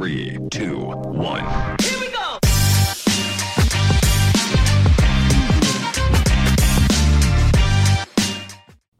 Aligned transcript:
3, 0.00 0.40
2, 0.50 0.96
1. 1.06 1.76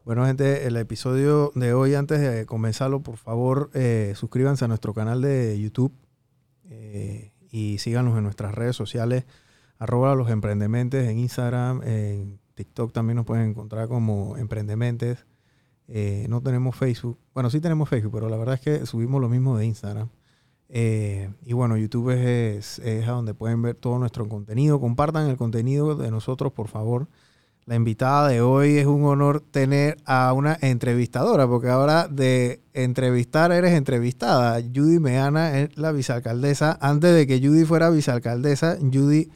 Bueno, 0.04 0.24
gente, 0.26 0.68
el 0.68 0.76
episodio 0.76 1.50
de 1.56 1.72
hoy, 1.72 1.96
antes 1.96 2.20
de 2.20 2.46
comenzarlo, 2.46 3.00
por 3.00 3.16
favor, 3.16 3.70
eh, 3.74 4.12
suscríbanse 4.14 4.66
a 4.66 4.68
nuestro 4.68 4.94
canal 4.94 5.20
de 5.20 5.60
YouTube 5.60 5.92
eh, 6.70 7.32
y 7.50 7.78
síganos 7.78 8.16
en 8.16 8.22
nuestras 8.22 8.54
redes 8.54 8.76
sociales, 8.76 9.24
arroba 9.80 10.14
los 10.14 10.30
emprendementes 10.30 11.08
en 11.08 11.18
Instagram, 11.18 11.82
en 11.82 12.38
TikTok 12.54 12.92
también 12.92 13.16
nos 13.16 13.26
pueden 13.26 13.50
encontrar 13.50 13.88
como 13.88 14.36
emprendementes. 14.36 15.26
Eh, 15.88 16.26
no 16.28 16.40
tenemos 16.40 16.76
Facebook, 16.76 17.18
bueno, 17.34 17.50
sí 17.50 17.60
tenemos 17.60 17.88
Facebook, 17.88 18.12
pero 18.12 18.28
la 18.28 18.36
verdad 18.36 18.54
es 18.54 18.60
que 18.60 18.86
subimos 18.86 19.20
lo 19.20 19.28
mismo 19.28 19.58
de 19.58 19.66
Instagram. 19.66 20.08
Eh, 20.76 21.30
y 21.46 21.52
bueno, 21.52 21.76
YouTube 21.76 22.10
es, 22.10 22.80
a 22.80 23.12
donde 23.12 23.32
pueden 23.32 23.62
ver 23.62 23.76
todo 23.76 23.96
nuestro 24.00 24.28
contenido. 24.28 24.80
Compartan 24.80 25.30
el 25.30 25.36
contenido 25.36 25.94
de 25.94 26.10
nosotros, 26.10 26.52
por 26.52 26.66
favor. 26.66 27.06
La 27.64 27.76
invitada 27.76 28.26
de 28.26 28.40
hoy 28.40 28.78
es 28.78 28.86
un 28.86 29.04
honor 29.04 29.40
tener 29.40 29.98
a 30.04 30.32
una 30.32 30.58
entrevistadora, 30.60 31.46
porque 31.46 31.68
ahora 31.68 32.08
de 32.08 32.60
entrevistar 32.72 33.52
eres 33.52 33.72
entrevistada. 33.74 34.60
Judy 34.60 34.98
Meana 34.98 35.60
es 35.60 35.78
la 35.78 35.92
vicealcaldesa. 35.92 36.76
Antes 36.80 37.14
de 37.14 37.28
que 37.28 37.38
Judy 37.38 37.64
fuera 37.64 37.88
vicealcaldesa, 37.88 38.76
Judy, 38.80 39.30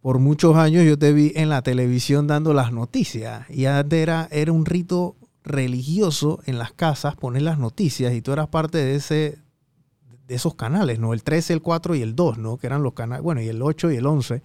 por 0.00 0.18
muchos 0.20 0.56
años 0.56 0.86
yo 0.86 0.98
te 0.98 1.12
vi 1.12 1.32
en 1.36 1.50
la 1.50 1.60
televisión 1.60 2.26
dando 2.26 2.54
las 2.54 2.72
noticias. 2.72 3.44
Y 3.50 3.66
antes 3.66 4.00
era, 4.00 4.26
era 4.30 4.52
un 4.52 4.64
rito 4.64 5.16
religioso 5.44 6.40
en 6.46 6.56
las 6.56 6.72
casas 6.72 7.14
poner 7.14 7.42
las 7.42 7.58
noticias 7.58 8.14
y 8.14 8.22
tú 8.22 8.32
eras 8.32 8.48
parte 8.48 8.78
de 8.78 8.94
ese 8.94 9.38
de 10.28 10.34
esos 10.34 10.54
canales, 10.54 10.98
¿no? 11.00 11.14
El 11.14 11.22
13, 11.22 11.54
el 11.54 11.62
4 11.62 11.96
y 11.96 12.02
el 12.02 12.14
2, 12.14 12.38
¿no? 12.38 12.58
Que 12.58 12.66
eran 12.66 12.82
los 12.82 12.92
canales, 12.92 13.22
bueno, 13.24 13.40
y 13.40 13.48
el 13.48 13.62
8 13.62 13.90
y 13.90 13.96
el 13.96 14.06
11, 14.06 14.42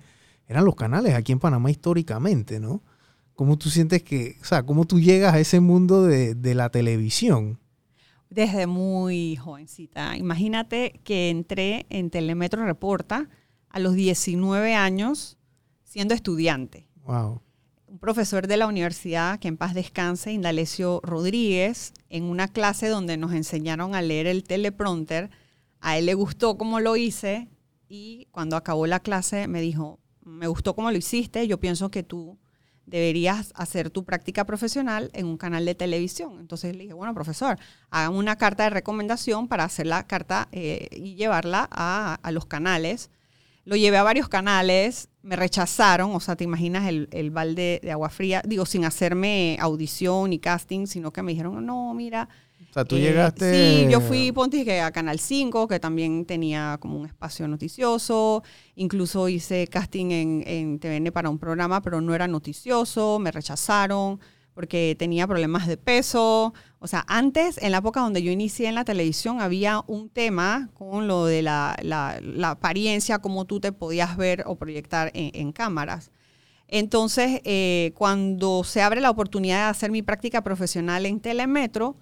eran 0.47 0.65
los 0.65 0.75
canales 0.75 1.13
aquí 1.13 1.33
en 1.33 1.39
Panamá 1.39 1.69
históricamente, 1.69 2.59
¿no? 2.59 2.81
¿Cómo 3.35 3.57
tú 3.57 3.69
sientes 3.69 4.01
que, 4.01 4.37
o 4.41 4.45
sea, 4.45 4.63
cómo 4.63 4.85
tú 4.85 4.99
llegas 4.99 5.33
a 5.33 5.39
ese 5.39 5.59
mundo 5.59 6.03
de, 6.03 6.35
de 6.35 6.55
la 6.55 6.69
televisión? 6.69 7.59
Desde 8.29 8.65
muy 8.65 9.35
jovencita. 9.35 10.15
Imagínate 10.15 11.01
que 11.03 11.29
entré 11.29 11.85
en 11.89 12.09
Telemetro 12.09 12.65
Reporta 12.65 13.29
a 13.69 13.79
los 13.79 13.93
19 13.93 14.75
años 14.75 15.37
siendo 15.83 16.13
estudiante. 16.13 16.87
Wow. 17.05 17.41
Un 17.87 17.99
profesor 17.99 18.47
de 18.47 18.57
la 18.57 18.67
universidad, 18.67 19.37
que 19.37 19.49
en 19.49 19.57
paz 19.57 19.73
descanse, 19.73 20.31
Indalecio 20.31 21.01
Rodríguez, 21.03 21.93
en 22.09 22.23
una 22.23 22.47
clase 22.47 22.87
donde 22.87 23.17
nos 23.17 23.33
enseñaron 23.33 23.93
a 23.93 24.01
leer 24.01 24.27
el 24.27 24.43
teleprompter, 24.43 25.29
a 25.83 25.97
él 25.97 26.05
le 26.05 26.13
gustó 26.13 26.57
cómo 26.57 26.79
lo 26.79 26.95
hice 26.95 27.49
y 27.89 28.27
cuando 28.31 28.55
acabó 28.55 28.87
la 28.87 29.01
clase 29.01 29.49
me 29.49 29.59
dijo, 29.59 29.99
me 30.21 30.47
gustó 30.47 30.75
cómo 30.75 30.89
lo 30.89 30.97
hiciste, 30.97 31.45
yo 31.45 31.59
pienso 31.59 31.91
que 31.91 32.03
tú 32.03 32.39
deberías 32.85 33.51
hacer 33.55 33.89
tu 33.89 34.05
práctica 34.05 34.45
profesional 34.45 35.11
en 35.13 35.25
un 35.25 35.37
canal 35.37 35.65
de 35.65 35.75
televisión. 35.75 36.39
Entonces 36.39 36.73
le 36.73 36.83
dije, 36.83 36.93
bueno, 36.93 37.13
profesor, 37.13 37.59
hagan 37.91 38.15
una 38.15 38.37
carta 38.37 38.63
de 38.63 38.69
recomendación 38.69 39.49
para 39.49 39.65
hacer 39.65 39.85
la 39.85 40.07
carta 40.07 40.47
eh, 40.53 40.87
y 40.91 41.15
llevarla 41.15 41.67
a, 41.69 42.17
a, 42.23 42.31
los 42.31 42.45
canales. 42.45 43.11
Lo 43.65 43.75
llevé 43.75 43.97
a 43.97 44.03
varios 44.03 44.29
canales, 44.29 45.09
me 45.21 45.35
rechazaron, 45.35 46.15
o 46.15 46.19
sea, 46.21 46.37
te 46.37 46.45
imaginas 46.45 46.87
el, 46.87 47.09
el 47.11 47.29
balde 47.29 47.81
de 47.83 47.91
agua 47.91 48.09
fría, 48.09 48.41
digo, 48.45 48.65
sin 48.65 48.85
hacerme 48.85 49.57
audición 49.59 50.29
ni 50.29 50.39
casting, 50.39 50.85
sino 50.85 51.11
que 51.11 51.23
me 51.23 51.33
dijeron, 51.33 51.65
no, 51.65 51.93
mira, 51.93 52.29
o 52.73 52.75
sea, 52.75 52.85
tú 52.85 52.95
eh, 52.95 53.01
llegaste... 53.01 53.83
Sí, 53.85 53.91
yo 53.91 54.01
fui, 54.01 54.31
ponte 54.31 54.65
que 54.65 54.81
a 54.81 54.91
Canal 54.91 55.19
5, 55.19 55.67
que 55.67 55.79
también 55.79 56.25
tenía 56.25 56.79
como 56.79 56.97
un 56.97 57.05
espacio 57.05 57.47
noticioso. 57.47 58.41
Incluso 58.73 59.29
hice 59.29 59.67
casting 59.67 60.09
en, 60.09 60.43
en 60.47 60.79
TVN 60.79 61.11
para 61.11 61.29
un 61.29 61.37
programa, 61.37 61.83
pero 61.83 62.01
no 62.01 62.15
era 62.15 62.27
noticioso. 62.27 63.19
Me 63.19 63.29
rechazaron 63.29 64.19
porque 64.55 64.95
tenía 64.97 65.27
problemas 65.27 65.67
de 65.67 65.77
peso. 65.77 66.55
O 66.79 66.87
sea, 66.87 67.05
antes, 67.07 67.61
en 67.61 67.73
la 67.73 67.77
época 67.77 67.99
donde 67.99 68.23
yo 68.23 68.31
inicié 68.31 68.69
en 68.69 68.73
la 68.73 68.85
televisión, 68.85 69.39
había 69.39 69.83
un 69.85 70.09
tema 70.09 70.71
con 70.73 71.07
lo 71.07 71.25
de 71.25 71.43
la, 71.43 71.77
la, 71.83 72.19
la 72.23 72.49
apariencia, 72.49 73.19
cómo 73.19 73.45
tú 73.45 73.59
te 73.59 73.71
podías 73.71 74.17
ver 74.17 74.45
o 74.47 74.55
proyectar 74.55 75.11
en, 75.13 75.29
en 75.39 75.51
cámaras. 75.51 76.09
Entonces, 76.67 77.39
eh, 77.43 77.91
cuando 77.93 78.63
se 78.63 78.81
abre 78.81 78.99
la 78.99 79.11
oportunidad 79.11 79.65
de 79.65 79.69
hacer 79.69 79.91
mi 79.91 80.01
práctica 80.01 80.41
profesional 80.41 81.05
en 81.05 81.19
Telemetro, 81.19 81.97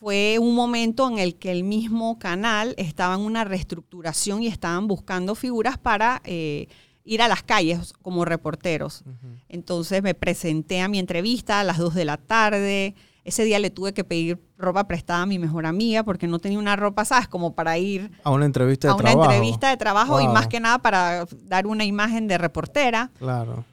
fue 0.00 0.38
un 0.40 0.54
momento 0.54 1.06
en 1.08 1.18
el 1.18 1.36
que 1.36 1.52
el 1.52 1.62
mismo 1.62 2.18
canal 2.18 2.74
estaba 2.78 3.14
en 3.14 3.20
una 3.20 3.44
reestructuración 3.44 4.42
y 4.42 4.46
estaban 4.46 4.88
buscando 4.88 5.34
figuras 5.34 5.76
para 5.76 6.22
eh, 6.24 6.68
ir 7.04 7.20
a 7.22 7.28
las 7.28 7.42
calles 7.42 7.92
como 8.02 8.24
reporteros. 8.24 9.02
Uh 9.04 9.10
-huh. 9.10 9.40
Entonces 9.50 10.02
me 10.02 10.14
presenté 10.14 10.80
a 10.80 10.88
mi 10.88 10.98
entrevista 10.98 11.60
a 11.60 11.64
las 11.64 11.76
2 11.78 11.94
de 11.94 12.04
la 12.06 12.16
tarde. 12.16 12.94
Ese 13.24 13.44
día 13.44 13.58
le 13.58 13.68
tuve 13.68 13.92
que 13.92 14.02
pedir 14.02 14.38
ropa 14.56 14.88
prestada 14.88 15.22
a 15.22 15.26
mi 15.26 15.38
mejor 15.38 15.66
amiga 15.66 16.02
porque 16.02 16.26
no 16.26 16.38
tenía 16.38 16.58
una 16.58 16.76
ropa, 16.76 17.04
¿sabes? 17.04 17.28
Como 17.28 17.54
para 17.54 17.76
ir 17.76 18.10
a 18.24 18.30
una 18.30 18.46
entrevista 18.46 18.88
de 18.88 18.94
a 18.94 18.96
trabajo. 18.96 19.18
una 19.20 19.34
entrevista 19.34 19.68
de 19.68 19.76
trabajo 19.76 20.12
Wow. 20.14 20.22
y 20.22 20.28
más 20.28 20.46
que 20.48 20.60
nada 20.60 20.78
para 20.78 21.26
dar 21.44 21.66
una 21.66 21.84
imagen 21.84 22.26
de 22.26 22.38
reportera. 22.38 23.10
Claro. 23.18 23.66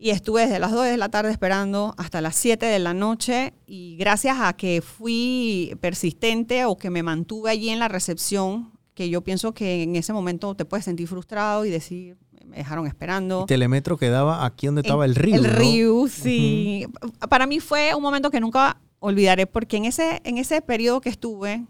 Y 0.00 0.10
estuve 0.10 0.42
desde 0.42 0.60
las 0.60 0.70
2 0.70 0.84
de 0.84 0.96
la 0.96 1.08
tarde 1.08 1.32
esperando 1.32 1.92
hasta 1.98 2.20
las 2.20 2.36
7 2.36 2.64
de 2.64 2.78
la 2.78 2.94
noche 2.94 3.52
y 3.66 3.96
gracias 3.96 4.36
a 4.40 4.52
que 4.52 4.80
fui 4.80 5.76
persistente 5.80 6.64
o 6.64 6.76
que 6.76 6.88
me 6.88 7.02
mantuve 7.02 7.50
allí 7.50 7.70
en 7.70 7.80
la 7.80 7.88
recepción, 7.88 8.70
que 8.94 9.08
yo 9.10 9.22
pienso 9.22 9.52
que 9.52 9.82
en 9.82 9.96
ese 9.96 10.12
momento 10.12 10.54
te 10.54 10.64
puedes 10.64 10.84
sentir 10.84 11.08
frustrado 11.08 11.64
y 11.64 11.70
decir, 11.70 12.16
me 12.44 12.58
dejaron 12.58 12.86
esperando. 12.86 13.44
Telemetro 13.46 13.96
quedaba 13.96 14.46
aquí 14.46 14.66
donde 14.66 14.82
estaba 14.82 15.04
el 15.04 15.16
río. 15.16 15.34
El 15.34 15.42
¿no? 15.42 15.48
río, 15.50 16.06
sí. 16.08 16.86
Para 17.28 17.46
mí 17.46 17.58
fue 17.58 17.92
un 17.94 18.02
momento 18.02 18.30
que 18.30 18.40
nunca 18.40 18.80
olvidaré 19.00 19.48
porque 19.48 19.78
en 19.78 19.84
ese, 19.84 20.20
en 20.22 20.38
ese 20.38 20.62
periodo 20.62 21.00
que 21.00 21.08
estuve 21.08 21.64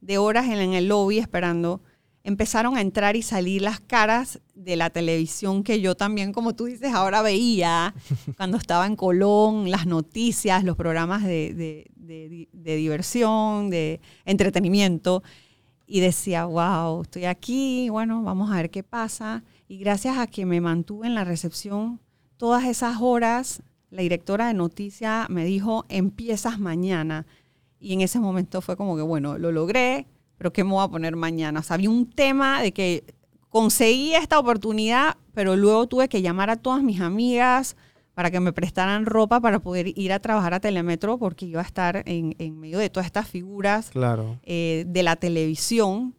de 0.00 0.18
horas 0.18 0.46
en, 0.46 0.58
en 0.58 0.72
el 0.74 0.88
lobby 0.88 1.18
esperando, 1.18 1.82
empezaron 2.24 2.76
a 2.76 2.80
entrar 2.80 3.16
y 3.16 3.22
salir 3.22 3.62
las 3.62 3.80
caras 3.80 4.40
de 4.54 4.76
la 4.76 4.90
televisión 4.90 5.62
que 5.62 5.80
yo 5.80 5.94
también, 5.94 6.32
como 6.32 6.54
tú 6.54 6.66
dices, 6.66 6.92
ahora 6.92 7.22
veía 7.22 7.94
cuando 8.36 8.56
estaba 8.56 8.86
en 8.86 8.96
Colón, 8.96 9.70
las 9.70 9.86
noticias, 9.86 10.64
los 10.64 10.76
programas 10.76 11.22
de, 11.24 11.54
de, 11.54 11.90
de, 11.96 12.48
de 12.52 12.76
diversión, 12.76 13.70
de 13.70 14.00
entretenimiento. 14.24 15.22
Y 15.86 16.00
decía, 16.00 16.44
wow, 16.44 17.02
estoy 17.02 17.24
aquí, 17.24 17.88
bueno, 17.88 18.22
vamos 18.22 18.52
a 18.52 18.56
ver 18.56 18.70
qué 18.70 18.84
pasa. 18.84 19.42
Y 19.66 19.78
gracias 19.78 20.18
a 20.18 20.28
que 20.28 20.46
me 20.46 20.60
mantuve 20.60 21.08
en 21.08 21.14
la 21.14 21.24
recepción 21.24 22.00
todas 22.40 22.64
esas 22.64 23.02
horas, 23.02 23.62
la 23.90 24.00
directora 24.00 24.46
de 24.46 24.54
noticias 24.54 25.28
me 25.28 25.44
dijo, 25.44 25.84
empiezas 25.90 26.58
mañana. 26.58 27.26
Y 27.78 27.92
en 27.92 28.00
ese 28.00 28.18
momento 28.18 28.62
fue 28.62 28.78
como 28.78 28.96
que, 28.96 29.02
bueno, 29.02 29.36
lo 29.36 29.52
logré, 29.52 30.06
pero 30.40 30.54
¿qué 30.54 30.64
me 30.64 30.70
voy 30.70 30.82
a 30.82 30.88
poner 30.88 31.16
mañana? 31.16 31.60
O 31.60 31.62
sea, 31.62 31.74
había 31.74 31.90
un 31.90 32.06
tema 32.10 32.62
de 32.62 32.72
que 32.72 33.04
conseguí 33.50 34.14
esta 34.14 34.38
oportunidad, 34.38 35.18
pero 35.34 35.54
luego 35.54 35.86
tuve 35.86 36.08
que 36.08 36.22
llamar 36.22 36.48
a 36.48 36.56
todas 36.56 36.82
mis 36.82 36.98
amigas 37.02 37.76
para 38.14 38.30
que 38.30 38.40
me 38.40 38.50
prestaran 38.54 39.04
ropa 39.04 39.38
para 39.42 39.58
poder 39.58 39.92
ir 39.98 40.14
a 40.14 40.18
trabajar 40.18 40.54
a 40.54 40.60
Telemetro 40.60 41.18
porque 41.18 41.44
iba 41.44 41.60
a 41.60 41.64
estar 41.64 42.02
en, 42.06 42.34
en 42.38 42.58
medio 42.58 42.78
de 42.78 42.88
todas 42.88 43.04
estas 43.04 43.28
figuras 43.28 43.90
Claro. 43.90 44.40
eh, 44.44 44.84
de 44.88 45.02
la 45.02 45.16
televisión 45.16 46.14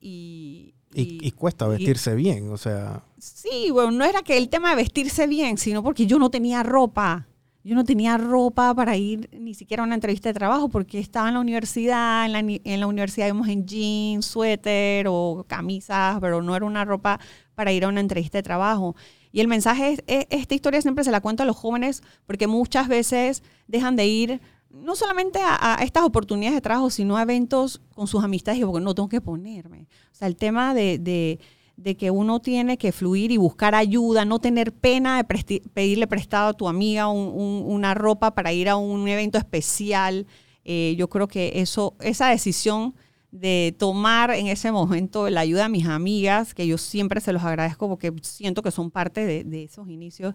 y... 0.00 0.74
Y, 0.92 1.18
y 1.24 1.30
cuesta 1.30 1.68
vestirse 1.68 2.16
bien, 2.16 2.50
o 2.50 2.56
sea. 2.58 3.04
Sí, 3.16 3.70
bueno, 3.70 3.92
no 3.92 4.04
era 4.04 4.22
que 4.22 4.36
el 4.36 4.48
tema 4.48 4.70
de 4.70 4.76
vestirse 4.76 5.28
bien, 5.28 5.56
sino 5.56 5.84
porque 5.84 6.04
yo 6.06 6.18
no 6.18 6.30
tenía 6.30 6.64
ropa. 6.64 7.28
Yo 7.64 7.76
no 7.76 7.84
tenía 7.84 8.18
ropa 8.18 8.74
para 8.74 8.96
ir 8.96 9.28
ni 9.32 9.54
siquiera 9.54 9.82
a 9.82 9.86
una 9.86 9.94
entrevista 9.94 10.28
de 10.28 10.34
trabajo 10.34 10.68
porque 10.68 10.98
estaba 10.98 11.28
en 11.28 11.34
la 11.34 11.40
universidad, 11.40 12.26
en 12.26 12.32
la, 12.32 12.38
en 12.40 12.80
la 12.80 12.86
universidad 12.86 13.26
íbamos 13.28 13.48
en 13.48 13.66
jeans, 13.66 14.26
suéter 14.26 15.06
o 15.08 15.44
camisas, 15.46 16.18
pero 16.20 16.42
no 16.42 16.56
era 16.56 16.64
una 16.64 16.84
ropa 16.84 17.20
para 17.54 17.72
ir 17.72 17.84
a 17.84 17.88
una 17.88 18.00
entrevista 18.00 18.38
de 18.38 18.42
trabajo. 18.42 18.96
Y 19.30 19.40
el 19.40 19.48
mensaje 19.48 19.92
es, 19.92 20.04
es, 20.08 20.26
esta 20.30 20.54
historia 20.54 20.82
siempre 20.82 21.04
se 21.04 21.12
la 21.12 21.20
cuento 21.20 21.44
a 21.44 21.46
los 21.46 21.56
jóvenes 21.56 22.02
porque 22.26 22.48
muchas 22.48 22.88
veces 22.88 23.44
dejan 23.68 23.94
de 23.94 24.06
ir 24.06 24.40
no 24.72 24.96
solamente 24.96 25.40
a, 25.40 25.74
a, 25.74 25.84
estas 25.84 26.02
oportunidades 26.02 26.56
de 26.56 26.62
trabajo, 26.62 26.90
sino 26.90 27.16
a 27.16 27.22
eventos 27.22 27.80
con 27.94 28.06
sus 28.06 28.24
amistades 28.24 28.60
y 28.60 28.64
porque 28.64 28.80
no 28.80 28.94
tengo 28.94 29.08
que 29.08 29.20
ponerme. 29.20 29.86
O 30.12 30.14
sea, 30.14 30.28
el 30.28 30.36
tema 30.36 30.74
de, 30.74 30.98
de, 30.98 31.38
de 31.76 31.96
que 31.96 32.10
uno 32.10 32.40
tiene 32.40 32.78
que 32.78 32.92
fluir 32.92 33.32
y 33.32 33.36
buscar 33.36 33.74
ayuda, 33.74 34.24
no 34.24 34.38
tener 34.38 34.72
pena 34.72 35.16
de 35.16 35.24
presti 35.24 35.60
pedirle 35.74 36.06
prestado 36.06 36.50
a 36.50 36.52
tu 36.52 36.68
amiga 36.68 37.08
un, 37.08 37.28
un, 37.28 37.64
una 37.66 37.94
ropa 37.94 38.34
para 38.34 38.52
ir 38.52 38.68
a 38.68 38.76
un 38.76 39.08
evento 39.08 39.38
especial. 39.38 40.26
Eh, 40.64 40.94
yo 40.96 41.08
creo 41.08 41.26
que 41.26 41.52
eso, 41.56 41.94
esa 42.00 42.28
decisión 42.28 42.94
de 43.30 43.74
tomar 43.78 44.30
en 44.30 44.46
ese 44.46 44.70
momento 44.70 45.28
la 45.30 45.40
ayuda 45.40 45.64
de 45.64 45.70
mis 45.70 45.86
amigas, 45.86 46.54
que 46.54 46.66
yo 46.66 46.78
siempre 46.78 47.20
se 47.20 47.32
los 47.32 47.42
agradezco 47.42 47.88
porque 47.88 48.12
siento 48.22 48.62
que 48.62 48.70
son 48.70 48.90
parte 48.90 49.24
de, 49.24 49.42
de 49.44 49.64
esos 49.64 49.88
inicios, 49.88 50.34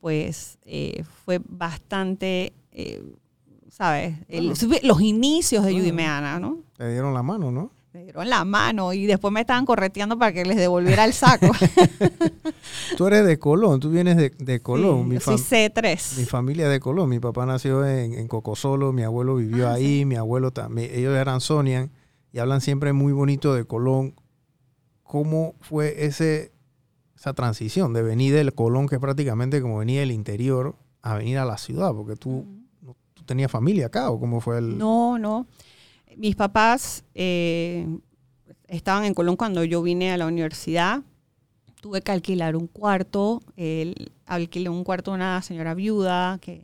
pues 0.00 0.58
eh, 0.64 1.04
fue 1.24 1.40
bastante... 1.44 2.52
Eh, 2.72 3.02
¿sabes? 3.68 4.16
El, 4.28 4.54
los 4.84 5.00
inicios 5.02 5.62
de 5.62 5.72
Judy 5.74 5.92
Meana, 5.92 6.40
¿no? 6.40 6.60
Te 6.78 6.90
dieron 6.90 7.12
la 7.12 7.22
mano, 7.22 7.50
¿no? 7.50 7.72
Me 7.96 8.02
dieron 8.04 8.28
la 8.28 8.44
mano 8.44 8.92
y 8.92 9.06
después 9.06 9.32
me 9.32 9.40
estaban 9.40 9.64
correteando 9.64 10.18
para 10.18 10.30
que 10.30 10.44
les 10.44 10.56
devolviera 10.58 11.06
el 11.06 11.14
saco. 11.14 11.46
Tú 12.98 13.06
eres 13.06 13.24
de 13.26 13.38
Colón, 13.38 13.80
tú 13.80 13.88
vienes 13.90 14.16
de, 14.18 14.30
de 14.30 14.60
Colón. 14.60 15.04
Sí, 15.04 15.08
mi, 15.08 15.14
yo 15.14 15.20
soy 15.22 15.36
fam- 15.36 15.72
C3. 15.72 16.18
mi 16.18 16.24
familia 16.26 16.68
de 16.68 16.78
Colón. 16.78 17.08
Mi 17.08 17.18
papá 17.20 17.46
nació 17.46 17.86
en, 17.86 18.12
en 18.12 18.28
Cocosolo, 18.28 18.92
mi 18.92 19.02
abuelo 19.02 19.36
vivió 19.36 19.68
Ah, 19.68 19.74
ahí, 19.74 20.04
mi 20.04 20.16
abuelo 20.16 20.50
también. 20.50 20.90
Ellos 20.92 21.16
eran 21.16 21.40
Sonian 21.40 21.90
y 22.32 22.38
hablan 22.38 22.60
siempre 22.60 22.92
muy 22.92 23.12
bonito 23.14 23.54
de 23.54 23.64
Colón. 23.64 24.14
¿Cómo 25.02 25.54
fue 25.60 26.04
ese, 26.04 26.52
esa 27.16 27.32
transición 27.32 27.92
de 27.94 28.02
venir 28.02 28.34
del 28.34 28.52
Colón, 28.54 28.88
que 28.88 28.96
es 28.96 29.00
prácticamente 29.00 29.62
como 29.62 29.78
venir 29.78 30.00
del 30.00 30.10
interior, 30.12 30.74
a 31.00 31.14
venir 31.14 31.38
a 31.38 31.44
la 31.46 31.56
ciudad? 31.56 31.92
Porque 31.94 32.16
tú 32.16 32.44
tenías 33.24 33.50
familia 33.50 33.86
acá 33.86 34.10
o 34.10 34.20
cómo 34.20 34.40
fue 34.40 34.58
el... 34.58 34.76
No, 34.76 35.18
no. 35.18 35.46
Mis 36.16 36.34
papás 36.34 37.04
eh, 37.14 37.86
estaban 38.68 39.04
en 39.04 39.14
Colón 39.14 39.36
cuando 39.36 39.62
yo 39.64 39.82
vine 39.82 40.12
a 40.12 40.16
la 40.16 40.26
universidad. 40.26 41.02
Tuve 41.80 42.00
que 42.02 42.10
alquilar 42.12 42.56
un 42.56 42.66
cuarto. 42.66 43.42
Alquilé 44.26 44.68
un 44.68 44.82
cuarto 44.82 45.12
a 45.12 45.14
una 45.14 45.42
señora 45.42 45.74
viuda 45.74 46.38
que, 46.40 46.62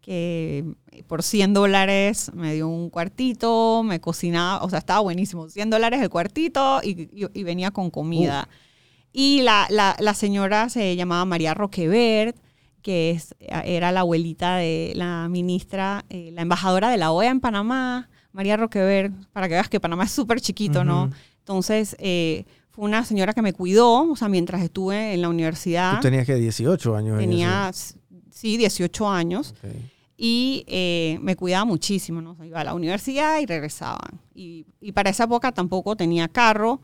que 0.00 0.64
por 1.06 1.22
100 1.22 1.52
dólares 1.54 2.32
me 2.34 2.54
dio 2.54 2.68
un 2.68 2.90
cuartito, 2.90 3.82
me 3.84 4.00
cocinaba, 4.00 4.64
o 4.64 4.70
sea, 4.70 4.78
estaba 4.80 5.00
buenísimo. 5.00 5.48
100 5.48 5.70
dólares 5.70 6.00
el 6.02 6.08
cuartito 6.10 6.80
y, 6.82 7.02
y- 7.12 7.28
y 7.32 7.42
venía 7.44 7.70
con 7.70 7.90
comida. 7.90 8.48
Y 9.12 9.42
la, 9.42 9.66
la- 9.70 9.96
la 10.00 10.14
señora 10.14 10.68
se 10.68 10.96
llamaba 10.96 11.24
María 11.26 11.52
Roquevert, 11.54 12.36
que 12.82 13.10
es, 13.10 13.34
era 13.40 13.92
la 13.92 14.00
abuelita 14.00 14.56
de 14.56 14.92
la 14.96 15.28
ministra, 15.28 16.04
eh, 16.08 16.30
la 16.32 16.42
embajadora 16.42 16.90
de 16.90 16.96
la 16.96 17.12
OEA 17.12 17.30
en 17.30 17.40
Panamá, 17.40 18.08
María 18.32 18.56
Roquevert, 18.56 19.12
para 19.32 19.48
que 19.48 19.54
veas 19.54 19.68
que 19.68 19.80
Panamá 19.80 20.04
es 20.04 20.10
súper 20.10 20.40
chiquito, 20.40 20.84
¿no? 20.84 21.10
Entonces, 21.38 21.96
eh, 21.98 22.44
fue 22.70 22.84
una 22.84 23.04
señora 23.04 23.32
que 23.32 23.42
me 23.42 23.52
cuidó, 23.52 24.10
o 24.10 24.16
sea, 24.16 24.28
mientras 24.28 24.62
estuve 24.62 25.14
en 25.14 25.22
la 25.22 25.28
universidad. 25.28 25.96
Tú 25.96 26.02
tenías 26.02 26.26
que 26.26 26.36
18 26.36 26.96
años. 26.96 27.14
en 27.14 27.30
tenía, 27.30 27.70
sí, 28.30 28.56
18 28.56 29.08
años 29.08 29.54
y 30.22 30.64
eh, 30.66 31.18
me 31.22 31.34
cuidaba 31.34 31.64
muchísimo, 31.64 32.20
¿no? 32.20 32.32
O 32.32 32.36
sea, 32.36 32.44
iba 32.44 32.60
a 32.60 32.64
la 32.64 32.74
universidad 32.74 33.40
y 33.40 33.46
regresaban. 33.46 34.20
Y, 34.34 34.66
y 34.78 34.92
para 34.92 35.08
esa 35.08 35.24
época 35.24 35.50
tampoco 35.50 35.96
tenía 35.96 36.28
carro. 36.28 36.82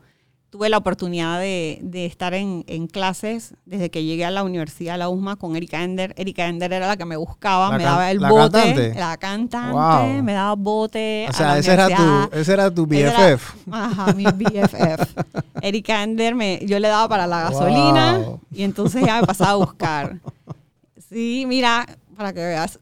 Tuve 0.50 0.69
la 0.69 0.78
oportunidad 0.78 1.40
de, 1.40 1.81
de 1.82 2.06
estar 2.06 2.32
en, 2.32 2.64
en 2.69 2.87
clases 2.87 3.54
desde 3.66 3.90
que 3.90 4.04
llegué 4.04 4.25
a 4.25 4.31
la 4.31 4.44
universidad, 4.44 4.94
a 4.94 4.98
la 4.98 5.08
USMA, 5.08 5.37
con 5.37 5.56
Erika 5.56 5.82
Ender. 5.82 6.14
Erika 6.16 6.46
Ender 6.46 6.72
era 6.72 6.87
la 6.87 6.96
que 6.96 7.04
me 7.04 7.16
buscaba, 7.16 7.70
La 7.72 7.76
me 7.78 7.84
daba 7.84 8.10
el 8.10 8.20
la 8.20 8.31
bote. 8.31 8.52
cantante. 8.52 8.94
La 8.94 9.16
cantante, 9.19 9.72
Wow. 10.14 10.22
me 10.22 10.32
daba 10.32 10.54
bote. 10.54 11.26
O 11.26 11.31
a 11.31 11.32
sea, 11.34 11.46
la 11.48 11.58
ese 11.58 11.72
era, 11.72 11.88
tu, 11.88 12.37
ese 12.37 12.52
era 12.52 12.70
tu 12.70 12.87
era- 12.90 13.10
BFF. 13.37 13.54
Ajá, 13.70 14.12
mi 14.14 14.25
BFF. 14.25 15.14
Erika 15.62 16.02
Ender, 16.04 16.34
me, 16.37 16.60
yo 16.64 16.78
le 16.78 16.88
daba 16.88 17.08
para 17.08 17.26
la 17.26 17.43
gasolina 17.50 18.19
Wow. 18.19 18.40
y 18.52 18.62
entonces 18.62 19.02
ella 19.02 19.20
me 19.20 19.26
pasaba 19.26 19.50
a 19.50 19.56
buscar. 19.56 20.20
Sí, 21.10 21.44
mira, 21.46 21.87
para 22.16 22.32
que 22.32 22.40
veas, 22.40 22.78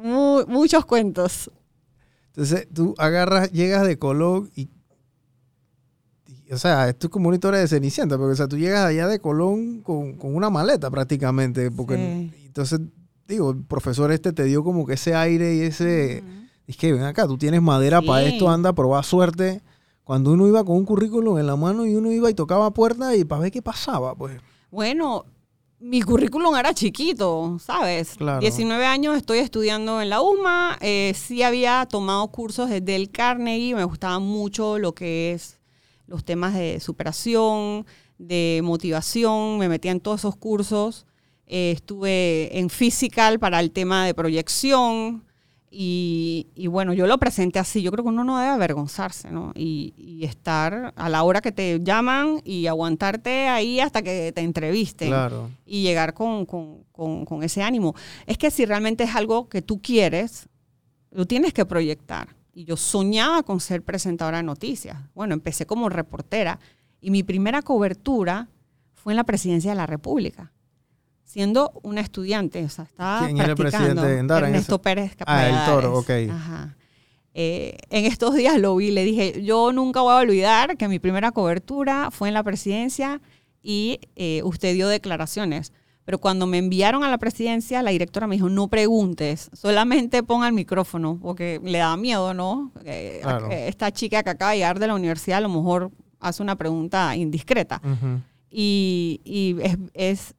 mu- 0.00 0.46
muchos 0.46 0.86
cuentos. 0.86 1.50
Entonces 2.28 2.68
tú 2.72 2.94
agarras, 2.96 3.50
llegas 3.50 3.86
de 3.86 3.98
Colón 3.98 4.50
y, 4.54 4.68
o 6.52 6.58
sea, 6.58 6.88
esto 6.88 7.06
es 7.06 7.10
como 7.10 7.28
una 7.28 7.36
historia 7.36 7.60
de 7.60 7.68
Cenicienta, 7.68 8.16
porque 8.16 8.32
o 8.32 8.36
sea, 8.36 8.48
tú 8.48 8.56
llegas 8.56 8.84
allá 8.86 9.08
de 9.08 9.18
Colón 9.18 9.80
con, 9.82 10.14
con 10.14 10.34
una 10.34 10.50
maleta 10.50 10.90
prácticamente, 10.90 11.70
porque 11.70 11.96
Sí. 11.96 12.44
entonces, 12.46 12.80
digo, 13.26 13.50
el 13.50 13.64
profesor 13.64 14.12
este 14.12 14.32
te 14.32 14.44
dio 14.44 14.62
como 14.62 14.86
que 14.86 14.94
ese 14.94 15.14
aire 15.14 15.54
y 15.56 15.60
ese, 15.62 16.22
es 16.66 16.76
que 16.76 16.92
ven 16.92 17.02
acá, 17.02 17.26
tú 17.26 17.36
tienes 17.38 17.62
madera 17.62 18.00
para 18.02 18.22
esto, 18.24 18.48
anda, 18.48 18.72
probar 18.72 19.04
suerte. 19.04 19.60
Cuando 20.04 20.32
uno 20.32 20.46
iba 20.46 20.62
con 20.64 20.76
un 20.76 20.84
currículum 20.84 21.36
en 21.38 21.48
la 21.48 21.56
mano 21.56 21.84
y 21.84 21.96
uno 21.96 22.12
iba 22.12 22.30
y 22.30 22.34
tocaba 22.34 22.70
puertas 22.70 23.16
y 23.16 23.24
para 23.24 23.40
ver 23.42 23.50
qué 23.50 23.60
pasaba, 23.60 24.14
pues. 24.14 24.40
Bueno, 24.70 25.24
mi 25.80 26.00
currículum 26.00 26.54
era 26.54 26.72
chiquito, 26.72 27.58
¿sabes? 27.60 28.14
Claro. 28.16 28.38
19 28.40 28.86
años 28.86 29.16
estoy 29.16 29.38
estudiando 29.38 30.00
en 30.00 30.08
la 30.10 30.20
UMA, 30.22 30.78
eh, 30.80 31.12
sí 31.16 31.42
había 31.42 31.86
tomado 31.90 32.26
cursos 32.28 32.70
desde 32.70 32.94
el 32.94 33.10
Carnegie, 33.10 33.74
me 33.74 33.82
gustaba 33.84 34.20
mucho 34.20 34.78
lo 34.78 34.94
que 34.94 35.32
es 35.32 35.55
los 36.06 36.24
temas 36.24 36.54
de 36.54 36.80
superación, 36.80 37.86
de 38.18 38.60
motivación, 38.64 39.58
me 39.58 39.68
metía 39.68 39.90
en 39.92 40.00
todos 40.00 40.20
esos 40.20 40.36
cursos, 40.36 41.06
Eh, 41.48 41.70
estuve 41.76 42.58
en 42.58 42.68
Physical 42.70 43.38
para 43.38 43.60
el 43.60 43.70
tema 43.70 44.04
de 44.04 44.14
proyección 44.14 45.22
y, 45.70 46.48
y 46.54 46.66
bueno, 46.68 46.92
yo 46.92 47.06
lo 47.06 47.18
presenté 47.18 47.58
así, 47.58 47.82
yo 47.82 47.90
creo 47.92 48.02
que 48.04 48.08
uno 48.08 48.24
no 48.24 48.38
debe 48.38 48.50
avergonzarse, 48.50 49.30
¿no? 49.30 49.52
Y, 49.54 49.94
y 49.96 50.24
estar 50.24 50.92
a 50.96 51.08
la 51.08 51.22
hora 51.22 51.40
que 51.40 51.52
te 51.52 51.80
llaman 51.82 52.40
y 52.44 52.66
aguantarte 52.66 53.48
ahí 53.48 53.78
hasta 53.80 54.02
que 54.02 54.32
te 54.32 54.40
entrevisten 54.40 55.08
Claro. 55.08 55.50
y 55.64 55.82
llegar 55.82 56.14
con, 56.14 56.46
con- 56.46 56.84
con- 56.92 57.24
con 57.24 57.42
ese 57.42 57.62
ánimo. 57.62 57.94
Es 58.26 58.38
que 58.38 58.50
si 58.50 58.64
realmente 58.64 59.04
es 59.04 59.14
algo 59.14 59.48
que 59.48 59.62
tú 59.62 59.80
quieres, 59.80 60.48
lo 61.10 61.26
tienes 61.26 61.52
que 61.52 61.64
proyectar. 61.66 62.34
Y 62.56 62.64
yo 62.64 62.78
soñaba 62.78 63.42
con 63.42 63.60
ser 63.60 63.82
presentadora 63.82 64.38
de 64.38 64.42
noticias. 64.42 64.96
Bueno, 65.14 65.34
empecé 65.34 65.66
como 65.66 65.90
reportera 65.90 66.58
y 67.02 67.10
mi 67.10 67.22
primera 67.22 67.60
cobertura 67.60 68.48
fue 68.94 69.12
en 69.12 69.18
la 69.18 69.24
presidencia 69.24 69.72
de 69.72 69.76
la 69.76 69.84
República, 69.84 70.54
siendo 71.22 71.78
una 71.82 72.00
estudiante. 72.00 72.64
O 72.64 72.70
sea, 72.70 72.84
estaba 72.84 73.26
¿Quién 73.26 73.36
era 73.36 73.50
el 73.50 73.56
presidente 73.56 74.06
de 74.06 74.18
Endara 74.20 74.48
en 74.48 74.54
Ernesto 74.54 74.80
Pérez 74.80 75.14
Ah, 75.26 75.46
el 75.46 75.70
Toro, 75.70 75.98
ok. 75.98 76.10
Ajá. 76.30 76.74
Eh, 77.34 77.76
en 77.90 78.06
estos 78.06 78.34
días 78.34 78.58
lo 78.58 78.74
vi, 78.74 78.90
le 78.90 79.04
dije, 79.04 79.42
yo 79.44 79.70
nunca 79.74 80.00
voy 80.00 80.14
a 80.14 80.20
olvidar 80.20 80.78
que 80.78 80.88
mi 80.88 80.98
primera 80.98 81.32
cobertura 81.32 82.10
fue 82.10 82.28
en 82.28 82.34
la 82.34 82.42
presidencia 82.42 83.20
y 83.62 84.00
eh, 84.14 84.40
usted 84.44 84.72
dio 84.72 84.88
declaraciones. 84.88 85.74
Pero 86.06 86.18
cuando 86.18 86.46
me 86.46 86.56
enviaron 86.58 87.04
a 87.04 87.10
la 87.10 87.18
presidencia, 87.18 87.82
la 87.82 87.90
directora 87.90 88.26
me 88.26 88.36
dijo, 88.36 88.48
no 88.48 88.68
preguntes, 88.68 89.50
solamente 89.52 90.22
ponga 90.22 90.46
el 90.46 90.54
micrófono, 90.54 91.18
porque 91.20 91.60
le 91.62 91.78
da 91.78 91.96
miedo, 91.98 92.32
¿no? 92.32 92.72
Eh, 92.84 93.18
Claro. 93.22 93.50
eh, 93.50 93.68
Esta 93.68 93.90
chica 93.92 94.22
que 94.22 94.30
acaba 94.30 94.52
de 94.52 94.58
llegar 94.58 94.78
de 94.78 94.86
la 94.86 94.94
universidad 94.94 95.38
a 95.38 95.40
lo 95.42 95.48
mejor 95.48 95.90
hace 96.20 96.42
una 96.42 96.56
pregunta 96.56 97.14
indiscreta. 97.16 97.82
Y, 98.50 99.20
y 99.24 99.56
es, 99.60 99.76
es- 99.94 100.34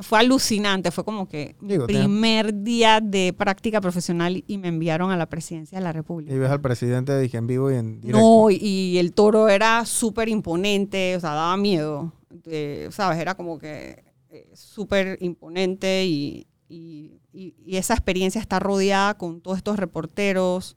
fue 0.00 0.18
alucinante, 0.20 0.90
fue 0.92 1.04
como 1.04 1.28
que 1.28 1.56
Digo, 1.60 1.86
te- 1.86 1.92
primer 1.94 2.62
día 2.62 3.00
de 3.00 3.32
práctica 3.36 3.80
profesional 3.80 4.42
y 4.46 4.58
me 4.58 4.68
enviaron 4.68 5.10
a 5.10 5.16
la 5.16 5.26
presidencia 5.26 5.76
de 5.78 5.84
la 5.84 5.92
República. 5.92 6.32
Y 6.34 6.38
ves 6.38 6.50
al 6.50 6.60
presidente, 6.60 7.18
dije, 7.18 7.36
en 7.36 7.46
vivo 7.48 7.70
y 7.72 7.74
en 7.76 8.00
directo. 8.00 8.20
No, 8.20 8.50
y, 8.50 8.56
y 8.56 8.98
el 8.98 9.12
toro 9.12 9.48
era 9.48 9.84
súper 9.86 10.28
imponente, 10.28 11.16
o 11.16 11.20
sea, 11.20 11.30
daba 11.30 11.56
miedo, 11.56 12.12
eh, 12.46 12.88
¿sabes? 12.92 13.18
Era 13.18 13.34
como 13.34 13.58
que 13.58 14.03
eh, 14.34 14.50
súper 14.54 15.16
imponente 15.20 16.04
y, 16.04 16.46
y- 16.68 17.20
esa 17.66 17.94
experiencia 17.94 18.40
está 18.40 18.58
rodeada 18.58 19.14
con 19.14 19.40
todos 19.40 19.56
estos 19.58 19.78
reporteros 19.78 20.76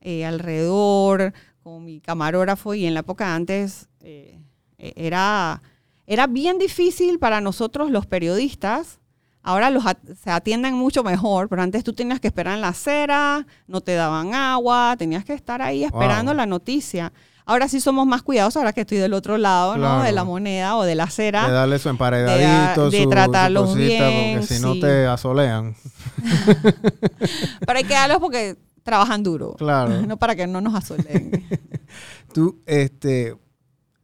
eh, 0.00 0.24
alrededor, 0.24 1.32
con 1.62 1.84
mi 1.84 2.00
camarógrafo 2.00 2.74
y 2.74 2.86
en 2.86 2.94
la 2.94 3.00
época 3.00 3.34
antes 3.34 3.88
eh, 4.00 4.40
eh, 4.78 4.92
era, 4.96 5.62
era 6.06 6.26
bien 6.26 6.58
difícil 6.58 7.18
para 7.18 7.40
nosotros 7.40 7.90
los 7.90 8.06
periodistas. 8.06 8.98
Ahora 9.44 9.70
los 9.70 9.84
at- 9.86 9.98
se 10.22 10.30
atienden 10.30 10.74
mucho 10.74 11.02
mejor, 11.02 11.48
pero 11.48 11.62
antes 11.62 11.82
tú 11.84 11.92
tenías 11.92 12.20
que 12.20 12.28
esperar 12.28 12.54
en 12.54 12.60
la 12.60 12.68
acera, 12.68 13.46
no 13.66 13.80
te 13.80 13.94
daban 13.94 14.34
agua, 14.34 14.94
tenías 14.98 15.24
que 15.24 15.34
estar 15.34 15.60
ahí 15.62 15.82
esperando 15.84 16.30
Wow. 16.32 16.36
la 16.36 16.46
noticia. 16.46 17.12
Ahora 17.44 17.68
sí 17.68 17.80
somos 17.80 18.06
más 18.06 18.22
cuidadosos, 18.22 18.56
ahora 18.58 18.72
que 18.72 18.82
estoy 18.82 18.98
del 18.98 19.12
otro 19.14 19.36
lado, 19.38 19.76
¿no? 19.76 20.02
De 20.02 20.12
la 20.12 20.24
moneda 20.24 20.76
o 20.76 20.84
de 20.84 20.94
la 20.94 21.04
acera. 21.04 21.46
De 21.46 21.52
darle 21.52 21.78
su 21.78 21.88
emparedadito, 21.88 22.88
de 22.90 22.96
su- 22.98 23.02
su 23.04 23.10
tratarlos 23.10 23.70
cosita, 23.70 24.08
bien, 24.08 24.38
porque 24.40 24.54
si 24.54 24.62
no 24.62 24.78
te 24.78 25.06
asolean. 25.06 25.74
Pero 27.66 27.78
hay 27.78 27.84
que 27.84 27.94
darlos 27.94 28.18
porque 28.18 28.56
trabajan 28.82 29.22
duro. 29.22 29.54
Claro. 29.54 30.02
No 30.06 30.16
para 30.18 30.34
que 30.36 30.46
no 30.46 30.60
nos 30.60 30.74
asolen. 30.74 31.46
Tú, 32.32 32.60
este, 32.66 33.36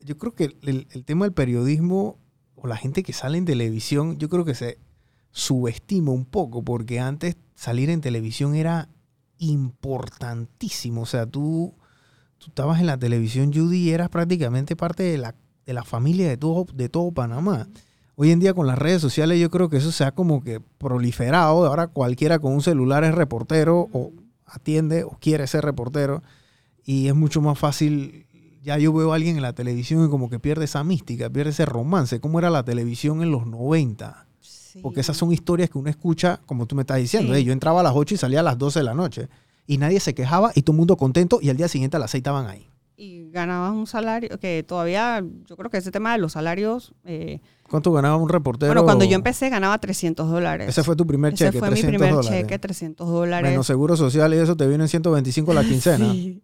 yo 0.00 0.18
creo 0.18 0.34
que 0.34 0.56
el, 0.62 0.86
el 0.90 1.04
tema 1.04 1.24
del 1.24 1.32
periodismo 1.32 2.18
o 2.56 2.66
la 2.66 2.76
gente 2.76 3.02
que 3.02 3.12
sale 3.12 3.38
en 3.38 3.44
televisión, 3.44 4.18
yo 4.18 4.28
creo 4.28 4.44
que 4.44 4.54
se 4.54 4.78
subestima 5.30 6.10
un 6.10 6.24
poco, 6.24 6.62
porque 6.62 6.98
antes 7.00 7.36
salir 7.54 7.88
en 7.90 8.00
televisión 8.00 8.54
era 8.56 8.88
importantísimo. 9.38 11.02
O 11.02 11.06
sea, 11.06 11.26
tú, 11.26 11.74
tú 12.38 12.46
estabas 12.48 12.80
en 12.80 12.86
la 12.86 12.98
televisión, 12.98 13.52
Judy, 13.52 13.78
y 13.78 13.90
eras 13.90 14.08
prácticamente 14.08 14.76
parte 14.76 15.02
de 15.02 15.18
la, 15.18 15.34
de 15.66 15.72
la 15.72 15.84
familia 15.84 16.28
de 16.28 16.36
todo, 16.36 16.66
de 16.72 16.88
todo 16.88 17.10
Panamá. 17.12 17.68
Hoy 18.16 18.32
en 18.32 18.40
día 18.40 18.52
con 18.54 18.66
las 18.66 18.78
redes 18.78 19.00
sociales 19.00 19.38
yo 19.38 19.48
creo 19.50 19.68
que 19.68 19.76
eso 19.76 19.92
se 19.92 20.02
ha 20.04 20.12
como 20.12 20.42
que 20.42 20.60
proliferado. 20.60 21.64
Ahora 21.66 21.86
cualquiera 21.86 22.38
con 22.40 22.52
un 22.52 22.62
celular 22.62 23.04
es 23.04 23.14
reportero 23.14 23.88
o 23.92 24.12
atiende 24.46 25.04
o 25.04 25.10
quiere 25.20 25.46
ser 25.46 25.64
reportero 25.64 26.22
y 26.84 27.06
es 27.08 27.14
mucho 27.14 27.40
más 27.40 27.58
fácil. 27.58 28.26
Ya 28.62 28.76
yo 28.76 28.92
veo 28.92 29.12
a 29.12 29.14
alguien 29.14 29.36
en 29.36 29.42
la 29.42 29.52
televisión 29.52 30.04
y 30.04 30.08
como 30.08 30.28
que 30.28 30.40
pierde 30.40 30.64
esa 30.64 30.82
mística, 30.82 31.30
pierde 31.30 31.50
ese 31.50 31.64
romance. 31.64 32.18
¿Cómo 32.20 32.40
era 32.40 32.50
la 32.50 32.64
televisión 32.64 33.22
en 33.22 33.30
los 33.30 33.46
90? 33.46 34.26
Porque 34.82 35.00
esas 35.00 35.16
son 35.16 35.32
historias 35.32 35.70
que 35.70 35.78
uno 35.78 35.88
escucha, 35.88 36.40
como 36.44 36.66
tú 36.66 36.74
me 36.74 36.82
estás 36.82 36.98
diciendo. 36.98 37.32
Sí. 37.32 37.38
"Ey, 37.38 37.44
yo 37.44 37.52
entraba 37.52 37.80
a 37.80 37.82
las 37.84 37.92
8 37.94 38.14
y 38.14 38.18
salía 38.18 38.40
a 38.40 38.42
las 38.42 38.58
12 38.58 38.80
de 38.80 38.84
la 38.84 38.94
noche. 38.94 39.28
Y 39.68 39.78
nadie 39.78 40.00
se 40.00 40.14
quejaba 40.14 40.50
y 40.56 40.62
todo 40.62 40.72
el 40.72 40.78
mundo 40.78 40.96
contento 40.96 41.38
y 41.40 41.50
al 41.50 41.56
día 41.56 41.68
siguiente 41.68 41.96
a 41.96 42.00
las 42.00 42.10
6 42.10 42.20
estaban 42.20 42.46
ahí. 42.46 42.68
y 42.96 43.30
ganabas 43.30 43.72
un 43.72 43.86
salario 43.86 44.40
que 44.40 44.64
todavía, 44.66 45.22
yo 45.46 45.56
creo 45.56 45.70
que 45.70 45.76
ese 45.76 45.92
tema 45.92 46.10
de 46.12 46.18
los 46.18 46.32
salarios... 46.32 46.94
eh, 47.04 47.38
¿Cuánto 47.70 47.92
ganaba 47.92 48.16
un 48.16 48.28
reportero? 48.30 48.70
bueno, 48.72 48.82
cuando 48.84 49.04
yo 49.04 49.14
empecé 49.14 49.50
ganaba 49.50 49.78
300 49.78 50.28
dólares. 50.28 50.68
Ese 50.70 50.82
fue 50.82 50.96
tu 50.96 51.06
primer 51.06 51.34
Ese 51.34 51.44
cheque, 51.44 51.58
fue 51.60 51.68
mi 51.68 51.74
300 51.74 51.98
primer 52.00 52.14
dólares. 52.16 52.40
cheque, 52.40 52.58
300 52.58 53.06
dólares. 53.08 53.50
Menos 53.50 53.66
seguro 53.68 53.94
social 53.96 54.32
y 54.34 54.38
eso 54.38 54.56
te 54.56 54.66
vienen 54.66 54.88
125 54.88 55.52
la 55.54 55.62
quincena. 55.68 56.10
Sí. 56.12 56.42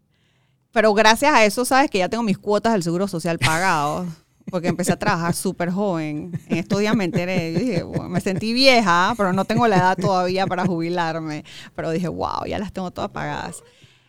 Pero 0.71 0.93
gracias 0.93 1.33
a 1.33 1.45
eso, 1.45 1.65
sabes 1.65 1.91
que 1.91 1.99
ya 1.99 2.09
tengo 2.11 2.23
mis 2.25 2.37
cuotas 2.37 2.73
del 2.75 2.83
Seguro 2.83 3.09
Social 3.09 3.39
pagados. 3.39 4.07
Porque 4.51 4.69
empecé 4.69 4.93
a 4.93 4.99
trabajar 4.99 5.35
súper 5.35 5.71
joven. 5.71 6.33
En 6.49 6.59
estos 6.59 6.79
días 6.81 6.95
me 6.95 7.05
enteré. 7.05 7.53
dije, 7.53 7.85
me 8.09 8.21
sentí 8.21 8.53
vieja, 8.53 9.15
pero 9.17 9.33
no 9.33 9.45
tengo 9.45 9.67
la 9.67 9.77
edad 9.77 9.97
todavía 9.97 10.47
para 10.47 10.67
jubilarme. 10.67 11.45
Pero 11.75 11.91
dije, 11.91 12.09
wow, 12.09 12.45
ya 12.47 12.59
las 12.59 12.73
tengo 12.73 12.91
todas 12.91 13.11
pagadas. 13.11 13.65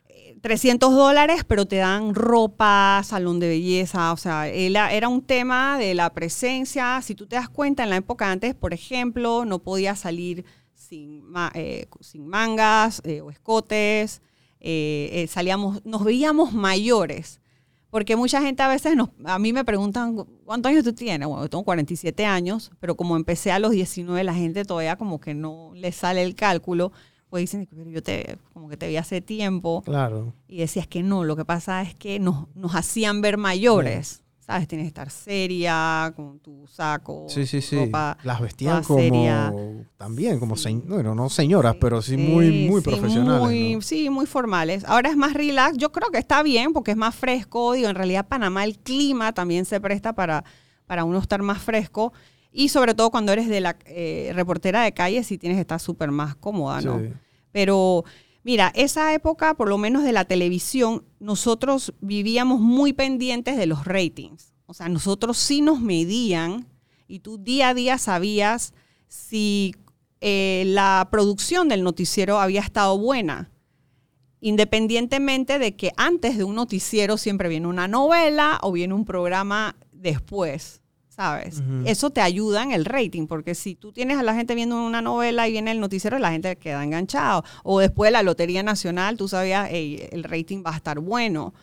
Eh, 0.09 0.37
300 0.41 0.93
dólares, 0.93 1.43
pero 1.47 1.65
te 1.65 1.77
dan 1.77 2.13
ropa, 2.13 3.01
salón 3.03 3.39
de 3.39 3.47
belleza. 3.47 4.11
O 4.11 4.17
sea, 4.17 4.47
era, 4.47 5.07
un 5.07 5.21
tema 5.21 5.77
de 5.77 5.93
la 5.93 6.11
presencia. 6.11 7.01
Si 7.01 7.15
tú 7.15 7.27
te 7.27 7.37
das 7.37 7.49
cuenta, 7.49 7.83
en 7.83 7.89
la 7.89 7.97
época 7.97 8.29
antes, 8.29 8.53
por 8.55 8.73
ejemplo, 8.73 9.45
no 9.45 9.59
podías 9.59 9.99
salir 9.99 10.45
sin, 10.73 11.23
eh, 11.53 11.87
sin 12.01 12.27
mangas 12.27 13.01
eh, 13.05 13.21
o 13.21 13.31
escotes. 13.31 14.21
Eh, 14.67 15.09
eh, 15.13 15.27
salíamos, 15.27 15.85
nos 15.85 16.03
veíamos 16.03 16.51
mayores. 16.51 17.39
Porque 17.95 18.17
mucha 18.17 18.41
gente 18.41 18.61
a 18.61 18.67
veces 18.67 18.93
nos, 18.97 19.11
a 19.23 19.39
mí 19.39 19.53
me 19.53 19.63
preguntan, 19.63 20.17
¿cuántos 20.43 20.69
años 20.69 20.83
tú 20.83 20.91
tienes? 20.91 21.29
Bueno, 21.29 21.45
yo 21.45 21.49
tengo 21.49 21.63
47 21.63 22.25
años, 22.25 22.73
pero 22.81 22.97
como 22.97 23.15
empecé 23.15 23.53
a 23.53 23.59
los 23.59 23.71
19, 23.71 24.21
la 24.25 24.33
gente 24.33 24.65
todavía 24.65 24.97
como 24.97 25.21
que 25.21 25.33
no 25.33 25.71
le 25.75 25.93
sale 25.93 26.21
el 26.21 26.35
cálculo. 26.35 26.91
Pues 27.29 27.43
dicen, 27.43 27.69
pero 27.73 27.89
yo 27.89 28.03
te, 28.03 28.37
como 28.51 28.67
que 28.67 28.75
te 28.75 28.89
vi 28.89 28.97
hace 28.97 29.21
tiempo. 29.21 29.81
Claro. 29.85 30.33
Y 30.45 30.57
decías 30.57 30.87
que 30.87 31.03
no, 31.03 31.23
lo 31.23 31.37
que 31.37 31.45
pasa 31.45 31.83
es 31.83 31.95
que 31.95 32.19
nos, 32.19 32.53
nos 32.53 32.75
hacían 32.75 33.21
ver 33.21 33.37
mayores. 33.37 34.24
¿Sabes? 34.45 34.67
Tienes 34.67 34.85
que 34.85 34.89
estar 34.89 35.09
seria, 35.09 36.13
con 36.15 36.37
tu 36.39 36.67
saco, 36.67 37.25
Sí, 37.27 37.47
sí, 37.47 37.61
sí. 37.61 37.77
ropa 37.77 38.15
Las 38.23 38.39
vestían 38.39 38.83
seria. 38.83 39.49
como 39.51 39.85
también 39.97 40.39
como 40.39 40.55
señ- 40.55 40.83
bueno, 40.85 41.15
no 41.15 41.29
señoras, 41.29 41.75
pero 41.81 41.99
sí 42.01 42.15
muy 42.15 42.67
muy 42.69 42.81
profesionales. 42.81 43.41
muy- 43.41 43.73
¿no? 43.75 43.81
Sí, 43.81 44.09
muy 44.11 44.27
formales. 44.27 44.83
Ahora 44.85 45.09
es 45.09 45.17
más 45.17 45.33
relax. 45.33 45.77
Yo 45.77 45.91
creo 45.91 46.09
que 46.11 46.19
está 46.19 46.43
bien 46.43 46.73
porque 46.73 46.91
es 46.91 46.97
más 46.97 47.15
fresco. 47.15 47.73
Digo, 47.73 47.89
en 47.89 47.95
realidad 47.95 48.27
Panamá 48.27 48.63
el 48.65 48.77
clima 48.77 49.33
también 49.33 49.65
se 49.65 49.81
presta 49.81 50.13
para, 50.13 50.43
para 50.85 51.05
uno 51.05 51.17
estar 51.17 51.41
más 51.41 51.59
fresco. 51.63 52.13
Y 52.51 52.69
sobre 52.69 52.93
todo 52.93 53.09
cuando 53.09 53.31
eres 53.33 53.47
de 53.49 53.61
la 53.61 53.75
eh, 53.85 54.31
reportera 54.35 54.83
de 54.83 54.93
calle, 54.93 55.23
sí 55.23 55.39
tienes 55.39 55.57
que 55.57 55.61
estar 55.61 55.79
súper 55.79 56.11
más 56.11 56.35
cómoda, 56.35 56.81
¿no? 56.81 56.99
Sí. 56.99 57.09
Pero 57.51 58.03
mira, 58.45 58.71
esa 58.75 59.13
época, 59.13 59.55
por 59.55 59.67
lo 59.67 59.79
menos 59.79 60.03
de 60.03 60.13
la 60.13 60.23
televisión, 60.23 61.03
nosotros 61.19 61.93
vivíamos 61.99 62.61
muy 62.61 62.93
pendientes 62.93 63.57
de 63.57 63.65
los 63.65 63.85
ratings. 63.85 64.53
O 64.67 64.73
sea, 64.73 64.87
nosotros 64.87 65.37
sí 65.37 65.61
nos 65.61 65.81
medían 65.81 66.67
y 67.07 67.19
tú 67.19 67.39
día 67.39 67.69
a 67.69 67.73
día 67.73 67.97
sabías 67.97 68.73
si 69.07 69.75
eh, 70.21 70.63
la 70.67 71.07
producción 71.11 71.67
del 71.69 71.83
noticiero 71.83 72.39
había 72.39 72.61
estado 72.61 72.97
buena. 72.99 73.51
Independientemente 74.41 75.57
de 75.57 75.75
que 75.75 75.91
antes 75.97 76.37
de 76.37 76.43
un 76.43 76.53
noticiero 76.53 77.17
siempre 77.17 77.49
viene 77.49 77.67
una 77.67 77.87
novela 77.87 78.59
o 78.61 78.71
viene 78.71 78.93
un 78.93 79.05
programa 79.05 79.75
después, 79.91 80.83
¿sabes? 81.15 81.61
Eso 81.85 82.09
te 82.09 82.19
ayuda 82.21 82.61
en 82.63 82.71
el 82.71 82.83
rating, 82.85 83.27
porque 83.27 83.55
si 83.55 83.75
tú 83.75 83.91
tienes 83.93 84.17
a 84.17 84.23
la 84.23 84.35
gente 84.35 84.53
viendo 84.55 84.83
una 84.85 85.01
novela 85.01 85.47
y 85.47 85.51
viene 85.53 85.71
el 85.71 85.79
noticiero, 85.79 86.19
la 86.19 86.31
gente 86.31 86.55
queda 86.57 86.83
enganchado. 86.83 87.43
O 87.63 87.79
después 87.79 88.09
de 88.09 88.13
la 88.13 88.23
Lotería 88.23 88.63
Nacional, 88.63 89.15
tú 89.15 89.27
sabías, 89.27 89.69
"Ey, 89.71 90.07
el 90.11 90.23
rating 90.23 90.63
va 90.65 90.71
a 90.73 90.75
estar 90.77 90.99
bueno. 90.99 91.53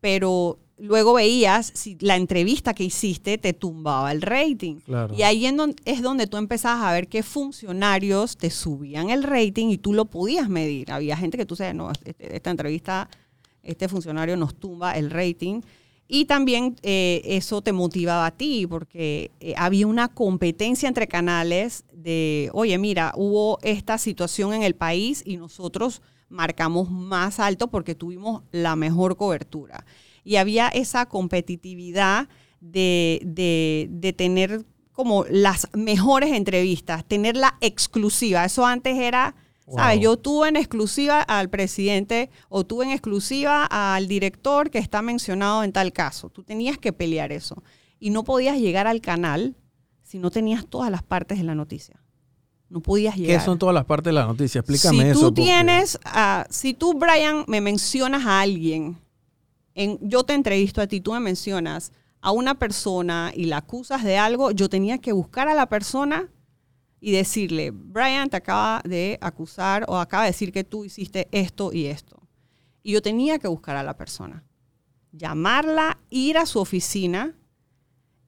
Pero 0.00 0.58
luego 0.78 1.12
veías 1.14 1.72
si 1.74 1.96
la 2.00 2.16
entrevista 2.16 2.72
que 2.72 2.84
hiciste 2.84 3.36
te 3.36 3.52
tumbaba 3.52 4.12
el 4.12 4.22
rating. 4.22 4.76
Claro. 4.80 5.14
Y 5.14 5.22
ahí 5.22 5.44
en 5.44 5.56
don- 5.58 5.74
es 5.84 6.00
donde 6.00 6.26
tú 6.26 6.38
empezabas 6.38 6.82
a 6.84 6.92
ver 6.92 7.06
qué 7.08 7.22
funcionarios 7.22 8.36
te 8.38 8.48
subían 8.50 9.10
el 9.10 9.22
rating 9.22 9.68
y 9.68 9.76
tú 9.78 9.92
lo 9.92 10.06
podías 10.06 10.48
medir. 10.48 10.90
Había 10.90 11.16
gente 11.18 11.36
que 11.36 11.44
tú 11.44 11.54
sabes, 11.56 11.74
no, 11.74 11.90
este- 11.90 12.34
esta 12.34 12.50
entrevista, 12.50 13.08
este 13.62 13.88
funcionario 13.88 14.36
nos 14.38 14.54
tumba 14.54 14.92
el 14.96 15.10
rating. 15.10 15.60
Y 16.12 16.24
también 16.24 16.74
eh, 16.82 17.22
eso 17.24 17.62
te 17.62 17.72
motivaba 17.72 18.26
a 18.26 18.30
ti 18.32 18.66
porque 18.66 19.30
eh, 19.38 19.54
había 19.56 19.86
una 19.86 20.08
competencia 20.08 20.88
entre 20.88 21.06
canales 21.06 21.84
de, 21.92 22.50
oye, 22.52 22.76
mira, 22.78 23.12
hubo 23.14 23.60
esta 23.62 23.96
situación 23.96 24.52
en 24.52 24.64
el 24.64 24.74
país 24.74 25.22
y 25.24 25.36
nosotros 25.36 26.02
marcamos 26.28 26.90
más 26.90 27.38
alto 27.38 27.68
porque 27.70 27.94
tuvimos 27.94 28.42
la 28.50 28.74
mejor 28.74 29.16
cobertura. 29.16 29.84
Y 30.24 30.34
había 30.34 30.66
esa 30.66 31.06
competitividad 31.06 32.28
de, 32.60 33.20
de- 33.24 34.12
tener 34.12 34.64
como 34.92 35.24
las 35.30 35.68
mejores 35.74 36.32
entrevistas, 36.32 37.04
tener 37.04 37.36
la 37.36 37.56
exclusiva. 37.60 38.44
Eso 38.44 38.66
antes 38.66 38.98
era, 38.98 39.36
¿sabes? 39.74 39.96
Wow. 39.96 40.02
Yo 40.02 40.16
tuve 40.16 40.48
en 40.48 40.56
exclusiva 40.56 41.22
al 41.22 41.48
presidente 41.50 42.30
o 42.48 42.64
tuve 42.64 42.84
en 42.86 42.90
exclusiva 42.90 43.66
al 43.66 44.08
director 44.08 44.70
que 44.70 44.78
está 44.78 45.02
mencionado 45.02 45.62
en 45.64 45.72
tal 45.72 45.92
caso. 45.92 46.28
Tú 46.30 46.42
tenías 46.42 46.78
que 46.78 46.92
pelear 46.92 47.32
eso. 47.32 47.62
Y 47.98 48.10
no 48.10 48.24
podías 48.24 48.58
llegar 48.58 48.86
al 48.86 49.00
canal 49.00 49.56
si 50.02 50.18
no 50.18 50.30
tenías 50.30 50.66
todas 50.66 50.90
las 50.90 51.02
partes 51.02 51.38
de 51.38 51.44
la 51.44 51.54
noticia. 51.54 52.00
No 52.68 52.80
podías 52.80 53.14
¿Qué 53.14 53.22
llegar. 53.22 53.44
son 53.44 53.58
todas 53.58 53.74
las 53.74 53.84
partes 53.84 54.06
de 54.06 54.12
la 54.12 54.26
noticia? 54.26 54.60
Explícame 54.60 55.02
si 55.02 55.08
eso. 55.10 55.18
tú 55.20 55.26
porque- 55.26 55.42
tienes, 55.42 55.98
ah, 56.04 56.46
si 56.50 56.72
tú, 56.74 56.94
Brian, 56.94 57.44
me 57.48 57.60
mencionas 57.60 58.24
a 58.26 58.40
alguien, 58.40 58.96
en, 59.74 59.98
yo 60.02 60.22
te 60.24 60.34
entrevisto 60.34 60.80
a 60.80 60.86
ti, 60.86 61.00
tú 61.00 61.12
me 61.12 61.20
mencionas 61.20 61.92
a 62.20 62.30
una 62.32 62.58
persona 62.58 63.32
y 63.34 63.46
la 63.46 63.58
acusas 63.58 64.04
de 64.04 64.18
algo, 64.18 64.50
yo 64.50 64.68
tenía 64.68 64.98
que 64.98 65.12
buscar 65.12 65.48
a 65.48 65.54
la 65.54 65.68
persona 65.68 66.28
y 67.00 67.12
decirle, 67.12 67.70
Brian 67.72 68.28
te 68.28 68.36
acaba 68.36 68.82
de 68.84 69.18
acusar 69.20 69.84
o 69.88 69.96
acaba 69.98 70.24
de 70.24 70.30
decir 70.30 70.52
que 70.52 70.64
tú 70.64 70.84
hiciste 70.84 71.28
esto 71.32 71.72
y 71.72 71.86
esto. 71.86 72.20
Y 72.82 72.92
yo 72.92 73.02
tenía 73.02 73.38
que 73.38 73.48
buscar 73.48 73.76
a 73.76 73.82
la 73.82 73.96
persona, 73.96 74.44
llamarla, 75.12 75.98
ir 76.10 76.38
a 76.38 76.46
su 76.46 76.58
oficina 76.60 77.34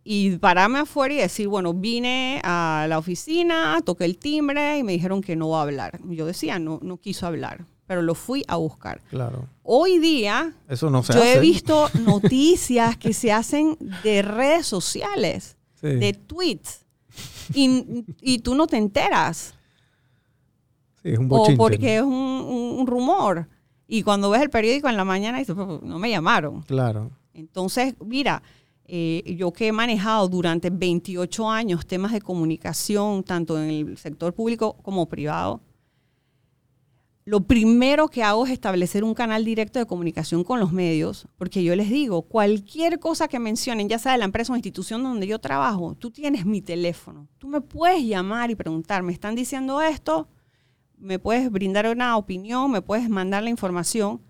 y 0.05 0.37
pararme 0.39 0.81
afuera 0.81 1.15
y 1.15 1.19
decir, 1.19 1.49
bueno, 1.49 1.73
vine 1.75 2.41
a 2.45 2.87
la 2.89 2.99
oficina, 2.99 3.81
toqué 3.85 4.05
el 4.05 4.19
timbre 4.19 4.79
y 4.79 4.83
me 4.83 4.93
dijeron 4.93 5.21
que 5.21 5.37
no 5.37 5.51
va 5.51 5.61
a 5.61 5.63
hablar. 5.63 6.01
Yo 6.09 6.27
decía, 6.27 6.59
no, 6.59 6.81
no 6.83 6.97
quiso 6.97 7.27
hablar, 7.27 7.65
pero 7.87 8.03
lo 8.03 8.15
fui 8.15 8.43
a 8.49 8.57
buscar. 8.57 9.01
Claro. 9.11 9.49
Hoy 9.63 9.99
día, 9.99 10.55
Eso 10.69 10.91
no 10.91 11.03
se 11.05 11.13
yo 11.13 11.21
hace. 11.21 11.35
he 11.35 11.41
visto 11.41 11.89
noticias 12.05 12.97
que 12.97 13.13
se 13.13 13.31
hacen 13.33 13.77
de 14.03 14.23
redes 14.23 14.67
sociales, 14.67 15.57
Sí. 15.81 15.89
de 15.89 16.13
tweets, 16.13 16.82
y, 17.55 18.05
y 18.21 18.39
tú 18.41 18.55
no 18.55 18.67
te 18.67 18.77
enteras, 18.77 19.55
Sí, 21.03 21.11
es 21.11 21.19
un 21.19 21.27
o 21.31 21.45
porque 21.57 21.97
es 21.97 22.03
un, 22.03 22.13
un- 22.13 22.79
un 22.81 22.87
rumor. 22.87 23.49
Y 23.89 24.03
cuando 24.05 24.31
ves 24.31 24.41
el 24.43 24.51
periódico 24.51 24.89
en 24.89 24.97
la 24.97 25.05
mañana, 25.05 25.39
dices, 25.39 25.55
"Pues, 25.55 25.83
no 25.83 25.99
me 25.99 26.09
llamaron. 26.11 26.63
Claro. 26.63 27.11
Entonces, 27.35 27.95
mira, 28.05 28.43
eh, 28.87 29.35
yo 29.37 29.53
que 29.53 29.67
he 29.69 29.73
manejado 29.73 30.29
durante 30.29 30.71
28 30.71 31.51
años 31.51 31.87
temas 31.87 32.13
de 32.13 32.21
comunicación, 32.21 33.25
tanto 33.25 33.61
en 33.61 33.69
el 33.71 33.99
sector 33.99 34.33
público 34.33 34.77
como 34.83 35.07
privado, 35.09 35.61
lo 37.25 37.41
primero 37.45 38.09
que 38.09 38.23
hago 38.25 38.45
es 38.47 38.53
establecer 38.53 39.05
un 39.05 39.15
canal 39.15 39.45
directo 39.45 39.79
de 39.79 39.87
comunicación 39.87 40.43
con 40.43 40.59
los 40.59 40.73
medios, 40.73 41.29
porque 41.39 41.63
yo 41.63 41.77
les 41.77 41.89
digo, 41.89 42.23
cualquier 42.23 42.99
cosa 42.99 43.29
que 43.29 43.39
mencionen, 43.39 43.89
ya 43.89 43.99
sea 44.01 44.13
de 44.13 44.19
la 44.19 44.25
empresa 44.25 44.53
o 44.53 44.57
institución 44.57 45.03
donde 45.05 45.27
yo 45.29 45.39
trabajo, 45.39 45.95
tú 45.95 46.11
tienes 46.11 46.45
mi 46.47 46.61
teléfono. 46.61 47.29
Tú 47.39 47.47
me 47.47 47.61
puedes 47.61 48.03
llamar 48.05 48.51
y 48.51 48.57
preguntar, 48.57 49.03
¿me 49.05 49.13
están 49.13 49.37
diciendo 49.37 49.81
esto? 49.81 50.27
¿Me 50.99 51.19
puedes 51.21 51.51
brindar 51.51 51.87
una 51.89 52.17
opinión? 52.17 52.71
¿Me 52.73 52.83
puedes 52.83 53.09
mandar 53.09 53.43
la 53.45 53.51
información? 53.51 54.21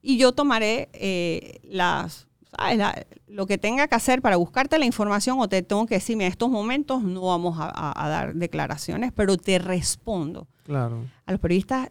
Y 0.00 0.16
yo 0.16 0.32
tomaré 0.32 0.88
eh, 0.94 1.60
las, 1.64 2.28
¿sabes? 2.56 2.78
La- 2.78 3.06
lo 3.26 3.46
que 3.46 3.58
tenga 3.58 3.88
que 3.88 3.94
hacer 3.94 4.22
para 4.22 4.36
buscarte 4.36 4.78
la 4.78 4.86
información 4.86 5.38
o 5.38 5.48
te 5.50 5.60
tengo 5.62 5.84
que 5.84 5.96
decirme, 5.96 6.24
en 6.24 6.30
estos 6.32 6.48
momentos 6.48 7.02
no 7.02 7.22
vamos 7.26 7.58
a, 7.60 7.64
a- 7.68 8.04
a 8.06 8.08
dar 8.08 8.34
declaraciones, 8.34 9.12
pero 9.14 9.36
te 9.36 9.58
respondo 9.58 10.48
Claro. 10.64 11.04
a 11.26 11.32
los 11.32 11.40
periodistas, 11.40 11.90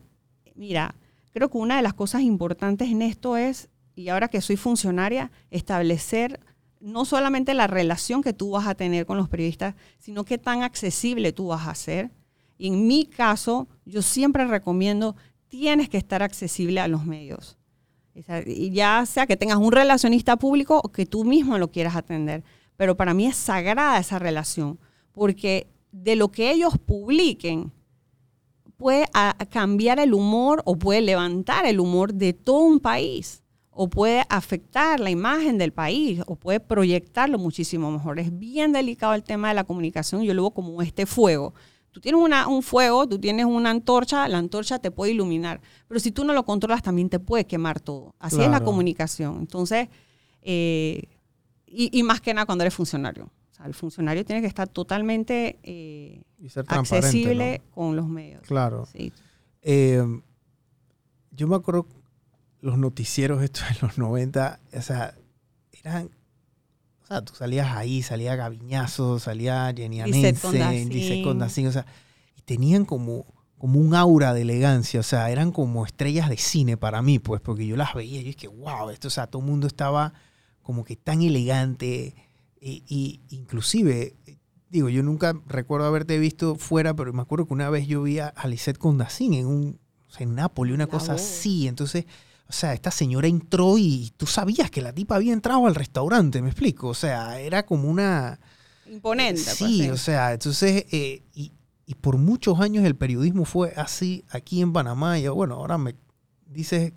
mira, 0.58 0.96
creo 1.32 1.50
que 1.50 1.58
una 1.58 1.78
de 1.78 1.82
las 1.82 1.94
cosas 1.94 2.22
importantes 2.22 2.90
en 2.90 3.02
esto 3.02 3.38
es, 3.38 3.70
y 3.96 4.10
ahora 4.10 4.28
que 4.28 4.42
soy 4.42 4.58
funcionaria, 4.58 5.32
establecer 5.50 6.40
no 6.80 7.06
solamente 7.06 7.54
la 7.54 7.68
relación 7.68 8.22
que 8.22 8.34
tú 8.34 8.52
vas 8.52 8.68
a 8.68 8.76
tener 8.76 9.06
con 9.06 9.18
los 9.18 9.30
periodistas, 9.30 9.76
sino 10.00 10.26
qué 10.26 10.38
tan 10.38 10.64
accesible 10.64 11.32
tú 11.32 11.48
vas 11.48 11.68
a 11.68 11.76
ser. 11.76 12.12
Y 12.58 12.68
en 12.68 12.88
mi 12.88 13.06
caso, 13.06 13.68
yo 13.86 14.02
siempre 14.02 14.46
recomiendo, 14.46 15.16
tienes 15.48 15.90
que 15.90 15.98
estar 15.98 16.22
accesible 16.22 16.80
a 16.80 16.88
los 16.88 17.06
medios. 17.06 17.58
Ya 18.72 19.06
sea 19.06 19.28
que 19.28 19.38
tengas 19.38 19.58
un 19.58 19.72
relacionista 19.72 20.38
público 20.38 20.82
o 20.84 20.92
que 20.92 21.06
tú 21.06 21.24
mismo 21.24 21.58
lo 21.58 21.72
quieras 21.72 21.96
atender. 21.96 22.44
Pero 22.76 22.98
para 22.98 23.14
mí 23.14 23.26
es 23.28 23.36
sagrada 23.36 24.00
esa 24.00 24.20
relación, 24.20 24.80
porque 25.12 25.68
de 25.92 26.16
lo 26.16 26.30
que 26.30 26.52
ellos 26.52 26.78
publiquen, 26.78 27.72
puede 28.78 29.06
cambiar 29.50 30.00
el 30.00 30.14
humor 30.14 30.62
o 30.66 30.78
puede 30.78 31.02
levantar 31.02 31.66
el 31.66 31.80
humor 31.80 32.14
de 32.14 32.34
todo 32.34 32.60
un 32.60 32.80
país 32.80 33.44
o 33.72 33.90
puede 33.90 34.24
afectar 34.30 35.00
la 35.00 35.10
imagen 35.10 35.58
del 35.58 35.72
país 35.72 36.22
o 36.26 36.36
puede 36.36 36.60
proyectarlo 36.60 37.38
muchísimo 37.38 37.92
mejor. 37.92 38.20
Es 38.20 38.38
bien 38.38 38.72
delicado 38.72 39.14
el 39.14 39.24
tema 39.24 39.50
de 39.50 39.54
la 39.54 39.66
comunicación. 39.66 40.24
Yo 40.24 40.34
lo 40.34 40.44
veo 40.44 40.52
como 40.52 40.82
este 40.82 41.06
fuego. 41.06 41.54
Tú 41.92 42.02
tienes 42.02 42.22
una, 42.22 42.48
un 42.48 42.64
fuego, 42.64 43.08
tú 43.08 43.20
tienes 43.20 43.46
una 43.46 43.70
antorcha, 43.70 44.28
la 44.28 44.38
antorcha 44.38 44.80
te 44.80 44.92
puede 44.92 45.14
iluminar, 45.14 45.62
pero 45.88 46.00
si 46.00 46.12
tú 46.12 46.24
no 46.24 46.34
lo 46.34 46.46
controlas 46.46 46.84
también 46.84 47.10
te 47.10 47.20
puede 47.20 47.46
quemar 47.46 47.80
todo. 47.80 48.14
Así 48.20 48.42
es 48.42 48.50
la 48.50 48.62
comunicación. 48.62 49.38
Entonces, 49.40 49.90
eh, 50.42 51.04
y, 51.66 51.90
y 51.98 52.04
más 52.04 52.22
que 52.22 52.34
nada 52.34 52.46
cuando 52.46 52.64
eres 52.64 52.74
funcionario. 52.74 53.32
Sea, 53.58 53.66
el 53.66 53.74
funcionario 53.74 54.24
tiene 54.24 54.42
que 54.42 54.48
estar 54.48 54.68
totalmente 54.68 55.60
eh, 55.64 56.24
Y 56.40 56.50
ser 56.50 56.66
transparente. 56.66 57.08
accesible 57.08 57.62
¿no? 57.66 57.76
con 57.76 57.96
los 57.96 58.08
medios. 58.08 58.42
Claro. 58.44 58.88
Sí. 58.92 59.12
Eh, 59.64 60.04
yo 61.32 61.48
me 61.48 61.56
acuerdo 61.56 61.88
los 62.62 62.78
noticieros 62.78 63.44
estos 63.44 63.64
en 63.70 63.78
los 63.82 63.98
90, 63.98 64.60
o 64.74 64.82
sea, 64.82 65.16
eran, 65.84 66.10
o 67.04 67.08
sea, 67.08 67.22
tú 67.22 67.36
salías 67.36 67.76
ahí, 67.76 68.02
salía 68.02 68.36
Gaviñazo, 68.36 69.20
salía 69.20 69.74
Jenny 69.76 70.04
Lisette 70.04 70.44
Anense, 70.46 71.22
Condacín. 71.24 71.68
O 71.68 71.72
sea, 71.72 71.86
y 72.36 72.42
tenían 72.42 72.86
como, 72.86 73.26
como 73.58 73.80
un 73.80 73.94
aura 73.96 74.34
de 74.34 74.42
elegancia, 74.42 75.00
o 75.00 75.04
sea, 75.04 75.30
eran 75.30 75.52
como 75.52 75.86
estrellas 75.86 76.30
de 76.30 76.38
cine 76.38 76.78
para 76.78 77.02
mí, 77.02 77.20
pues, 77.20 77.42
porque 77.42 77.66
yo 77.66 77.78
las 77.78 77.94
veía 77.94 78.20
y 78.20 78.24
yo 78.24 78.32
dije, 78.32 78.48
wow, 78.48 78.90
esto, 78.90 79.08
o 79.08 79.12
sea, 79.12 79.28
todo 79.28 79.42
el 79.42 79.48
mundo 79.48 79.68
estaba 79.68 80.14
como 80.62 80.84
que 80.84 80.96
tan 80.98 81.22
elegante, 81.22 82.16
y, 82.62 82.84
y 82.88 83.22
inclusive, 83.36 84.16
digo, 84.70 84.90
yo 84.90 85.04
nunca 85.04 85.34
recuerdo 85.48 85.88
haberte 85.88 86.18
visto 86.20 86.56
fuera, 86.56 86.96
pero 86.96 87.14
me 87.14 87.22
acuerdo 87.22 87.48
que 87.48 87.54
una 87.54 87.70
vez 87.70 87.88
yo 87.88 88.04
vi 88.04 88.20
a, 88.20 88.34
Lisette 88.46 88.78
Condacín 88.78 89.34
en 89.34 89.48
un, 89.48 89.80
en 90.20 90.36
Nápoles, 90.36 90.74
una 90.74 90.86
La 90.86 90.92
cosa 90.92 91.14
voz. 91.14 91.22
así, 91.22 91.68
entonces... 91.68 92.06
O 92.50 92.54
sea, 92.54 92.74
esta 92.74 92.92
señora 92.92 93.28
entró 93.28 93.78
y 93.78 94.14
tú 94.16 94.26
sabías 94.26 94.72
que 94.72 94.82
la 94.82 94.94
tipa 94.94 95.18
había 95.18 95.34
entrado 95.34 95.68
al 95.68 95.76
restaurante, 95.76 96.42
me 96.42 96.48
explico. 96.48 96.88
O 96.88 96.94
sea, 96.94 97.42
era 97.42 97.66
como 97.66 97.90
una... 97.90 98.40
Imponente. 98.90 99.42
pues, 99.44 99.58
Sí, 99.58 99.82
sí. 99.82 99.90
o 99.90 99.98
sea, 99.98 100.32
entonces, 100.32 100.86
eh, 100.94 101.24
y, 101.34 101.52
y 101.86 101.96
por 101.96 102.18
muchos 102.18 102.60
años 102.60 102.86
el 102.86 102.96
periodismo 102.96 103.46
fue 103.46 103.74
así 103.76 104.24
aquí 104.30 104.62
en 104.62 104.72
Panamá. 104.72 105.20
Y 105.20 105.28
bueno, 105.30 105.56
ahora 105.56 105.78
me 105.78 105.96
dices 106.46 106.94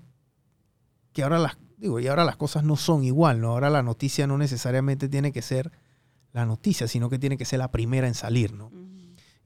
que 1.13 1.23
ahora 1.23 1.39
las, 1.39 1.57
digo, 1.81 1.99
y 1.99 2.07
ahora 2.07 2.25
las 2.25 2.37
cosas 2.37 2.63
no 2.63 2.77
son 2.77 3.05
igual, 3.05 3.41
¿no? 3.41 3.49
Ahora 3.53 3.71
la 3.71 3.83
noticia 3.83 4.27
no 4.27 4.37
necesariamente 4.39 5.09
tiene 5.09 5.33
que 5.33 5.43
ser 5.43 5.73
la 6.33 6.45
noticia, 6.47 6.87
sino 6.87 7.09
que 7.11 7.19
tiene 7.19 7.37
que 7.39 7.45
ser 7.45 7.59
la 7.59 7.71
primera 7.71 8.07
en 8.07 8.15
salir, 8.15 8.53
¿no? 8.53 8.71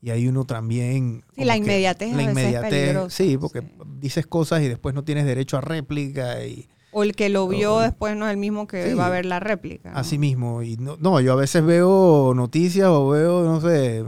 Y 0.03 0.11
ahí 0.11 0.29
uno 0.29 0.45
también... 0.45 1.25
Sí, 1.35 1.45
la 1.45 1.55
que- 1.55 1.61
inmediatez 1.61 2.12
La 2.14 2.23
es 2.25 2.29
inmediatez, 2.29 3.12
sí, 3.12 3.38
porque 3.38 3.61
sí. 3.62 3.69
dices 4.00 4.26
cosas 4.26 4.61
y 4.62 4.69
después 4.69 4.95
no 4.95 5.03
tienes 5.05 5.25
derecho 5.25 5.57
a 5.57 5.62
réplica 5.62 6.45
y... 6.45 6.69
O 6.93 7.03
el 7.03 7.17
que 7.17 7.29
lo 7.29 7.49
vio 7.49 7.76
O- 7.76 7.81
después 7.81 8.14
no 8.17 8.26
es 8.26 8.31
el 8.33 8.37
mismo 8.37 8.67
que 8.67 8.91
Sí. 8.91 8.95
va 8.95 9.07
a 9.07 9.11
ver 9.11 9.25
la 9.26 9.41
réplica. 9.41 9.93
¿no? 9.93 9.97
Así 9.99 10.19
mismo. 10.19 10.62
Y 10.62 10.76
no, 10.76 10.97
no, 11.00 11.21
yo 11.21 11.33
a 11.33 11.37
veces 11.37 11.64
veo 11.64 12.35
noticias 12.37 12.87
o 12.88 13.09
veo, 13.09 13.43
no 13.45 13.61
sé, 13.61 14.05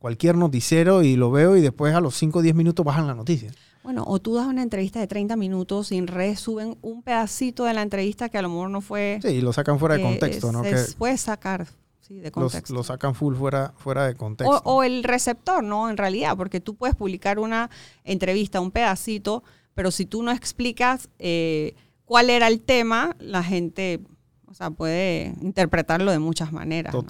cualquier 0.00 0.34
noticiero 0.34 1.02
y 1.02 1.14
lo 1.14 1.30
veo 1.30 1.56
y 1.56 1.60
después 1.60 1.94
a 1.94 2.00
los 2.00 2.16
5 2.16 2.38
o 2.38 2.42
10 2.42 2.54
minutos 2.56 2.84
bajan 2.84 3.06
la 3.06 3.14
noticia. 3.14 3.52
Bueno, 3.84 4.02
o 4.06 4.18
tú 4.18 4.34
das 4.34 4.46
una 4.46 4.62
entrevista 4.62 4.98
de 4.98 5.06
30 5.06 5.36
minutos 5.36 5.92
y 5.92 5.98
en 5.98 6.06
redes 6.06 6.40
suben 6.40 6.76
un 6.82 7.02
pedacito 7.02 7.64
de 7.64 7.74
la 7.74 7.82
entrevista 7.82 8.28
que 8.28 8.38
a 8.38 8.42
lo 8.42 8.48
mejor 8.48 8.70
no 8.70 8.80
fue... 8.80 9.20
Sí, 9.22 9.28
y 9.28 9.40
lo 9.42 9.52
sacan 9.52 9.78
fuera 9.78 9.96
de 9.96 10.00
eh, 10.00 10.04
contexto, 10.04 10.52
¿no? 10.52 10.64
se 10.64 10.70
Que 10.70 10.76
puede 10.98 11.16
sacar, 11.18 11.66
sí, 12.00 12.18
de 12.18 12.30
contexto. 12.30 12.74
lo 12.74 12.82
sacan 12.82 13.14
full 13.14 13.34
fuera, 13.36 13.74
fuera 13.76 14.06
de 14.06 14.14
contexto. 14.14 14.62
O, 14.64 14.76
o 14.76 14.82
el 14.82 15.04
receptor, 15.04 15.62
¿no? 15.62 15.90
En 15.90 15.98
realidad, 15.98 16.34
porque 16.36 16.60
tú 16.60 16.76
puedes 16.76 16.96
publicar 16.96 17.38
una 17.38 17.70
entrevista, 18.04 18.60
un 18.60 18.70
pedacito, 18.70 19.44
pero 19.74 19.90
si 19.90 20.06
tú 20.06 20.22
no 20.22 20.30
explicas 20.30 21.10
eh, 21.18 21.74
cuál 22.06 22.30
era 22.30 22.48
el 22.48 22.60
tema, 22.60 23.16
la 23.18 23.42
gente, 23.42 24.00
o 24.46 24.54
sea, 24.54 24.70
puede 24.70 25.34
interpretarlo 25.42 26.10
de 26.10 26.18
muchas 26.18 26.52
maneras. 26.52 26.94
¿no? 26.94 27.02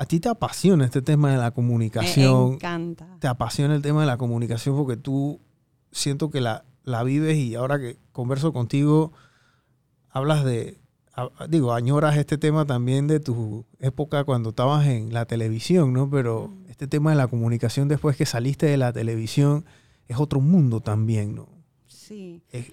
¿A 0.00 0.06
ti 0.06 0.18
te 0.18 0.30
apasiona 0.30 0.86
este 0.86 1.02
tema 1.02 1.30
de 1.30 1.36
la 1.36 1.50
Me 1.50 1.52
comunicación? 1.52 2.54
encanta. 2.54 3.06
¿Te 3.20 3.28
apasiona 3.28 3.74
el 3.74 3.82
tema 3.82 4.00
de 4.00 4.06
la 4.06 4.16
comunicación? 4.16 4.74
Porque 4.74 4.96
tú 4.96 5.40
siento 5.92 6.30
que 6.30 6.40
la, 6.40 6.64
la 6.84 7.02
vives 7.02 7.36
y 7.36 7.54
ahora 7.54 7.78
que 7.78 7.98
converso 8.12 8.50
contigo, 8.54 9.12
hablas 10.08 10.42
de, 10.42 10.78
digo, 11.50 11.74
añoras 11.74 12.16
este 12.16 12.38
tema 12.38 12.64
también 12.64 13.08
de 13.08 13.20
tu 13.20 13.66
época 13.78 14.24
cuando 14.24 14.48
estabas 14.50 14.86
en 14.86 15.12
la 15.12 15.26
televisión, 15.26 15.92
¿no? 15.92 16.08
Pero 16.08 16.50
este 16.70 16.86
tema 16.86 17.10
de 17.10 17.16
la 17.16 17.26
comunicación 17.28 17.86
después 17.88 18.16
que 18.16 18.24
saliste 18.24 18.64
de 18.64 18.78
la 18.78 18.94
televisión 18.94 19.66
es 20.08 20.18
otro 20.18 20.40
mundo 20.40 20.80
también, 20.80 21.34
¿no? 21.34 21.46
Sí. 21.88 22.40
Es- 22.52 22.72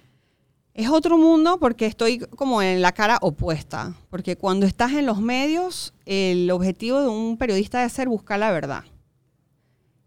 Es 0.78 0.88
otro 0.88 1.18
mundo 1.18 1.58
porque 1.58 1.86
estoy 1.86 2.20
como 2.20 2.62
en 2.62 2.80
la 2.82 2.92
cara 2.92 3.18
opuesta. 3.20 3.94
Porque 4.10 4.36
cuando 4.36 4.64
estás 4.64 4.92
en 4.92 5.06
los 5.06 5.20
medios, 5.20 5.92
el 6.06 6.48
objetivo 6.52 7.00
de 7.00 7.08
un 7.08 7.36
periodista 7.36 7.78
debe 7.78 7.90
ser 7.90 8.08
buscar 8.08 8.38
la 8.38 8.52
verdad. 8.52 8.84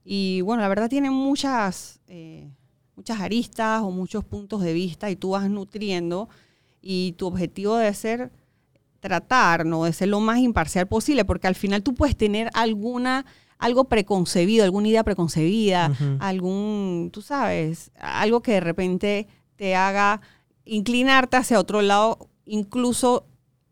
Y 0.05 0.39
bueno, 0.39 0.62
la 0.62 0.69
verdad 0.69 0.88
tiene 0.88 1.10
muchas, 1.10 1.99
eh, 2.07 2.49
muchas 2.95 3.19
aristas 3.19 3.81
o 3.81 3.91
muchos 3.91 4.23
puntos 4.23 4.62
de 4.62 4.71
vista 4.71 5.12
y 5.12 5.17
tú 5.17 5.31
vas 5.31 5.49
nutriendo 5.49 6.29
y 6.81 7.15
tu 7.17 7.27
objetivo 7.27 7.75
debe 7.75 7.93
ser 7.93 8.31
tratar, 9.01 9.65
¿no? 9.65 9.84
De 9.84 9.91
ser 9.91 10.07
lo 10.07 10.21
más 10.21 10.39
imparcial 10.39 10.88
posible, 10.88 11.25
porque 11.25 11.47
al 11.47 11.55
final 11.55 11.84
tú 11.84 11.93
puedes 11.95 12.15
tener 12.15 12.49
alguna, 12.53 13.25
algo 13.57 13.89
preconcebido, 13.89 14.63
alguna 14.63 14.88
idea 14.88 15.03
preconcebida, 15.03 15.91
algún, 16.19 17.10
tú 17.12 17.21
sabes, 17.21 17.91
algo 17.99 18.41
que 18.41 18.53
de 18.53 18.62
repente 18.62 19.27
te 19.57 19.75
haga 19.75 20.21
inclinarte 20.65 21.38
hacia 21.38 21.60
otro 21.60 21.82
lado, 21.82 22.30
incluso 22.45 23.26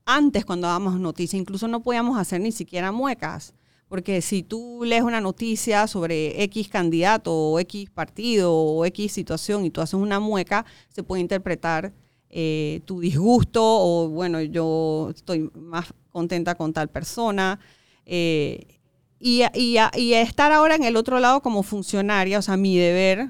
antes 0.06 0.46
cuando 0.46 0.68
dábamos 0.68 1.00
noticias, 1.00 1.40
incluso 1.40 1.68
no 1.68 1.82
podíamos 1.82 2.18
hacer 2.18 2.42
ni 2.42 2.52
siquiera 2.52 2.92
muecas. 2.92 3.54
Porque 3.88 4.22
si 4.22 4.44
tú 4.44 4.82
lees 4.84 5.02
una 5.02 5.20
noticia 5.20 5.88
sobre 5.88 6.44
X 6.44 6.70
candidato 6.70 7.34
o 7.34 7.60
X 7.60 7.90
partido 7.90 8.54
o 8.54 8.86
X 8.86 9.12
situación 9.12 9.66
y 9.66 9.72
tú 9.72 9.82
haces 9.82 9.96
una 9.96 10.20
mueca, 10.20 10.64
se 10.90 11.02
puede 11.02 11.22
interpretar 11.22 11.92
eh, 12.30 12.82
tu 12.86 13.00
disgusto 13.00 13.64
o, 13.64 14.08
bueno, 14.10 14.42
yo 14.42 15.10
estoy 15.16 15.50
más 15.56 15.88
contenta 16.12 16.54
con 16.54 16.72
tal 16.72 16.90
persona. 16.90 17.60
eh, 18.06 18.80
y, 19.20 19.42
y, 19.54 19.78
y 19.96 20.14
estar 20.14 20.52
ahora 20.52 20.76
en 20.76 20.84
el 20.84 20.96
otro 20.96 21.20
lado 21.20 21.42
como 21.42 21.62
funcionaria, 21.64 22.40
o 22.40 22.42
sea, 22.42 22.56
mi 22.58 22.78
deber 22.78 23.30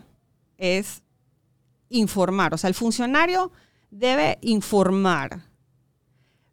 es 0.58 1.02
informar. 1.90 2.54
O 2.54 2.58
sea, 2.58 2.68
el 2.68 2.74
funcionario 2.74 3.52
debe 3.92 4.38
informar. 4.42 5.46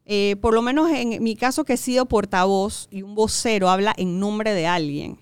Eh, 0.04 0.36
por 0.40 0.54
lo 0.54 0.62
menos 0.62 0.90
en 0.90 1.22
mi 1.22 1.34
caso 1.36 1.64
que 1.64 1.72
he 1.74 1.76
sido 1.76 2.06
portavoz 2.06 2.86
y 2.90 3.02
un 3.02 3.14
vocero 3.14 3.68
habla 3.68 3.92
en 3.96 4.18
nombre 4.20 4.54
de 4.54 4.66
alguien. 4.66 5.18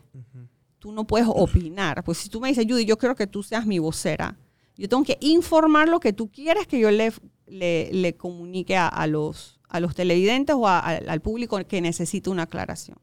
Tú 0.79 0.92
no 0.92 1.07
puedes 1.07 1.27
opinar. 1.31 2.05
Pues 2.05 2.18
si 2.18 2.29
tú 2.29 2.40
me 2.40 2.48
dices, 2.48 2.66
Judy, 2.68 2.85
yo 2.85 2.98
quiero 2.98 3.14
que 3.16 3.27
tú 3.27 3.42
seas 3.42 3.64
mi 3.66 3.79
vocera, 3.79 4.37
yo 4.77 4.88
tengo 4.88 5.03
que 5.05 5.16
informar 5.20 5.88
lo 5.88 6.00
que 6.00 6.12
tú 6.12 6.31
quieres 6.31 6.66
que 6.66 6.79
yo 6.79 6.90
le, 6.90 7.12
le, 7.46 7.90
le 7.92 8.16
comunique 8.16 8.77
a, 8.77 8.88
a 8.88 9.07
los, 9.07 9.59
a 9.70 9.81
los 9.81 9.94
televidentes 9.94 10.55
o 10.55 10.68
a- 10.68 10.81
al- 10.81 11.09
al 11.09 11.20
público 11.22 11.59
que 11.66 11.81
necesite 11.81 12.29
una 12.29 12.42
aclaración. 12.42 12.98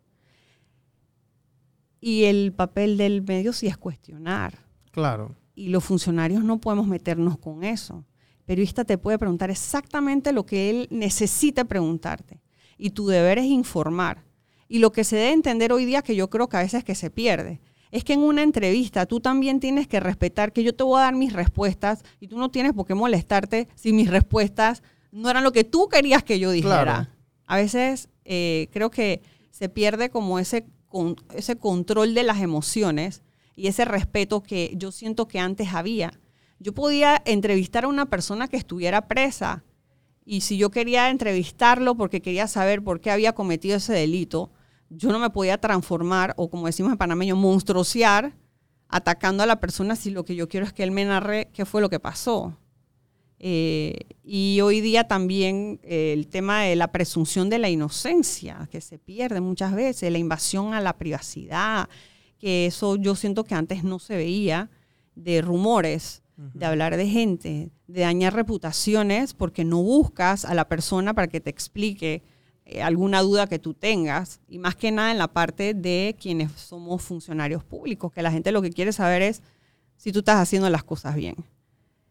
Y 2.00 2.26
el 2.26 2.54
papel 2.54 2.98
del 2.98 3.22
medio 3.24 3.54
sí 3.54 3.68
es 3.68 3.78
cuestionar 3.78 4.60
Claro. 4.92 5.36
Y 5.56 5.70
los 5.70 5.84
funcionarios 5.84 6.44
no 6.44 6.60
podemos 6.60 6.88
meternos 6.88 7.38
con 7.38 7.64
eso. 7.64 8.06
El 8.40 8.46
periodista 8.46 8.84
te 8.86 8.98
puede 8.98 9.18
preguntar 9.20 9.50
exactamente 9.52 10.32
lo 10.34 10.46
que 10.46 10.70
él 10.70 10.88
necesite 10.92 11.64
preguntarte 11.66 12.42
y 12.78 12.90
tu 12.92 13.08
deber 13.08 13.38
es 13.38 13.46
informar. 13.46 14.24
Y 14.68 14.80
lo 14.80 14.92
que 14.92 15.04
se 15.04 15.16
debe 15.18 15.34
entender 15.34 15.72
hoy 15.74 15.86
día, 15.86 16.02
que 16.02 16.16
yo 16.16 16.30
creo 16.30 16.48
que 16.50 16.58
a 16.58 16.62
veces 16.62 16.84
que 16.84 16.96
se 16.96 17.10
pierde, 17.10 17.62
es 17.92 18.04
que 18.06 18.14
en 18.14 18.22
una 18.22 18.42
entrevista 18.42 19.06
tú 19.06 19.20
también 19.20 19.60
tienes 19.60 19.88
que 19.88 20.00
respetar 20.00 20.54
que 20.54 20.64
yo 20.64 20.74
te 20.74 20.84
voy 20.84 20.98
a 21.00 21.04
dar 21.04 21.16
mis 21.16 21.34
respuestas 21.34 22.04
y 22.22 22.28
tú 22.28 22.38
no 22.38 22.50
tienes 22.50 22.72
por 22.74 22.86
qué 22.88 22.96
molestarte 22.96 23.68
si 23.76 23.92
mis 23.92 24.10
respuestas 24.10 24.82
no 25.12 25.30
eran 25.30 25.44
lo 25.44 25.52
que 25.52 25.66
tú 25.66 25.90
querías 25.90 26.24
que 26.24 26.40
yo 26.40 26.52
dijera. 26.52 26.84
Claro. 26.84 27.08
A 27.48 27.58
veces 27.58 28.08
eh, 28.24 28.70
creo 28.72 28.90
que 28.92 29.22
se 29.50 29.68
pierde 29.68 30.10
como 30.10 30.40
ese, 30.40 30.66
con- 30.88 31.18
ese 31.36 31.58
control 31.58 32.14
de 32.14 32.24
las 32.24 32.40
emociones 32.40 33.22
y 33.56 33.68
ese 33.68 33.86
respeto 33.86 34.44
que 34.44 34.74
yo 34.76 34.92
siento 34.92 35.28
que 35.28 35.40
antes 35.40 35.74
había. 35.74 36.20
Yo 36.60 36.74
podía 36.74 37.22
entrevistar 37.26 37.86
a 37.86 37.88
una 37.88 38.08
persona 38.08 38.48
que 38.48 38.58
estuviera 38.58 39.08
presa 39.08 39.64
y 40.26 40.42
si 40.42 40.58
yo 40.58 40.70
quería 40.70 41.10
entrevistarlo 41.10 41.96
porque 41.96 42.22
quería 42.22 42.48
saber 42.48 42.84
por 42.84 43.02
qué 43.02 43.12
había 43.12 43.34
cometido 43.34 43.78
ese 43.78 43.94
delito, 43.94 44.52
yo 44.90 45.12
no 45.12 45.20
me 45.20 45.30
podía 45.30 45.58
transformar 45.58 46.34
o 46.38 46.50
como 46.50 46.68
decimos 46.68 46.92
en 46.92 46.98
panameño, 46.98 47.36
monstruosear 47.36 48.36
atacando 48.88 49.42
a 49.42 49.46
la 49.46 49.60
persona 49.60 49.96
si 49.96 50.12
lo 50.12 50.26
que 50.26 50.36
yo 50.36 50.48
quiero 50.48 50.66
es 50.66 50.74
que 50.74 50.84
él 50.84 50.92
me 50.92 51.06
narre 51.06 51.50
qué 51.54 51.66
fue 51.66 51.82
lo 51.82 51.90
que 51.90 52.00
pasó. 52.00 52.58
Eh, 53.40 53.98
y 54.24 54.60
hoy 54.62 54.82
día 54.82 55.08
también 55.08 55.80
eh, 55.82 56.14
el 56.14 56.28
tema 56.28 56.62
de 56.62 56.76
la 56.76 56.92
presunción 56.92 57.50
de 57.50 57.58
la 57.58 57.70
inocencia, 57.70 58.68
que 58.70 58.82
se 58.82 59.00
pierde 59.00 59.42
muchas 59.42 59.74
veces, 59.74 60.12
la 60.12 60.20
invasión 60.20 60.76
a 60.76 60.82
la 60.82 60.98
privacidad, 60.98 61.90
que 62.42 62.66
eso 62.66 62.96
yo 62.96 63.16
siento 63.16 63.44
que 63.44 63.54
antes 63.54 63.84
no 63.84 64.00
se 64.00 64.18
veía, 64.18 64.70
de 65.16 65.42
rumores. 65.42 66.24
de 66.36 66.66
hablar 66.66 66.98
de 66.98 67.08
gente, 67.08 67.70
de 67.86 68.02
dañar 68.02 68.34
reputaciones, 68.34 69.36
porque 69.36 69.64
no 69.64 69.84
buscas 69.84 70.44
a 70.44 70.56
la 70.56 70.68
persona 70.68 71.14
para 71.14 71.28
que 71.28 71.40
te 71.40 71.52
explique 71.52 72.24
eh, 72.66 72.82
alguna 72.82 73.22
duda 73.22 73.46
que 73.46 73.60
tú 73.60 73.76
tengas, 73.76 74.40
y 74.48 74.58
más 74.58 74.76
que 74.76 74.90
nada 74.90 75.12
en 75.12 75.20
la 75.20 75.28
parte 75.28 75.76
de 75.76 76.16
quienes 76.20 76.52
somos 76.54 77.04
funcionarios 77.04 77.64
públicos, 77.64 78.12
que 78.12 78.24
la 78.24 78.32
gente 78.32 78.52
lo 78.52 78.64
que 78.64 78.72
quiere 78.72 78.92
saber 78.92 79.22
es 79.22 79.44
si 79.98 80.12
tú 80.12 80.20
estás 80.20 80.38
haciendo 80.38 80.68
las 80.72 80.84
cosas 80.84 81.16
bien. 81.16 81.36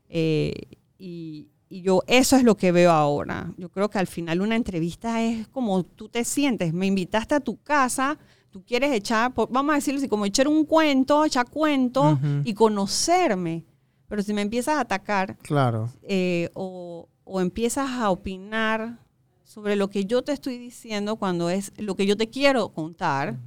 Eh, 0.08 0.54
y, 0.96 1.48
y 1.68 1.82
yo 1.82 2.04
eso 2.06 2.36
es 2.36 2.44
lo 2.44 2.56
que 2.56 2.70
veo 2.70 2.92
ahora. 2.92 3.52
Yo 3.56 3.68
creo 3.68 3.90
que 3.90 3.98
al 3.98 4.06
final 4.06 4.42
una 4.42 4.54
entrevista 4.54 5.24
es 5.24 5.48
como 5.48 5.82
tú 5.82 6.08
te 6.08 6.24
sientes. 6.24 6.72
Me 6.72 6.86
invitaste 6.86 7.34
a 7.34 7.40
tu 7.40 7.56
casa, 7.56 8.16
tú 8.50 8.62
quieres 8.64 8.92
echar, 8.92 9.32
vamos 9.50 9.72
a 9.72 9.76
decirlo 9.76 9.98
así, 9.98 10.08
como 10.08 10.26
echar 10.26 10.48
un 10.48 10.64
cuento, 10.64 11.24
echar 11.24 11.48
cuento 11.48 12.18
y 12.44 12.52
conocerme. 12.54 13.64
Pero 14.08 14.22
si 14.22 14.34
me 14.34 14.42
empiezas 14.42 14.76
a 14.76 14.80
atacar 14.80 15.36
Claro. 15.38 15.88
eh, 16.02 16.50
o, 16.54 17.08
o 17.24 17.40
empiezas 17.40 17.88
a 17.90 18.10
opinar 18.10 18.98
sobre 19.44 19.76
lo 19.76 19.88
que 19.88 20.04
yo 20.04 20.22
te 20.22 20.32
estoy 20.32 20.58
diciendo 20.58 21.16
cuando 21.16 21.48
es 21.50 21.72
lo 21.76 21.94
que 21.94 22.06
yo 22.06 22.16
te 22.16 22.28
quiero 22.28 22.70
contar, 22.70 23.38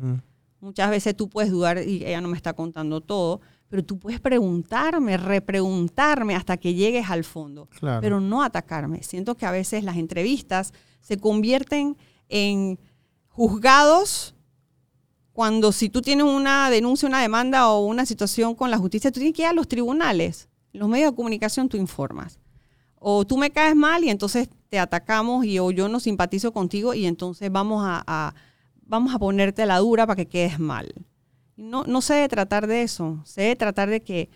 muchas 0.61 0.89
veces 0.89 1.15
tú 1.17 1.29
puedes 1.29 1.51
dudar 1.51 1.77
y 1.85 2.05
ella 2.05 2.21
no 2.21 2.29
me 2.29 2.37
está 2.37 2.53
contando 2.53 3.01
todo, 3.01 3.41
pero 3.67 3.83
tú 3.83 3.97
puedes 3.99 4.19
preguntarme, 4.21 5.17
repreguntarme 5.17 6.35
hasta 6.35 6.57
que 6.57 6.73
llegues 6.75 7.09
al 7.09 7.23
fondo, 7.23 7.67
Claro. 7.79 8.01
pero 8.01 8.19
no 8.21 8.41
atacarme. 8.43 9.01
Siento 9.03 9.35
que 9.35 9.45
a 9.45 9.51
veces 9.51 9.83
las 9.83 9.97
entrevistas 9.97 10.73
se 11.01 11.17
convierten 11.17 11.97
en 12.29 12.79
juzgados 13.27 14.32
cuando 15.33 15.71
si 15.71 15.89
tú 15.89 16.01
tienes 16.01 16.25
una 16.25 16.69
denuncia, 16.69 17.07
una 17.09 17.21
demanda 17.21 17.67
o 17.69 17.85
una 17.85 18.05
situación 18.05 18.55
con 18.55 18.71
la 18.71 18.77
justicia, 18.77 19.11
tú 19.11 19.19
tienes 19.19 19.35
que 19.35 19.41
ir 19.41 19.47
a 19.49 19.53
los 19.53 19.67
tribunales. 19.67 20.47
Los 20.71 20.87
medios 20.87 21.11
de 21.11 21.15
comunicación 21.15 21.67
tú 21.69 21.75
informas. 21.77 22.39
O 22.99 23.25
tú 23.25 23.37
me 23.37 23.49
caes 23.51 23.75
mal 23.75 24.03
y 24.03 24.09
entonces 24.09 24.47
te 24.69 24.79
atacamos 24.79 25.43
y 25.45 25.59
o 25.59 25.71
yo 25.71 25.89
no 25.89 25.99
simpatizo 25.99 26.51
contigo 26.53 26.93
y 26.93 27.05
entonces 27.05 27.51
vamos 27.51 27.83
a, 27.85 28.03
a- 28.07 28.33
vamos 28.85 29.13
a 29.13 29.19
ponerte 29.19 29.65
la 29.65 29.79
dura 29.79 30.05
para 30.07 30.15
que 30.15 30.27
quedes 30.27 30.59
mal. 30.59 30.93
No, 31.55 31.83
no 31.83 32.01
se 32.01 32.13
debe 32.13 32.27
tratar 32.29 32.67
de 32.67 32.83
eso. 32.83 33.21
Se 33.25 33.41
debe 33.41 33.55
tratar 33.55 33.89
de 33.89 34.01
que 34.01 34.29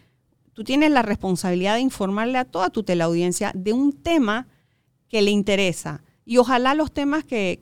tú 0.53 0.63
tienes 0.63 0.91
la 0.91 1.01
responsabilidad 1.03 1.75
de 1.75 1.81
informarle 1.81 2.37
a 2.39 2.45
toda 2.45 2.69
tu 2.69 2.83
teleaudiencia 2.83 3.51
de 3.55 3.73
un 3.73 3.93
tema 3.93 4.47
que 5.07 5.21
le 5.21 5.31
interesa. 5.31 6.01
Y 6.25 6.37
ojalá 6.37 6.73
los 6.73 6.91
temas 6.91 7.23
que- 7.23 7.61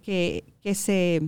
que 0.61 0.75
se, 0.75 1.21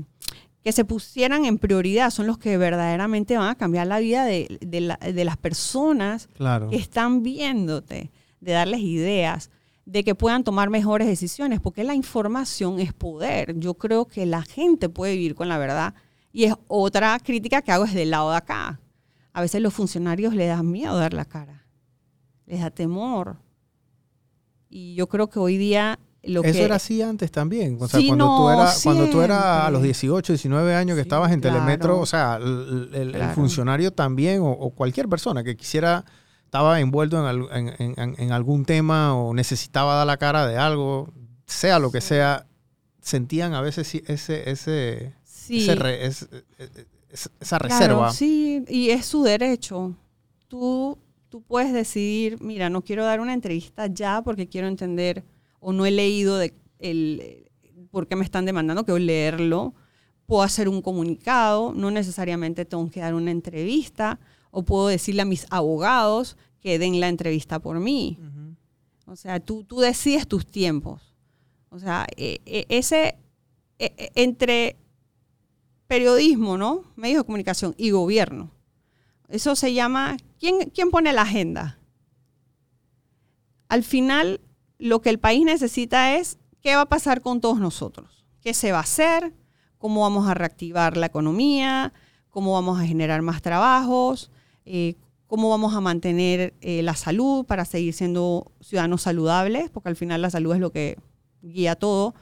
que 0.68 0.74
se 0.74 0.84
pusieran 0.84 1.46
en 1.46 1.58
prioridad 1.60 2.10
son 2.10 2.28
los 2.28 2.38
que 2.38 2.58
verdaderamente 2.58 3.38
van 3.38 3.48
a 3.48 3.56
cambiar 3.56 3.88
la 3.88 4.00
vida 4.00 4.26
de, 4.26 4.58
de 4.60 4.82
la- 4.82 4.98
de 4.98 5.24
las 5.24 5.38
personas 5.38 6.28
Claro. 6.34 6.68
que 6.70 6.76
están 6.76 7.24
viéndote, 7.24 8.12
de 8.42 8.52
darles 8.52 8.82
ideas, 8.82 9.50
de 9.86 10.04
que 10.04 10.14
puedan 10.14 10.44
tomar 10.44 10.70
mejores 10.70 11.08
decisiones, 11.08 11.62
porque 11.62 11.86
la 11.86 11.96
información 11.96 12.82
es 12.82 12.92
poder. 12.92 13.58
Yo 13.58 13.76
creo 13.76 14.10
que 14.10 14.26
la 14.26 14.42
gente 14.42 14.90
puede 14.90 15.14
vivir 15.14 15.36
con 15.36 15.48
la 15.48 15.58
verdad. 15.58 15.94
Y 16.34 16.44
es 16.44 16.54
otra 16.68 17.18
crítica 17.22 17.62
que 17.62 17.72
hago 17.72 17.86
es 17.86 17.94
del 17.94 18.12
lado 18.12 18.32
de 18.32 18.36
acá. 18.36 18.82
A 19.32 19.40
veces 19.40 19.62
los 19.62 19.74
funcionarios 19.74 20.34
les 20.36 20.50
da 20.50 20.64
miedo 20.64 20.98
dar 20.98 21.14
la 21.14 21.24
cara, 21.24 21.66
les 22.46 22.60
da 22.60 22.72
temor. 22.72 23.38
Y 24.70 24.96
yo 24.96 25.08
creo 25.08 25.30
que 25.30 25.40
hoy 25.40 25.56
día 25.56 25.98
lo 26.24 26.44
Eso 26.44 26.54
que... 26.60 26.64
era 26.66 26.76
así 26.76 27.02
antes 27.02 27.32
también. 27.32 27.78
O 27.80 27.88
sea, 27.88 28.00
Sí, 28.00 28.08
cuando, 28.08 28.26
tú 28.26 28.44
no, 28.44 28.52
eras, 28.54 28.82
cuando 28.84 29.10
tú 29.10 29.22
eras 29.22 29.44
a 29.44 29.70
los 29.72 29.82
18, 29.84 30.34
19 30.34 30.76
años 30.76 30.96
que 30.96 31.04
Sí, 31.04 31.08
estabas 31.08 31.32
en 31.32 31.40
claro. 31.42 31.56
Telemetro, 31.58 32.00
o 32.00 32.06
sea, 32.06 32.36
el, 32.38 32.90
el- 32.94 32.96
el 32.96 33.12
Claro. 33.14 33.34
funcionario 33.36 33.92
también 33.92 34.42
o, 34.42 34.50
o 34.52 34.72
cualquier 34.72 35.08
persona 35.08 35.44
que 35.44 35.56
quisiera, 35.56 36.04
estaba 36.46 36.80
envuelto 36.80 37.18
en, 37.20 37.26
al- 37.26 37.50
en- 37.52 37.74
en- 37.80 37.94
en- 38.00 38.16
en 38.18 38.32
algún 38.32 38.66
tema 38.66 39.16
o 39.16 39.34
necesitaba 39.34 39.96
dar 39.96 40.08
la 40.08 40.18
cara 40.18 40.48
de 40.48 40.58
algo, 40.58 41.12
sea 41.46 41.80
lo 41.80 41.92
que 41.92 42.02
sea, 42.02 42.46
sentían 43.02 43.54
a 43.54 43.62
veces 43.62 43.96
ese, 44.08 44.50
ese, 44.52 45.14
ese 45.50 45.76
re- 45.76 46.06
es- 46.06 46.28
es- 47.10 47.30
esa 47.40 47.58
Claro, 47.60 47.78
reserva. 47.80 48.12
sí, 48.12 48.66
y 48.68 48.90
es 48.90 49.06
su 49.06 49.24
derecho. 49.24 49.96
Tú, 50.50 50.98
tú 51.30 51.42
puedes 51.42 51.72
decidir, 51.74 52.42
mira, 52.42 52.70
no 52.70 52.82
quiero 52.82 53.06
dar 53.06 53.20
una 53.22 53.34
entrevista 53.34 53.88
ya 53.88 54.22
porque 54.22 54.48
quiero 54.48 54.68
entender 54.68 55.24
o 55.68 55.74
no 55.74 55.86
he 55.86 55.92
leído 55.92 56.38
de 56.38 56.54
el, 56.80 57.52
por 57.92 58.08
qué 58.08 58.16
me 58.16 58.24
están 58.24 58.46
demandando, 58.46 58.86
quiero 58.86 59.00
leerlo. 59.00 59.76
Puedo 60.26 60.42
hacer 60.42 60.70
un 60.70 60.82
comunicado, 60.82 61.74
no 61.74 61.92
necesariamente 61.92 62.64
tengo 62.64 62.90
que 62.90 63.02
dar 63.02 63.14
una 63.14 63.32
entrevista, 63.32 64.18
o 64.50 64.64
puedo 64.64 64.88
decirle 64.88 65.24
a 65.24 65.26
mis 65.26 65.46
abogados 65.50 66.38
que 66.62 66.80
den 66.80 67.02
la 67.02 67.10
entrevista 67.10 67.60
por 67.60 67.82
mí. 67.82 68.18
O 69.08 69.18
sea, 69.18 69.42
tú, 69.42 69.66
tú 69.66 69.82
decides 69.82 70.26
tus 70.26 70.48
tiempos. 70.48 71.14
O 71.68 71.80
sea, 71.80 72.08
eh, 72.16 72.40
eh, 72.46 72.66
ese, 72.70 73.18
eh, 73.78 74.10
entre 74.16 74.78
periodismo, 75.86 76.58
¿no? 76.58 76.86
Medios 76.96 77.24
de 77.24 77.26
comunicación 77.26 77.76
y 77.78 77.90
gobierno. 77.90 78.52
Eso 79.28 79.54
se 79.58 79.74
llama, 79.74 80.16
¿quién, 80.40 80.72
quién 80.74 80.92
pone 80.92 81.12
la 81.12 81.24
agenda? 81.24 81.78
Al 83.68 83.84
final, 83.84 84.40
lo 84.80 85.02
que 85.02 85.10
el 85.10 85.20
país 85.20 85.46
necesita 85.46 86.16
es 86.16 86.38
qué 86.62 86.76
va 86.76 86.82
a 86.82 86.90
pasar 86.90 87.22
con 87.22 87.42
todos 87.42 87.60
nosotros, 87.60 88.26
qué 88.42 88.54
se 88.54 88.72
va 88.72 88.80
a 88.80 88.82
hacer, 88.82 89.34
cómo 89.78 90.02
vamos 90.02 90.28
a 90.28 90.34
reactivar 90.34 90.98
la 90.98 91.06
economía, 91.06 91.94
cómo 92.30 92.54
vamos 92.54 92.80
a 92.80 92.86
generar 92.86 93.22
más 93.22 93.42
trabajos, 93.42 94.32
eh, 94.66 94.96
cómo 95.28 95.50
vamos 95.50 95.76
a 95.76 95.82
mantener 95.82 96.54
eh, 96.62 96.82
la 96.84 96.96
salud 96.96 97.46
para 97.46 97.66
seguir 97.66 97.94
siendo 97.94 98.52
ciudadanos 98.62 99.02
saludables, 99.02 99.70
porque 99.70 99.90
al 99.90 99.96
final 99.96 100.22
la 100.22 100.30
salud 100.30 100.54
es 100.54 100.60
lo 100.60 100.72
que 100.72 100.98
guía 101.42 101.76
todo. 101.76 102.16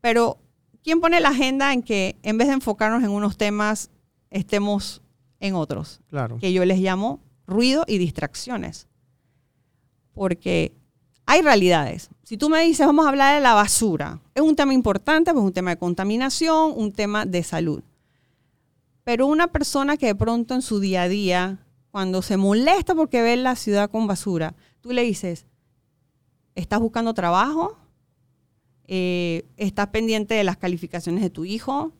Pero, 0.00 0.38
¿quién 0.82 1.00
pone 1.00 1.20
la 1.20 1.30
agenda 1.30 1.72
en 1.72 1.82
que 1.82 2.16
en 2.22 2.38
vez 2.38 2.48
de 2.48 2.54
enfocarnos 2.54 3.02
en 3.02 3.10
unos 3.10 3.36
temas, 3.36 3.90
estemos 4.30 5.02
en 5.40 5.54
otros? 5.54 6.00
Claro. 6.08 6.38
que 6.38 6.52
yo 6.52 6.64
les 6.64 6.78
llamo 6.78 7.20
ruido 7.46 7.84
y 7.86 7.98
distracciones. 7.98 8.88
Porque 10.12 10.72
hay 11.26 11.42
realidades. 11.42 12.08
Si 12.22 12.36
tú 12.36 12.48
me 12.48 12.62
dices, 12.62 12.86
vamos 12.86 13.04
a 13.04 13.08
hablar 13.08 13.34
de 13.34 13.40
la 13.40 13.52
basura, 13.52 14.20
es 14.34 14.42
un 14.42 14.54
tema 14.54 14.72
importante, 14.72 15.32
pues 15.32 15.42
es 15.42 15.46
un 15.46 15.52
tema 15.52 15.70
de 15.70 15.76
contaminación, 15.76 16.72
un 16.76 16.92
tema 16.92 17.26
de 17.26 17.42
salud. 17.42 17.82
Pero 19.02 19.26
una 19.26 19.48
persona 19.48 19.96
que 19.96 20.06
de 20.06 20.14
pronto 20.14 20.54
en 20.54 20.62
su 20.62 20.80
día 20.80 21.02
a 21.02 21.08
día, 21.08 21.58
cuando 21.90 22.22
se 22.22 22.36
molesta 22.36 22.94
porque 22.94 23.22
ve 23.22 23.36
la 23.36 23.56
ciudad 23.56 23.90
con 23.90 24.06
basura, 24.06 24.54
tú 24.80 24.92
le 24.92 25.02
dices, 25.02 25.46
¿estás 26.54 26.80
buscando 26.80 27.12
trabajo? 27.12 27.76
Eh, 28.86 29.46
¿Estás 29.56 29.88
pendiente 29.88 30.34
de 30.34 30.44
las 30.44 30.56
calificaciones 30.56 31.22
de 31.22 31.30
tu 31.30 31.44
hijo? 31.44 31.92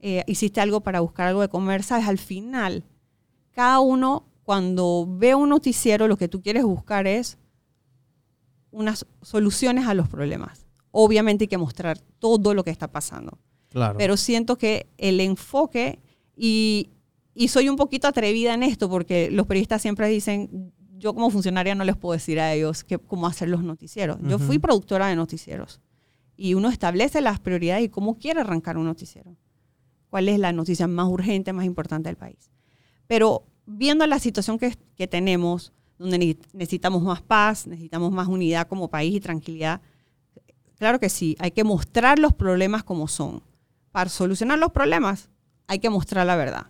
Eh, 0.00 0.24
¿Hiciste 0.26 0.60
algo 0.60 0.80
para 0.80 1.00
buscar 1.00 1.28
algo 1.28 1.42
de 1.42 1.48
comer? 1.48 1.82
¿Sabes? 1.82 2.08
Al 2.08 2.18
final, 2.18 2.84
cada 3.52 3.80
uno, 3.80 4.24
cuando 4.42 5.06
ve 5.08 5.34
un 5.34 5.50
noticiero, 5.50 6.08
lo 6.08 6.16
que 6.16 6.28
tú 6.28 6.42
quieres 6.42 6.64
buscar 6.64 7.06
es 7.06 7.38
unas 8.74 9.06
soluciones 9.22 9.86
a 9.86 9.94
los 9.94 10.08
problemas. 10.08 10.66
Obviamente 10.90 11.44
hay 11.44 11.48
que 11.48 11.58
mostrar 11.58 11.98
todo 12.18 12.54
lo 12.54 12.64
que 12.64 12.70
está 12.70 12.88
pasando. 12.92 13.38
Claro. 13.70 13.96
Pero 13.98 14.16
siento 14.16 14.56
que 14.56 14.86
el 14.98 15.20
enfoque, 15.20 16.00
y, 16.36 16.90
y 17.34 17.48
soy 17.48 17.68
un 17.68 17.76
poquito 17.76 18.06
atrevida 18.06 18.54
en 18.54 18.62
esto, 18.62 18.88
porque 18.88 19.30
los 19.30 19.46
periodistas 19.46 19.82
siempre 19.82 20.08
dicen, 20.08 20.72
yo 20.98 21.14
como 21.14 21.30
funcionaria 21.30 21.74
no 21.74 21.84
les 21.84 21.96
puedo 21.96 22.12
decir 22.12 22.38
a 22.40 22.52
ellos 22.52 22.84
que, 22.84 22.98
cómo 22.98 23.26
hacer 23.26 23.48
los 23.48 23.62
noticieros. 23.62 24.18
Yo 24.22 24.36
Ujú. 24.36 24.46
fui 24.46 24.58
productora 24.58 25.08
de 25.08 25.16
noticieros. 25.16 25.80
Y 26.36 26.54
uno 26.54 26.68
establece 26.68 27.20
las 27.20 27.40
prioridades 27.40 27.84
y 27.84 27.88
cómo 27.88 28.18
quiere 28.18 28.40
arrancar 28.40 28.76
un 28.76 28.86
noticiero. 28.86 29.36
¿Cuál 30.08 30.28
es 30.28 30.38
la 30.38 30.52
noticia 30.52 30.86
más 30.86 31.08
urgente, 31.08 31.52
más 31.52 31.64
importante 31.64 32.08
del 32.08 32.16
país? 32.16 32.50
Pero 33.06 33.46
viendo 33.66 34.06
la 34.06 34.18
situación 34.18 34.58
que, 34.58 34.76
que 34.96 35.06
tenemos, 35.06 35.72
donde 35.98 36.18
ne- 36.18 36.36
necesitamos 36.52 37.02
más 37.02 37.22
paz, 37.22 37.66
necesitamos 37.66 38.10
más 38.12 38.28
unidad 38.28 38.66
como 38.68 38.88
país 38.88 39.14
y 39.14 39.20
tranquilidad, 39.20 39.80
claro 40.78 40.98
que 41.00 41.08
sí, 41.08 41.36
hay 41.38 41.50
que 41.50 41.64
mostrar 41.64 42.18
los 42.18 42.32
problemas 42.32 42.82
como 42.84 43.08
son. 43.08 43.42
Para 43.92 44.10
solucionar 44.10 44.58
los 44.58 44.72
problemas 44.72 45.30
hay 45.66 45.78
que 45.78 45.88
mostrar 45.90 46.26
la 46.26 46.36
verdad, 46.36 46.66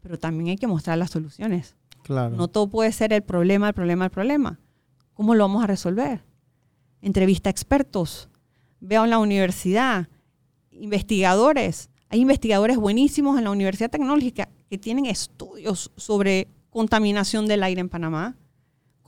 pero 0.00 0.18
también 0.18 0.50
hay 0.50 0.56
que 0.56 0.66
mostrar 0.66 0.98
las 0.98 1.10
soluciones. 1.10 1.74
claro. 2.02 2.36
No 2.36 2.48
todo 2.48 2.68
puede 2.68 2.92
ser 2.92 3.12
el 3.12 3.22
problema, 3.22 3.68
el 3.68 3.74
problema, 3.74 4.04
el 4.06 4.10
problema. 4.10 4.60
¿Cómo 5.14 5.34
lo 5.34 5.44
vamos 5.44 5.64
a 5.64 5.66
resolver? 5.66 6.22
Entrevista 7.02 7.48
a 7.48 7.52
expertos. 7.52 8.28
Veo 8.80 9.04
en 9.04 9.10
la 9.10 9.18
universidad 9.18 10.08
investigadores. 10.70 11.90
Hay 12.08 12.20
investigadores 12.20 12.76
buenísimos 12.76 13.38
en 13.38 13.44
la 13.44 13.50
Universidad 13.50 13.90
Tecnológica 13.90 14.48
que 14.68 14.78
tienen 14.78 15.06
estudios 15.06 15.90
sobre 15.96 16.48
contaminación 16.70 17.46
del 17.46 17.62
aire 17.62 17.80
en 17.80 17.88
Panamá. 17.88 18.36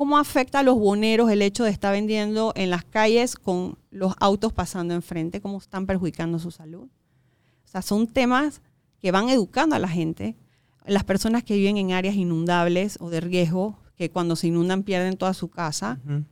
¿Cómo 0.02 0.18
afecta 0.18 0.58
a 0.58 0.62
los 0.64 0.76
boneros 0.80 1.30
el 1.30 1.42
hecho 1.42 1.62
de 1.62 1.70
estar 1.70 1.92
vendiendo 1.92 2.52
en 2.56 2.70
las 2.70 2.84
calles 2.84 3.36
con 3.36 3.78
los 3.92 4.14
autos 4.18 4.52
pasando 4.52 4.94
enfrente? 4.94 5.40
¿Cómo 5.40 5.58
están 5.58 5.86
perjudicando 5.86 6.40
su 6.40 6.50
salud? 6.50 6.88
O 7.64 7.68
sea, 7.68 7.82
son 7.82 8.08
temas 8.08 8.62
que 9.00 9.12
van 9.12 9.28
educando 9.28 9.76
a 9.76 9.78
la 9.78 9.86
gente 9.86 10.34
las 10.86 11.04
personas 11.04 11.44
que 11.44 11.54
viven 11.54 11.76
en 11.76 11.92
áreas 11.92 12.16
inundables 12.16 12.98
o 13.00 13.10
de 13.10 13.20
riesgo, 13.20 13.78
que 13.94 14.10
cuando 14.10 14.34
se 14.34 14.48
inundan 14.48 14.82
pierden 14.82 15.16
toda 15.16 15.34
su 15.34 15.46
casa. 15.50 16.00
Ujú. 16.04 16.24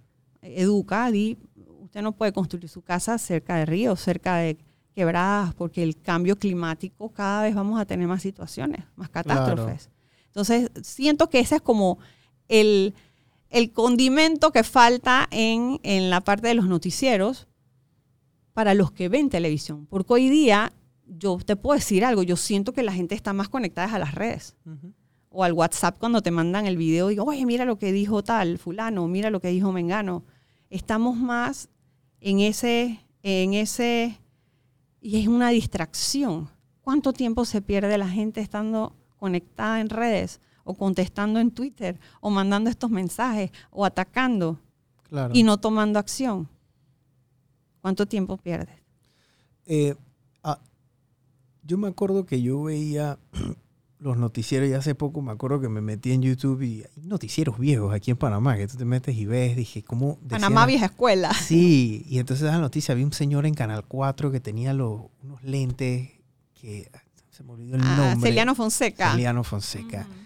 Educa, 0.42 1.08
di, 1.12 1.38
usted 1.78 2.02
no 2.02 2.10
puede 2.10 2.32
construir 2.32 2.68
su 2.68 2.82
casa 2.82 3.18
cerca 3.18 3.54
de 3.54 3.66
ríos, 3.66 4.00
cerca 4.00 4.38
de 4.38 4.58
quebradas, 4.96 5.54
porque 5.54 5.84
el 5.84 5.96
cambio 5.96 6.34
climático 6.34 7.10
cada 7.10 7.42
vez 7.42 7.54
vamos 7.54 7.80
a 7.80 7.84
tener 7.84 8.08
más 8.08 8.20
situaciones, 8.20 8.84
más 8.96 9.10
catástrofes. 9.10 9.90
Entonces, 10.26 10.72
siento 10.82 11.30
que 11.30 11.38
ese 11.38 11.54
es 11.54 11.62
como 11.62 12.00
el, 12.48 12.94
el 13.50 13.72
condimento 13.72 14.52
que 14.52 14.64
falta 14.64 15.28
en, 15.30 15.80
en 15.82 16.08
la 16.08 16.20
parte 16.22 16.48
de 16.48 16.54
los 16.54 16.66
noticieros 16.66 17.48
para 18.52 18.74
los 18.74 18.92
que 18.92 19.08
ven 19.08 19.28
televisión. 19.28 19.86
Porque 19.86 20.12
hoy 20.12 20.28
día, 20.28 20.72
yo 21.06 21.38
te 21.44 21.56
puedo 21.56 21.78
decir 21.78 22.04
algo, 22.04 22.22
yo 22.22 22.36
siento 22.36 22.72
que 22.72 22.82
la 22.82 22.92
gente 22.92 23.14
está 23.14 23.32
más 23.32 23.48
conectada 23.48 23.94
a 23.94 23.98
las 23.98 24.14
redes 24.14 24.56
o 25.30 25.44
al 25.44 25.52
WhatsApp 25.52 25.98
cuando 25.98 26.22
te 26.22 26.30
mandan 26.30 26.66
el 26.66 26.76
video 26.76 27.10
y 27.10 27.14
digo, 27.14 27.24
oye, 27.24 27.46
mira 27.46 27.64
lo 27.64 27.78
que 27.78 27.92
dijo 27.92 28.22
tal, 28.22 28.58
fulano, 28.58 29.06
mira 29.08 29.30
lo 29.30 29.40
que 29.40 29.48
dijo 29.48 29.72
Mengano. 29.72 30.24
Estamos 30.68 31.16
más 31.16 31.68
en 32.20 32.40
ese, 32.40 33.00
en 33.22 33.54
ese, 33.54 34.20
y 35.00 35.20
es 35.20 35.28
una 35.28 35.50
distracción. 35.50 36.48
¿Cuánto 36.82 37.12
tiempo 37.12 37.44
se 37.44 37.62
pierde 37.62 37.96
la 37.98 38.08
gente 38.08 38.40
estando 38.40 38.96
conectada 39.16 39.80
en 39.80 39.88
redes 39.88 40.40
o 40.70 40.74
contestando 40.74 41.40
en 41.40 41.50
Twitter 41.50 41.98
o 42.20 42.30
mandando 42.30 42.70
estos 42.70 42.90
mensajes 42.90 43.50
o 43.70 43.84
atacando 43.84 44.58
Claro. 45.08 45.32
y 45.34 45.42
no 45.42 45.58
tomando 45.58 45.98
acción? 45.98 46.48
¿Cuánto 47.80 48.06
tiempo 48.06 48.36
pierdes? 48.36 48.76
Eh, 49.66 49.94
ah, 50.44 50.58
yo 51.62 51.78
me 51.78 51.88
acuerdo 51.88 52.24
que 52.26 52.42
yo 52.42 52.62
veía 52.64 53.18
los 53.98 54.16
noticieros 54.16 54.68
y 54.68 54.72
hace 54.72 54.94
poco 54.94 55.20
me 55.22 55.32
acuerdo 55.32 55.60
que 55.60 55.68
me 55.68 55.80
metí 55.80 56.12
en 56.12 56.22
YouTube 56.22 56.62
y 56.62 56.82
hay 56.96 57.02
noticieros 57.06 57.58
viejos 57.58 57.92
aquí 57.94 58.10
en 58.10 58.16
Panamá 58.16 58.56
que 58.56 58.66
tú 58.66 58.76
te 58.76 58.84
metes 58.84 59.16
y 59.16 59.26
ves, 59.26 59.56
dije, 59.56 59.82
¿cómo? 59.82 60.18
decían 60.22 60.40
Panamá 60.42 60.66
vieja 60.66 60.86
escuela. 60.86 61.32
Sí, 61.34 62.04
y 62.08 62.18
entonces 62.18 62.46
esa 62.48 62.58
noticia, 62.58 62.92
había 62.92 63.04
un 63.06 63.12
señor 63.12 63.46
en 63.46 63.54
Canal 63.54 63.84
4 63.86 64.30
que 64.30 64.40
tenía 64.40 64.72
los, 64.74 65.02
unos 65.22 65.42
lentes 65.42 66.10
que 66.54 66.90
se 67.30 67.42
me 67.42 67.52
olvidó 67.52 67.76
el 67.76 67.82
Ah, 67.82 67.96
nombre. 68.12 68.28
Celiano 68.30 68.54
Fonseca. 68.54 69.10
Celiano 69.12 69.42
Fonseca. 69.44 70.02
Ujú. 70.08 70.20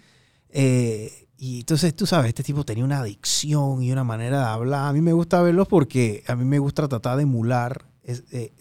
Eh, 0.57 1.27
y 1.37 1.59
entonces, 1.59 1.93
tú 1.93 2.05
sabes, 2.05 2.29
este 2.29 2.41
tipo 2.43 2.63
tenía 2.63 2.85
una 2.85 2.99
adicción 2.99 3.83
y 3.83 3.91
una 3.91 4.05
manera 4.05 4.39
de 4.39 4.45
hablar. 4.45 4.87
A 4.87 4.93
mí 4.93 5.01
me 5.01 5.11
gusta 5.11 5.41
verlos 5.41 5.67
porque 5.67 6.23
a 6.27 6.35
mí 6.37 6.45
me 6.45 6.59
gusta 6.59 6.87
tratar 6.87 7.17
de 7.17 7.23
emular, 7.23 7.85
es- 8.03 8.23
eh, 8.31 8.53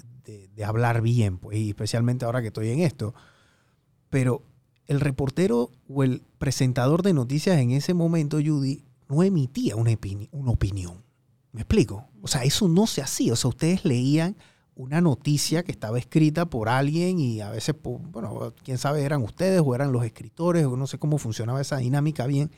de, 0.57 0.65
hablar 0.65 1.03
bien, 1.03 1.39
pues, 1.39 1.57
y 1.59 1.69
especialmente 1.69 2.25
ahora 2.25 2.41
que 2.41 2.49
estoy 2.49 2.71
en 2.71 2.81
esto. 2.81 3.15
Pero 4.11 4.43
el 4.89 5.01
reportero 5.01 5.71
o 5.89 6.03
el 6.03 6.23
presentador 6.39 7.03
de 7.03 7.13
noticias 7.13 7.59
en 7.59 7.71
ese 7.71 7.95
momento, 7.95 8.39
Judy, 8.45 8.83
no 9.09 9.23
emitía 9.23 9.77
una, 9.77 9.93
opini- 9.93 10.29
una 10.33 10.51
opinión. 10.51 11.03
¿Me 11.53 11.61
explico? 11.61 12.09
O 12.23 12.27
sea, 12.27 12.43
eso 12.43 12.67
no 12.69 12.87
se 12.89 13.03
hacía. 13.03 13.35
O 13.35 13.37
sea, 13.37 13.51
ustedes 13.51 13.85
leían 13.85 14.37
una 14.77 15.01
noticia 15.01 15.63
que 15.63 15.73
estaba 15.73 15.99
escrita 15.99 16.47
por 16.47 16.69
alguien 16.69 17.19
y 17.19 17.41
a 17.41 17.51
veces, 17.51 17.75
bueno, 17.83 18.53
quién 18.63 18.79
sabe, 18.79 19.03
eran 19.03 19.23
ustedes 19.23 19.63
o 19.65 19.75
eran 19.75 19.93
los 19.93 20.05
escritores 20.05 20.67
o 20.67 20.77
no 20.77 20.87
sé 20.87 20.99
cómo 20.99 21.19
funcionaba 21.19 21.61
esa 21.61 21.79
dinámica 21.79 22.27
bien, 22.27 22.51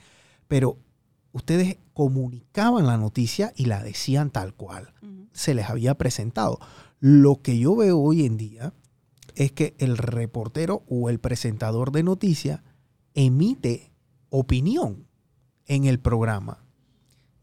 pero 0.49 0.79
ustedes 1.33 1.79
comunicaban 1.93 2.87
la 2.87 2.97
noticia 2.97 3.53
y 3.57 3.67
la 3.67 3.83
decían 3.83 4.31
tal 4.31 4.55
cual 4.55 4.93
se 5.33 5.55
les 5.55 5.69
había 5.69 5.95
presentado. 5.97 6.59
Lo 7.01 7.43
que 7.43 7.59
yo 7.59 7.77
veo 7.77 7.99
hoy 7.99 8.25
en 8.25 8.39
día 8.39 8.73
es 9.35 9.53
que 9.53 9.75
el 9.79 9.99
reportero 9.99 10.83
o 10.89 11.11
el 11.11 11.19
presentador 11.19 11.93
de 11.93 12.03
noticias 12.03 12.63
emite 13.15 13.93
opinión 14.31 15.07
en 15.67 15.85
el 15.85 16.01
programa. 16.01 16.66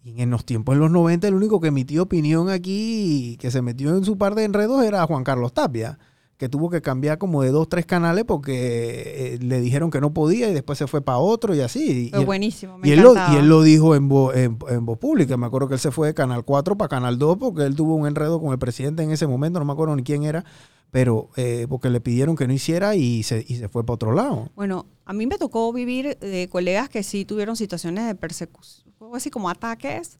Y 0.03 0.21
en 0.21 0.29
los 0.29 0.45
tiempos 0.45 0.75
de 0.75 0.79
los 0.79 0.91
90, 0.91 1.27
el 1.27 1.33
único 1.33 1.61
que 1.61 1.69
emitió 1.69 2.03
opinión 2.03 2.49
aquí, 2.49 3.37
que 3.39 3.51
se 3.51 3.61
metió 3.61 3.95
en 3.95 4.03
su 4.03 4.17
par 4.17 4.35
de 4.35 4.43
enredos, 4.43 4.83
era 4.83 5.05
Juan 5.07 5.23
Carlos 5.23 5.53
Tapia, 5.53 5.97
que 6.43 6.49
tuvo 6.49 6.69
que 6.69 6.81
cambiar 6.81 7.17
como 7.17 7.41
de 7.41 7.51
dos, 7.51 7.69
tres 7.69 7.85
canales 7.85 8.25
porque 8.25 9.35
eh, 9.35 9.39
le 9.41 9.61
dijeron 9.61 9.89
que 9.89 10.01
no 10.01 10.13
podía 10.13 10.49
y 10.49 10.53
después 10.53 10.77
se 10.77 10.87
fue 10.87 11.01
para 11.01 11.19
otro 11.19 11.55
y 11.55 11.61
así. 11.61 12.11
Y- 12.13 12.23
buenísimo. 12.25 12.77
Me 12.77 12.89
y 12.89 12.91
él, 12.91 12.99
lo, 13.01 13.13
y 13.15 13.35
él 13.37 13.47
lo 13.47 13.61
dijo 13.63 13.95
en, 13.95 14.09
vo- 14.09 14.35
en, 14.35 14.57
en 14.69 14.85
voz 14.85 14.97
pública. 14.97 15.37
Me 15.37 15.45
acuerdo 15.45 15.69
que 15.69 15.75
él 15.75 15.79
se 15.79 15.91
fue 15.91 16.07
de 16.07 16.13
Canal 16.13 16.43
4 16.43 16.77
para 16.77 16.89
Canal 16.89 17.17
2 17.17 17.37
porque 17.37 17.63
él 17.63 17.75
tuvo 17.75 17.95
un 17.95 18.07
enredo 18.07 18.41
con 18.41 18.51
el 18.51 18.59
presidente 18.59 19.03
en 19.03 19.11
ese 19.11 19.25
momento. 19.25 19.59
No 19.59 19.65
me 19.65 19.71
acuerdo 19.71 19.95
ni 19.95 20.03
quién 20.03 20.23
era. 20.23 20.43
Pero 20.91 21.29
eh, 21.37 21.65
porque 21.69 21.89
le 21.89 22.01
pidieron 22.01 22.35
que 22.35 22.45
no 22.45 22.53
hiciera 22.53 22.93
y 22.95 23.23
se, 23.23 23.43
y 23.47 23.55
se 23.55 23.67
fue 23.69 23.83
para 23.85 23.95
otro 23.95 24.13
lado. 24.13 24.49
Bueno, 24.55 24.85
a 25.05 25.13
mí 25.13 25.25
me 25.25 25.37
tocó 25.39 25.71
vivir 25.73 26.19
de 26.19 26.47
colegas 26.51 26.87
que 26.89 27.01
sí 27.03 27.25
tuvieron 27.25 27.55
situaciones 27.55 28.05
de 28.05 28.13
persecución, 28.15 28.93
así 29.15 29.31
como 29.31 29.49
ataques, 29.49 30.19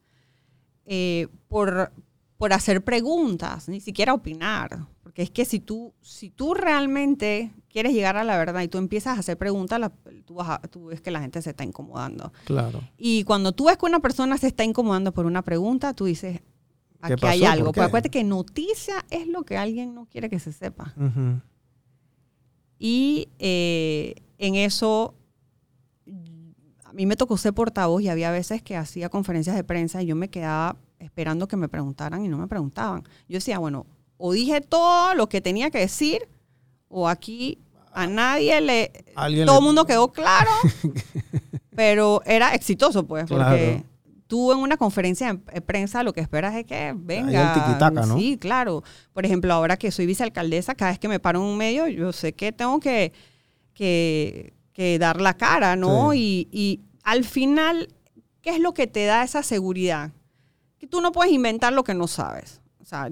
eh, 0.86 1.28
por, 1.48 1.92
por 2.38 2.54
hacer 2.54 2.84
preguntas, 2.84 3.70
ni 3.70 3.82
siquiera 3.82 4.14
opinar. 4.14 4.88
Porque 5.14 5.22
es 5.22 5.30
que 5.30 5.46
si 5.46 5.60
tú, 5.60 5.94
si 6.02 6.32
tú 6.32 6.56
realmente 6.56 7.52
quieres 7.70 7.94
llegar 7.94 8.18
a 8.18 8.24
la 8.24 8.36
verdad 8.36 8.62
y 8.64 8.68
tú 8.68 8.80
empiezas 8.80 9.16
a 9.16 9.20
hacer 9.20 9.38
preguntas, 9.38 9.80
la- 9.80 9.92
tú, 10.26 10.34
vas 10.34 10.50
a- 10.50 10.58
tú 10.68 10.86
ves 10.88 11.02
que 11.02 11.12
la 11.12 11.22
gente 11.22 11.40
se 11.44 11.52
está 11.52 11.64
incomodando. 11.64 12.34
Claro. 12.46 12.82
Y 12.98 13.24
cuando 13.24 13.52
tú 13.52 13.66
ves 13.66 13.78
que 13.78 13.86
una 13.86 14.00
persona 14.00 14.40
se 14.40 14.48
está 14.48 14.64
incomodando 14.64 15.14
por 15.14 15.28
una 15.28 15.44
pregunta, 15.44 15.94
tú 15.94 16.06
dices, 16.06 16.42
¿Qué 17.06 17.14
aquí 17.14 17.26
hay 17.28 17.44
algo. 17.46 17.66
¿Por 17.66 17.74
Pero 17.76 17.84
qué? 17.84 17.88
acuérdate 17.90 18.10
que 18.10 18.24
noticia 18.24 19.06
es 19.12 19.28
lo 19.28 19.44
que 19.44 19.56
alguien 19.56 19.94
no 19.94 20.08
quiere 20.08 20.32
que 20.32 20.40
se 20.40 20.52
sepa. 20.52 20.96
Y 22.80 23.30
eh, 23.38 24.16
en 24.40 24.56
eso, 24.56 25.14
a 26.86 26.94
mí 26.94 27.06
me 27.06 27.16
tocó 27.16 27.38
ser 27.38 27.54
portavoz 27.54 28.02
y 28.02 28.10
había 28.10 28.32
veces 28.32 28.64
que 28.64 28.76
hacía 28.76 29.10
conferencias 29.10 29.56
de 29.56 29.64
prensa 29.64 30.02
y 30.02 30.08
yo 30.08 30.16
me 30.16 30.30
quedaba 30.30 30.76
esperando 30.98 31.48
que 31.48 31.56
me 31.58 31.70
preguntaran 31.70 32.26
y 32.26 32.30
no 32.30 32.38
me 32.40 32.48
preguntaban. 32.48 33.04
Yo 33.30 33.36
decía, 33.38 33.60
bueno, 33.60 33.86
o 34.26 34.32
dije 34.32 34.62
todo 34.62 35.16
lo 35.16 35.28
que 35.28 35.42
tenía 35.42 35.70
que 35.70 35.80
decir 35.80 36.30
o 36.88 37.10
aquí 37.10 37.60
a 37.92 38.08
nadie 38.08 38.62
le... 38.62 39.04
Todo 39.46 39.58
el 39.58 39.64
mundo 39.66 39.86
quedó 39.86 40.14
claro, 40.14 40.50
pero 41.76 42.22
era 42.26 42.56
exitoso, 42.56 43.06
pues, 43.06 43.26
porque 43.28 43.84
tú 44.28 44.54
en 44.54 44.60
una 44.60 44.78
conferencia 44.78 45.34
de 45.34 45.60
prensa 45.60 46.04
lo 46.04 46.14
que 46.14 46.22
esperas 46.22 46.56
es 46.56 46.66
que 46.66 46.94
venga. 46.96 47.54
el 47.54 48.08
¿no? 48.08 48.18
Sí, 48.18 48.38
claro. 48.38 48.82
Por 49.12 49.26
ejemplo, 49.26 49.54
ahora 49.54 49.76
que 49.76 49.92
soy 49.92 50.06
vicealcaldesa, 50.06 50.74
cada 50.74 50.92
vez 50.92 51.00
que 51.00 51.10
me 51.10 51.20
paro 51.20 51.42
en 51.42 51.46
un 51.46 51.58
medio, 51.58 51.88
yo 51.88 52.14
sé 52.14 52.32
que 52.32 52.54
tengo 52.54 52.80
que, 52.80 53.12
que, 53.74 54.54
que 54.72 55.00
dar 55.00 55.20
la 55.20 55.34
cara, 55.34 55.76
¿no? 55.76 56.14
Y, 56.14 56.48
y 56.50 56.80
al 57.04 57.26
final, 57.26 57.90
¿qué 58.42 58.52
es 58.52 58.60
lo 58.62 58.74
que 58.74 58.88
te 58.88 59.04
da 59.04 59.22
esa 59.22 59.44
seguridad? 59.44 60.12
Que 60.78 60.88
tú 60.88 61.02
no 61.02 61.12
puedes 61.12 61.34
inventar 61.34 61.74
lo 61.74 61.84
que 61.84 61.94
no 61.94 62.08
sabes. 62.08 62.63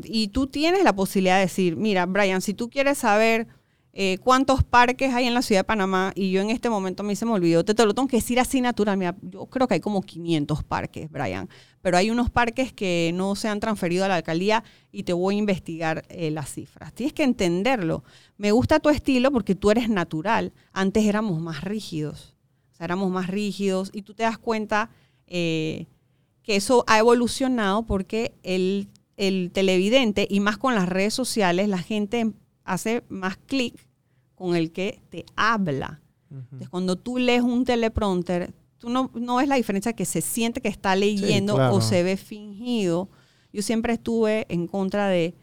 Y 0.04 0.28
tú 0.30 0.48
tienes 0.48 0.84
la 0.84 0.94
posibilidad 0.94 1.36
de 1.36 1.42
decir, 1.42 1.76
mira, 1.76 2.06
Brian, 2.06 2.42
si 2.42 2.54
tú 2.54 2.70
quieres 2.70 3.00
saber 3.00 3.48
eh, 3.94 4.20
cuántos 4.20 4.64
parques 4.64 5.14
hay 5.14 5.28
en 5.28 5.34
la 5.34 5.42
ciudad 5.42 5.62
de 5.62 5.66
Panamá 5.66 6.14
y 6.16 6.32
yo 6.32 6.42
en 6.42 6.50
este 6.50 6.70
momento 6.70 7.04
a 7.04 7.06
mí 7.06 7.16
se 7.16 7.26
me 7.26 7.34
olvidó, 7.34 7.66
te, 7.66 7.74
te 7.74 7.86
lo 7.86 7.94
tengo 7.94 8.08
que 8.08 8.18
decir 8.18 8.40
así 8.40 8.62
natural. 8.62 8.98
Mira, 8.98 9.16
yo 9.22 9.48
creo 9.48 9.68
que 9.68 9.74
hay 9.74 9.80
como 9.80 10.02
500 10.02 10.64
parques, 10.64 11.12
Brian, 11.12 11.50
pero 11.82 11.98
hay 11.98 12.10
unos 12.10 12.30
parques 12.30 12.72
que 12.72 13.12
no 13.14 13.36
se 13.36 13.50
han 13.50 13.60
transferido 13.60 14.06
a 14.06 14.08
la 14.08 14.16
alcaldía 14.16 14.64
y 14.92 15.04
te 15.04 15.14
voy 15.14 15.36
a 15.36 15.40
investigar 15.40 16.06
eh, 16.10 16.32
las 16.32 16.54
cifras. 16.54 16.94
Tienes 16.94 17.14
que 17.14 17.24
entenderlo. 17.24 18.04
Me 18.38 18.52
gusta 18.52 18.80
tu 18.80 18.90
estilo 18.90 19.32
porque 19.32 19.56
tú 19.56 19.72
eres 19.72 19.90
natural. 19.90 20.54
Antes 20.72 21.06
éramos 21.06 21.42
más 21.42 21.64
rígidos. 21.64 22.36
O 22.72 22.76
sea, 22.76 22.86
éramos 22.86 23.12
más 23.12 23.28
rígidos 23.28 23.90
y 23.94 24.04
tú 24.04 24.14
te 24.14 24.24
das 24.24 24.38
cuenta 24.38 24.90
eh, 25.28 25.88
que 26.44 26.56
eso 26.56 26.86
ha 26.88 26.98
evolucionado 26.98 27.84
porque 27.84 28.36
el, 28.44 28.88
el 29.22 29.52
televidente 29.54 30.28
y 30.28 30.40
más 30.40 30.58
con 30.58 30.74
las 30.74 30.90
redes 30.90 31.14
sociales, 31.14 31.70
la 31.70 31.78
gente 31.78 32.32
hace 32.64 33.04
más 33.08 33.38
clic 33.38 33.88
con 34.34 34.56
el 34.56 34.72
que 34.72 35.00
te 35.10 35.26
habla. 35.36 36.02
Entonces, 36.32 36.70
cuando 36.70 36.96
tú 36.96 37.20
lees 37.20 37.44
un 37.44 37.64
teleprompter, 37.64 38.52
tú 38.80 38.90
no, 38.90 39.12
no 39.14 39.36
ves 39.36 39.48
la 39.48 39.58
diferencia 39.58 39.94
que 39.94 40.06
se 40.06 40.22
siente 40.22 40.60
que 40.60 40.70
está 40.70 40.96
leyendo 40.96 41.54
claro. 41.54 41.76
o 41.76 41.82
se 41.82 42.02
ve 42.02 42.18
fingido. 42.18 43.10
Yo 43.54 43.62
siempre 43.62 43.94
estuve 43.94 44.48
en 44.50 44.66
contra 44.66 45.08
de 45.08 45.36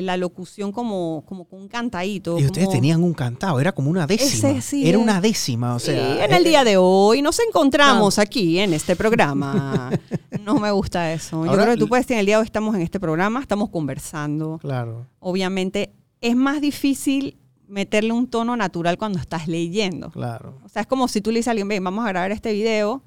la 0.00 0.16
locución 0.16 0.72
como, 0.72 1.22
como 1.26 1.44
con 1.44 1.60
un 1.60 1.68
cantadito. 1.68 2.38
Y 2.38 2.46
ustedes 2.46 2.66
como- 2.68 2.76
tenían 2.78 3.02
un 3.02 3.12
cantado, 3.12 3.60
era 3.60 3.72
como 3.72 3.90
una 3.90 4.06
décima. 4.06 4.50
Ese 4.52 4.60
sí 4.62 4.88
era 4.88 4.96
es. 4.96 5.02
una 5.04 5.20
décima, 5.20 5.74
o 5.74 5.78
Sí, 5.78 5.86
sea. 5.92 6.24
en 6.24 6.32
el 6.32 6.46
eh, 6.46 6.48
día 6.48 6.64
de 6.64 6.76
hoy 6.78 7.20
nos 7.20 7.38
encontramos 7.40 8.18
aquí 8.18 8.58
en 8.58 8.72
este 8.72 8.96
programa. 8.96 9.90
No 10.42 10.58
me 10.58 10.72
gusta 10.72 11.12
eso. 11.12 11.44
Yo 11.46 11.52
creo 11.52 11.66
que 11.66 11.76
tú 11.76 11.86
puedes 11.88 12.04
decir, 12.04 12.14
en 12.14 12.20
el 12.20 12.26
día 12.26 12.34
de 12.36 12.40
hoy 12.40 12.46
estamos 12.46 12.74
en 12.74 12.80
este 12.80 12.98
programa, 12.98 13.38
estamos 13.40 13.68
conversando. 13.70 14.58
Claro. 14.60 15.06
Obviamente 15.20 15.92
es 16.20 16.34
más 16.34 16.60
difícil 16.60 17.36
meterle 17.68 18.12
un 18.12 18.26
tono 18.26 18.56
natural 18.56 18.98
cuando 18.98 19.20
estás 19.20 19.46
leyendo. 19.46 20.10
Claro. 20.10 20.58
O 20.64 20.68
sea, 20.68 20.82
es 20.82 20.88
como 20.88 21.06
si 21.06 21.20
tú 21.20 21.30
le 21.30 21.38
dices 21.38 21.48
a 21.48 21.50
alguien, 21.52 21.68
ven, 21.68 21.84
vamos 21.84 22.04
a 22.04 22.08
grabar 22.08 22.32
este 22.32 22.52
video, 22.52 23.02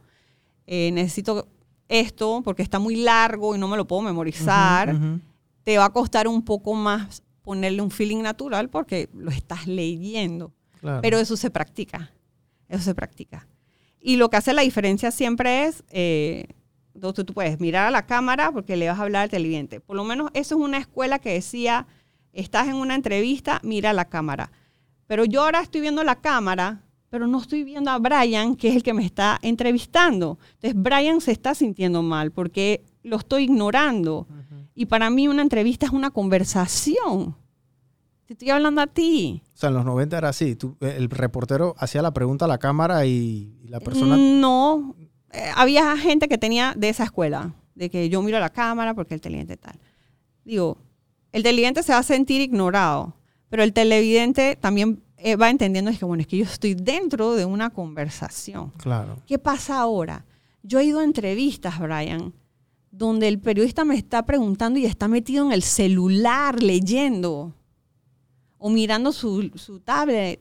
eh, 0.65 0.91
necesito 0.93 1.47
esto 1.89 2.41
porque 2.45 2.63
está 2.63 2.79
muy 2.79 2.95
largo 2.95 3.53
y 3.55 3.59
no 3.59 3.67
me 3.67 3.75
lo 3.75 3.85
puedo 3.85 4.01
memorizar. 4.03 4.95
Te 5.65 5.77
va 5.77 5.85
a 5.85 5.89
costar 5.91 6.29
un 6.29 6.43
poco 6.43 6.73
más 6.73 7.21
ponerle 7.41 7.81
un 7.81 7.91
feeling 7.91 8.21
natural 8.21 8.69
porque 8.69 9.09
lo 9.13 9.31
estás 9.31 9.67
leyendo. 9.67 10.53
Claro. 10.79 11.01
Pero 11.01 11.19
eso 11.19 11.35
se 11.35 11.49
practica. 11.49 12.13
Eso 12.69 12.83
se 12.83 12.95
practica. 12.95 13.47
Y 13.99 14.15
lo 14.15 14.29
que 14.29 14.37
hace 14.37 14.53
la 14.53 14.61
diferencia 14.61 15.11
siempre 15.11 15.65
es, 15.65 15.83
eh, 15.89 16.45
tú, 17.01 17.11
tú 17.13 17.33
puedes 17.33 17.59
mirar 17.59 17.87
a 17.87 17.91
la 17.91 18.05
cámara 18.05 18.51
porque 18.51 18.77
le 18.77 18.87
vas 18.87 18.99
a 18.99 19.01
hablar 19.01 19.23
al 19.23 19.29
televidente. 19.29 19.81
Por 19.81 19.97
lo 19.97 20.05
menos 20.05 20.31
eso 20.33 20.55
es 20.55 20.61
una 20.61 20.77
escuela 20.77 21.19
que 21.19 21.33
decía, 21.33 21.87
estás 22.31 22.67
en 22.67 22.75
una 22.75 22.95
entrevista, 22.95 23.59
mira 23.63 23.89
a 23.89 23.93
la 23.93 24.05
cámara. 24.05 24.51
Pero 25.07 25.25
yo 25.25 25.43
ahora 25.43 25.61
estoy 25.61 25.81
viendo 25.81 26.03
la 26.03 26.15
cámara, 26.15 26.83
pero 27.09 27.27
no 27.27 27.39
estoy 27.39 27.63
viendo 27.63 27.91
a 27.91 27.99
Brian, 27.99 28.55
que 28.55 28.69
es 28.69 28.75
el 28.75 28.83
que 28.83 28.93
me 28.93 29.05
está 29.05 29.39
entrevistando. 29.41 30.37
Entonces 30.55 30.73
Brian 30.75 31.21
se 31.21 31.31
está 31.31 31.55
sintiendo 31.55 32.01
mal 32.01 32.31
porque 32.31 32.83
lo 33.03 33.17
estoy 33.17 33.43
ignorando. 33.43 34.27
Y 34.75 34.85
para 34.87 35.09
mí 35.09 35.27
una 35.27 35.41
entrevista 35.41 35.85
es 35.85 35.91
una 35.93 36.11
conversación. 36.11 37.35
Te 38.25 38.33
estoy 38.33 38.49
hablando 38.49 38.81
a 38.81 38.87
ti. 38.87 39.41
O 39.53 39.57
sea, 39.57 39.69
en 39.69 39.75
los 39.75 39.85
90 39.85 40.17
era 40.17 40.29
así. 40.29 40.55
Tú- 40.55 40.75
el 40.81 41.09
reportero 41.09 41.75
hacía 41.77 42.01
la 42.01 42.11
pregunta 42.11 42.45
a 42.45 42.47
la 42.47 42.57
cámara 42.57 43.05
y, 43.05 43.57
y 43.63 43.67
la 43.69 43.79
persona... 43.79 44.17
No, 44.17 44.95
eh, 45.31 45.49
había 45.55 45.95
gente 45.97 46.27
que 46.27 46.37
tenía 46.37 46.73
de 46.75 46.89
esa 46.89 47.03
escuela, 47.05 47.53
de 47.75 47.89
que 47.89 48.09
yo 48.09 48.21
miro 48.21 48.37
a 48.37 48.41
la 48.41 48.49
cámara 48.49 48.93
porque 48.93 49.13
el 49.13 49.21
televidente 49.21 49.57
tal. 49.57 49.79
Digo, 50.43 50.77
el 51.31 51.43
televidente 51.43 51.83
se 51.83 51.93
va 51.93 51.99
a 51.99 52.03
sentir 52.03 52.41
ignorado, 52.41 53.15
pero 53.49 53.63
el 53.63 53.73
televidente 53.73 54.57
también 54.59 55.03
eh, 55.17 55.35
va 55.35 55.49
entendiendo 55.49 55.91
es 55.91 55.99
que, 55.99 56.05
bueno, 56.05 56.21
es 56.21 56.27
que 56.27 56.37
yo 56.37 56.43
estoy 56.45 56.73
dentro 56.73 57.35
de 57.35 57.45
una 57.45 57.69
conversación. 57.69 58.71
Claro. 58.77 59.17
¿Qué 59.27 59.37
pasa 59.39 59.79
ahora? 59.79 60.25
Yo 60.63 60.79
he 60.79 60.85
ido 60.85 60.99
a 60.99 61.03
entrevistas, 61.03 61.79
Brian, 61.79 62.33
donde 62.97 63.27
el 63.27 63.39
periodista 63.39 63.83
me 63.85 63.95
está 63.95 64.25
preguntando 64.25 64.79
y 64.79 64.85
está 64.85 65.07
metido 65.07 65.45
en 65.45 65.51
el 65.51 65.61
celular 65.63 66.61
leyendo 66.61 67.53
o 68.57 68.69
mirando 68.69 69.11
su, 69.11 69.51
su 69.55 69.79
tablet 69.79 70.39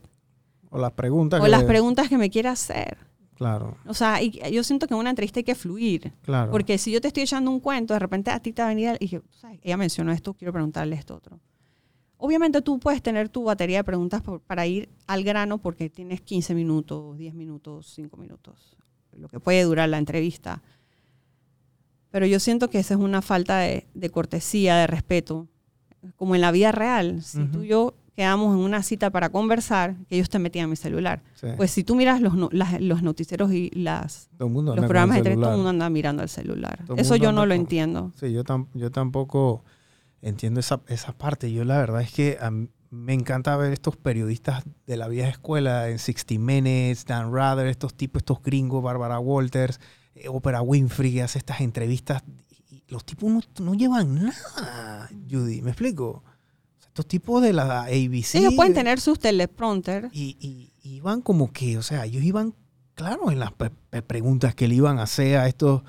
O 0.71 0.79
las 0.79 0.93
preguntas. 0.93 1.40
o 1.40 1.45
que 1.45 1.51
las 1.51 1.62
le- 1.62 1.67
preguntas 1.69 2.09
que 2.09 2.17
me 2.19 2.31
quiere 2.31 2.49
hacer. 2.49 2.97
Claro, 3.35 3.77
O 3.87 3.95
sea, 3.95 4.23
y 4.23 4.31
yo 4.53 4.62
siento 4.62 4.87
que 4.87 4.95
en 4.95 5.01
una 5.01 5.11
entrevista 5.11 5.40
hay 5.40 5.45
que 5.45 5.57
fluir. 5.57 6.12
claro. 6.23 6.53
Porque 6.53 6.79
si 6.79 6.93
yo 6.93 7.01
te 7.01 7.09
estoy 7.09 7.25
echando 7.25 7.51
un 7.51 7.59
cuento, 7.59 7.93
de 7.93 7.99
repente 7.99 8.31
a 8.31 8.38
ti 8.38 8.53
te 8.53 8.62
va 8.62 8.67
a 8.67 8.75
venir 8.75 8.95
y 9.01 9.07
dije, 9.07 9.19
"Tú 9.21 9.37
sabes, 9.37 9.59
ella 9.62 9.77
mencionó 9.77 10.12
esto, 10.12 10.35
quiero 10.35 10.53
preguntarle 10.53 10.95
esto 10.95 11.17
otro. 11.17 11.40
Obviamente 12.17 12.62
tú 12.62 12.79
puedes 12.79 13.03
tener 13.03 13.29
tu 13.29 13.43
batería 13.43 13.79
de 13.79 13.85
preguntas 13.85 14.23
por- 14.23 14.40
para 14.40 14.64
ir 14.69 14.88
al 15.09 15.25
grano 15.25 15.59
porque 15.59 15.90
tienes 15.90 16.21
15 16.21 16.55
minutos, 16.55 17.19
10 17.19 17.35
minutos, 17.35 17.87
5 17.93 18.17
minutos, 18.17 18.77
lo 19.12 19.29
que 19.29 19.40
puede 19.40 19.64
durar 19.64 19.88
la 19.88 19.99
entrevista. 19.99 20.62
Pero 22.14 22.27
yo 22.27 22.38
siento 22.38 22.70
que 22.70 22.79
esa 22.79 22.94
es 22.94 23.00
una 23.00 23.22
falta 23.22 23.59
de, 23.59 23.88
de 23.92 24.09
cortesía, 24.09 24.77
de 24.77 24.87
respeto. 24.87 25.48
Como 26.14 26.37
en 26.37 26.42
la 26.42 26.53
vida 26.53 26.70
real, 26.70 27.22
si 27.22 27.44
tú 27.46 27.64
y 27.64 27.66
yo 27.66 27.94
quedamos 28.14 28.55
en 28.55 28.61
una 28.62 28.85
cita 28.85 29.11
para 29.11 29.31
conversar, 29.31 29.96
que 30.09 30.14
ellos 30.14 30.29
te 30.31 30.38
metían 30.38 30.70
mi 30.70 30.77
celular. 30.77 31.22
Sí. 31.35 31.48
Pues 31.57 31.72
si 31.72 31.83
tú 31.83 31.96
miras 31.96 32.20
los, 32.20 32.35
no- 32.37 32.50
las- 32.53 32.81
los 32.81 33.03
noticieros 33.03 33.50
y 33.53 33.70
las, 33.74 34.29
Todo 34.38 34.48
mundo 34.48 34.77
los 34.77 34.85
programas 34.85 35.14
de 35.16 35.18
el 35.18 35.24
tele, 35.24 35.35
todo 35.37 35.50
el 35.50 35.57
mundo 35.57 35.70
anda 35.70 35.90
mirando 35.90 36.22
el 36.22 36.29
celular. 36.29 36.85
Todo 36.87 36.98
Eso 36.98 37.16
yo 37.16 37.33
no 37.33 37.46
lo 37.46 37.55
entiendo. 37.55 38.12
Sí, 38.20 38.33
yo, 38.33 38.44
tam- 38.44 38.68
yo 38.74 38.92
tampoco 38.92 39.64
entiendo 40.22 40.61
esa, 40.61 40.83
esa 40.87 41.12
parte. 41.14 41.50
Yo 41.53 41.64
la 41.64 41.79
verdad 41.79 42.03
es 42.03 42.12
que 42.12 42.38
a 42.40 42.53
mí 42.53 42.68
me 42.90 43.12
encanta 43.12 43.57
ver 43.57 43.72
estos 43.72 43.96
periodistas 43.96 44.62
de 44.87 44.96
la 44.96 45.09
vieja 45.09 45.31
escuela, 45.31 45.88
en 45.88 45.98
60 45.98 46.35
Minutes, 46.38 47.07
Dan 47.07 47.33
Rather, 47.35 47.66
estos 47.66 47.92
tipos, 47.94 48.20
estos 48.20 48.40
gringos, 48.40 48.85
Barbara 48.85 49.18
Walters, 49.18 49.81
Oprah 50.29 50.62
Winfrey, 50.62 51.12
que 51.14 51.22
hace 51.22 51.38
estas 51.38 51.61
entrevistas. 51.61 52.22
Y 52.70 52.83
los 52.88 53.05
tipos 53.05 53.31
no, 53.31 53.40
no 53.61 53.74
llevan 53.74 54.14
nada, 54.14 55.09
Judy, 55.31 55.62
¿me 55.62 55.70
explico? 55.70 56.22
O 56.24 56.81
sea, 56.81 56.88
estos 56.88 57.07
tipos 57.07 57.42
de 57.42 57.53
la 57.53 57.83
ABC... 57.85 58.35
Ellos 58.37 58.55
pueden 58.55 58.74
tener 58.74 59.00
sus 59.00 59.18
teleprompters. 59.18 60.09
y, 60.12 60.37
y- 60.40 60.70
y 60.83 60.96
iban 60.96 61.22
como 61.22 61.50
que, 61.53 61.79
o 61.79 61.83
sea, 61.83 62.05
ellos 62.05 62.22
iban, 62.22 62.55
claro, 62.94 63.31
en 63.31 63.38
las 63.38 63.53
preguntas 64.07 64.55
que 64.55 64.68
le 64.68 64.74
iban 64.74 64.98
a 64.98 65.05
hacer 65.05 65.38
a 65.38 65.48
estos, 65.48 65.83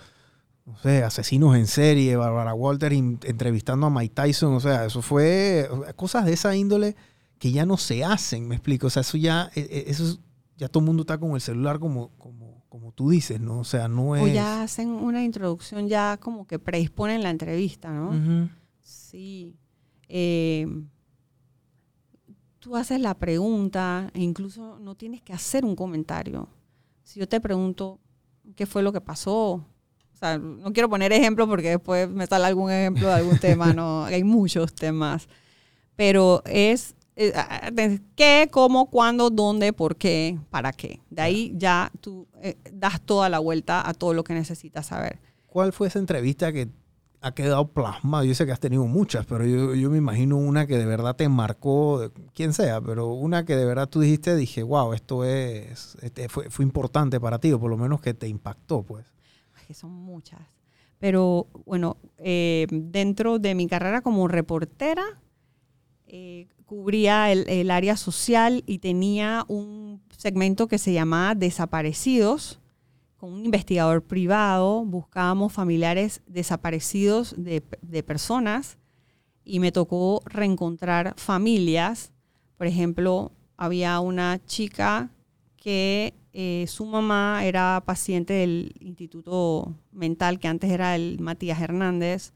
no 0.65 0.77
sé, 0.77 1.03
asesinos 1.03 1.55
en 1.57 1.67
serie, 1.67 2.15
Barbara 2.15 2.53
Walter 2.53 2.93
entrevistando 2.93 3.87
a 3.87 3.89
Mike 3.89 4.13
Tyson, 4.15 4.53
o 4.53 4.59
sea, 4.61 4.85
eso 4.85 5.01
fue 5.01 5.69
cosas 5.97 6.23
de 6.25 6.31
esa 6.33 6.55
índole 6.55 6.95
que 7.39 7.51
ya 7.51 7.65
no 7.65 7.75
se 7.75 8.05
hacen, 8.05 8.47
me 8.47 8.55
explico, 8.55 8.87
o 8.87 8.89
sea, 8.89 9.01
eso 9.01 9.17
ya, 9.17 9.51
e- 9.53 9.67
e- 9.69 9.91
eso 9.91 10.05
es- 10.07 10.19
ya 10.57 10.69
todo 10.69 10.79
el 10.79 10.85
mundo 10.87 11.01
está 11.03 11.17
con 11.17 11.31
el 11.35 11.41
celular 11.41 11.77
como, 11.79 12.11
como, 12.17 12.44
como 12.75 12.91
tú 12.91 13.09
dices, 13.09 13.39
¿no? 13.39 13.59
O 13.59 13.63
sea, 13.63 13.87
no 13.87 14.17
es... 14.17 14.21
O 14.21 14.27
ya 14.27 14.61
hacen 14.61 14.89
una 14.89 15.23
introducción, 15.23 15.87
ya 15.87 16.17
como 16.17 16.45
que 16.45 16.59
predisponen 16.59 17.23
la 17.23 17.29
entrevista, 17.29 17.89
¿no? 17.89 18.49
Sí. 18.81 19.55
Eh, 20.09 20.67
tú 22.59 22.75
haces 22.75 22.99
la 22.99 23.13
pregunta 23.13 24.11
e 24.13 24.21
incluso 24.21 24.77
no 24.79 24.95
tienes 24.95 25.21
que 25.21 25.31
hacer 25.31 25.63
un 25.63 25.73
comentario. 25.73 26.49
Si 27.01 27.17
yo 27.17 27.29
te 27.29 27.39
pregunto 27.39 28.01
qué 28.57 28.65
fue 28.65 28.83
lo 28.83 28.91
que 28.91 28.99
pasó, 28.99 29.51
o 29.53 30.17
sea, 30.19 30.37
no 30.37 30.73
quiero 30.73 30.89
poner 30.89 31.13
ejemplos 31.13 31.47
porque 31.47 31.69
después 31.69 32.09
me 32.09 32.27
sale 32.27 32.43
algún 32.43 32.71
ejemplo 32.71 33.07
de 33.07 33.13
algún 33.13 33.39
tema, 33.39 33.71
no, 33.71 34.03
hay 34.03 34.25
muchos 34.25 34.75
temas, 34.75 35.29
pero 35.95 36.43
es 36.45 36.93
qué, 37.15 38.49
cómo, 38.51 38.89
cuándo, 38.89 39.29
dónde, 39.29 39.73
por 39.73 39.95
qué, 39.95 40.37
para 40.49 40.73
qué. 40.73 41.01
De 41.09 41.21
ahí 41.21 41.53
ya 41.55 41.91
tú 42.01 42.27
eh, 42.41 42.57
das 42.71 43.01
toda 43.01 43.29
la 43.29 43.39
vuelta 43.39 43.87
a 43.87 43.93
todo 43.93 44.13
lo 44.13 44.23
que 44.23 44.33
necesitas 44.33 44.87
saber. 44.87 45.19
¿Cuál 45.47 45.71
fue 45.71 45.87
esa 45.87 45.99
entrevista 45.99 46.51
que 46.51 46.69
ha 47.21 47.33
quedado 47.33 47.69
plasmada? 47.69 48.25
Yo 48.25 48.35
sé 48.35 48.45
que 48.45 48.51
has 48.51 48.59
tenido 48.59 48.85
muchas, 48.85 49.25
pero 49.25 49.45
yo, 49.45 49.73
yo 49.75 49.89
me 49.89 49.97
imagino 49.97 50.37
una 50.37 50.67
que 50.67 50.77
de 50.77 50.85
verdad 50.85 51.15
te 51.15 51.29
marcó, 51.29 52.11
quien 52.33 52.53
sea, 52.53 52.81
pero 52.81 53.07
una 53.07 53.45
que 53.45 53.55
de 53.55 53.65
verdad 53.65 53.87
tú 53.87 54.01
dijiste, 54.01 54.35
dije, 54.35 54.63
wow, 54.63 54.93
esto 54.93 55.23
es, 55.23 55.97
este 56.01 56.27
fue, 56.27 56.49
fue 56.49 56.65
importante 56.65 57.19
para 57.19 57.39
ti, 57.39 57.53
o 57.53 57.59
por 57.59 57.69
lo 57.69 57.77
menos 57.77 58.01
que 58.01 58.13
te 58.13 58.27
impactó, 58.27 58.83
pues. 58.83 59.05
Ay, 59.55 59.63
que 59.67 59.73
son 59.73 59.91
muchas. 59.91 60.41
Pero 60.99 61.47
bueno, 61.65 61.97
eh, 62.17 62.67
dentro 62.69 63.39
de 63.39 63.55
mi 63.55 63.67
carrera 63.67 64.01
como 64.01 64.27
reportera, 64.27 65.03
eh, 66.07 66.47
cubría 66.65 67.31
el, 67.31 67.71
área 67.71 67.97
social 67.97 68.63
y 68.65 68.79
tenía 68.79 69.45
un 69.47 70.01
segmento 70.17 70.67
que 70.67 70.77
se 70.77 70.93
llamaba 70.93 71.35
Desaparecidos. 71.35 72.59
Con 73.17 73.33
un 73.33 73.45
investigador 73.45 74.03
privado 74.03 74.83
buscábamos 74.85 75.53
familiares 75.53 76.21
desaparecidos 76.27 77.33
de, 77.37 77.63
de 77.81 78.03
personas 78.03 78.77
y 79.43 79.59
me 79.59 79.71
tocó 79.71 80.21
reencontrar 80.25 81.13
familias. 81.17 82.11
Por 82.57 82.67
ejemplo, 82.67 83.31
había 83.57 83.99
una 83.99 84.43
chica 84.45 85.09
que 85.55 86.13
eh, 86.37 86.65
su 86.67 86.85
mamá 86.85 87.45
era 87.45 87.81
paciente 87.85 88.33
del 88.33 88.73
Instituto 88.81 89.73
Mental, 89.93 90.37
que 90.37 90.49
antes 90.49 90.69
era 90.69 90.93
el 90.95 91.17
Matías 91.21 91.61
Hernández, 91.61 92.33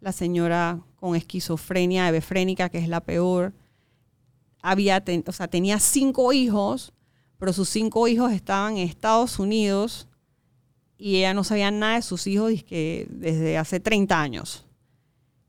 la 0.00 0.12
señora 0.12 0.80
con 0.96 1.14
esquizofrenia 1.16 2.08
hebefrénica, 2.08 2.70
que 2.70 2.78
es 2.78 2.88
la 2.88 3.00
peor. 3.02 3.52
Había, 4.62 5.04
ten- 5.04 5.24
o 5.26 5.32
sea, 5.32 5.48
tenía 5.48 5.78
cinco 5.80 6.32
hijos, 6.32 6.92
pero 7.38 7.52
sus 7.52 7.68
cinco 7.68 8.08
hijos 8.08 8.32
estaban 8.32 8.78
en 8.78 8.88
Estados 8.88 9.38
Unidos 9.38 10.08
y 10.96 11.16
ella 11.16 11.34
no 11.34 11.44
sabía 11.44 11.70
nada 11.70 11.96
de 11.96 12.02
sus 12.02 12.26
hijos 12.28 12.48
dizque, 12.50 13.06
desde 13.10 13.58
hace 13.58 13.80
30 13.80 14.20
años. 14.20 14.64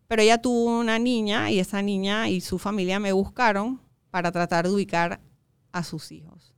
Pero 0.08 0.22
ella 0.24 0.42
tuvo 0.42 0.80
una 0.80 1.00
niña 1.00 1.52
y 1.52 1.60
esa 1.60 1.82
niña 1.82 2.28
y 2.30 2.42
su 2.42 2.60
familia 2.60 3.00
me 3.00 3.12
buscaron 3.14 3.80
para 4.10 4.32
tratar 4.32 4.66
de 4.68 4.74
ubicar 4.74 5.22
a 5.72 5.84
sus 5.84 6.12
hijos. 6.12 6.53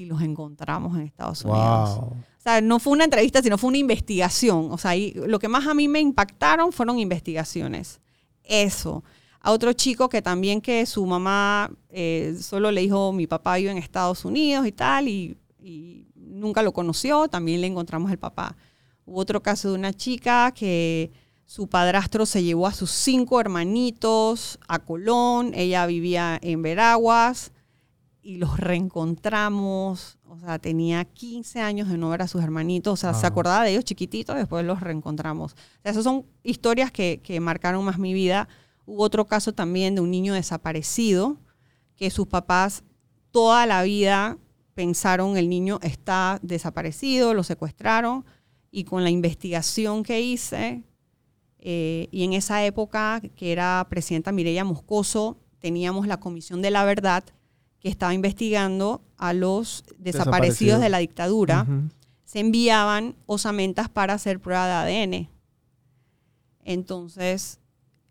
Y 0.00 0.06
los 0.06 0.22
encontramos 0.22 0.96
en 0.96 1.02
Estados 1.02 1.44
Unidos. 1.44 1.98
Wow. 1.98 2.04
O 2.06 2.42
sea, 2.42 2.62
no 2.62 2.78
fue 2.78 2.94
una 2.94 3.04
entrevista, 3.04 3.42
sino 3.42 3.58
fue 3.58 3.68
una 3.68 3.76
investigación. 3.76 4.72
O 4.72 4.78
sea, 4.78 4.96
y 4.96 5.12
lo 5.12 5.38
que 5.38 5.46
más 5.46 5.66
a 5.66 5.74
mí 5.74 5.88
me 5.88 6.00
impactaron 6.00 6.72
fueron 6.72 6.98
investigaciones. 6.98 8.00
Eso. 8.42 9.04
A 9.40 9.52
otro 9.52 9.74
chico 9.74 10.08
que 10.08 10.22
también 10.22 10.62
que 10.62 10.86
su 10.86 11.04
mamá 11.04 11.70
eh, 11.90 12.34
solo 12.40 12.70
le 12.70 12.80
dijo, 12.80 13.12
mi 13.12 13.26
papá 13.26 13.56
vive 13.56 13.72
en 13.72 13.76
Estados 13.76 14.24
Unidos 14.24 14.66
y 14.66 14.72
tal, 14.72 15.06
y, 15.06 15.36
y 15.62 16.06
nunca 16.14 16.62
lo 16.62 16.72
conoció, 16.72 17.28
también 17.28 17.60
le 17.60 17.66
encontramos 17.66 18.10
el 18.10 18.18
papá. 18.18 18.56
Hubo 19.04 19.20
otro 19.20 19.42
caso 19.42 19.68
de 19.68 19.74
una 19.74 19.92
chica 19.92 20.50
que 20.52 21.12
su 21.44 21.68
padrastro 21.68 22.24
se 22.24 22.42
llevó 22.42 22.66
a 22.66 22.72
sus 22.72 22.90
cinco 22.90 23.38
hermanitos 23.38 24.58
a 24.66 24.78
Colón, 24.78 25.52
ella 25.54 25.84
vivía 25.84 26.38
en 26.40 26.62
Veraguas 26.62 27.52
y 28.22 28.36
los 28.36 28.58
reencontramos. 28.58 30.18
O 30.28 30.38
sea, 30.38 30.58
tenía 30.58 31.04
15 31.04 31.60
años 31.60 31.88
de 31.88 31.98
no 31.98 32.10
ver 32.10 32.22
a 32.22 32.28
sus 32.28 32.42
hermanitos. 32.42 32.92
O 32.92 32.96
sea, 32.96 33.14
se 33.14 33.26
acordaba 33.26 33.64
de 33.64 33.72
ellos 33.72 33.84
chiquititos, 33.84 34.36
después 34.36 34.64
los 34.64 34.80
reencontramos. 34.80 35.52
O 35.52 35.82
sea, 35.82 35.92
esas 35.92 36.04
son 36.04 36.26
historias 36.42 36.90
que, 36.90 37.20
que 37.22 37.40
marcaron 37.40 37.84
más 37.84 37.98
mi 37.98 38.12
vida. 38.14 38.48
Hubo 38.86 39.02
otro 39.02 39.26
caso 39.26 39.52
también 39.52 39.94
de 39.94 40.00
un 40.00 40.10
niño 40.10 40.34
desaparecido, 40.34 41.36
que 41.96 42.10
sus 42.10 42.26
papás 42.26 42.82
toda 43.30 43.66
la 43.66 43.82
vida 43.82 44.38
pensaron 44.74 45.36
el 45.36 45.48
niño 45.48 45.78
está 45.82 46.38
desaparecido, 46.42 47.34
lo 47.34 47.42
secuestraron, 47.44 48.24
y 48.70 48.84
con 48.84 49.04
la 49.04 49.10
investigación 49.10 50.02
que 50.02 50.20
hice, 50.20 50.82
eh, 51.58 52.08
y 52.10 52.24
en 52.24 52.32
esa 52.32 52.64
época 52.64 53.20
que 53.36 53.52
era 53.52 53.86
presidenta 53.90 54.32
Mireya 54.32 54.64
Moscoso, 54.64 55.36
teníamos 55.58 56.06
la 56.06 56.18
Comisión 56.18 56.62
de 56.62 56.70
la 56.70 56.84
Verdad 56.84 57.24
que 57.80 57.88
estaba 57.88 58.14
investigando 58.14 59.02
a 59.16 59.32
los 59.32 59.84
desaparecidos 59.98 60.80
de 60.80 60.88
la 60.88 60.98
dictadura. 60.98 61.66
Se 62.24 62.40
enviaban 62.40 63.16
osamentas 63.26 63.88
para 63.88 64.14
hacer 64.14 64.38
prueba 64.38 64.84
de 64.84 65.02
ADN. 65.02 65.28
Entonces, 66.62 67.58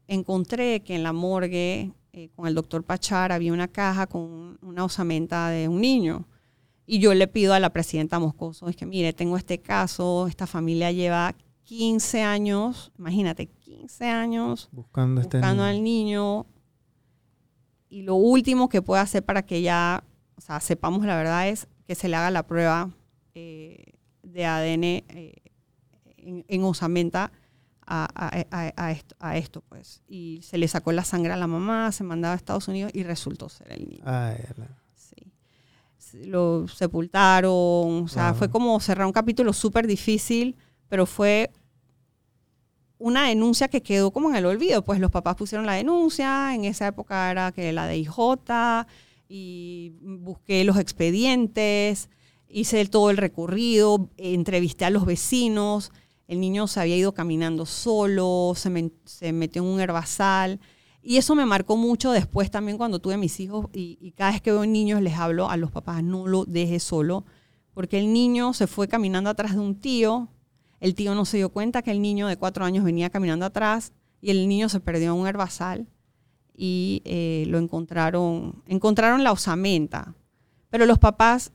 encontré 0.07 0.81
que 0.81 0.95
en 0.95 1.03
la 1.03 1.13
morgue 1.13 1.93
eh, 2.11 2.29
con 2.35 2.47
el 2.47 2.55
doctor 2.55 2.83
Pachar 2.83 3.31
había 3.31 3.53
una 3.53 3.67
caja 3.67 4.07
con 4.07 4.57
una 4.61 4.83
osamenta 4.83 5.49
de 5.49 5.67
un 5.67 5.79
niño. 5.79 6.25
Y 6.85 6.99
yo 6.99 7.13
le 7.13 7.27
pido 7.27 7.53
a 7.53 7.59
la 7.59 7.69
presidenta 7.69 8.17
Moscoso, 8.17 8.67
es 8.67 8.75
que 8.75 8.87
mire, 8.87 9.13
tengo 9.13 9.37
este 9.37 9.59
caso, 9.59 10.25
esta 10.27 10.47
familia 10.47 10.91
lleva 10.91 11.35
15 11.65 12.23
años, 12.23 12.91
imagínate, 12.97 13.45
15 13.45 14.09
años 14.09 14.69
Buscando, 14.71 15.21
este 15.21 15.39
niño. 15.39 15.63
al 15.63 15.83
niño. 15.83 16.45
Y 17.89 18.03
lo 18.03 18.15
último 18.15 18.69
que 18.69 18.81
puede 18.81 19.01
hacer 19.01 19.23
para 19.23 19.41
que 19.43 19.61
ya, 19.61 20.03
o 20.35 20.41
sea, 20.41 20.59
sepamos 20.59 21.05
la 21.05 21.17
verdad 21.17 21.47
es 21.49 21.67
que 21.87 21.95
se 21.95 22.07
le 22.07 22.15
haga 22.15 22.29
la 22.31 22.43
prueba 22.45 22.91
eh, 23.33 23.93
de 24.23 24.45
ADN 24.45 24.83
eh, 24.83 25.33
en, 26.17 26.45
en 26.47 26.63
osamenta 26.63 27.31
a, 27.87 28.07
a- 28.13 28.71
a- 28.77 28.91
esto, 28.91 29.15
a 29.19 29.37
esto, 29.37 29.61
pues. 29.67 30.03
Y 30.07 30.41
se 30.43 30.59
le 30.59 30.67
sacó 30.67 30.91
la 30.91 31.03
sangre 31.03 31.33
a 31.33 31.37
la 31.37 31.47
mamá, 31.47 31.91
se 31.91 32.03
mandaba 32.03 32.33
a 32.33 32.37
Estados 32.37 32.67
Unidos 32.67 32.91
y 32.93 33.01
resultó 33.03 33.49
ser 33.49 33.71
el 33.71 33.89
niño. 33.89 34.03
Ay, 34.05 34.37
Sí. 34.95 36.27
Lo 36.27 36.67
sepultaron, 36.67 37.51
o 38.03 38.07
sea, 38.07 38.23
Claro. 38.23 38.35
fue 38.35 38.49
como 38.49 38.79
cerrar 38.79 39.05
un 39.07 39.13
capítulo 39.13 39.53
súper 39.53 39.87
difícil, 39.87 40.55
pero 40.87 41.05
fue 41.05 41.51
una 42.99 43.27
denuncia 43.27 43.69
que 43.69 43.81
quedó 43.81 44.11
como 44.11 44.29
en 44.29 44.35
el 44.35 44.45
olvido, 44.45 44.83
pues 44.83 44.99
los 44.99 45.09
papás 45.09 45.35
pusieron 45.35 45.65
la 45.65 45.73
denuncia, 45.73 46.53
en 46.53 46.65
esa 46.65 46.87
época 46.87 47.31
era 47.31 47.51
que 47.51 47.71
la 47.73 47.87
DIJ, 47.87 48.11
y 49.29 49.93
busqué 50.01 50.63
los 50.65 50.77
expedientes, 50.77 52.09
hice 52.49 52.85
todo 52.85 53.09
el 53.09 53.17
recorrido, 53.17 54.09
entrevisté 54.17 54.85
a 54.85 54.89
los 54.89 55.05
vecinos, 55.05 55.91
el 56.27 56.41
niño 56.41 56.67
se 56.67 56.81
había 56.81 56.97
ido 56.97 57.13
caminando 57.13 57.65
solo, 57.65 58.53
se 58.55 59.31
metió 59.31 59.63
en 59.63 59.67
un 59.69 59.79
herbazal, 59.79 60.59
y 61.01 61.15
eso 61.15 61.35
me 61.35 61.45
marcó 61.45 61.77
mucho 61.77 62.11
después 62.11 62.51
también 62.51 62.77
cuando 62.77 62.99
tuve 62.99 63.15
mis 63.15 63.39
hijos 63.39 63.67
y, 63.71 63.97
y 64.01 64.11
cada 64.11 64.31
vez 64.31 64.41
que 64.41 64.51
veo 64.51 64.65
niños 64.65 65.01
les 65.01 65.15
hablo 65.15 65.49
a 65.49 65.55
los 65.55 65.71
papás, 65.71 66.03
no 66.03 66.27
lo 66.27 66.43
dejes 66.43 66.83
solo, 66.83 67.23
porque 67.73 67.97
el 67.97 68.11
niño 68.11 68.53
se 68.53 68.67
fue 68.67 68.89
caminando 68.89 69.29
atrás 69.29 69.53
de 69.53 69.59
un 69.59 69.79
tío, 69.79 70.27
el 70.79 70.95
tío 70.95 71.15
no 71.15 71.25
se 71.25 71.37
dio 71.37 71.49
cuenta 71.49 71.81
que 71.81 71.91
el 71.91 72.01
niño 72.01 72.27
de 72.27 72.37
cuatro 72.37 72.65
años 72.65 72.83
venía 72.83 73.09
caminando 73.09 73.45
atrás 73.45 73.93
y 74.21 74.31
el 74.31 74.47
niño 74.47 74.69
se 74.69 74.79
perdió 74.79 75.13
en 75.13 75.19
un 75.19 75.27
herbazal 75.27 75.87
y 76.55 77.01
eh, 77.05 77.45
lo 77.47 77.57
encontraron, 77.57 78.63
encontraron 78.67 79.23
la 79.23 79.31
osamenta, 79.31 80.13
pero 80.69 80.85
los 80.85 80.99
papás 80.99 81.51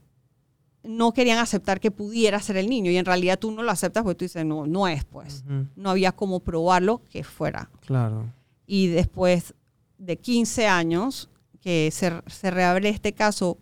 no 0.82 1.12
querían 1.12 1.38
aceptar 1.38 1.80
que 1.80 1.90
pudiera 1.90 2.40
ser 2.40 2.56
el 2.56 2.68
niño 2.68 2.90
y 2.90 2.96
en 2.96 3.04
realidad 3.04 3.38
tú 3.38 3.50
no 3.50 3.62
lo 3.62 3.70
aceptas 3.70 4.02
porque 4.02 4.16
tú 4.16 4.24
dices, 4.26 4.44
no, 4.44 4.66
no 4.66 4.86
es 4.86 5.04
pues, 5.04 5.44
no 5.76 5.90
había 5.90 6.12
cómo 6.12 6.40
probarlo 6.40 7.02
que 7.10 7.24
fuera. 7.24 7.70
Claro. 7.86 8.32
y 8.66 8.88
después 8.88 9.54
de 9.98 10.18
15 10.18 10.66
años 10.66 11.30
que 11.60 11.90
se, 11.90 12.12
se 12.26 12.50
reabre 12.50 12.90
este 12.90 13.12
caso 13.12 13.58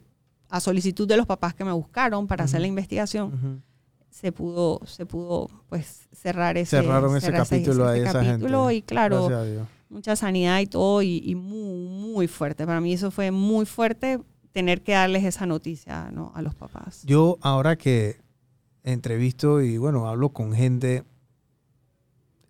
a 0.49 0.61
solicitud 0.61 1.09
de 1.09 1.17
los 1.17 1.27
papás 1.27 1.55
que 1.55 1.65
me 1.65 1.73
buscaron 1.73 2.27
para 2.27 2.45
hacer 2.45 2.61
la 2.61 2.67
investigación. 2.67 3.63
Se 4.13 4.31
pudo, 4.31 4.81
se 4.87 5.07
pudo 5.07 5.49
pues 5.69 6.07
cerrar 6.13 6.57
ese, 6.57 6.77
Cerraron 6.77 7.17
ese 7.17 7.27
cerrar 7.27 7.49
capítulo 7.49 7.89
ahí, 7.89 8.01
esa 8.03 8.13
capítulo 8.23 8.67
gente. 8.69 8.75
y 8.77 8.83
claro, 8.83 9.27
Gracias 9.27 9.41
a 9.41 9.45
Dios. 9.51 9.69
mucha 9.89 10.17
sanidad 10.17 10.61
y 10.61 10.67
todo 10.67 11.03
y, 11.03 11.23
y 11.25 11.35
muy, 11.35 11.89
muy 11.89 12.29
fuerte. 12.29 12.67
Para 12.67 12.81
mí 12.81 12.93
eso 12.93 13.11
fue 13.11 13.31
muy 13.31 13.67
fuerte 13.67 14.21
tener 14.53 14.83
que 14.83 14.93
darles 14.93 15.25
esa 15.25 15.47
noticia 15.47 16.11
¿no? 16.13 16.31
a 16.35 16.43
los 16.43 16.55
papás. 16.55 17.03
Yo 17.05 17.39
ahora 17.41 17.77
que 17.77 18.21
entrevisto 18.85 19.63
y 19.63 19.79
bueno, 19.79 20.07
hablo 20.09 20.29
con 20.31 20.53
gente, 20.53 21.05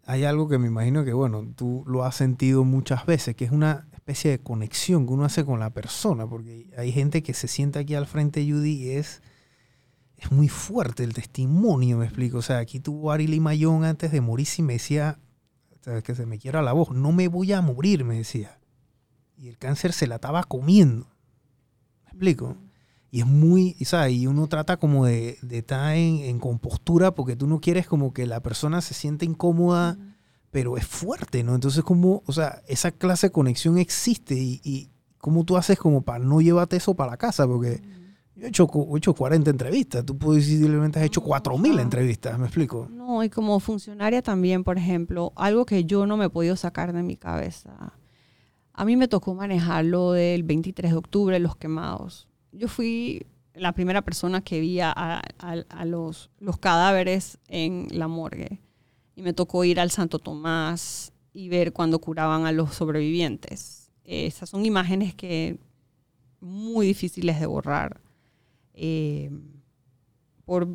hay 0.05 0.25
algo 0.25 0.49
que 0.49 0.59
me 0.59 0.67
imagino 0.67 1.05
que 1.05 1.13
bueno, 1.13 1.47
tú 1.55 1.85
lo 1.87 2.05
has 2.05 2.17
sentido 2.17 2.65
muchas 2.65 3.07
veces, 3.07 3.37
que 3.37 3.45
es 3.45 3.53
una 3.53 3.87
especie 3.95 4.33
de 4.33 4.41
conexión 4.41 5.07
que 5.07 5.13
uno 5.13 5.25
hace 5.25 5.45
con 5.45 5.61
la 5.61 5.71
persona, 5.71 6.27
porque 6.27 6.67
hay 6.77 6.91
gente 6.91 7.23
que 7.23 7.35
se 7.35 7.47
sienta 7.47 7.79
aquí 7.81 7.95
al 7.95 8.07
frente, 8.07 8.45
Judy, 8.45 8.73
y 8.83 8.91
es, 8.91 9.23
es 10.23 10.31
muy 10.31 10.49
fuerte 10.49 11.03
el 11.03 11.15
testimonio, 11.15 11.99
me 11.99 12.05
explico. 12.05 12.39
O 12.39 12.43
sea, 12.43 12.59
aquí 12.59 12.81
tuvo 12.81 13.11
Ari 13.11 13.41
Mayón 13.41 13.85
antes 13.85 14.13
de 14.13 14.21
morirse 14.21 14.63
y 14.63 14.65
me 14.65 14.75
decía, 14.75 15.19
que 16.05 16.15
se 16.15 16.27
me 16.27 16.39
quiera 16.39 16.63
la 16.63 16.73
voz, 16.73 16.91
no 16.91 17.11
me 17.13 17.29
voy 17.29 17.53
a 17.53 17.61
morir, 17.61 18.05
me 18.05 18.17
decía. 18.17 18.61
Y 19.37 19.49
el 19.49 19.59
cáncer 19.59 19.93
se 19.93 20.07
la 20.07 20.17
estaba 20.17 20.45
comiendo. 20.45 21.09
¿Me 22.05 22.11
explico? 22.11 22.57
Y 23.11 23.21
es 23.21 23.27
muy, 23.27 23.77
y, 23.79 23.85
¿sabes? 23.85 24.15
y 24.15 24.27
uno 24.27 24.47
trata 24.47 24.77
como 24.77 25.07
de, 25.07 25.39
de 25.43 25.59
estar 25.59 25.95
en, 25.97 26.19
en 26.21 26.39
compostura 26.39 27.15
porque 27.15 27.37
tú 27.37 27.47
no 27.47 27.61
quieres 27.61 27.87
como 27.87 28.15
que 28.15 28.27
la 28.27 28.41
persona 28.41 28.81
se 28.81 28.95
sienta 28.95 29.25
incómoda, 29.25 29.99
pero 30.51 30.77
es 30.77 30.87
fuerte, 30.87 31.43
¿no? 31.43 31.55
Entonces 31.55 31.83
como, 31.83 32.23
o 32.27 32.33
sea, 32.33 32.63
esa 32.69 32.93
clase 32.93 33.27
de 33.27 33.33
conexión 33.33 33.77
existe 33.77 34.35
y, 34.35 34.61
y 34.63 34.91
cómo 35.19 35.45
tú 35.45 35.57
haces 35.57 35.79
como 35.79 36.03
para 36.03 36.25
no 36.25 36.41
llevarte 36.41 36.77
eso 36.77 36.95
para 36.95 37.11
la 37.11 37.17
casa, 37.17 37.47
porque 37.47 37.83
yo 38.37 38.47
he 38.47 38.49
hecho, 38.49 38.69
he 38.95 38.99
hecho 38.99 39.15
40 39.15 39.51
entrevistas, 39.51 40.05
tú 40.05 40.17
posiblemente 40.19 40.99
has 40.99 41.05
hecho 41.07 41.21
No, 41.21 41.27
4000 41.27 41.79
ah. 41.79 41.83
entrevistas, 41.83 42.39
¿me 42.39 42.47
explico? 42.47 42.89
No, 42.91 43.23
y 43.23 43.29
como 43.31 43.59
funcionaria 43.61 44.23
también, 44.23 44.65
por 44.65 44.79
ejemplo, 44.79 45.33
algo 45.37 45.67
que 45.67 45.85
yo 45.85 46.07
no 46.07 46.17
me 46.17 46.27
he 46.27 46.31
podido 46.31 46.57
sacar 46.57 46.93
de 46.93 47.03
mi 47.03 47.17
cabeza. 47.17 47.93
A 48.75 48.85
mí 48.87 48.97
me 48.97 49.07
tocó 49.09 49.35
manejar 49.35 49.85
lo 49.85 50.13
del 50.13 50.45
23 50.45 50.93
de 50.93 50.97
octubre, 50.97 51.39
los 51.39 51.57
quemados. 51.57 52.27
Yo 52.53 52.69
fui 52.69 53.27
la 53.55 53.73
primera 53.73 54.01
persona 54.01 54.41
que 54.41 54.61
vi 54.61 54.81
a, 54.81 54.91
a- 54.97 55.23
a 55.69 55.85
los, 55.85 56.31
los 56.41 56.57
cadáveres 56.57 57.39
en 57.49 57.89
la 57.91 58.09
morgue. 58.09 58.61
Y 59.15 59.21
me 59.21 59.35
tocó 59.35 59.63
ir 59.65 59.79
al 59.79 59.91
Santo 59.91 60.19
Tomás 60.19 61.13
y 61.35 61.51
ver 61.51 61.75
cuando 61.75 61.99
curaban 61.99 62.47
a 62.47 62.53
los 62.53 62.75
sobrevivientes. 62.75 63.91
Esas 64.05 64.49
son 64.49 64.65
imágenes 64.65 65.15
que 65.15 65.59
muy 66.41 66.87
difíciles 66.87 67.39
de 67.41 67.47
borrar. 67.47 68.01
Eh, 68.75 69.31
por 70.45 70.69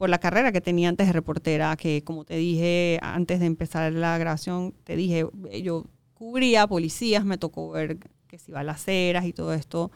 por 0.00 0.08
la 0.08 0.18
carrera 0.18 0.50
que 0.50 0.62
tenía 0.62 0.88
antes 0.88 1.08
de 1.08 1.12
reportera, 1.12 1.76
que 1.76 2.02
como 2.04 2.24
te 2.24 2.34
dije 2.34 2.98
antes 3.02 3.38
de 3.38 3.44
empezar 3.44 3.92
la 3.92 4.16
grabación, 4.16 4.72
te 4.82 4.96
dije, 4.96 5.26
yo 5.62 5.84
cubría 6.14 6.66
policías, 6.66 7.22
me 7.26 7.36
tocó 7.36 7.72
ver 7.72 7.98
que 8.26 8.38
si 8.38 8.50
balaceras 8.50 9.26
y 9.26 9.34
todo 9.34 9.52
esto. 9.52 9.90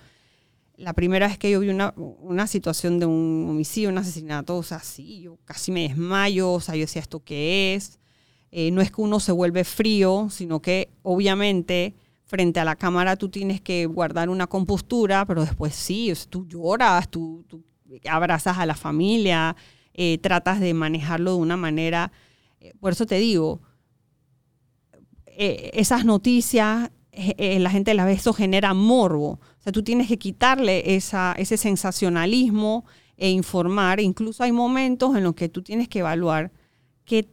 La 0.76 0.92
primera 0.92 1.26
vez 1.26 1.38
que 1.38 1.50
yo 1.50 1.58
vi 1.60 1.70
una, 1.70 1.94
una 1.96 2.46
situación 2.46 2.98
de 2.98 3.06
un 3.06 3.46
homicidio, 3.48 3.88
un 3.88 3.96
asesinato, 3.96 4.58
o 4.58 4.62
sea, 4.62 4.80
sí, 4.80 5.22
yo 5.22 5.38
casi 5.46 5.72
me 5.72 5.88
desmayo, 5.88 6.52
o 6.52 6.60
sea, 6.60 6.74
yo 6.74 6.82
decía, 6.82 7.00
¿esto 7.00 7.24
qué 7.24 7.74
es? 7.74 7.98
Eh, 8.50 8.70
no 8.72 8.82
es 8.82 8.90
que 8.90 9.00
uno 9.00 9.20
se 9.20 9.32
vuelve 9.32 9.64
frío, 9.64 10.28
sino 10.28 10.60
que 10.60 10.90
obviamente 11.02 11.94
frente 12.34 12.58
a 12.58 12.64
la 12.64 12.74
cámara 12.74 13.14
tú 13.14 13.28
tienes 13.28 13.60
que 13.60 13.86
guardar 13.86 14.28
una 14.28 14.48
compostura, 14.48 15.24
pero 15.24 15.44
después 15.44 15.72
sí, 15.72 16.12
tú 16.28 16.48
lloras, 16.48 17.08
tú, 17.08 17.44
tú 17.46 17.62
abrazas 18.10 18.58
a 18.58 18.66
la 18.66 18.74
familia, 18.74 19.54
eh, 19.92 20.18
tratas 20.18 20.58
de 20.58 20.74
manejarlo 20.74 21.34
de 21.34 21.36
una 21.36 21.56
manera. 21.56 22.10
eh, 22.58 22.72
por 22.80 22.90
eso 22.90 23.06
te 23.06 23.20
digo, 23.20 23.60
eh, 25.26 25.70
esas 25.74 26.04
noticias, 26.04 26.90
la 27.36 27.70
gente 27.70 27.94
las 27.94 28.06
ve, 28.06 28.14
eso 28.14 28.32
genera 28.32 28.74
morbo. 28.74 29.38
O 29.58 29.62
sea, 29.62 29.70
tú 29.72 29.84
tienes 29.84 30.08
que 30.08 30.18
quitarle 30.18 30.96
esa, 30.96 31.36
ese 31.38 31.56
sensacionalismo 31.56 32.84
e 33.16 33.30
informar. 33.30 34.00
Incluso 34.00 34.42
hay 34.42 34.50
momentos 34.50 35.16
en 35.16 35.22
los 35.22 35.36
que 35.36 35.48
tú 35.48 35.62
tienes 35.62 35.88
que 35.88 36.00
evaluar 36.00 36.50
que, 37.04 37.28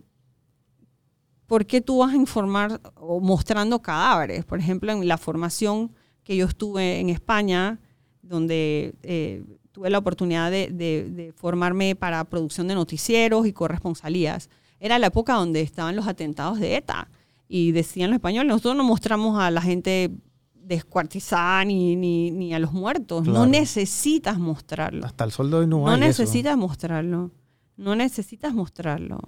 por 1.51 1.65
qué 1.65 1.81
tú 1.81 1.97
vas 1.97 2.13
a 2.13 2.15
informar 2.15 2.79
o 2.95 3.19
mostrando 3.19 3.81
cadáveres. 3.81 4.45
Por 4.45 4.57
ejemplo, 4.59 4.89
en 4.93 5.05
la 5.05 5.17
formación 5.17 5.91
que 6.23 6.37
yo 6.37 6.45
estuve 6.45 7.01
en 7.01 7.09
España, 7.09 7.77
donde 8.21 8.95
eh, 9.03 9.43
tuve 9.73 9.89
la 9.89 9.97
oportunidad 9.97 10.49
de, 10.49 10.69
de- 10.71 11.09
de 11.09 11.33
formarme 11.33 11.93
para 11.97 12.23
producción 12.23 12.69
de 12.69 12.75
noticieros 12.75 13.45
y 13.47 13.51
corresponsalías. 13.51 14.49
Era 14.79 14.97
la 14.97 15.07
época 15.07 15.33
donde 15.33 15.59
estaban 15.59 15.97
los 15.97 16.07
atentados 16.07 16.57
de 16.57 16.77
ETA 16.77 17.09
y 17.49 17.73
decían 17.73 18.11
los 18.11 18.15
españoles, 18.15 18.47
nosotros 18.49 18.77
no 18.77 18.85
mostramos 18.85 19.37
a 19.37 19.51
la 19.51 19.61
gente 19.61 20.09
descuartizada 20.55 21.65
ni, 21.65 21.97
ni, 21.97 22.31
ni 22.31 22.53
a 22.53 22.59
los 22.59 22.71
muertos. 22.71 23.23
Claro. 23.23 23.39
No 23.39 23.45
necesitas 23.45 24.39
mostrarlo. 24.39 25.05
Hasta 25.05 25.25
el 25.25 25.31
sol 25.31 25.51
de 25.51 25.57
hoy 25.57 25.67
no, 25.67 25.79
No 25.79 25.87
hay 25.89 25.95
eso. 25.95 26.07
necesitas 26.23 26.57
mostrarlo. 26.57 27.31
No 27.75 27.95
necesitas 27.95 28.53
mostrarlo. 28.53 29.19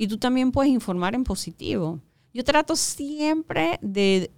Y 0.00 0.06
tú 0.06 0.16
también 0.16 0.52
puedes 0.52 0.70
informar 0.72 1.16
en 1.16 1.24
positivo. 1.24 1.98
Yo 2.32 2.44
trato 2.44 2.76
siempre 2.76 3.80
de, 3.82 4.30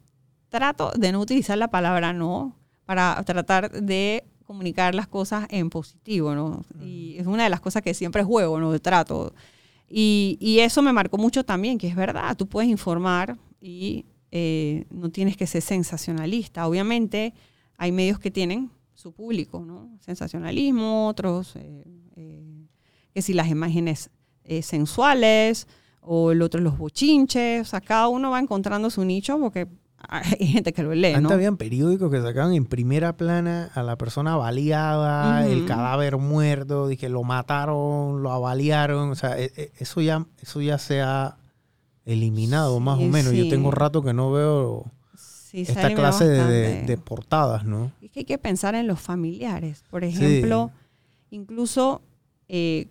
trato 0.49 0.91
de 0.97 1.13
no 1.13 1.21
utilizar 1.21 1.59
la 1.59 1.69
palabra 1.69 2.15
no 2.15 2.57
para 2.87 3.23
tratar 3.25 3.71
de 3.71 4.25
comunicar 4.47 4.95
las 4.95 5.07
cosas 5.07 5.47
en 5.51 5.69
positivo, 5.69 6.35
¿no? 6.35 6.65
Y 6.81 7.19
es 7.19 7.27
una 7.27 7.45
de 7.45 7.51
las 7.51 7.61
cosas 7.61 7.83
que 7.83 7.93
siempre 7.93 8.25
juego, 8.25 8.59
¿no? 8.59 8.73
De 8.73 8.81
trato. 8.81 9.35
Y, 9.87 10.39
y 10.41 10.61
eso 10.61 10.81
me 10.81 10.95
marcó 10.95 11.19
mucho 11.19 11.45
también, 11.45 11.77
que 11.77 11.89
es 11.89 11.95
verdad, 11.95 12.35
tú 12.39 12.49
puedes 12.49 12.71
informar 12.71 13.37
y 13.61 14.07
eh, 14.31 14.87
no 14.89 15.11
tienes 15.11 15.37
que 15.37 15.47
ser 15.47 15.61
sensacionalista. 15.61 16.67
Obviamente 16.67 17.35
hay 17.77 17.93
medios 17.93 18.19
que 18.19 18.31
tienen 18.31 18.71
su 18.95 19.13
público, 19.13 19.61
¿no? 19.63 19.91
Sensacionalismo, 20.01 21.07
otros 21.07 21.55
eh, 21.57 21.85
eh, 22.17 22.67
que 23.13 23.21
si 23.21 23.35
las 23.35 23.49
imágenes 23.49 24.09
eh, 24.51 24.63
sensuales 24.63 25.67
o 26.01 26.33
el 26.33 26.43
otro 26.43 26.61
los 26.61 26.77
bochinches, 26.77 27.61
o 27.63 27.65
sea, 27.71 27.81
cada 27.81 28.09
uno 28.09 28.31
va 28.31 28.41
encontrando 28.41 28.91
su 28.91 29.05
nicho 29.05 29.39
porque 29.39 29.69
hay 30.09 30.47
gente 30.47 30.73
que 30.73 30.83
lo 30.83 30.93
lee, 30.95 31.09
Antes 31.13 31.23
¿no? 31.23 31.31
habían 31.35 31.57
periódicos 31.57 32.11
que 32.11 32.21
sacaban 32.21 32.55
en 32.55 32.65
primera 32.65 33.17
plana 33.17 33.71
a 33.75 33.83
la 33.83 33.97
persona 33.97 34.35
baleada, 34.37 35.47
el 35.47 35.67
cadáver 35.67 36.17
muerto, 36.17 36.89
dije 36.89 37.09
lo 37.09 37.23
mataron, 37.23 38.23
lo 38.23 38.33
avaliaron, 38.33 39.11
o 39.11 39.15
sea, 39.15 39.39
e- 39.39 39.53
e- 39.57 39.73
eso 39.79 40.01
ya, 40.01 40.27
eso 40.43 40.61
ya 40.61 40.79
se 40.79 41.01
ha 41.01 41.37
eliminado 42.05 42.81
más 42.81 42.97
o 42.99 43.03
Sí, 43.03 43.09
menos. 43.09 43.33
Yo 43.35 43.49
tengo 43.49 43.71
rato 43.71 44.03
que 44.03 44.13
no 44.15 44.33
veo 44.33 44.87
Sí, 45.17 45.63
esta 45.63 45.93
clase 45.95 46.27
de, 46.27 46.35
de- 46.45 46.63
bastante. 46.63 46.87
de 46.93 46.99
portadas, 46.99 47.65
¿no? 47.65 47.93
Es 48.01 48.11
que 48.11 48.21
hay 48.21 48.25
que 48.25 48.39
pensar 48.39 48.75
en 48.75 48.87
los 48.87 49.01
familiares. 49.01 49.85
Por 49.91 50.03
ejemplo, 50.05 50.71
incluso 51.31 52.03
eh, 52.49 52.89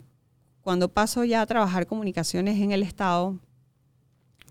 cuando 0.70 0.93
paso 0.93 1.24
ya 1.24 1.41
a 1.41 1.47
trabajar 1.47 1.88
comunicaciones 1.88 2.61
en 2.61 2.72
el 2.72 2.84
Estado, 2.84 3.39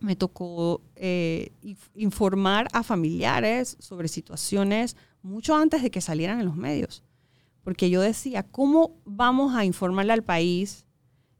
me 0.00 0.16
tocó 0.16 0.80
eh, 0.96 1.52
inf- 1.62 1.90
informar 1.94 2.66
a 2.72 2.82
familiares 2.82 3.76
sobre 3.78 4.08
situaciones 4.08 4.96
mucho 5.22 5.54
antes 5.54 5.80
de 5.80 5.92
que 5.92 6.00
salieran 6.00 6.40
en 6.40 6.46
los 6.46 6.56
medios. 6.56 7.04
Porque 7.62 7.88
yo 7.88 8.00
decía, 8.00 8.42
¿cómo 8.42 8.96
vamos 9.04 9.54
a 9.54 9.64
informarle 9.64 10.12
al 10.12 10.24
país? 10.24 10.86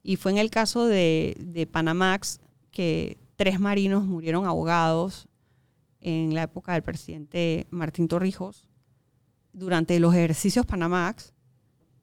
Y 0.04 0.14
fue 0.14 0.30
en 0.30 0.38
el 0.38 0.48
caso 0.48 0.86
de, 0.86 1.36
de 1.40 1.66
Panamax 1.66 2.38
que 2.70 3.18
tres 3.34 3.58
marinos 3.58 4.04
murieron 4.04 4.46
ahogados 4.46 5.26
en 6.00 6.34
la 6.36 6.44
época 6.44 6.74
del 6.74 6.84
presidente 6.84 7.66
Martín 7.70 8.06
Torrijos. 8.06 8.68
Durante 9.52 9.98
los 9.98 10.14
ejercicios 10.14 10.64
Panamax, 10.64 11.32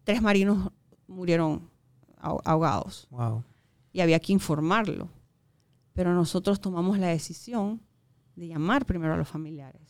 tres 0.04 0.22
marinos 0.22 0.74
murieron 1.08 1.74
ahogados 2.44 3.08
Wow. 3.12 3.44
y 3.94 4.02
había 4.02 4.20
que 4.20 4.34
informarlo. 4.34 5.08
Pero 5.94 6.14
nosotros 6.14 6.60
tomamos 6.60 7.00
la 7.00 7.08
decisión 7.08 7.82
de 8.36 8.48
llamar 8.50 8.86
primero 8.86 9.14
a 9.14 9.18
los 9.18 9.28
familiares. 9.30 9.82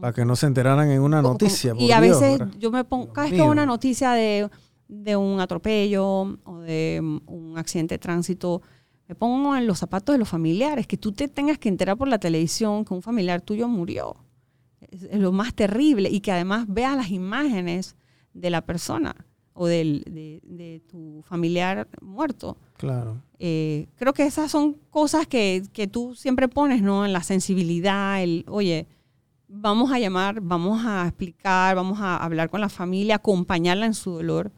Para 0.00 0.12
que 0.12 0.24
no 0.24 0.36
se 0.36 0.46
enteraran 0.46 0.90
en 0.90 1.00
una 1.02 1.20
noticia. 1.22 1.74
y 1.78 1.90
a 1.92 2.00
Dios, 2.00 2.20
veces 2.20 2.38
¿verdad? 2.38 2.54
yo 2.58 2.70
me 2.70 2.84
pongo, 2.84 3.04
Dios 3.06 3.14
cada 3.14 3.26
vez 3.26 3.32
que 3.36 3.42
mío. 3.42 3.50
una 3.50 3.66
noticia 3.66 4.12
de, 4.12 4.48
de 4.88 5.16
un 5.16 5.40
atropello 5.40 6.38
o 6.44 6.58
de 6.60 7.00
mm, 7.02 7.18
un 7.26 7.58
accidente 7.58 7.94
de 7.94 7.98
tránsito, 7.98 8.62
me 9.08 9.14
pongo 9.14 9.54
en 9.56 9.66
los 9.66 9.78
zapatos 9.78 10.14
de 10.14 10.18
los 10.18 10.28
familiares, 10.28 10.86
que 10.86 10.96
tú 10.96 11.12
te 11.12 11.28
tengas 11.28 11.58
que 11.58 11.68
enterar 11.68 11.96
por 11.96 12.08
la 12.08 12.18
televisión 12.18 12.84
que 12.84 12.92
un 12.94 13.02
familiar 13.02 13.40
tuyo 13.40 13.68
murió. 13.68 14.16
Es, 14.80 15.02
es 15.04 15.18
lo 15.20 15.32
más 15.32 15.54
terrible 15.54 16.08
y 16.10 16.20
que 16.20 16.32
además 16.32 16.66
veas 16.68 16.96
las 16.96 17.10
imágenes 17.10 17.96
de 18.34 18.50
la 18.50 18.62
persona 18.66 19.25
o 19.56 19.66
del, 19.66 20.04
de, 20.06 20.40
de 20.44 20.80
tu 20.86 21.22
familiar 21.26 21.88
muerto. 22.02 22.56
Claro. 22.76 23.22
Eh, 23.38 23.86
creo 23.96 24.12
que 24.12 24.24
esas 24.24 24.50
son 24.50 24.76
cosas 24.90 25.26
que, 25.26 25.62
que 25.72 25.86
tú 25.86 26.14
siempre 26.14 26.46
pones, 26.46 26.82
¿no? 26.82 27.04
En 27.04 27.12
la 27.12 27.22
sensibilidad, 27.22 28.22
el, 28.22 28.44
oye, 28.48 28.86
vamos 29.48 29.90
a 29.90 29.98
llamar, 29.98 30.40
vamos 30.40 30.84
a 30.84 31.06
explicar, 31.06 31.74
vamos 31.74 32.00
a 32.00 32.16
hablar 32.16 32.50
con 32.50 32.60
la 32.60 32.68
familia, 32.68 33.16
acompañarla 33.16 33.86
en 33.86 33.94
su 33.94 34.12
dolor. 34.12 34.52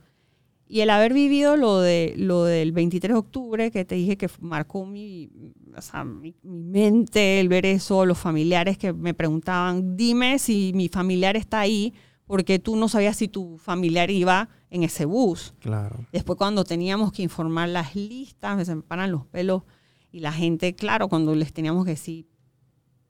Y 0.66 0.80
el 0.80 0.90
haber 0.90 1.14
vivido 1.14 1.57
lo, 1.57 1.80
de, 1.80 2.14
lo 2.16 2.44
del 2.44 2.72
23 2.72 3.14
de 3.14 3.18
octubre, 3.18 3.70
que 3.70 3.84
te 3.84 3.94
dije 3.94 4.18
que 4.18 4.28
marcó 4.40 4.84
mi, 4.84 5.30
o 5.74 5.80
sea, 5.80 6.05
mi, 6.05 6.34
mi 6.42 6.62
mente, 6.62 7.40
el 7.40 7.49
ver 7.49 7.64
eso, 7.64 8.05
los 8.05 8.18
familiares 8.18 8.76
que 8.76 8.92
me 8.92 9.14
preguntaban, 9.14 9.96
dime 9.96 10.38
si 10.38 10.72
mi 10.74 10.88
familiar 10.88 11.36
está 11.36 11.61
ahí, 11.61 11.94
porque 12.26 12.59
tú 12.59 12.76
no 12.76 12.88
sabías 12.88 13.16
si 13.16 13.28
tu 13.28 13.57
familiar 13.59 14.11
iba 14.11 14.51
en 14.70 14.82
ese 14.82 15.04
bus. 15.04 15.54
Claro. 15.60 16.06
Después 16.12 16.36
cuando 16.36 16.64
teníamos 16.64 17.12
que 17.12 17.22
informar 17.22 17.68
las 17.68 17.94
listas, 17.94 18.56
me 18.56 18.64
se 18.64 18.74
me 18.74 18.82
paran 18.82 19.10
los 19.10 19.26
pelos 19.26 19.62
y 20.10 20.20
la 20.20 20.32
gente, 20.32 20.74
claro, 20.74 21.08
cuando 21.08 21.34
les 21.34 21.52
teníamos 21.52 21.84
que 21.84 21.92
decir 21.92 22.26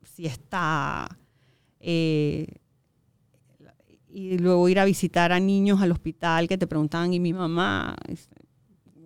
si 0.02 0.26
está... 0.26 1.18
eh, 1.80 2.46
y 4.10 4.38
luego 4.38 4.68
ir 4.68 4.78
a 4.78 4.84
visitar 4.84 5.32
a 5.32 5.38
niños 5.38 5.80
al 5.82 5.92
hospital 5.92 6.48
que 6.48 6.58
te 6.58 6.66
preguntaban, 6.66 7.12
¿y 7.12 7.20
mi 7.20 7.32
mamá? 7.32 7.94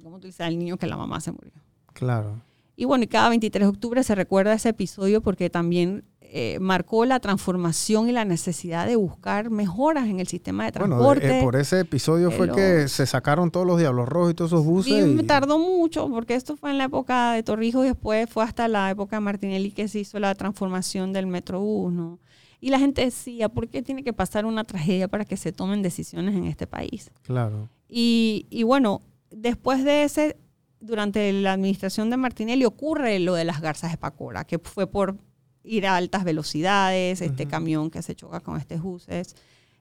¿Cómo 0.03 0.20
tú 0.20 0.26
dices 0.26 0.40
al 0.42 0.59
niño 0.59 0.76
que 0.76 0.86
la 0.86 0.96
mamá 0.96 1.20
se 1.20 1.32
murió? 1.32 1.53
Claro. 1.92 2.40
Y 2.76 2.84
bueno, 2.84 3.05
y 3.05 3.09
cada 3.09 3.28
23 3.28 3.66
de 3.66 3.68
octubre 3.68 4.03
se 4.03 4.14
recuerda 4.14 4.55
ese 4.55 4.70
episodio 4.70 5.20
porque 5.20 5.50
también 5.50 6.05
eh, 6.35 6.59
marcó 6.61 7.05
la 7.05 7.20
transformación 7.20 8.09
y 8.09 8.12
la 8.12 8.24
necesidad 8.24 8.87
de 8.87 8.97
buscar 8.97 9.51
mejoras 9.51 10.09
en 10.09 10.18
el 10.18 10.26
sistema 10.26 10.64
de 10.64 10.78
Bueno, 10.78 10.97
transporte. 10.97 11.39
eh, 11.39 11.43
por 11.43 11.57
ese 11.57 11.80
episodio 11.80 12.30
fue 12.30 12.47
Pero- 12.47 12.57
que 12.57 12.89
se 12.89 13.05
sacaron 13.05 13.51
todos 13.51 13.66
los 13.66 13.78
Diablos 13.78 14.09
Rojos 14.09 14.30
y 14.30 14.35
todos 14.35 14.51
esos 14.53 14.64
buses. 14.64 15.07
Y- 15.07 15.11
me 15.14 15.24
tardó 15.24 15.59
mucho, 15.59 16.09
porque 16.09 16.35
esto 16.35 16.57
fue 16.57 16.70
en 16.70 16.78
la 16.78 16.85
época 16.85 17.33
de 17.33 17.43
Torrijos 17.43 17.85
y 17.85 17.89
después 17.89 18.30
fue 18.30 18.45
hasta 18.45 18.66
la 18.66 18.91
época 18.91 19.16
de 19.16 19.20
Martinelli 19.20 19.72
que 19.72 19.89
se 19.89 19.99
hizo 20.01 20.18
la 20.18 20.35
transformación 20.35 21.12
del 21.12 21.26
Metrobús, 21.26 21.93
¿no? 21.93 22.18
Y 22.61 22.70
la 22.70 22.78
gente 22.78 23.05
decía, 23.05 23.49
¿por 23.51 23.68
qué 23.68 23.83
tiene 23.83 24.03
que 24.03 24.12
pasar 24.14 24.47
una 24.47 24.64
tragedia 24.64 25.09
para 25.09 25.24
que 25.26 25.37
se 25.37 25.53
tomen 25.53 25.83
decisiones 25.83 26.35
en 26.35 26.45
este 26.45 26.66
país? 26.66 27.11
Claro. 27.22 27.68
Y, 27.91 28.47
y 28.49 28.62
bueno, 28.62 29.03
después 29.30 29.85
de 29.85 30.05
ese, 30.05 30.37
durante 30.80 31.30
la 31.33 31.53
administración 31.53 32.09
de 32.09 32.16
Martinelli 32.16 32.64
ocurre 32.64 33.18
lo 33.18 33.35
de 33.35 33.45
las 33.45 33.61
garzas 33.61 33.91
de 33.91 33.99
Pacora, 33.99 34.45
que 34.45 34.59
fue 34.59 34.87
por 34.87 35.16
ir 35.65 35.87
a 35.87 35.97
altas 35.97 36.25
velocidades, 36.25 37.21
este 37.21 37.47
camión 37.47 37.91
que 37.91 38.03
se 38.03 38.15
choca 38.15 38.41
con 38.41 38.59
estos 38.59 38.81
buses. 38.83 39.37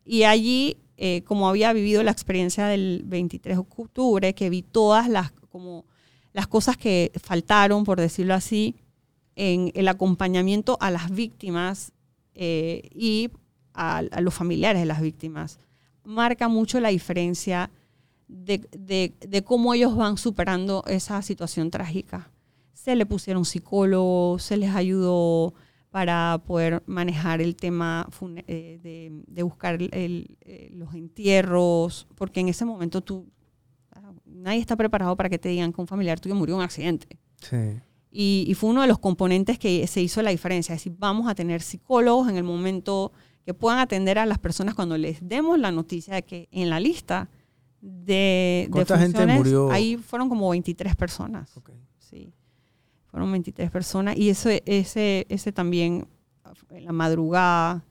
Y 0.06 0.24
allí, 0.24 0.78
eh, 0.98 1.24
como 1.26 1.48
había 1.50 1.74
vivido 1.74 2.04
la 2.04 2.12
experiencia 2.12 2.66
del 2.68 3.04
23 3.06 3.56
de 3.58 3.60
octubre, 3.60 4.34
que 4.34 4.50
vi 4.50 4.62
todas 4.62 5.08
las, 5.10 5.32
como, 5.52 5.86
las 6.34 6.48
cosas 6.48 6.78
que 6.78 7.12
faltaron, 7.22 7.84
por 7.84 8.00
decirlo 8.00 8.34
así, 8.34 8.76
en 9.36 9.72
el 9.76 9.88
acompañamiento 9.88 10.78
a 10.82 10.92
las 10.92 11.10
víctimas 11.12 11.92
eh, 12.36 12.90
y 12.94 13.30
a, 13.74 13.98
a 14.00 14.22
los 14.22 14.34
familiares 14.34 14.82
de 14.82 14.86
las 14.86 15.02
víctimas, 15.02 15.60
marca 16.04 16.48
mucho 16.48 16.80
la 16.80 16.90
diferencia 16.90 17.70
de, 18.28 18.60
de- 18.72 19.14
de 19.20 19.44
cómo 19.44 19.74
ellos 19.74 19.96
van 19.96 20.18
superando 20.18 20.84
esa 20.88 21.22
situación 21.22 21.70
trágica. 21.72 22.30
Se 22.74 22.96
le 22.96 23.06
pusieron 23.06 23.46
psicólogos, 23.46 24.42
se 24.44 24.58
les 24.58 24.74
ayudó 24.76 25.54
para 25.92 26.42
poder 26.48 26.82
manejar 26.88 27.42
el 27.42 27.56
tema 27.56 28.08
eh, 28.48 28.80
de, 28.82 29.12
de 29.28 29.44
buscar 29.44 29.76
el- 29.76 29.89
el- 29.94 30.38
eh, 30.42 30.70
los 30.74 30.94
entierros, 30.96 32.08
porque 32.16 32.39
en 32.39 32.48
ese 32.48 32.64
momento 32.66 33.02
tú, 33.02 33.28
ah, 33.92 34.14
nadie 34.26 34.60
está 34.62 34.76
preparado 34.76 35.16
para 35.18 35.30
que 35.30 35.38
te 35.38 35.50
digan 35.50 35.72
que 35.74 35.82
un 35.82 35.88
familiar 35.88 36.20
tuyo 36.20 36.34
murió 36.34 36.56
en 36.56 36.60
un 36.60 36.64
accidente. 36.66 37.08
Sí. 37.42 37.58
Y, 38.10 38.46
y 38.48 38.54
fue 38.56 38.70
uno 38.70 38.82
de 38.82 38.88
los 38.88 39.00
componentes 39.00 39.60
que 39.60 39.86
se 39.88 40.02
hizo 40.02 40.22
la 40.22 40.32
diferencia. 40.32 40.74
Es 40.76 40.82
decir, 40.82 40.96
vamos 40.98 41.30
a 41.30 41.36
tener 41.36 41.62
psicólogos 41.62 42.30
en 42.30 42.38
el 42.38 42.44
momento 42.44 43.12
que 43.46 43.54
puedan 43.54 43.80
atender 43.80 44.18
a 44.20 44.26
las 44.26 44.38
personas 44.39 44.76
cuando 44.76 44.98
les 44.98 45.28
demos 45.28 45.60
la 45.60 45.72
noticia 45.72 46.16
de 46.16 46.24
que 46.24 46.48
en 46.52 46.70
la 46.70 46.80
lista 46.80 47.30
de, 47.82 48.66
de 48.66 48.68
¿Cuánta 48.72 48.98
gente 48.98 49.18
funciones, 49.18 49.38
murió? 49.38 49.72
ahí 49.72 49.98
fueron 49.98 50.30
como 50.30 50.50
23 50.50 50.96
personas. 50.96 51.52
Sí, 52.00 52.32
fueron 53.12 53.32
23 53.32 53.70
personas. 53.70 54.18
Y 54.18 54.30
ese, 54.30 54.64
ese, 54.66 55.26
ese 55.30 55.51
también, 55.51 56.07
en 56.72 56.86
la 56.86 56.91
madrugada, 56.93 57.84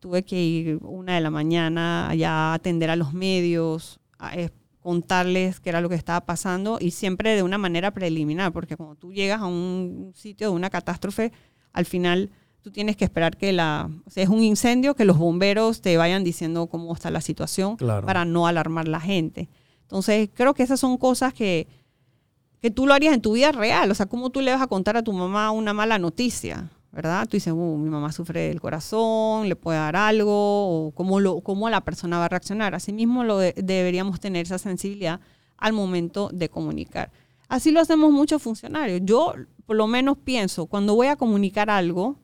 tuve 0.00 0.22
que 0.24 0.42
ir 0.42 0.78
una 0.82 1.14
de 1.14 1.20
la 1.20 1.30
mañana 1.30 2.08
allá 2.08 2.30
a 2.30 2.54
atender 2.54 2.90
a 2.90 2.96
los 2.96 3.12
medios, 3.12 4.00
a 4.18 4.34
eh, 4.36 4.50
contarles 4.80 5.60
qué 5.60 5.68
era 5.68 5.82
lo 5.82 5.90
que 5.90 5.94
estaba 5.94 6.24
pasando 6.24 6.78
y 6.80 6.92
siempre 6.92 7.36
de 7.36 7.42
una 7.42 7.58
manera 7.58 7.90
preliminar, 7.90 8.50
porque 8.52 8.76
cuando 8.76 8.94
tú 8.96 9.12
llegas 9.12 9.42
a 9.42 9.46
un 9.46 10.12
sitio 10.14 10.48
de 10.48 10.56
una 10.56 10.70
catástrofe, 10.70 11.32
al 11.74 11.84
final 11.84 12.30
tú 12.62 12.70
tienes 12.70 12.96
que 12.96 13.04
esperar 13.04 13.36
que 13.36 13.52
la, 13.52 13.90
o 14.06 14.10
sea, 14.10 14.22
es 14.24 14.30
un 14.30 14.42
incendio, 14.42 14.94
que 14.94 15.04
los 15.04 15.18
bomberos 15.18 15.82
te 15.82 15.96
vayan 15.98 16.24
diciendo 16.24 16.66
cómo 16.66 16.94
está 16.94 17.10
la 17.10 17.20
situación 17.20 17.76
Claro. 17.76 18.06
para 18.06 18.24
no 18.24 18.46
alarmar 18.46 18.88
la 18.88 19.00
gente. 19.00 19.50
Entonces, 19.82 20.30
creo 20.32 20.54
que 20.54 20.62
esas 20.62 20.80
son 20.80 20.96
cosas 20.96 21.34
que, 21.34 21.66
que 22.60 22.70
tú 22.70 22.86
lo 22.86 22.94
harías 22.94 23.14
en 23.14 23.20
tu 23.22 23.32
vida 23.32 23.52
real. 23.52 23.90
O 23.90 23.94
sea, 23.94 24.06
¿cómo 24.06 24.30
tú 24.30 24.40
le 24.40 24.52
vas 24.52 24.62
a 24.62 24.66
contar 24.66 24.96
a 24.96 25.02
tu 25.02 25.12
mamá 25.12 25.50
una 25.50 25.72
mala 25.72 25.98
noticia? 25.98 26.70
¿Verdad? 26.92 27.26
Tú 27.28 27.36
dices, 27.36 27.52
uh, 27.52 27.76
mi 27.78 27.88
mamá 27.88 28.10
sufre 28.10 28.48
del 28.48 28.60
corazón, 28.60 29.48
le 29.48 29.54
puede 29.54 29.78
dar 29.78 29.94
algo, 29.94 30.88
o 30.88 30.90
cómo, 30.90 31.20
lo, 31.20 31.40
cómo 31.40 31.70
la 31.70 31.82
persona 31.82 32.18
va 32.18 32.24
a 32.24 32.28
reaccionar. 32.28 32.74
Asimismo, 32.74 33.22
lo 33.22 33.38
de- 33.38 33.54
deberíamos 33.56 34.18
tener 34.18 34.44
esa 34.44 34.58
sensibilidad 34.58 35.20
al 35.56 35.72
momento 35.72 36.30
de 36.32 36.48
comunicar. 36.48 37.12
Así 37.48 37.70
lo 37.70 37.80
hacemos 37.80 38.10
muchos 38.10 38.42
funcionarios. 38.42 39.02
Yo, 39.04 39.34
por 39.66 39.76
lo 39.76 39.86
menos, 39.86 40.18
pienso, 40.18 40.66
cuando 40.66 40.96
voy 40.96 41.06
a 41.06 41.16
comunicar 41.16 41.70
algo, 41.70 42.16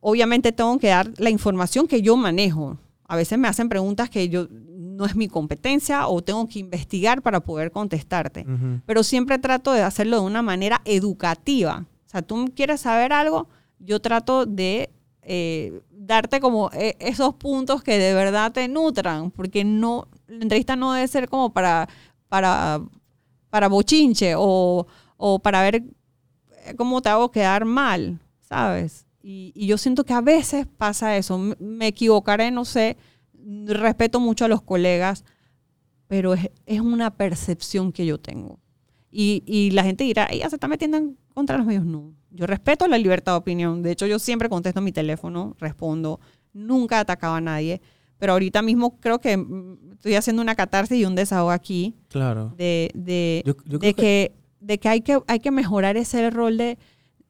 obviamente 0.00 0.52
tengo 0.52 0.78
que 0.78 0.88
dar 0.88 1.10
la 1.16 1.30
información 1.30 1.86
que 1.88 2.02
yo 2.02 2.16
manejo. 2.16 2.78
A 3.08 3.16
veces 3.16 3.38
me 3.38 3.48
hacen 3.48 3.68
preguntas 3.68 4.10
que 4.10 4.28
yo 4.28 4.48
no 4.96 5.04
es 5.04 5.14
mi 5.14 5.28
competencia 5.28 6.08
o 6.08 6.22
tengo 6.22 6.48
que 6.48 6.58
investigar 6.58 7.20
para 7.22 7.40
poder 7.40 7.70
contestarte. 7.70 8.46
Pero 8.86 9.02
siempre 9.02 9.38
trato 9.38 9.72
de 9.72 9.82
hacerlo 9.82 10.16
de 10.20 10.26
una 10.26 10.42
manera 10.42 10.80
educativa. 10.84 11.84
O 12.06 12.08
sea, 12.08 12.22
tú 12.22 12.50
quieres 12.54 12.80
saber 12.80 13.12
algo, 13.12 13.48
yo 13.78 14.00
trato 14.00 14.46
de, 14.46 14.90
eh, 15.22 15.82
darte 15.90 16.40
como 16.40 16.70
eh, 16.72 16.96
esos 16.98 17.34
puntos 17.34 17.82
que 17.82 17.98
de 17.98 18.14
verdad 18.14 18.52
te 18.52 18.68
nutran, 18.68 19.30
porque 19.30 19.64
no, 19.64 20.08
la 20.28 20.42
entrevista 20.42 20.76
no 20.76 20.94
debe 20.94 21.08
ser 21.08 21.28
como 21.28 21.52
para, 21.52 21.88
para, 22.28 22.80
para 23.50 23.68
bochinche 23.68 24.34
o, 24.36 24.86
o 25.18 25.38
para 25.40 25.60
ver 25.62 25.76
eh, 25.76 26.74
cómo 26.76 27.02
te 27.02 27.10
hago 27.10 27.30
quedar 27.30 27.66
mal, 27.66 28.18
¿sabes? 28.40 29.04
Y, 29.22 29.52
y 29.54 29.66
yo 29.66 29.76
siento 29.76 30.04
que 30.04 30.14
a 30.14 30.20
veces 30.20 30.66
pasa 30.78 31.16
eso. 31.16 31.36
Me 31.58 31.88
equivocaré, 31.88 32.50
no 32.52 32.64
sé. 32.64 32.96
Respeto 33.66 34.18
mucho 34.20 34.44
a 34.44 34.48
los 34.48 34.62
colegas, 34.62 35.24
pero 36.08 36.34
es, 36.34 36.50
es 36.66 36.80
una 36.80 37.16
percepción 37.16 37.92
que 37.92 38.04
yo 38.06 38.18
tengo. 38.18 38.58
Y, 39.10 39.42
y 39.46 39.70
la 39.70 39.84
gente 39.84 40.04
dirá, 40.04 40.26
ella 40.30 40.50
se 40.50 40.56
está 40.56 40.68
metiendo 40.68 40.96
en 40.96 41.16
contra 41.32 41.56
los 41.56 41.66
medios. 41.66 41.84
No, 41.84 42.12
yo 42.30 42.46
respeto 42.46 42.86
la 42.88 42.98
libertad 42.98 43.32
de 43.32 43.38
opinión. 43.38 43.82
De 43.82 43.92
hecho, 43.92 44.06
yo 44.06 44.18
siempre 44.18 44.48
contesto 44.48 44.80
mi 44.80 44.92
teléfono, 44.92 45.54
respondo. 45.58 46.20
Nunca 46.52 47.00
atacaba 47.00 47.36
a 47.36 47.40
nadie. 47.40 47.80
Pero 48.18 48.32
ahorita 48.32 48.62
mismo 48.62 48.98
creo 48.98 49.20
que 49.20 49.36
mm, 49.36 49.92
estoy 49.92 50.14
haciendo 50.14 50.42
una 50.42 50.54
catarsis 50.54 50.98
y 50.98 51.04
un 51.04 51.14
desahogo 51.14 51.50
aquí 51.50 51.94
Claro. 52.08 52.52
de, 52.56 52.90
de, 52.94 53.42
Yo- 53.46 53.54
yo 53.64 53.78
de 53.78 53.94
creo 53.94 53.94
que, 53.94 54.32
de 54.60 54.78
que 54.78 54.88
hay 54.88 55.00
que 55.02 55.20
hay 55.26 55.38
que 55.40 55.50
mejorar 55.50 55.96
ese 55.96 56.30
rol 56.30 56.56
de, 56.56 56.78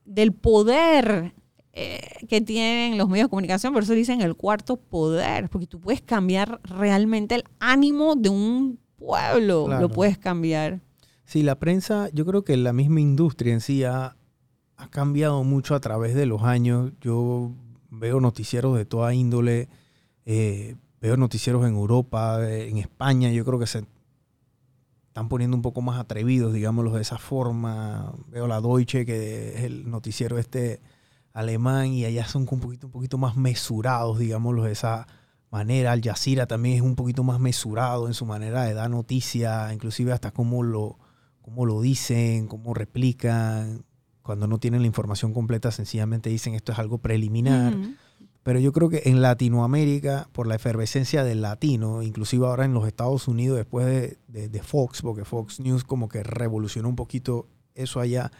del 0.04 0.32
poder 0.32 1.34
eh, 1.78 2.00
que 2.26 2.40
tienen 2.40 2.96
los 2.96 3.06
medios 3.06 3.26
de 3.26 3.30
comunicación, 3.30 3.74
por 3.74 3.82
eso 3.82 3.92
dicen 3.92 4.22
el 4.22 4.34
cuarto 4.34 4.78
poder, 4.78 5.50
porque 5.50 5.66
tú 5.66 5.78
puedes 5.78 6.00
cambiar 6.00 6.58
realmente 6.64 7.34
el 7.34 7.44
ánimo 7.60 8.16
de 8.16 8.30
un 8.30 8.78
pueblo, 8.96 9.66
Claro. 9.66 9.82
lo 9.82 9.88
puedes 9.90 10.16
cambiar. 10.16 10.80
Sí, 11.26 11.42
la 11.42 11.58
prensa, 11.58 12.08
yo 12.14 12.24
creo 12.24 12.44
que 12.44 12.56
la 12.56 12.72
misma 12.72 13.00
industria 13.02 13.52
en 13.52 13.60
sí 13.60 13.84
ha, 13.84 14.16
ha 14.78 14.88
cambiado 14.88 15.44
mucho 15.44 15.74
a 15.74 15.80
través 15.80 16.14
de 16.14 16.24
los 16.24 16.44
años. 16.44 16.92
Yo 17.02 17.52
veo 17.90 18.20
noticieros 18.20 18.74
de 18.78 18.86
toda 18.86 19.12
índole, 19.12 19.68
eh, 20.24 20.76
veo 21.02 21.18
noticieros 21.18 21.66
en 21.66 21.74
Europa, 21.74 22.38
eh, 22.48 22.68
en 22.70 22.78
España, 22.78 23.30
yo 23.32 23.44
creo 23.44 23.58
que 23.58 23.66
se 23.66 23.84
están 25.08 25.28
poniendo 25.28 25.56
un 25.58 25.62
poco 25.62 25.82
más 25.82 26.00
atrevidos, 26.00 26.54
digámoslo 26.54 26.92
de 26.92 27.02
esa 27.02 27.18
forma. 27.18 28.14
Veo 28.28 28.46
la 28.46 28.62
Deutsche, 28.62 29.04
que 29.04 29.56
es 29.56 29.64
el 29.64 29.90
noticiero 29.90 30.38
este 30.38 30.80
alemán, 31.36 31.92
y 31.92 32.04
allá 32.04 32.26
son 32.26 32.46
un 32.50 32.60
poquito, 32.60 32.86
un 32.86 32.92
poquito 32.92 33.18
más 33.18 33.36
mesurados, 33.36 34.18
digámoslo 34.18 34.64
de 34.64 34.72
esa 34.72 35.06
manera. 35.50 35.92
Al 35.92 36.00
Jazeera 36.02 36.46
también 36.46 36.76
es 36.76 36.82
un 36.82 36.96
poquito 36.96 37.22
más 37.22 37.38
mesurado 37.40 38.06
en 38.08 38.14
su 38.14 38.24
manera 38.26 38.64
de 38.64 38.74
dar 38.74 38.88
noticia, 38.90 39.72
inclusive 39.72 40.12
hasta 40.12 40.30
cómo 40.32 40.62
lo, 40.62 40.98
cómo 41.42 41.66
lo 41.66 41.80
dicen, 41.80 42.46
cómo 42.48 42.74
replican. 42.74 43.84
Cuando 44.22 44.46
no 44.48 44.58
tienen 44.58 44.80
la 44.80 44.86
información 44.88 45.32
completa, 45.32 45.70
sencillamente 45.70 46.30
dicen 46.30 46.54
esto 46.54 46.72
es 46.72 46.78
algo 46.78 46.98
preliminar. 46.98 47.76
Pero 48.42 48.58
yo 48.60 48.72
creo 48.72 48.88
que 48.88 49.02
en 49.06 49.22
Latinoamérica, 49.22 50.28
por 50.32 50.46
la 50.46 50.54
efervescencia 50.54 51.22
del 51.24 51.42
latino, 51.42 52.02
inclusive 52.02 52.46
ahora 52.46 52.64
en 52.64 52.74
los 52.74 52.86
Estados 52.86 53.28
Unidos, 53.28 53.56
después 53.56 53.86
de, 53.86 54.18
de- 54.28 54.48
de 54.48 54.62
Fox, 54.62 55.02
porque 55.02 55.24
Fox 55.24 55.60
News 55.60 55.84
como 55.84 56.08
que 56.08 56.22
revolucionó 56.22 56.88
un 56.88 56.96
poquito 56.96 57.48
eso 57.74 58.00
allá, 58.00 58.30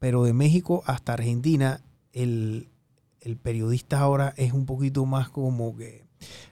pero 0.00 0.24
de 0.24 0.32
México 0.32 0.82
hasta 0.86 1.12
Argentina, 1.14 1.80
el, 2.16 2.70
el 3.20 3.36
periodista 3.36 4.00
ahora 4.00 4.32
es 4.36 4.52
un 4.52 4.66
poquito 4.66 5.04
más 5.04 5.28
como 5.28 5.76
que 5.76 6.06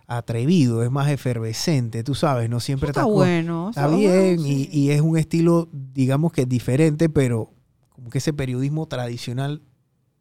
atrevido, 0.06 0.82
es 0.82 0.90
más 0.90 1.10
efervescente, 1.10 2.04
tú 2.04 2.14
sabes, 2.14 2.50
no 2.50 2.60
siempre 2.60 2.90
Está 2.90 3.04
bueno. 3.04 3.70
Está 3.70 3.88
bien 3.88 4.38
sí. 4.38 4.68
y, 4.70 4.78
y 4.78 4.90
es 4.90 5.00
un 5.00 5.16
estilo, 5.16 5.68
digamos 5.72 6.32
que 6.32 6.44
diferente, 6.44 7.08
pero 7.08 7.50
como 7.88 8.10
que 8.10 8.18
ese 8.18 8.34
periodismo 8.34 8.86
tradicional 8.86 9.62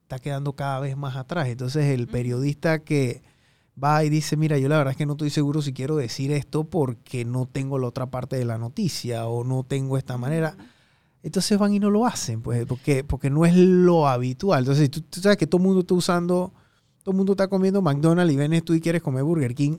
está 0.04 0.18
quedando 0.20 0.54
cada 0.54 0.80
vez 0.80 0.96
más 0.96 1.18
atrás. 1.18 1.50
Entonces 1.50 1.86
el 1.88 2.08
periodista 2.08 2.80
que 2.80 3.22
va 3.82 4.04
y 4.06 4.10
dice, 4.10 4.38
mira, 4.38 4.58
yo 4.58 4.70
la 4.70 4.78
verdad 4.78 4.92
es 4.92 4.98
que 4.98 5.06
no 5.06 5.14
estoy 5.14 5.30
seguro 5.30 5.62
si 5.62 5.74
quiero 5.74 5.98
decir 5.98 6.32
esto 6.32 6.64
porque 6.64 7.26
no 7.26 7.48
tengo 7.48 7.80
la 7.80 7.88
otra 7.88 8.06
parte 8.06 8.38
de 8.38 8.46
la 8.46 8.58
noticia 8.58 9.28
o 9.28 9.44
no 9.44 9.64
tengo 9.64 9.98
esta 9.98 10.18
manera. 10.18 10.56
Entonces 11.24 11.58
van 11.58 11.74
y 11.74 11.80
no 11.80 11.90
lo 11.90 12.06
hacen, 12.06 12.42
pues, 12.42 12.66
porque, 12.66 13.04
porque 13.04 13.30
no 13.30 13.46
es 13.46 13.56
lo 13.56 14.08
habitual. 14.08 14.60
Entonces, 14.60 14.92
tú, 14.92 15.02
tú 15.02 15.22
sabes 15.22 15.38
que 15.38 15.48
todo 15.48 15.60
el 15.60 15.64
mundo 15.64 15.80
está 15.80 15.94
usando, 15.94 16.54
todo 17.02 17.12
el 17.12 17.18
mundo 17.18 17.32
está 17.32 17.48
comiendo 17.48 17.82
McDonald's 17.82 18.34
y 18.34 18.38
vienes 18.38 18.64
tú 18.66 18.74
y 18.74 18.82
quieres 18.82 19.02
comer 19.02 19.24
Burger 19.24 19.56
King, 19.56 19.78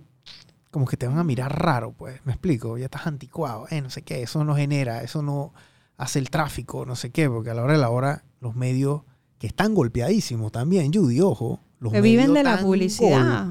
como 0.70 0.86
que 0.86 0.96
te 0.96 1.06
van 1.06 1.18
a 1.18 1.24
mirar 1.24 1.56
raro, 1.62 1.92
pues, 1.92 2.20
me 2.24 2.32
explico, 2.32 2.78
ya 2.78 2.86
estás 2.86 3.06
anticuado, 3.06 3.66
eh, 3.70 3.82
no 3.82 3.90
sé 3.90 4.02
qué, 4.02 4.22
eso 4.22 4.42
no 4.42 4.56
genera, 4.56 5.02
eso 5.02 5.22
no 5.22 5.52
hace 5.98 6.18
el 6.18 6.30
tráfico, 6.30 6.86
no 6.86 6.96
sé 6.96 7.10
qué, 7.10 7.28
porque 7.28 7.50
a 7.50 7.54
la 7.54 7.62
hora 7.62 7.74
de 7.74 7.78
la 7.78 7.90
hora 7.90 8.24
los 8.40 8.56
medios 8.56 9.02
que 9.38 9.46
están 9.46 9.74
golpeadísimos 9.74 10.50
también, 10.50 10.92
Judy, 10.92 11.20
ojo, 11.20 11.60
los 11.78 11.92
Que 11.92 12.00
viven 12.00 12.32
medios 12.32 12.38
de 12.38 12.42
la 12.42 12.56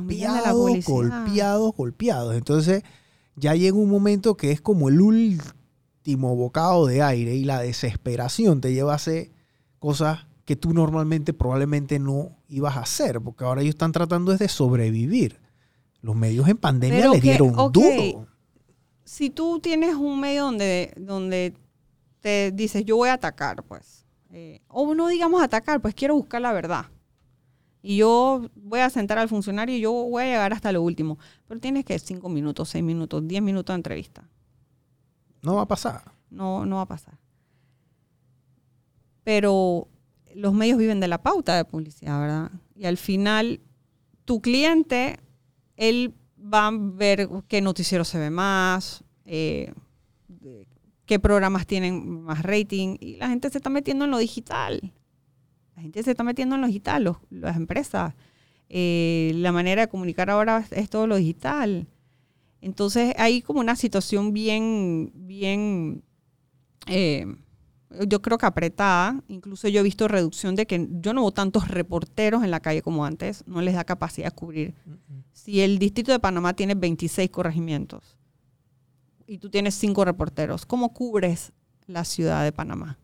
viven 0.02 0.34
de 0.34 0.42
la 0.42 0.52
golpeados, 0.52 0.86
publicidad. 0.86 1.24
golpeados, 1.26 1.76
golpeados. 1.76 2.36
Entonces, 2.36 2.84
ya 3.36 3.54
llega 3.54 3.78
un 3.78 3.90
momento 3.90 4.36
que 4.36 4.52
es 4.52 4.60
como 4.60 4.90
el 4.90 5.00
último 5.00 5.44
bocado 6.16 6.86
de 6.86 7.02
aire 7.02 7.36
y 7.36 7.44
la 7.46 7.60
desesperación 7.62 8.62
te 8.62 8.74
lleva 8.74 8.94
a 8.94 8.96
hacer 8.96 9.32
cosas 9.80 10.28
que 10.46 10.56
tú 10.56 10.74
normalmente 10.74 11.34
probablemente 11.34 12.00
no 12.00 12.38
ibas 12.50 12.76
a 12.78 12.82
hacer, 12.82 13.22
porque 13.22 13.46
ahora 13.46 13.62
ellos 13.62 13.76
están 13.76 13.92
tratando 13.94 14.32
es 14.34 14.40
de 14.40 14.48
sobrevivir. 14.50 15.40
Los 16.02 16.16
medios 16.18 16.48
en 16.50 16.58
pandemia 16.58 17.00
Pero 17.00 17.14
les 17.14 17.22
que- 17.22 17.28
dieron 17.30 17.54
ok, 17.58 17.72
duro. 17.74 18.28
si 19.06 19.30
tú 19.30 19.60
tienes 19.62 19.96
un 19.96 20.20
medio 20.20 20.44
donde, 20.44 20.94
donde 20.98 21.54
te 22.20 22.52
dices, 22.52 22.84
yo 22.84 22.98
voy 22.98 23.08
a 23.10 23.14
atacar, 23.14 23.64
pues, 23.64 24.06
eh, 24.32 24.60
o 24.68 24.94
no 24.96 25.08
digamos 25.08 25.42
atacar, 25.42 25.82
pues 25.82 25.94
quiero 25.96 26.16
buscar 26.16 26.42
la 26.42 26.52
verdad. 26.52 26.88
Y 27.82 27.98
yo 27.98 28.50
voy 28.56 28.80
a 28.82 28.90
sentar 28.90 29.18
al 29.20 29.30
funcionario 29.30 29.76
y 29.78 29.82
yo 29.82 29.92
voy 29.92 30.24
a 30.24 30.26
llegar 30.26 30.54
hasta 30.54 30.72
lo 30.72 30.82
último. 30.82 31.18
Pero 31.48 31.60
tienes 31.60 31.84
que 31.86 31.98
cinco 32.00 32.30
minutos, 32.30 32.70
seis 32.70 32.84
minutos, 32.84 33.26
diez 33.28 33.42
minutos 33.42 33.74
de 33.74 33.78
entrevista. 33.78 34.30
No 35.44 35.56
va 35.56 35.62
a 35.64 35.68
pasar. 35.68 36.02
No, 36.30 36.66
no 36.66 36.78
va 36.78 36.82
a 36.84 36.88
pasar. 36.88 37.18
Pero 39.24 39.88
los 40.36 40.54
medios 40.54 40.78
viven 40.78 41.00
de 41.00 41.08
la 41.08 41.22
pauta 41.22 41.56
de 41.56 41.66
publicidad, 41.66 42.20
¿verdad? 42.20 42.52
Y 42.76 42.86
al 42.86 42.98
final, 42.98 43.62
tu 44.26 44.42
cliente, 44.42 45.20
él 45.78 46.14
va 46.38 46.68
a 46.68 46.72
ver 46.74 47.30
qué 47.48 47.62
noticiero 47.62 48.04
se 48.04 48.18
ve 48.20 48.30
más, 48.30 49.04
eh, 49.26 49.74
qué 51.06 51.20
programas 51.20 51.68
tienen 51.68 52.24
más 52.24 52.42
rating, 52.44 52.98
y 53.00 53.18
la 53.18 53.30
gente 53.30 53.50
se 53.50 53.58
está 53.60 53.70
metiendo 53.70 54.06
en 54.06 54.12
lo 54.12 54.18
digital. 54.18 54.94
La 55.76 55.82
gente 55.82 56.04
se 56.04 56.12
está 56.12 56.24
metiendo 56.24 56.56
en 56.56 56.62
lo 56.62 56.68
digital, 56.68 57.04
los- 57.04 57.18
las 57.30 57.56
empresas. 57.58 58.14
Eh, 58.70 59.32
la 59.36 59.52
manera 59.52 59.84
de 59.84 59.88
comunicar 59.88 60.30
ahora 60.30 60.66
es 60.72 60.90
todo 60.90 61.08
lo 61.08 61.16
digital. 61.16 61.88
Entonces 62.64 63.14
hay 63.18 63.42
como 63.42 63.60
una 63.60 63.76
situación 63.76 64.32
bien, 64.32 65.12
bien, 65.14 66.02
eh, 66.88 67.26
yo 68.08 68.22
creo 68.22 68.38
que 68.38 68.46
apretada. 68.46 69.22
Incluso 69.28 69.68
yo 69.68 69.82
he 69.82 69.84
visto 69.84 70.08
reducción 70.08 70.56
de 70.56 70.66
que 70.66 70.88
yo 71.02 71.14
no 71.14 71.24
veo 71.24 71.32
tantos 71.32 71.68
reporteros 71.68 72.42
en 72.42 72.52
la 72.52 72.62
calle 72.62 72.82
como 72.82 73.04
antes. 73.04 73.44
No 73.48 73.62
les 73.62 73.76
da 73.76 73.84
capacidad 73.84 74.28
de 74.28 74.36
cubrir. 74.36 74.76
Si 75.34 75.60
el 75.60 75.78
distrito 75.78 76.14
de 76.14 76.20
Panamá 76.20 76.54
tiene 76.54 76.74
26 76.74 77.30
corregimientos 77.32 78.18
y 79.28 79.40
tú 79.40 79.50
tienes 79.50 79.76
5 79.76 80.06
reporteros, 80.06 80.66
¿cómo 80.66 80.94
cubres 80.94 81.52
la 81.86 82.06
ciudad 82.06 82.46
de 82.46 82.54
Panamá 82.54 82.98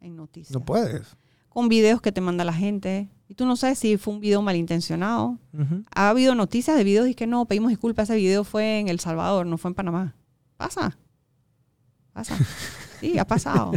en 0.00 0.16
noticias? 0.16 0.52
No 0.52 0.64
puedes. 0.64 1.18
Con 1.50 1.68
videos 1.68 2.00
que 2.00 2.12
te 2.12 2.22
manda 2.22 2.44
la 2.46 2.54
gente. 2.54 3.10
Y 3.32 3.34
tú 3.34 3.46
no 3.46 3.56
sabes 3.56 3.78
si 3.78 3.96
fue 3.96 4.12
un 4.12 4.20
video 4.20 4.42
malintencionado. 4.42 5.38
Ha 5.94 6.10
habido 6.10 6.34
noticias 6.34 6.76
de 6.76 6.84
videos 6.84 7.08
y 7.08 7.14
que 7.14 7.26
no, 7.26 7.46
pedimos 7.46 7.70
disculpas, 7.70 8.10
ese 8.10 8.18
video 8.18 8.44
fue 8.44 8.78
en 8.78 8.88
El 8.88 9.00
Salvador, 9.00 9.46
no 9.46 9.56
fue 9.56 9.70
en 9.70 9.74
Panamá. 9.74 10.14
Pasa. 10.58 10.98
Pasa. 12.12 12.36
Sí, 13.00 13.18
ha 13.18 13.26
pasado. 13.26 13.72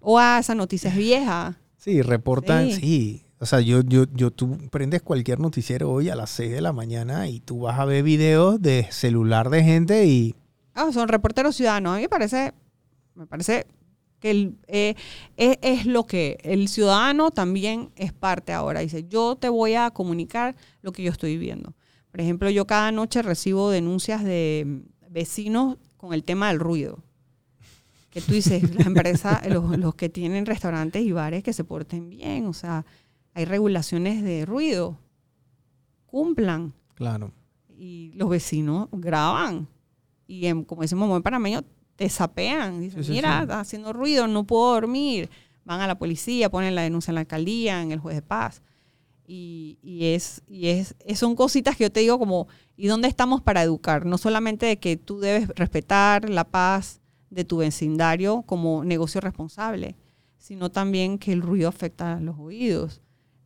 O 0.00 0.18
ah, 0.18 0.38
esa 0.40 0.54
noticia 0.54 0.88
es 0.88 0.96
vieja. 0.96 1.58
Sí, 1.76 2.00
reportan, 2.00 2.70
Sí. 2.70 2.80
sí. 2.80 3.22
O 3.38 3.44
sea, 3.44 3.60
yo, 3.60 3.82
yo, 3.82 4.06
yo, 4.14 4.30
tú 4.30 4.56
prendes 4.70 5.02
cualquier 5.02 5.40
noticiero 5.40 5.90
hoy 5.90 6.08
a 6.08 6.16
las 6.16 6.30
6 6.30 6.52
de 6.52 6.62
la 6.62 6.72
mañana 6.72 7.28
y 7.28 7.40
tú 7.40 7.60
vas 7.60 7.78
a 7.78 7.84
ver 7.84 8.02
videos 8.02 8.62
de 8.62 8.88
celular 8.90 9.50
de 9.50 9.62
gente 9.62 10.06
y 10.06 10.34
Ah, 10.74 10.90
son 10.90 11.06
reporteros 11.08 11.54
ciudadanos. 11.54 11.92
A 11.92 11.96
mí 11.96 12.02
me 12.04 12.08
parece, 12.08 12.54
me 13.14 13.26
parece 13.26 13.66
que 14.20 14.30
el, 14.30 14.56
eh, 14.66 14.94
es, 15.36 15.58
es 15.62 15.86
lo 15.86 16.04
que 16.06 16.38
el 16.42 16.68
ciudadano 16.68 17.30
también 17.30 17.90
es 17.96 18.12
parte 18.12 18.52
ahora. 18.52 18.80
Dice, 18.80 19.06
yo 19.08 19.36
te 19.36 19.48
voy 19.48 19.74
a 19.74 19.90
comunicar 19.90 20.56
lo 20.82 20.92
que 20.92 21.02
yo 21.02 21.10
estoy 21.12 21.32
viviendo. 21.36 21.74
Por 22.10 22.20
ejemplo, 22.20 22.48
yo 22.50 22.66
cada 22.66 22.92
noche 22.92 23.20
recibo 23.22 23.70
denuncias 23.70 24.24
de 24.24 24.82
vecinos 25.10 25.76
con 25.98 26.14
el 26.14 26.24
tema 26.24 26.48
del 26.48 26.60
ruido. 26.60 27.02
Que 28.10 28.22
tú 28.22 28.32
dices, 28.32 28.74
las 28.74 28.86
empresas, 28.86 29.46
los, 29.50 29.76
los 29.78 29.94
que 29.94 30.08
tienen 30.08 30.46
restaurantes 30.46 31.02
y 31.02 31.12
bares 31.12 31.42
que 31.42 31.52
se 31.52 31.64
porten 31.64 32.08
bien, 32.08 32.46
o 32.46 32.54
sea, 32.54 32.86
hay 33.34 33.44
regulaciones 33.44 34.22
de 34.22 34.46
ruido, 34.46 34.98
cumplan 36.06 36.72
claro. 36.94 37.32
y 37.68 38.12
los 38.14 38.28
vecinos 38.30 38.88
graban. 38.92 39.68
Y 40.26 40.46
en- 40.46 40.64
como 40.64 40.82
decimos 40.82 41.14
en 41.14 41.22
panameño, 41.22 41.62
te 41.96 42.08
sapean. 42.08 42.80
Dicen, 42.80 43.02
Sí, 43.02 43.08
sí, 43.08 43.12
mira, 43.14 43.42
sí. 43.46 43.48
haciendo 43.52 43.92
ruido, 43.92 44.26
no 44.28 44.44
puedo 44.44 44.72
dormir. 44.74 45.28
Van 45.64 45.80
a 45.80 45.86
la 45.86 45.98
policía, 45.98 46.48
ponen 46.50 46.74
la 46.74 46.82
denuncia 46.82 47.10
en 47.10 47.16
la 47.16 47.22
alcaldía, 47.22 47.82
en 47.82 47.90
el 47.92 47.98
juez 47.98 48.14
de 48.16 48.22
paz. 48.22 48.62
Y, 49.26 49.78
y 49.82 50.06
es, 50.06 50.42
y 50.46 50.68
es, 50.68 50.94
es- 51.04 51.18
son 51.18 51.34
cositas 51.34 51.76
que 51.76 51.84
yo 51.84 51.90
te 51.92 52.00
digo 52.00 52.18
como, 52.18 52.46
¿y 52.76 52.86
dónde 52.86 53.08
estamos 53.08 53.40
para 53.42 53.62
educar? 53.62 54.06
No 54.06 54.18
solamente 54.18 54.66
de 54.66 54.76
que 54.78 54.96
tú 54.96 55.18
debes 55.18 55.48
respetar 55.48 56.30
la 56.30 56.44
paz 56.44 57.00
de 57.30 57.44
tu 57.44 57.56
vecindario 57.56 58.42
como 58.42 58.84
negocio 58.84 59.20
responsable, 59.20 59.96
sino 60.38 60.70
también 60.70 61.18
que 61.18 61.32
el 61.32 61.42
ruido 61.42 61.68
afecta 61.68 62.14
a 62.16 62.20
los 62.20 62.38
oídos. 62.38 63.00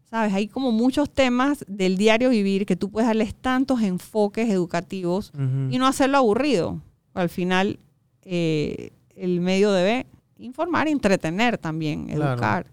¿Sabes? 0.04 0.34
Hay 0.34 0.48
como 0.48 0.72
muchos 0.72 1.08
temas 1.08 1.64
del 1.68 1.96
diario 1.96 2.28
vivir 2.30 2.66
que 2.66 2.76
tú 2.76 2.90
puedes 2.90 3.06
darles 3.06 3.32
tantos 3.34 3.80
enfoques 3.80 4.50
educativos 4.50 5.32
y 5.70 5.78
no 5.78 5.86
hacerlo 5.86 6.18
aburrido. 6.18 6.82
Al 7.14 7.28
final, 7.30 7.78
eh, 8.24 8.92
el 9.16 9.40
medio 9.40 9.72
debe 9.72 10.06
informar, 10.38 10.88
entretener 10.88 11.58
también, 11.58 12.06
Claro. 12.06 12.32
educar. 12.32 12.66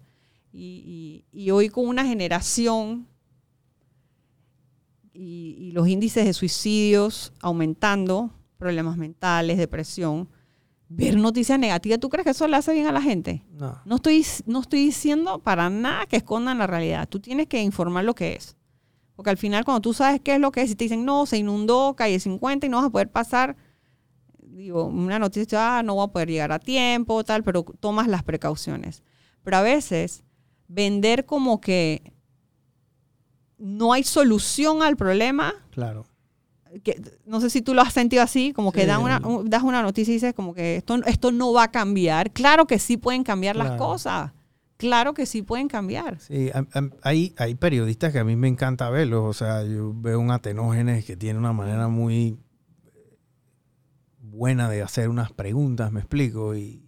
Y, 0.52 1.24
y- 1.32 1.44
y 1.44 1.50
hoy 1.50 1.68
con 1.68 1.86
una 1.86 2.04
generación 2.04 3.06
y, 5.12 5.56
y 5.58 5.70
los 5.72 5.88
índices 5.88 6.24
de 6.24 6.32
suicidios 6.32 7.32
aumentando, 7.40 8.30
problemas 8.56 8.96
mentales, 8.96 9.58
depresión, 9.58 10.28
ver 10.88 11.16
noticias 11.16 11.58
negativas, 11.58 12.00
¿tú 12.00 12.08
crees 12.08 12.24
que 12.24 12.30
eso 12.30 12.46
le 12.48 12.56
hace 12.56 12.72
bien 12.72 12.86
a 12.86 12.92
la 12.92 13.02
gente? 13.02 13.44
No. 13.52 13.78
No 13.84 13.96
estoy, 13.96 14.24
no 14.46 14.60
estoy 14.60 14.80
diciendo 14.86 15.38
para 15.40 15.68
nada 15.70 16.06
que 16.06 16.16
escondan 16.16 16.58
la 16.58 16.66
realidad. 16.66 17.08
Tú 17.08 17.20
tienes 17.20 17.46
que 17.46 17.62
informar 17.62 18.04
lo 18.04 18.14
que 18.14 18.34
es. 18.34 18.56
Porque 19.14 19.30
al 19.30 19.36
final, 19.36 19.64
cuando 19.64 19.80
tú 19.80 19.92
sabes 19.92 20.20
qué 20.20 20.34
es 20.36 20.40
lo 20.40 20.52
que 20.52 20.62
es, 20.62 20.70
y 20.70 20.76
te 20.76 20.84
dicen, 20.84 21.04
no, 21.04 21.26
se 21.26 21.38
inundó, 21.38 21.94
calle 21.96 22.20
50 22.20 22.66
y 22.66 22.68
no 22.70 22.76
vas 22.78 22.86
a 22.86 22.90
poder 22.90 23.10
pasar, 23.10 23.56
digo, 24.58 24.84
una 24.86 25.18
noticia, 25.18 25.78
ah, 25.78 25.82
no 25.82 25.94
voy 25.94 26.04
a 26.06 26.12
poder 26.12 26.28
llegar 26.28 26.52
a 26.52 26.58
tiempo, 26.58 27.22
tal, 27.24 27.42
pero 27.44 27.62
tomas 27.62 28.08
las 28.08 28.22
precauciones. 28.24 29.02
Pero 29.44 29.56
a 29.58 29.62
veces, 29.62 30.24
vender 30.66 31.24
como 31.26 31.60
que 31.60 32.12
no 33.58 33.92
hay 33.92 34.02
solución 34.04 34.82
al 34.82 34.96
problema, 34.96 35.54
Claro. 35.70 36.04
que, 36.84 37.00
no 37.24 37.40
sé 37.40 37.50
si 37.50 37.62
tú 37.62 37.72
lo 37.74 37.82
has 37.82 37.92
sentido 37.92 38.22
así, 38.22 38.52
como 38.52 38.72
que 38.72 38.82
Sí. 38.82 38.86
dan 38.86 39.02
una, 39.02 39.18
un- 39.26 39.48
das 39.48 39.62
una 39.62 39.82
noticia 39.82 40.10
y 40.12 40.14
dices 40.16 40.34
como 40.34 40.54
que 40.54 40.76
esto, 40.76 40.96
esto 41.06 41.32
no 41.32 41.52
va 41.52 41.64
a 41.64 41.70
cambiar. 41.70 42.32
Claro 42.32 42.66
que 42.66 42.78
sí 42.78 42.96
pueden 42.96 43.24
cambiar 43.24 43.56
las 43.56 43.76
cosas. 43.78 44.32
Claro 44.76 45.12
que 45.12 45.26
sí 45.26 45.42
pueden 45.42 45.66
cambiar. 45.66 46.20
Sí, 46.20 46.50
hay, 47.02 47.34
hay 47.36 47.54
periodistas 47.56 48.12
que 48.12 48.20
a 48.20 48.24
mí 48.24 48.36
me 48.36 48.46
encanta 48.46 48.90
verlos. 48.90 49.24
O 49.24 49.32
sea, 49.32 49.64
yo 49.64 49.92
veo 49.94 50.20
un 50.20 50.30
Atenógenes 50.30 51.04
que 51.04 51.16
tiene 51.16 51.38
una 51.38 51.52
manera 51.52 51.88
muy 51.88 52.38
buena 54.38 54.70
de 54.70 54.82
hacer 54.82 55.08
unas 55.10 55.32
preguntas, 55.32 55.92
me 55.92 56.00
explico. 56.00 56.54
Y, 56.54 56.82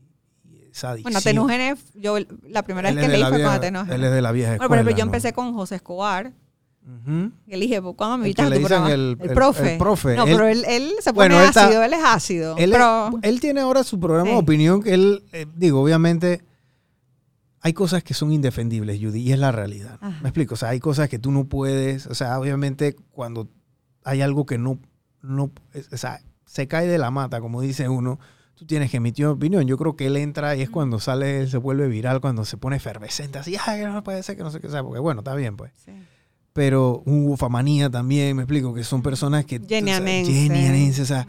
y 0.44 0.68
esa 0.72 0.92
Bueno, 0.92 1.08
adicción. 1.08 1.16
Atenógenes, 1.16 1.78
yo 1.94 2.16
la 2.48 2.62
primera 2.62 2.88
Él 2.88 2.96
vez 2.96 3.04
que 3.06 3.10
leí 3.12 3.20
fue 3.20 3.30
con 3.30 3.38
vieja- 3.38 3.54
Atenógenes. 3.54 3.94
Él 3.96 4.04
es 4.04 4.12
de 4.12 4.22
la 4.22 4.32
vieja 4.32 4.56
Bueno, 4.56 4.74
escuela. 4.76 4.90
yo 4.92 5.04
¿no? 5.04 5.08
empecé 5.08 5.32
con 5.34 5.52
José 5.52 5.74
Escobar. 5.76 6.32
Dije, 7.46 7.82
pues, 7.82 7.94
¿cuándo 7.96 8.18
me 8.18 8.24
invitas 8.28 8.46
a 8.50 8.54
tu 8.54 8.58
programa? 8.60 8.92
el- 8.92 9.16
el- 9.20 9.30
profe. 9.34 9.72
el 9.72 9.78
profe. 9.78 10.16
No, 10.16 10.24
Él- 10.24 10.32
pero 10.32 10.48
él, 10.48 10.64
él 10.66 10.92
se 11.00 11.12
pone 11.12 11.28
Bueno, 11.28 11.40
él 11.42 11.48
está- 11.48 11.66
ácido, 11.66 11.82
él 11.84 11.92
es 11.92 12.00
ácido. 12.04 12.56
Él, 12.56 12.70
pero, 12.72 13.10
él 13.22 13.40
tiene 13.40 13.60
ahora 13.60 13.84
su 13.84 14.00
programa 14.00 14.30
de 14.30 14.36
opinión 14.36 14.82
que 14.82 14.94
él, 14.94 15.22
eh, 15.32 15.46
digo, 15.54 15.80
obviamente, 15.82 16.42
hay 17.60 17.74
cosas 17.74 18.02
que 18.02 18.14
son 18.14 18.32
indefendibles, 18.32 18.98
Judy, 19.00 19.20
y 19.20 19.32
es 19.32 19.38
la 19.38 19.52
realidad. 19.52 20.00
Me 20.22 20.30
explico, 20.30 20.54
o 20.54 20.56
sea, 20.56 20.70
hay 20.70 20.80
cosas 20.80 21.08
que 21.08 21.18
tú 21.18 21.30
no 21.30 21.44
puedes, 21.44 22.06
o 22.06 22.14
sea, 22.14 22.40
obviamente 22.40 22.96
cuando 23.10 23.48
hay 24.02 24.22
algo 24.22 24.46
que 24.46 24.56
no, 24.58 24.78
no, 25.22 25.52
o 25.92 25.96
sea, 25.96 26.20
se 26.50 26.66
cae 26.66 26.88
de 26.88 26.98
la 26.98 27.12
mata, 27.12 27.40
como 27.40 27.60
dice 27.60 27.88
uno, 27.88 28.18
tú 28.56 28.66
tienes 28.66 28.90
que 28.90 28.96
emitir 28.96 29.24
una 29.24 29.34
opinión. 29.34 29.68
Yo 29.68 29.78
creo 29.78 29.94
que 29.94 30.06
él 30.06 30.16
entra 30.16 30.56
y 30.56 30.62
es 30.62 30.68
cuando 30.68 30.98
sale, 30.98 31.42
él 31.42 31.48
se 31.48 31.58
vuelve 31.58 31.86
viral, 31.86 32.20
cuando 32.20 32.44
se 32.44 32.56
pone 32.56 32.74
efervescente, 32.74 33.38
así, 33.38 33.56
ay, 33.64 33.82
no 33.84 34.02
puede 34.02 34.20
ser 34.24 34.36
que 34.36 34.42
no 34.42 34.50
sé 34.50 34.58
qué 34.58 34.68
sea, 34.68 34.82
porque 34.82 34.98
bueno, 34.98 35.20
está 35.20 35.36
bien, 35.36 35.56
pues. 35.56 35.70
Sí. 35.84 35.92
Pero 36.52 37.04
Hugo 37.06 37.36
Famanía 37.36 37.88
también, 37.88 38.34
me 38.34 38.42
explico, 38.42 38.74
que 38.74 38.82
son 38.82 39.00
personas 39.00 39.44
que... 39.44 39.60
Jenny 39.60 39.92
o 39.92 40.92
sea, 40.92 41.02
o 41.02 41.06
sea, 41.06 41.26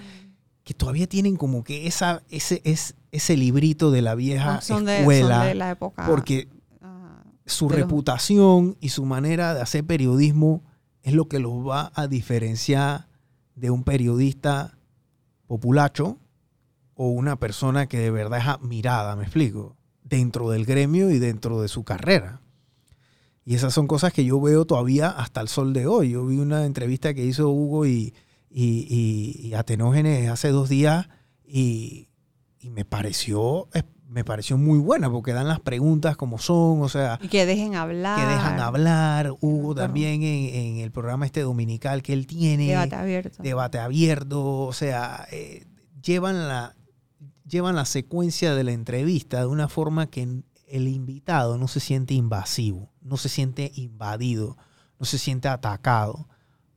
que 0.64 0.74
todavía 0.74 1.06
tienen 1.06 1.36
como 1.36 1.64
que 1.64 1.86
esa, 1.86 2.24
ese, 2.32 2.64
es, 2.64 2.96
ese 3.12 3.38
librito 3.38 3.92
de 3.92 4.02
la 4.02 4.16
vieja 4.16 4.60
son 4.62 4.86
de, 4.86 5.02
escuela, 5.02 5.38
son 5.38 5.48
de 5.50 5.56
la 5.56 5.70
época. 5.70 6.08
porque 6.08 6.48
ah, 6.82 7.22
su 7.46 7.70
los- 7.70 7.78
reputación 7.78 8.76
y 8.80 8.90
su 8.90 9.06
manera 9.06 9.54
de 9.54 9.62
hacer 9.62 9.86
periodismo 9.86 10.64
es 11.04 11.14
lo 11.14 11.28
que 11.28 11.38
los 11.38 11.54
va 11.54 11.92
a 11.94 12.08
diferenciar 12.08 13.08
de 13.54 13.70
un 13.70 13.84
periodista 13.84 14.80
populacho 15.52 16.18
o 16.94 17.10
una 17.10 17.36
persona 17.38 17.86
que 17.88 17.98
de 18.00 18.10
verdad 18.10 18.40
es 18.40 18.48
admirada, 18.48 19.18
me 19.18 19.24
explico, 19.24 19.76
dentro 20.02 20.50
del 20.50 20.66
gremio 20.66 21.12
y 21.12 21.20
dentro 21.20 21.62
de 21.62 21.68
su 21.68 21.84
carrera. 21.84 22.40
Y 23.44 23.56
esas 23.56 23.74
son 23.74 23.86
cosas 23.86 24.14
que 24.14 24.24
yo 24.24 24.40
veo 24.40 24.64
todavía 24.64 25.10
hasta 25.10 25.42
el 25.42 25.50
sol 25.50 25.74
de 25.74 25.88
hoy. 25.88 26.12
Yo 26.12 26.26
vi 26.26 26.38
una 26.38 26.66
entrevista 26.66 27.14
que 27.14 27.26
hizo 27.26 27.50
Hugo 27.50 27.86
y, 27.86 28.14
y, 28.50 29.44
y- 29.46 29.54
Atenógenes 29.54 30.30
hace 30.30 30.52
dos 30.52 30.70
días 30.70 31.10
y, 31.46 32.08
y 32.62 32.70
me 32.70 32.86
pareció 32.86 33.68
me 34.12 34.26
pareció 34.26 34.58
muy 34.58 34.78
buena 34.78 35.10
porque 35.10 35.32
dan 35.32 35.48
las 35.48 35.62
preguntas 35.62 36.18
como 36.18 36.38
son, 36.38 36.82
o 36.82 36.90
sea, 36.90 37.18
Y 37.22 37.30
que 37.30 37.46
dejen 37.46 37.76
hablar. 37.76 38.20
que 38.20 38.26
dejan 38.26 38.60
hablar. 38.60 39.32
Hugo 39.40 39.74
también 39.74 40.22
en, 40.22 40.54
en 40.54 40.78
el 40.80 40.92
programa 40.92 41.26
este 41.26 41.42
dominical 41.42 42.04
que 42.04 42.12
él 42.12 42.28
tiene, 42.28 42.68
Debate 42.68 42.96
abierto. 42.96 43.42
debate 43.42 43.80
abierto, 43.80 44.60
o 44.66 44.74
sea, 44.74 45.26
eh, 45.32 45.66
llevan, 46.04 46.50
la, 46.50 46.76
llevan 47.48 47.76
la 47.78 47.86
secuencia 47.86 48.54
de 48.54 48.66
la 48.66 48.74
entrevista 48.74 49.40
de 49.40 49.46
una 49.48 49.70
forma 49.70 50.08
que 50.08 50.44
el 50.68 50.88
invitado 50.90 51.58
no 51.58 51.70
se 51.70 51.80
siente 51.80 52.14
invasivo, 52.14 52.92
no 53.02 53.16
se 53.16 53.30
siente 53.30 53.72
invadido, 53.76 54.58
no 55.00 55.06
se 55.06 55.18
siente 55.20 55.48
atacado. 55.48 56.28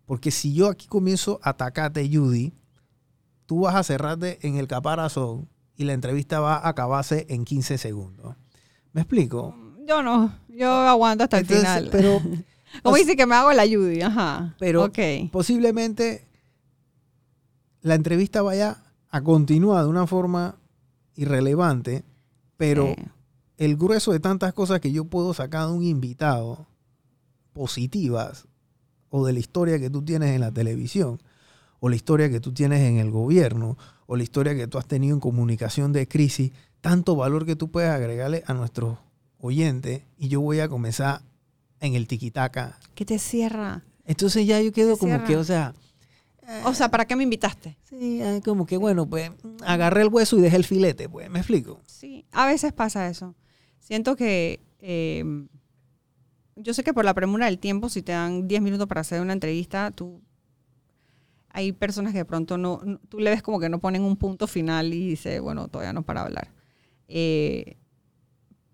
Porque 0.07 0.30
si 0.30 0.55
yo 0.55 0.68
aquí 0.68 0.87
comienzo 0.87 1.41
a 1.43 1.51
atacarte, 1.51 2.09
Judy, 2.12 2.53
tú 3.47 3.61
vas 3.62 3.74
a 3.74 3.82
cerrarte 3.82 4.39
en 4.47 4.57
el 4.57 4.68
caparazón 4.68 5.49
y 5.77 5.85
la 5.85 5.93
entrevista 5.93 6.41
va 6.41 6.57
a 6.57 6.68
acabarse 6.68 7.27
en 7.29 7.45
15 7.45 7.79
segundos. 7.79 8.37
¿Me 8.93 9.01
explico? 9.01 9.55
Yo 9.87 10.03
no, 10.03 10.35
yo 10.49 10.70
aguanto 10.70 11.25
hasta 11.25 11.39
Entonces, 11.39 11.64
el 11.64 11.89
final. 11.89 11.89
Pero 11.91 12.22
Como 12.83 12.97
dice 12.97 13.16
que 13.16 13.27
me 13.27 13.35
hago 13.35 13.53
la 13.53 13.64
Judy, 13.64 14.03
ajá. 14.03 14.55
Pero- 14.59 14.91
posiblemente 15.31 16.27
la 17.83 17.95
entrevista 17.95 18.43
vaya 18.43 18.79
a 19.11 19.20
continuar 19.22 19.85
de 19.85 19.91
una 19.91 20.07
forma 20.07 20.57
irrelevante, 21.16 22.05
pero 22.57 22.95
el 23.57 23.77
grueso 23.77 24.12
de 24.12 24.20
tantas 24.20 24.53
cosas 24.55 24.81
que 24.81 24.91
yo 24.91 25.05
puedo 25.05 25.35
sacar 25.35 25.66
de 25.66 25.72
un 25.72 25.85
invitado 25.85 26.66
positivas 27.53 28.47
o 29.11 29.25
de 29.27 29.33
la 29.33 29.39
historia 29.39 29.79
que 29.79 29.91
tú 29.91 30.03
tienes 30.03 30.31
en 30.31 30.41
la 30.41 30.51
televisión 30.51 31.20
o 31.85 31.91
la 31.91 31.97
historia 31.97 32.30
que 32.30 32.41
tú 32.41 32.55
tienes 32.55 32.80
en 32.80 32.97
el 32.97 33.11
gobierno 33.11 33.76
o 34.07 34.16
la 34.16 34.22
historia 34.22 34.55
que 34.55 34.66
tú 34.66 34.78
has 34.78 34.87
tenido 34.87 35.12
en 35.12 35.20
comunicación 35.20 35.93
de 35.93 36.09
crisis, 36.09 36.51
tanto 36.80 37.14
valor 37.14 37.45
que 37.45 37.57
tú 37.57 37.70
puedes 37.70 37.91
agregarle 37.91 38.43
a 38.47 38.55
nuestros 38.55 38.97
oyentes 39.37 40.01
y 40.16 40.28
yo 40.28 40.41
voy 40.41 40.61
a 40.61 40.68
comenzar 40.70 41.20
en 41.80 41.93
el 41.95 42.07
tiquitaca. 42.07 42.78
¿Qué 42.95 43.05
te 43.05 43.18
cierra? 43.18 43.85
Entonces 44.07 44.47
ya 44.47 44.62
yo 44.62 44.72
quedo 44.72 44.97
como 44.97 45.12
cierra. 45.12 45.26
que, 45.26 45.37
o 45.37 45.45
sea, 45.45 45.74
O 46.64 46.72
sea, 46.72 46.91
¿para 46.91 47.05
qué 47.05 47.16
me 47.16 47.22
invitaste? 47.24 47.76
sí, 47.82 48.22
ah, 48.22 48.41
como 48.43 48.64
que 48.64 48.78
bueno, 48.78 49.05
pues 49.07 49.30
agarré 49.66 50.01
el 50.01 50.09
hueso 50.09 50.39
y 50.39 50.41
dejé 50.41 50.57
el 50.57 50.64
filete, 50.64 51.11
pues, 51.11 51.28
¿me 51.28 51.41
explico? 51.41 51.82
Sí, 51.85 52.24
a 52.32 52.47
veces 52.47 52.72
pasa 52.72 53.11
eso. 53.11 53.35
Siento 53.78 54.16
que 54.16 54.59
eh, 54.80 55.22
yo 56.57 56.72
sé 56.72 56.82
que 56.82 56.95
por 56.95 57.05
la 57.05 57.12
premura 57.12 57.45
del 57.45 57.59
tiempo, 57.59 57.91
si 57.91 58.01
te 58.01 58.12
dan 58.12 58.49
10 58.49 58.62
minutos 58.62 58.87
para 58.87 59.03
hacer 59.03 59.20
una 59.20 59.35
entrevista, 59.35 59.91
tú 59.91 60.22
hay 61.55 61.72
personas 61.72 62.12
que 62.12 62.18
de 62.18 62.24
pronto 62.26 62.59
no, 62.59 62.80
no- 62.84 62.98
tú 63.09 63.18
le 63.20 63.30
ves 63.30 63.42
como 63.42 63.59
que 63.61 63.68
no 63.70 63.78
ponen 63.78 64.02
un 64.02 64.16
punto 64.16 64.46
final 64.46 64.92
y 64.92 65.09
dice, 65.09 65.40
bueno, 65.40 65.68
todavía 65.68 65.92
no 65.94 66.02
para 66.02 66.22
hablar. 66.22 66.48
Eh, 67.09 67.76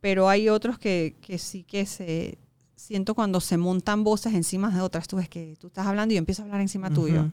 pero 0.01 0.29
hay 0.29 0.49
otros 0.49 0.79
que, 0.79 1.15
que 1.21 1.39
sí 1.39 1.63
que 1.63 1.85
se 1.87 2.39
siento 2.75 3.15
cuando 3.15 3.41
se 3.41 3.59
montan 3.59 4.03
voces 4.03 4.33
encima 4.35 4.71
de 4.71 4.81
otras. 4.81 5.07
Tú 5.07 5.17
ves 5.17 5.29
que 5.29 5.55
tú 5.61 5.67
estás 5.67 5.87
hablando 5.87 6.13
y 6.13 6.17
yo 6.17 6.19
empiezo 6.19 6.41
a 6.43 6.47
hablar 6.47 6.61
encima 6.63 6.91
tuyo. 6.91 7.21
Ujú. 7.21 7.31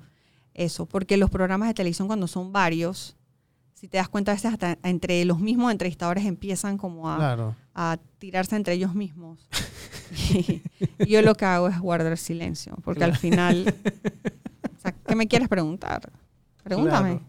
Eso, 0.53 0.85
porque 0.85 1.17
los 1.17 1.29
programas 1.29 1.69
de 1.69 1.73
televisión 1.75 2.07
cuando 2.07 2.27
son 2.27 2.51
varios, 2.51 3.15
si 3.73 3.87
te 3.87 3.97
das 3.97 4.09
cuenta, 4.09 4.31
a 4.31 4.35
veces 4.35 4.51
hasta 4.51 4.77
entre 4.83 5.23
los 5.23 5.39
mismos 5.39 5.71
entrevistadores 5.71 6.25
empiezan 6.25 6.77
como 6.77 7.09
a, 7.09 7.15
Claro. 7.17 7.55
a 7.73 7.97
tirarse 8.17 8.55
entre 8.57 8.73
ellos 8.73 8.93
mismos. 8.95 9.47
y 10.99 11.07
yo 11.07 11.21
lo 11.21 11.35
que 11.35 11.45
hago 11.45 11.67
es 11.69 11.79
guardar 11.79 12.17
silencio, 12.17 12.75
porque 12.83 13.03
al 13.05 13.15
final, 13.15 13.73
o 14.77 14.79
sea, 14.81 14.91
¿qué 14.91 15.15
me 15.15 15.27
quieres 15.27 15.47
preguntar? 15.47 16.11
Pregúntame, 16.63 17.09
Claro. 17.17 17.25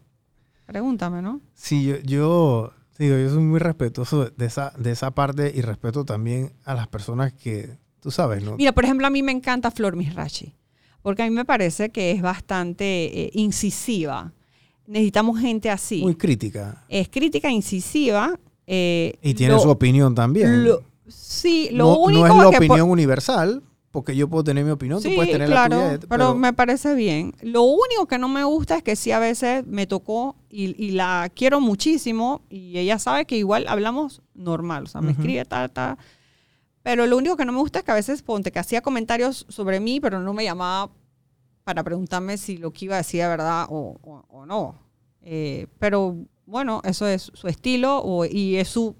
pregúntame, 0.66 1.22
¿no? 1.22 1.40
Sí, 1.55 1.84
yo, 1.86 1.96
yo, 2.05 2.72
digo, 2.99 3.16
yo 3.16 3.30
soy 3.30 3.38
muy 3.42 3.59
respetuoso 3.59 4.26
de 4.30 4.46
esa, 4.46 4.72
de 4.78 4.90
esa 4.92 5.11
parte 5.12 5.53
y 5.55 5.61
respeto 5.62 6.05
también 6.05 6.53
a 6.64 6.74
las 6.74 6.88
personas 6.88 7.32
que, 7.32 7.78
tú 8.01 8.11
sabes, 8.11 8.42
¿no? 8.42 8.57
Mira, 8.57 8.72
por 8.72 8.84
ejemplo, 8.84 9.07
a 9.07 9.11
mí 9.11 9.22
me 9.22 9.32
encanta 9.32 9.70
Flor 9.70 9.96
Misrachi, 9.96 10.55
porque 11.03 11.22
a 11.22 11.26
mí 11.26 11.30
me 11.34 11.44
parece 11.44 11.90
que 11.90 12.11
es 12.12 12.20
bastante 12.22 12.84
eh, 13.26 13.30
incisiva. 13.34 14.32
Necesitamos 14.86 15.38
gente 15.40 15.70
así. 15.70 16.03
Muy 16.03 16.14
crítica. 16.14 16.84
es 16.88 17.09
crítica 17.09 17.51
incisiva. 17.51 18.38
eh, 18.66 19.14
Y 19.22 19.32
tiene 19.34 19.55
lo- 19.55 19.61
su 19.61 19.70
opinión 19.70 20.14
también. 20.14 20.64
lo- 20.64 20.82
sí, 21.07 21.68
lo 21.72 21.84
no, 21.84 21.99
único 22.01 22.20
no 22.20 22.26
es 22.26 22.34
la 22.44 22.51
que 22.51 22.57
por- 22.66 22.66
opinión 22.66 22.90
universal, 22.90 23.62
porque 23.91 24.14
yo 24.14 24.28
puedo 24.28 24.45
tener 24.45 24.64
mi 24.64 24.70
opinión, 24.70 25.03
tú 25.03 25.09
Sí, 25.09 25.14
puedes 25.14 25.32
tener 25.32 25.49
claro, 25.49 25.76
la 25.76 25.95
tuya. 25.99 26.07
pero, 26.09 26.34
me 26.34 26.53
parece 26.53 26.95
bien. 26.95 27.32
Lo 27.41 27.62
único 27.62 28.07
que 28.07 28.18
no 28.18 28.28
me 28.28 28.45
gusta 28.45 28.76
es 28.76 28.82
que 28.82 28.97
sí 28.97 29.12
a 29.12 29.18
veces 29.18 29.66
me 29.66 29.86
tocó 29.86 30.36
y, 30.51 30.74
y 30.82 30.91
la 30.93 31.30
quiero 31.34 31.61
muchísimo 31.61 32.43
y 32.51 32.76
ella 32.78 32.99
sabe 32.99 33.24
que 33.24 33.36
igual 33.36 33.66
hablamos 33.66 34.20
normal, 34.34 34.84
o 34.84 34.86
sea, 34.86 35.01
me 35.01 35.12
Ujú. 35.12 35.20
escribe 35.22 35.45
tal, 35.47 35.70
tal. 35.70 35.97
Pero 36.82 37.07
lo 37.07 37.16
único 37.16 37.36
que 37.36 37.45
no 37.45 37.53
me 37.53 37.59
gusta 37.61 37.80
es 37.80 37.84
que 37.84 37.91
a 37.91 37.95
veces, 37.95 38.22
ponte, 38.22 38.53
que 38.53 38.59
hacía 38.59 38.80
comentarios 38.82 39.47
sobre 39.49 39.80
mí, 39.80 40.01
pero 40.01 40.20
no 40.20 40.32
me 40.32 40.45
llamaba 40.45 40.91
para 41.64 41.82
preguntarme 41.82 42.39
si 42.39 42.57
lo 42.57 42.70
que 42.72 42.86
iba 42.86 42.95
a 42.95 42.99
decir 42.99 43.20
era 43.20 43.28
verdad 43.30 43.66
o, 43.68 43.99
o- 44.03 44.24
o 44.28 44.47
no. 44.47 44.74
Eh, 45.22 45.66
pero 45.78 46.16
bueno, 46.47 46.80
eso 46.84 47.07
es 47.07 47.30
su 47.34 47.49
estilo 47.49 47.99
o- 48.03 48.24
y 48.24 48.57
es 48.57 48.68
su... 48.68 48.95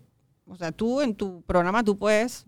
O 0.47 0.57
sea, 0.57 0.73
tú 0.73 1.01
en 1.03 1.15
tu 1.15 1.43
programa 1.43 1.85
tú 1.85 1.97
puedes 1.97 2.47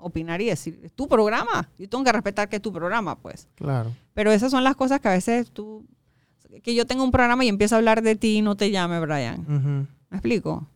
opinar 0.00 0.40
y 0.40 0.46
decir, 0.46 0.80
es 0.82 0.92
tu 0.92 1.06
programa. 1.08 1.68
Yo 1.78 1.88
tengo 1.88 2.04
que 2.04 2.12
respetar 2.12 2.48
que 2.48 2.56
es 2.56 2.62
tu 2.62 2.72
programa, 2.72 3.16
pues. 3.18 3.48
Claro. 3.54 3.92
Pero 4.14 4.32
esas 4.32 4.50
son 4.50 4.64
las 4.64 4.76
cosas 4.76 5.00
que 5.00 5.08
a 5.08 5.12
veces 5.12 5.50
tú... 5.50 5.84
Que 6.62 6.74
yo 6.74 6.84
tengo 6.86 7.04
un 7.04 7.12
programa 7.12 7.44
y 7.44 7.48
empiezo 7.48 7.76
a 7.76 7.78
hablar 7.78 8.02
de 8.02 8.16
ti 8.16 8.38
y 8.38 8.42
no 8.42 8.56
te 8.56 8.70
llame, 8.70 8.98
Brian. 9.00 9.88
¿Me 10.10 10.16
explico? 10.16 10.66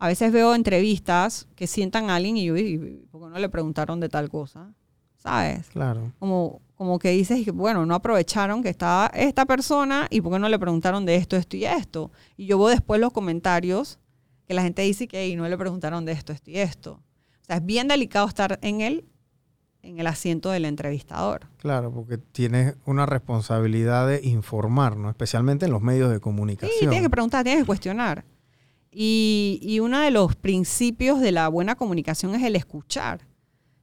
A 0.00 0.08
veces 0.08 0.32
veo 0.32 0.54
entrevistas 0.54 1.46
que 1.54 1.66
sientan 1.66 2.10
a 2.10 2.16
alguien 2.16 2.36
y 2.36 2.44
yo, 2.46 2.56
"¿Y 2.56 2.78
¿por 3.10 3.22
qué 3.22 3.28
no 3.30 3.38
le 3.38 3.48
preguntaron 3.48 4.00
de 4.00 4.08
tal 4.08 4.28
cosa? 4.28 4.72
¿Sabes? 5.16 5.68
Claro. 5.70 6.12
Como, 6.18 6.60
como 6.76 6.98
que 6.98 7.10
dices, 7.10 7.44
que, 7.44 7.50
bueno, 7.50 7.84
no 7.86 7.94
aprovecharon 7.94 8.62
que 8.62 8.68
estaba 8.68 9.06
esta 9.14 9.44
persona 9.46 10.06
y 10.10 10.20
por 10.20 10.32
qué 10.32 10.38
no 10.38 10.48
le 10.48 10.58
preguntaron 10.58 11.04
de 11.06 11.16
esto, 11.16 11.36
esto 11.36 11.56
y 11.56 11.64
esto. 11.64 12.10
Y 12.36 12.46
yo 12.46 12.58
veo 12.58 12.68
después 12.68 13.00
los 13.00 13.12
comentarios 13.12 13.98
que 14.46 14.54
la 14.54 14.62
gente 14.62 14.82
dice 14.82 15.06
que 15.08 15.28
"Y 15.28 15.36
no 15.36 15.48
le 15.48 15.58
preguntaron 15.58 16.04
de 16.04 16.12
esto, 16.12 16.32
esto 16.32 16.50
y 16.50 16.58
esto. 16.58 17.00
O 17.48 17.50
sea, 17.50 17.56
es 17.56 17.64
bien 17.64 17.88
delicado 17.88 18.26
estar 18.28 18.58
en 18.62 18.82
el, 18.82 19.04
en 19.82 19.98
el 19.98 20.06
asiento 20.06 20.50
del 20.50 20.66
entrevistador. 20.66 21.46
Claro, 21.56 21.90
porque 21.92 22.18
tienes 22.18 22.76
una 22.84 23.06
responsabilidad 23.06 24.06
de 24.06 24.20
informar, 24.22 24.96
¿no? 24.98 25.08
Especialmente 25.08 25.64
en 25.64 25.72
los 25.72 25.80
medios 25.80 26.10
de 26.10 26.16
Sí, 26.16 26.20
comunicación. 26.20 26.78
tienes 26.90 27.02
que 27.02 27.10
preguntar, 27.10 27.44
tienes 27.44 27.62
que 27.62 27.66
cuestionar. 27.66 28.24
Y, 28.90 29.58
y 29.62 29.80
uno 29.80 30.00
de 30.00 30.10
los 30.10 30.36
principios 30.36 31.20
de 31.20 31.32
la 31.32 31.48
buena 31.48 31.74
comunicación 31.74 32.34
es 32.34 32.42
el 32.42 32.54
escuchar. 32.56 33.26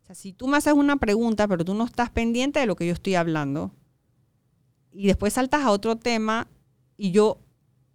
O 0.03 0.05
sea, 0.05 0.15
si 0.15 0.31
tú 0.33 0.47
me 0.47 0.57
haces 0.57 0.73
una 0.73 0.97
pregunta, 0.97 1.47
pero 1.47 1.65
tú 1.65 1.73
no 1.73 1.85
estás 1.85 2.11
pendiente 2.11 2.59
de 2.59 2.67
lo 2.67 2.75
que 2.75 2.85
yo 2.85 2.93
estoy 2.93 3.15
hablando, 3.15 3.71
y 4.91 5.07
después 5.07 5.33
saltas 5.33 5.63
a 5.63 5.71
otro 5.71 5.95
tema, 5.95 6.47
y 6.97 7.11
yo 7.11 7.39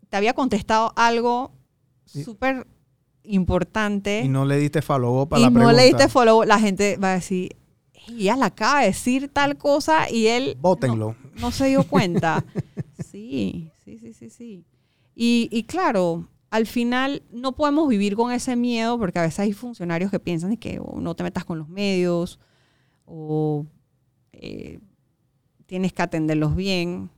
te 0.08 0.16
había 0.16 0.34
contestado 0.34 0.92
algo 0.96 1.52
súper 2.04 2.66
importante, 3.34 4.22
Y 4.24 4.28
no 4.28 4.44
le 4.44 4.58
diste 4.58 4.82
follow 4.82 5.22
up 5.22 5.34
a 5.34 5.38
y 5.38 5.42
la 5.42 5.50
no 5.50 5.54
pregunta. 5.54 5.76
le 5.80 5.86
diste 5.86 6.08
follow, 6.08 6.44
la 6.44 6.58
gente 6.58 6.96
va 6.96 7.12
a 7.12 7.14
decir, 7.14 7.56
"Ey, 8.08 8.22
ella 8.22 8.36
le 8.36 8.44
acaba 8.44 8.80
de 8.80 8.86
decir 8.86 9.28
tal 9.32 9.56
cosa, 9.56 10.10
y 10.10 10.26
él... 10.26 10.52
no- 10.56 10.60
Bótenlo. 10.62 11.16
no 11.40 11.50
se 11.50 11.66
dio 11.68 11.84
cuenta. 11.84 12.44
Sí, 13.10 13.70
sí, 13.84 13.98
sí, 13.98 14.12
sí, 14.12 14.30
sí. 14.30 14.64
Y, 15.16 15.48
y 15.50 15.64
claro, 15.64 16.28
al 16.50 16.66
final 16.66 17.22
no 17.32 17.56
podemos 17.56 17.88
vivir 17.88 18.14
con 18.14 18.30
ese 18.30 18.54
miedo 18.54 18.98
porque 18.98 19.18
a 19.18 19.22
veces 19.22 19.40
hay 19.40 19.52
funcionarios 19.52 20.12
que 20.12 20.20
piensan 20.20 20.56
que 20.56 20.78
oh, 20.80 21.00
no 21.00 21.16
te 21.16 21.24
metas 21.24 21.44
con 21.44 21.58
los 21.58 21.68
medios 21.68 22.38
o 23.06 23.66
eh, 24.32 24.78
tienes 25.66 25.92
que 25.92 26.02
atenderlos 26.02 26.54
bien. 26.54 27.10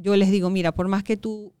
Yo 0.00 0.16
les 0.16 0.30
digo, 0.32 0.50
mira, 0.50 0.72
por 0.72 0.88
más 0.88 1.04
que 1.04 1.16
tú 1.16 1.52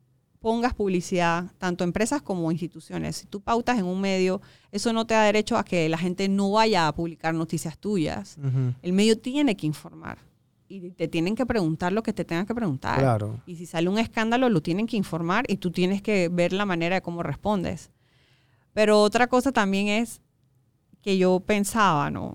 pongas 0.42 0.74
publicidad, 0.74 1.46
tanto 1.56 1.84
empresas 1.84 2.20
como 2.20 2.50
instituciones, 2.52 3.16
si 3.16 3.26
tú 3.26 3.40
pautas 3.40 3.78
en 3.78 3.86
un 3.86 4.00
medio, 4.00 4.42
eso 4.72 4.92
no 4.92 5.06
te 5.06 5.14
da 5.14 5.22
derecho 5.22 5.56
a 5.56 5.64
que 5.64 5.88
la 5.88 5.96
gente 5.96 6.28
no 6.28 6.50
vaya 6.50 6.88
a 6.88 6.94
publicar 6.94 7.32
noticias 7.32 7.78
tuyas. 7.78 8.36
El 8.82 8.92
medio 8.92 9.16
tiene 9.16 9.56
que 9.56 9.66
informar 9.66 10.18
y 10.68 10.90
te 10.90 11.06
tienen 11.06 11.36
que 11.36 11.46
preguntar 11.46 11.92
lo 11.92 12.02
que 12.02 12.12
te 12.12 12.24
tengan 12.24 12.44
que 12.44 12.54
preguntar. 12.54 12.98
Claro. 12.98 13.40
Y 13.46 13.56
si 13.56 13.66
sale 13.66 13.88
un 13.88 13.98
escándalo, 13.98 14.48
lo 14.48 14.60
tienen 14.60 14.86
que 14.86 14.96
informar 14.96 15.44
y 15.48 15.58
tú 15.58 15.70
tienes 15.70 16.02
que 16.02 16.28
ver 16.28 16.52
la 16.52 16.66
manera 16.66 16.96
de 16.96 17.02
cómo 17.02 17.22
respondes. 17.22 17.90
Pero 18.72 19.00
otra 19.00 19.28
cosa 19.28 19.52
también 19.52 19.88
es 19.88 20.20
que 21.02 21.18
yo 21.18 21.40
pensaba, 21.40 22.10
¿no? 22.10 22.34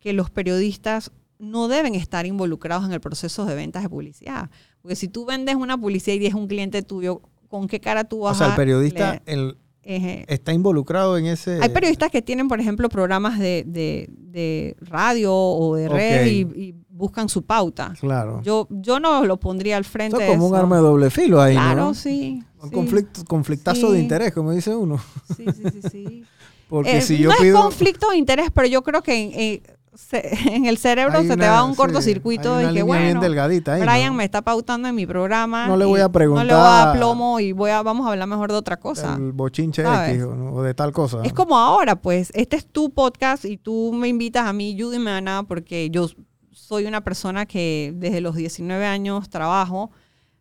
Que 0.00 0.12
los 0.12 0.30
periodistas 0.30 1.12
no 1.38 1.68
deben 1.68 1.94
estar 1.94 2.26
involucrados 2.26 2.84
en 2.84 2.92
el 2.92 3.00
proceso 3.00 3.46
de 3.46 3.54
ventas 3.54 3.82
de 3.82 3.88
publicidad. 3.88 4.50
Porque 4.82 4.96
si 4.96 5.08
tú 5.08 5.24
vendes 5.26 5.56
una 5.56 5.76
publicidad 5.78 6.16
y 6.16 6.26
es 6.26 6.34
un 6.34 6.46
cliente 6.46 6.82
tuyo, 6.82 7.20
¿con 7.48 7.66
qué 7.68 7.80
cara 7.80 8.04
tú 8.04 8.20
vas 8.20 8.36
O 8.36 8.38
sea, 8.38 8.46
el 8.48 8.52
a 8.52 8.56
periodista 8.56 9.22
el- 9.26 9.56
Eje. 9.82 10.24
está 10.28 10.52
involucrado 10.52 11.16
en 11.18 11.26
ese... 11.26 11.58
Hay 11.62 11.70
periodistas 11.70 12.10
que 12.10 12.20
tienen, 12.22 12.48
por 12.48 12.60
ejemplo, 12.60 12.88
programas 12.90 13.38
de, 13.38 13.64
de- 13.66 14.08
de 14.12 14.76
radio 14.82 15.34
o 15.34 15.74
de 15.74 15.88
red 15.88 16.26
y, 16.26 16.40
y 16.54 16.74
buscan 16.90 17.28
su 17.30 17.42
pauta. 17.42 17.94
Claro. 17.98 18.40
Yo, 18.42 18.68
yo 18.70 19.00
no 19.00 19.24
lo 19.24 19.40
pondría 19.40 19.78
al 19.78 19.84
frente 19.84 20.16
Esto 20.16 20.20
es 20.22 20.28
de 20.28 20.34
como 20.34 20.46
un 20.48 20.54
eso. 20.54 20.60
arma 20.62 20.76
de 20.76 20.82
doble 20.82 21.10
filo 21.10 21.40
ahí, 21.40 21.54
Claro, 21.54 21.80
¿no? 21.86 21.94
sí. 21.94 22.42
Un 22.62 22.68
sí, 22.68 22.74
conflicto, 22.74 23.24
conflictazo 23.24 23.90
de 23.92 24.00
interés, 24.00 24.32
como 24.32 24.52
dice 24.52 24.74
uno. 24.76 25.00
Sí, 25.34 25.46
sí, 25.46 25.62
sí, 25.72 25.88
sí. 25.90 26.24
Porque 26.68 26.98
Eh, 26.98 27.02
si 27.02 27.14
no 27.14 27.20
yo 27.20 27.30
es 27.32 27.36
pido... 27.38 27.60
conflicto 27.62 28.10
de 28.10 28.16
interés, 28.18 28.50
pero 28.54 28.68
yo 28.68 28.82
creo 28.82 29.02
que 29.02 29.14
en- 29.54 29.62
se- 30.00 30.28
en 30.54 30.64
el 30.66 30.78
cerebro 30.78 31.18
Hay 31.18 31.26
se 31.28 31.36
te 31.36 31.46
va 31.48 31.62
un 31.64 31.72
sí, 31.72 31.76
cortocircuito 31.76 32.56
de 32.56 32.72
que, 32.72 32.82
bueno, 32.82 33.20
delgadita 33.20 33.74
ahí, 33.74 33.82
Brian 33.82 34.08
¿no? 34.12 34.14
me 34.14 34.24
está 34.24 34.42
pautando 34.42 34.88
en 34.88 34.94
mi 34.94 35.06
programa. 35.06 35.66
No 35.66 35.76
le 35.76 35.84
voy 35.84 36.00
a 36.00 36.08
No 36.08 36.18
le 36.18 36.26
voy 36.26 36.40
a 36.40 36.44
preguntar 36.44 36.46
dar 36.48 36.96
plomo 36.96 37.40
y 37.40 37.52
voy 37.52 37.70
a, 37.70 37.82
vamos 37.82 38.06
a 38.06 38.10
hablar 38.12 38.26
mejor 38.28 38.50
de 38.50 38.56
otra 38.56 38.78
cosa. 38.78 39.14
el 39.16 39.32
bochinche. 39.32 39.82
X 39.82 40.22
o, 40.24 40.62
de 40.62 40.74
tal 40.74 40.92
cosa. 40.92 41.20
Es 41.24 41.32
como 41.32 41.56
ahora, 41.58 41.96
pues, 41.96 42.30
este 42.34 42.56
es 42.56 42.66
tu 42.66 42.90
podcast 42.90 43.44
y 43.44 43.56
tú 43.56 43.92
me 43.92 44.08
invitas 44.08 44.46
a 44.46 44.52
mí, 44.52 44.76
Judy 44.78 44.98
Mana, 44.98 45.44
porque 45.46 45.90
yo 45.90 46.08
soy 46.52 46.86
una 46.86 47.02
persona 47.02 47.46
que 47.46 47.92
desde 47.96 48.20
los 48.20 48.34
19 48.36 48.84
años 48.86 49.28
trabajo, 49.30 49.90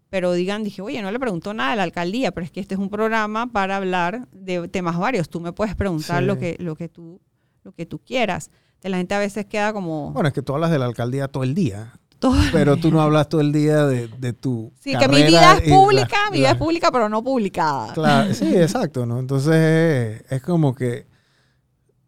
pero 0.09 0.33
digan, 0.33 0.63
dije, 0.63 0.81
oye, 0.81 1.01
no 1.03 1.11
le 1.11 1.19
preguntó 1.19 1.53
nada 1.53 1.73
a 1.73 1.75
la 1.75 1.83
alcaldía, 1.83 2.31
pero 2.31 2.43
es 2.45 2.51
que 2.51 2.59
este 2.59 2.73
es 2.75 2.79
un 2.79 2.89
programa 2.89 3.47
para 3.47 3.77
hablar 3.77 4.27
de 4.31 4.67
temas 4.67 4.97
varios. 4.97 5.29
Tú 5.29 5.39
me 5.39 5.51
puedes 5.53 5.75
preguntar 5.75 6.21
Sí. 6.21 6.25
lo, 6.25 6.37
que, 6.39 6.55
lo, 6.59 6.75
que 6.75 6.89
tú, 6.89 7.21
lo 7.63 7.71
que 7.73 7.85
tú 7.85 7.99
quieras. 7.99 8.49
La 8.81 8.97
gente 8.97 9.13
a 9.15 9.19
veces 9.19 9.45
queda 9.45 9.73
como... 9.73 10.11
Bueno, 10.11 10.27
es 10.29 10.33
que 10.33 10.41
tú 10.41 10.53
hablas 10.53 10.71
de 10.71 10.79
la 10.79 10.85
alcaldía 10.85 11.27
todo 11.27 11.43
el 11.43 11.53
día, 11.53 11.93
todo- 12.19 12.35
pero 12.53 12.77
tú 12.77 12.91
no 12.91 13.01
hablas 13.01 13.27
todo 13.27 13.41
el 13.41 13.51
día 13.51 13.85
de, 13.85 14.07
de 14.07 14.31
tu 14.33 14.71
Sí, 14.79 14.95
que 14.97 15.07
mi 15.09 15.23
vida 15.23 15.57
es 15.57 15.67
la- 15.69 15.75
pública, 15.75 16.17
mi 16.31 16.37
vida 16.37 16.47
la- 16.47 16.53
es 16.53 16.57
pública, 16.57 16.91
pero 16.91 17.09
no 17.09 17.21
publicada. 17.23 17.93
Claro, 17.93 18.33
sí, 18.33 18.45
exacto, 18.55 19.05
¿no? 19.05 19.19
Entonces 19.19 20.23
es 20.29 20.41
como 20.41 20.73
que 20.75 21.07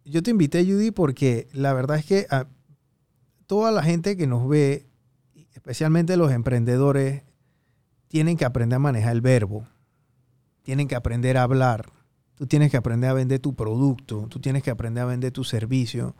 yo 0.04 0.22
te 0.22 0.30
invité, 0.30 0.64
Judy, 0.64 0.90
porque 0.90 1.48
la 1.52 1.72
verdad 1.74 1.98
es 1.98 2.04
que 2.06 2.26
a 2.30 2.46
toda 3.46 3.70
la 3.70 3.82
gente 3.82 4.16
que 4.16 4.26
nos 4.26 4.48
ve, 4.48 4.86
especialmente 5.54 6.16
los 6.16 6.32
emprendedores, 6.32 7.22
tienen 8.08 8.36
que 8.36 8.44
aprender 8.44 8.76
a 8.76 8.80
manejar 8.80 9.12
el 9.12 9.20
verbo, 9.20 9.66
tienen 10.62 10.88
que 10.88 10.94
aprender 10.96 11.36
a 11.36 11.42
hablar, 11.42 11.90
tú 12.34 12.46
tienes 12.46 12.70
que 12.70 12.76
aprender 12.76 13.10
a 13.10 13.14
vender 13.14 13.40
tu 13.40 13.54
producto, 13.54 14.26
tú 14.28 14.40
tienes 14.40 14.62
que 14.62 14.70
aprender 14.70 15.02
a 15.02 15.06
vender 15.06 15.32
tu 15.32 15.44
servicio. 15.44 16.16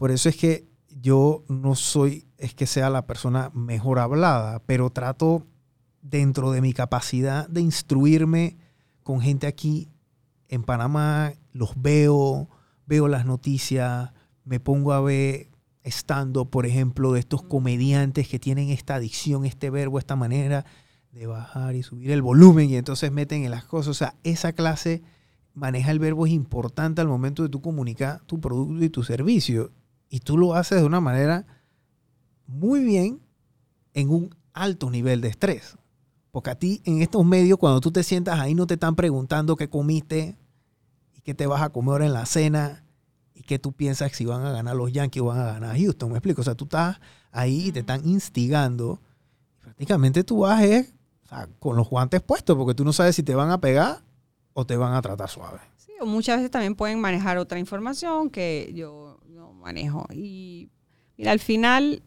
Por 0.00 0.10
eso 0.10 0.30
es 0.30 0.36
que 0.36 0.66
yo 0.88 1.44
no 1.48 1.74
soy, 1.74 2.26
es 2.38 2.54
que 2.54 2.64
sea 2.64 2.88
la 2.88 3.06
persona 3.06 3.50
mejor 3.52 3.98
hablada, 3.98 4.62
pero 4.64 4.88
trato 4.88 5.46
dentro 6.00 6.52
de 6.52 6.62
mi 6.62 6.72
capacidad 6.72 7.46
de 7.50 7.60
instruirme 7.60 8.56
con 9.02 9.20
gente 9.20 9.46
aquí 9.46 9.90
en 10.48 10.62
Panamá, 10.62 11.34
los 11.52 11.72
veo, 11.76 12.48
veo 12.86 13.08
las 13.08 13.26
noticias, 13.26 14.14
me 14.42 14.58
pongo 14.58 14.94
a 14.94 15.02
ver 15.02 15.50
estando, 15.82 16.46
por 16.46 16.64
ejemplo, 16.64 17.12
de 17.12 17.20
estos 17.20 17.42
comediantes 17.42 18.26
que 18.26 18.38
tienen 18.38 18.70
esta 18.70 18.94
adicción, 18.94 19.44
este 19.44 19.68
verbo, 19.68 19.98
esta 19.98 20.16
manera 20.16 20.64
de 21.12 21.26
bajar 21.26 21.76
y 21.76 21.82
subir 21.82 22.10
el 22.10 22.22
volumen 22.22 22.70
y 22.70 22.76
entonces 22.76 23.12
meten 23.12 23.44
en 23.44 23.50
las 23.50 23.66
cosas. 23.66 23.88
O 23.88 23.94
sea, 23.94 24.14
esa 24.24 24.54
clase 24.54 25.02
maneja 25.52 25.90
el 25.90 25.98
verbo 25.98 26.24
es 26.24 26.32
importante 26.32 27.02
al 27.02 27.08
momento 27.08 27.42
de 27.42 27.50
tú 27.50 27.60
comunicar 27.60 28.22
tu 28.22 28.40
producto 28.40 28.82
y 28.82 28.88
tu 28.88 29.04
servicio. 29.04 29.70
Y 30.10 30.20
tú 30.20 30.36
lo 30.36 30.54
haces 30.54 30.80
de 30.80 30.84
una 30.84 31.00
manera 31.00 31.46
muy 32.46 32.84
bien 32.84 33.20
en 33.94 34.10
un 34.10 34.34
alto 34.52 34.90
nivel 34.90 35.20
de 35.20 35.28
estrés. 35.28 35.76
Porque 36.32 36.50
a 36.50 36.56
ti 36.56 36.82
en 36.84 37.00
estos 37.00 37.24
medios, 37.24 37.58
cuando 37.58 37.80
tú 37.80 37.90
te 37.90 38.02
sientas 38.02 38.38
ahí, 38.38 38.54
no 38.54 38.66
te 38.66 38.74
están 38.74 38.96
preguntando 38.96 39.56
qué 39.56 39.70
comiste 39.70 40.36
y 41.14 41.20
qué 41.22 41.34
te 41.34 41.46
vas 41.46 41.62
a 41.62 41.70
comer 41.70 41.92
ahora 41.92 42.06
en 42.06 42.12
la 42.12 42.26
cena 42.26 42.84
y 43.34 43.42
qué 43.42 43.58
tú 43.58 43.72
piensas 43.72 44.12
si 44.12 44.26
van 44.26 44.44
a 44.44 44.52
ganar 44.52 44.76
los 44.76 44.92
Yankees 44.92 45.22
o 45.22 45.26
van 45.26 45.40
a 45.40 45.52
ganar 45.52 45.78
Houston. 45.78 46.10
¿Me 46.10 46.18
explico? 46.18 46.42
O 46.42 46.44
sea, 46.44 46.54
tú 46.54 46.64
estás 46.64 47.00
ahí 47.30 47.68
y 47.68 47.72
te 47.72 47.80
están 47.80 48.06
instigando. 48.06 49.00
Prácticamente 49.60 50.24
tú 50.24 50.40
vas 50.40 50.62
eh, 50.62 50.92
o 51.24 51.28
sea, 51.28 51.48
con 51.58 51.76
los 51.76 51.88
guantes 51.88 52.20
puestos 52.20 52.56
porque 52.56 52.74
tú 52.74 52.84
no 52.84 52.92
sabes 52.92 53.16
si 53.16 53.22
te 53.22 53.34
van 53.34 53.50
a 53.50 53.60
pegar 53.60 54.02
o 54.52 54.66
te 54.66 54.76
van 54.76 54.94
a 54.94 55.02
tratar 55.02 55.28
suave. 55.28 55.60
Sí, 55.76 55.92
o 56.00 56.06
muchas 56.06 56.38
veces 56.38 56.50
también 56.50 56.74
pueden 56.74 57.00
manejar 57.00 57.38
otra 57.38 57.58
información 57.58 58.30
que 58.30 58.72
yo 58.74 59.18
no 59.28 59.52
manejo. 59.52 60.06
Y 60.12 60.68
mira, 61.16 61.32
al 61.32 61.40
final, 61.40 62.02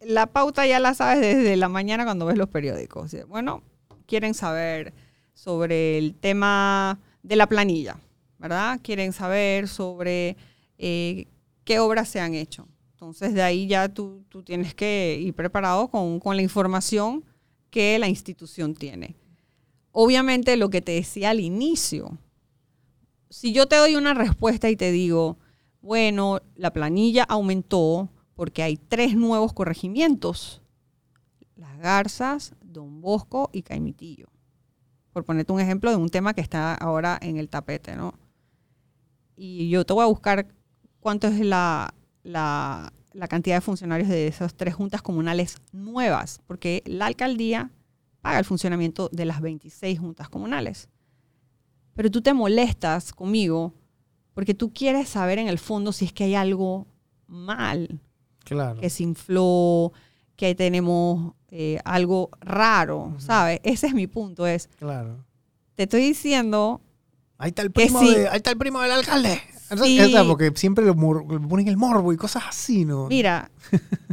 la 0.00 0.26
pauta 0.26 0.66
ya 0.66 0.80
la 0.80 0.94
sabes 0.94 1.20
desde 1.20 1.56
la 1.56 1.68
mañana 1.68 2.04
cuando 2.04 2.26
ves 2.26 2.36
los 2.36 2.48
periódicos. 2.48 3.14
Bueno, 3.28 3.62
quieren 4.06 4.34
saber 4.34 4.92
sobre 5.32 5.98
el 5.98 6.14
tema 6.14 7.00
de 7.22 7.36
la 7.36 7.48
planilla, 7.48 7.96
¿verdad? 8.38 8.80
Quieren 8.82 9.12
saber 9.12 9.68
sobre 9.68 10.36
eh, 10.78 11.26
qué 11.64 11.78
obras 11.78 12.08
se 12.08 12.20
han 12.20 12.34
hecho. 12.34 12.68
Entonces 12.92 13.34
de 13.34 13.42
ahí 13.42 13.66
ya 13.66 13.88
tú, 13.88 14.24
tú 14.28 14.42
tienes 14.42 14.74
que 14.74 15.18
ir 15.20 15.34
preparado 15.34 15.88
con, 15.88 16.20
con 16.20 16.36
la 16.36 16.42
información 16.42 17.24
que 17.70 17.98
la 17.98 18.08
institución 18.08 18.74
tiene. 18.74 19.16
Obviamente 19.96 20.56
lo 20.56 20.70
que 20.70 20.82
te 20.82 20.90
decía 20.90 21.30
al 21.30 21.38
inicio, 21.38 22.18
si 23.30 23.52
yo 23.52 23.68
te 23.68 23.76
doy 23.76 23.94
una 23.94 24.12
respuesta 24.12 24.68
y 24.68 24.74
te 24.74 24.90
digo, 24.90 25.38
bueno, 25.80 26.40
la 26.56 26.72
planilla 26.72 27.22
aumentó 27.22 28.08
porque 28.34 28.64
hay 28.64 28.76
tres 28.76 29.14
nuevos 29.14 29.52
corregimientos, 29.52 30.62
Las 31.54 31.78
Garzas, 31.78 32.56
Don 32.60 33.00
Bosco 33.00 33.50
y 33.52 33.62
Caimitillo. 33.62 34.26
Por 35.12 35.24
ponerte 35.24 35.52
un 35.52 35.60
ejemplo 35.60 35.90
de 35.90 35.96
un 35.96 36.08
tema 36.08 36.34
que 36.34 36.40
está 36.40 36.74
ahora 36.74 37.16
en 37.22 37.36
el 37.36 37.48
tapete, 37.48 37.94
¿no? 37.94 38.14
Y 39.36 39.68
yo 39.68 39.86
te 39.86 39.92
voy 39.92 40.02
a 40.02 40.08
buscar 40.08 40.48
cuánto 40.98 41.28
es 41.28 41.38
la, 41.38 41.94
la, 42.24 42.92
la 43.12 43.28
cantidad 43.28 43.58
de 43.58 43.60
funcionarios 43.60 44.08
de 44.08 44.26
esas 44.26 44.56
tres 44.56 44.74
juntas 44.74 45.02
comunales 45.02 45.58
nuevas, 45.70 46.40
porque 46.48 46.82
la 46.84 47.06
alcaldía 47.06 47.70
paga 48.24 48.38
el 48.38 48.46
funcionamiento 48.46 49.10
de 49.12 49.26
las 49.26 49.42
26 49.42 49.98
juntas 50.00 50.30
comunales. 50.30 50.88
Pero 51.94 52.10
tú 52.10 52.22
te 52.22 52.32
molestas 52.32 53.12
conmigo 53.12 53.74
porque 54.32 54.54
tú 54.54 54.72
quieres 54.72 55.10
saber 55.10 55.38
en 55.38 55.46
el 55.46 55.58
fondo 55.58 55.92
si 55.92 56.06
es 56.06 56.12
que 56.14 56.24
hay 56.24 56.34
algo 56.34 56.86
mal, 57.26 58.00
Claro. 58.44 58.80
que 58.80 58.88
se 58.88 59.02
infló, 59.02 59.92
que 60.36 60.54
tenemos 60.54 61.34
eh, 61.50 61.78
algo 61.84 62.30
raro, 62.40 63.14
¿sabes? 63.18 63.60
Ese 63.62 63.88
es 63.88 63.94
mi 63.94 64.06
punto, 64.06 64.46
es, 64.46 64.68
Claro. 64.78 65.22
te 65.74 65.82
estoy 65.84 66.00
diciendo, 66.02 66.80
Ahí 67.36 67.50
está 67.50 67.60
el 67.62 67.70
primo, 67.72 68.00
sí. 68.00 68.14
de- 68.14 68.28
ahí 68.28 68.36
está 68.38 68.50
el 68.52 68.56
primo 68.58 68.80
del 68.80 68.90
alcalde. 68.90 69.38
Sí. 69.82 69.98
porque 70.26 70.52
siempre 70.56 70.84
lo 70.84 70.92
le 70.94 71.40
ponen 71.48 71.68
el 71.68 71.76
morbo 71.76 72.12
y 72.12 72.16
cosas 72.16 72.44
así, 72.48 72.84
¿no? 72.86 73.06
mira, 73.08 73.50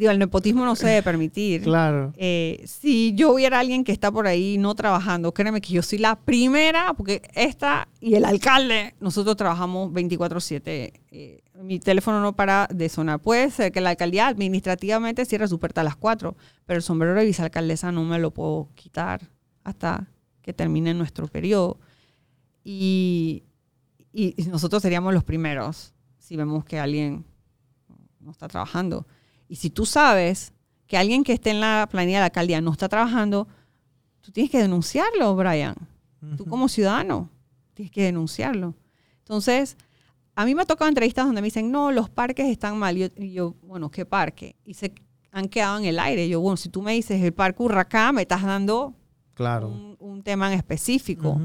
digo, 0.00 0.10
el 0.10 0.18
nepotismo 0.18 0.64
no 0.64 0.74
se 0.74 0.86
debe 0.88 1.02
permitir. 1.02 1.62
Claro. 1.62 2.12
Eh, 2.16 2.64
si 2.66 3.12
yo 3.14 3.32
hubiera 3.32 3.60
alguien 3.60 3.84
que 3.84 3.92
está 3.92 4.10
por 4.10 4.26
ahí 4.26 4.56
no 4.58 4.74
trabajando, 4.74 5.32
créeme 5.32 5.60
que 5.60 5.72
yo 5.72 5.82
soy 5.82 5.98
la 5.98 6.16
primera, 6.18 6.94
porque 6.94 7.22
esta 7.34 7.86
y 8.00 8.14
el 8.14 8.24
alcalde, 8.24 8.94
nosotros 8.98 9.36
trabajamos 9.36 9.92
24/7. 9.92 10.92
Eh, 11.10 11.42
mi 11.62 11.78
teléfono 11.78 12.20
no 12.20 12.34
para 12.34 12.66
de 12.72 12.88
sonar. 12.88 13.20
Puede 13.20 13.50
ser 13.50 13.70
que 13.72 13.80
la 13.82 13.90
alcaldía 13.90 14.26
administrativamente 14.26 15.24
cierre 15.26 15.46
su 15.46 15.58
puerta 15.60 15.82
a 15.82 15.84
las 15.84 15.96
4, 15.96 16.34
pero 16.64 16.78
el 16.78 16.82
sombrero 16.82 17.14
de 17.14 17.26
vicealcaldesa 17.26 17.92
no 17.92 18.02
me 18.04 18.18
lo 18.18 18.30
puedo 18.30 18.68
quitar 18.74 19.28
hasta 19.64 20.08
que 20.40 20.52
termine 20.54 20.94
nuestro 20.94 21.28
periodo. 21.28 21.78
Y, 22.64 23.42
y- 24.12 24.34
y 24.36 24.44
nosotros 24.48 24.82
seríamos 24.82 25.12
los 25.14 25.24
primeros 25.24 25.92
si 26.18 26.36
vemos 26.36 26.64
que 26.64 26.78
alguien 26.78 27.24
no 28.20 28.30
está 28.30 28.48
trabajando. 28.48 29.06
Y 29.50 29.56
si 29.56 29.68
tú 29.68 29.84
sabes 29.84 30.52
que 30.86 30.96
alguien 30.96 31.24
que 31.24 31.32
esté 31.32 31.50
en 31.50 31.60
la 31.60 31.88
planilla 31.90 32.18
de 32.18 32.20
la 32.20 32.26
alcaldía 32.26 32.60
no 32.60 32.70
está 32.70 32.88
trabajando, 32.88 33.48
tú 34.20 34.30
tienes 34.30 34.48
que 34.50 34.58
denunciarlo, 34.58 35.34
Brian. 35.34 35.74
Tú 36.36 36.44
como 36.46 36.68
ciudadano 36.68 37.28
tienes 37.74 37.90
que 37.90 38.04
denunciarlo. 38.04 38.74
Entonces, 39.18 39.76
a 40.36 40.44
mí 40.44 40.54
me 40.54 40.62
ha 40.62 40.66
tocado 40.66 40.88
entrevistas 40.88 41.26
donde 41.26 41.40
me 41.40 41.46
dicen, 41.46 41.72
no, 41.72 41.90
los 41.90 42.08
parques 42.10 42.46
están 42.46 42.78
mal. 42.78 42.96
Y 42.96 43.00
yo, 43.00 43.06
y 43.16 43.32
yo, 43.32 43.54
bueno, 43.62 43.90
¿qué 43.90 44.06
parque? 44.06 44.54
Y 44.64 44.74
se 44.74 44.92
han 45.32 45.48
quedado 45.48 45.78
en 45.78 45.84
el 45.86 45.98
aire. 45.98 46.28
Yo, 46.28 46.40
bueno, 46.40 46.56
si 46.56 46.68
tú 46.68 46.80
me 46.80 46.92
dices 46.92 47.20
el 47.20 47.32
parque 47.32 47.60
Urracá, 47.62 48.12
me 48.12 48.22
estás 48.22 48.42
dando 48.44 48.94
Claro. 49.34 49.68
un, 49.68 49.96
un 49.98 50.22
tema 50.22 50.46
en 50.52 50.58
específico. 50.58 51.40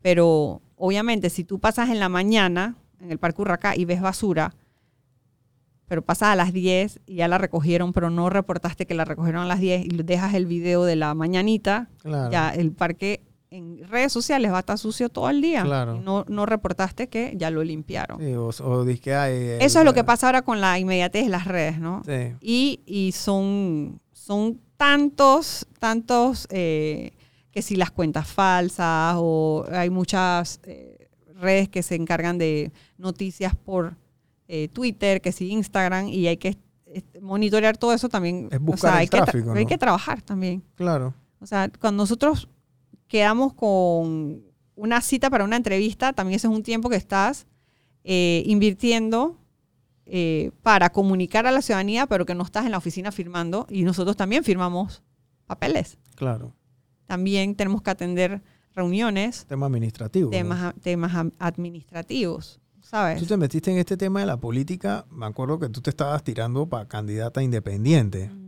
Pero 0.00 0.62
obviamente 0.76 1.28
si 1.28 1.44
tú 1.44 1.58
pasas 1.58 1.90
en 1.90 1.98
la 2.00 2.08
mañana 2.08 2.76
en 3.00 3.10
el 3.10 3.18
Parque 3.18 3.42
Urracá 3.42 3.76
y 3.76 3.84
ves 3.84 4.00
basura, 4.00 4.54
pero 5.86 6.02
pasas 6.02 6.30
a 6.30 6.36
las 6.36 6.52
10 6.52 7.00
y 7.06 7.16
ya 7.16 7.28
la 7.28 7.38
recogieron, 7.38 7.92
pero 7.92 8.10
no 8.10 8.30
reportaste 8.30 8.86
que 8.86 8.94
la 8.94 9.04
recogieron 9.04 9.42
a 9.42 9.46
las 9.46 9.60
10 9.60 9.84
y 9.84 9.88
dejas 10.02 10.34
el 10.34 10.46
video 10.46 10.84
de 10.84 10.96
la 10.96 11.14
mañanita, 11.14 11.88
Claro. 12.02 12.30
ya 12.30 12.50
el 12.50 12.72
parque 12.72 13.22
en 13.50 13.86
redes 13.88 14.12
sociales 14.12 14.50
va 14.50 14.56
a 14.56 14.60
estar 14.60 14.78
sucio 14.78 15.08
todo 15.10 15.30
el 15.30 15.40
día. 15.40 15.62
Claro. 15.62 16.00
No, 16.00 16.24
no 16.28 16.44
reportaste 16.44 17.08
que 17.08 17.34
ya 17.36 17.50
lo 17.50 17.62
limpiaron. 17.62 18.18
Sí, 18.18 18.32
o, 18.34 18.48
o 18.48 18.82
ay, 18.82 18.96
el- 19.06 19.62
Eso 19.62 19.78
es 19.78 19.84
lo 19.84 19.94
que 19.94 20.02
pasa 20.02 20.26
ahora 20.26 20.42
con 20.42 20.60
la 20.60 20.76
inmediatez 20.78 21.24
de 21.24 21.30
las 21.30 21.44
redes, 21.46 21.78
¿no? 21.78 22.02
Sí. 22.04 22.32
Y, 22.40 22.80
y 22.84 23.12
son, 23.12 24.00
son 24.12 24.60
tantos, 24.76 25.66
tantos, 25.78 26.48
eh, 26.50 27.12
que 27.52 27.62
si 27.62 27.76
las 27.76 27.92
cuentas 27.92 28.26
falsas 28.26 29.14
o 29.18 29.64
hay 29.70 29.88
muchas 29.90 30.58
eh, 30.64 31.08
redes 31.40 31.68
que 31.68 31.84
se 31.84 31.94
encargan 31.94 32.38
de 32.38 32.72
noticias 32.98 33.54
por 33.54 33.96
eh, 34.48 34.68
Twitter, 34.68 35.20
que 35.20 35.32
si 35.32 35.50
Instagram, 35.50 36.08
y 36.08 36.26
hay 36.26 36.36
que 36.36 36.58
monitorear 37.20 37.76
todo 37.76 37.92
eso 37.92 38.08
también. 38.08 38.48
Es 38.50 38.58
o 38.58 38.62
buscar 38.62 38.80
sea, 38.80 38.92
el 38.92 38.98
hay, 38.98 39.08
que 39.08 39.16
tráfico, 39.16 39.52
hay 39.52 39.64
¿no? 39.64 39.68
que 39.68 39.78
trabajar 39.78 40.22
también. 40.22 40.62
Claro. 40.74 41.14
O 41.40 41.46
sea, 41.46 41.70
cuando 41.80 42.02
nosotros 42.02 42.48
quedamos 43.08 43.54
con 43.54 44.42
una 44.76 45.00
cita 45.00 45.30
para 45.30 45.44
una 45.44 45.56
entrevista, 45.56 46.12
también 46.12 46.36
ese 46.36 46.46
es 46.46 46.52
un 46.52 46.62
tiempo 46.62 46.88
que 46.88 46.96
estás 46.96 47.46
eh, 48.02 48.42
invirtiendo 48.46 49.38
eh, 50.06 50.50
para 50.62 50.90
comunicar 50.90 51.46
a 51.46 51.52
la 51.52 51.62
ciudadanía, 51.62 52.06
pero 52.06 52.26
que 52.26 52.34
no 52.34 52.44
estás 52.44 52.66
en 52.66 52.72
la 52.72 52.78
oficina 52.78 53.12
firmando. 53.12 53.66
Y 53.70 53.82
nosotros 53.82 54.16
también 54.16 54.44
firmamos 54.44 55.02
papeles. 55.46 55.98
Claro. 56.14 56.54
También 57.06 57.54
tenemos 57.54 57.82
que 57.82 57.90
atender 57.90 58.42
reuniones, 58.74 59.46
Tema 59.46 59.66
administrativo. 59.66 60.26
¿no? 60.26 60.30
temas, 60.30 60.74
temas 60.82 61.12
administrativos, 61.38 62.60
¿sabes? 62.84 63.18
Tú 63.18 63.26
te 63.26 63.36
metiste 63.36 63.70
en 63.72 63.78
este 63.78 63.96
tema 63.96 64.20
de 64.20 64.26
la 64.26 64.36
política, 64.36 65.04
me 65.10 65.26
acuerdo 65.26 65.58
que 65.58 65.68
tú 65.68 65.80
te 65.80 65.90
estabas 65.90 66.22
tirando 66.22 66.66
para 66.66 66.86
candidata 66.86 67.42
independiente. 67.42 68.30
Ujú. 68.32 68.44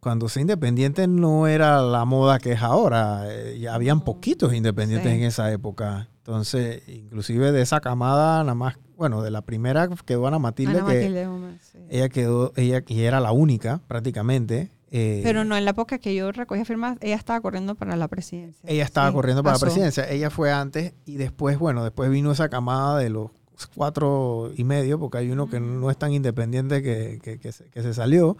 Cuando 0.00 0.28
ser 0.28 0.42
independiente 0.42 1.06
no 1.08 1.46
era 1.46 1.80
la 1.80 2.04
moda 2.04 2.38
que 2.38 2.52
es 2.52 2.62
ahora, 2.62 3.24
eh, 3.26 3.58
ya 3.58 3.74
habían 3.74 4.02
poquitos 4.02 4.52
independientes 4.52 5.10
Sí. 5.10 5.18
en 5.18 5.24
esa 5.24 5.50
época. 5.50 6.08
Entonces, 6.18 6.86
inclusive 6.88 7.52
de 7.52 7.62
esa 7.62 7.80
camada, 7.80 8.42
nada 8.44 8.54
más, 8.54 8.76
bueno, 8.96 9.22
de 9.22 9.30
la 9.30 9.40
primera 9.42 9.88
quedó 10.04 10.26
Ana 10.26 10.38
Matilde, 10.38 10.78
Ana 10.78 10.88
que 10.90 10.94
Matilde 10.96 11.26
Gómez, 11.26 11.60
sí. 11.72 11.78
ella 11.88 12.08
quedó, 12.10 12.52
ella 12.56 12.82
y 12.86 13.00
era 13.02 13.18
la 13.20 13.32
única 13.32 13.80
prácticamente. 13.88 14.70
eh, 14.90 15.22
Pero 15.24 15.44
no, 15.44 15.56
en 15.56 15.64
la 15.64 15.70
época 15.72 15.98
que 15.98 16.14
yo 16.14 16.30
recogía 16.32 16.64
firmas, 16.66 16.98
ella 17.00 17.16
estaba 17.16 17.40
corriendo 17.40 17.74
para 17.74 17.96
la 17.96 18.06
presidencia. 18.08 18.60
Ella 18.70 18.84
estaba 18.84 19.08
Sí, 19.08 19.14
corriendo 19.14 19.42
para 19.42 19.54
pasó. 19.54 19.66
la 19.66 19.72
presidencia. 19.72 20.08
Ella 20.08 20.30
fue 20.30 20.52
antes 20.52 20.92
y 21.06 21.16
después, 21.16 21.58
bueno, 21.58 21.82
después 21.82 22.10
vino 22.10 22.30
esa 22.30 22.48
camada 22.48 22.98
de 22.98 23.08
los 23.10 23.30
cuatro 23.74 24.50
y 24.56 24.64
medio, 24.64 24.98
porque 24.98 25.18
hay 25.18 25.30
uno 25.30 25.48
que 25.48 25.60
no 25.60 25.90
es 25.90 25.96
tan 25.98 26.12
independiente 26.12 26.82
que, 26.82 27.20
que- 27.22 27.38
que 27.38 27.52
se, 27.52 27.64
que 27.70 27.82
se 27.82 27.94
salió. 27.94 28.36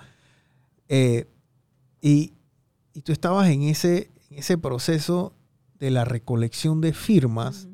Eh, 0.89 1.27
y, 2.01 2.35
y 2.93 3.01
tú 3.03 3.12
estabas 3.12 3.49
en 3.49 3.62
ese, 3.62 4.11
en 4.31 4.39
ese 4.39 4.59
proceso 4.59 5.35
de 5.79 5.91
la 5.91 6.05
recolección 6.05 6.81
de 6.81 6.93
firmas 6.93 7.69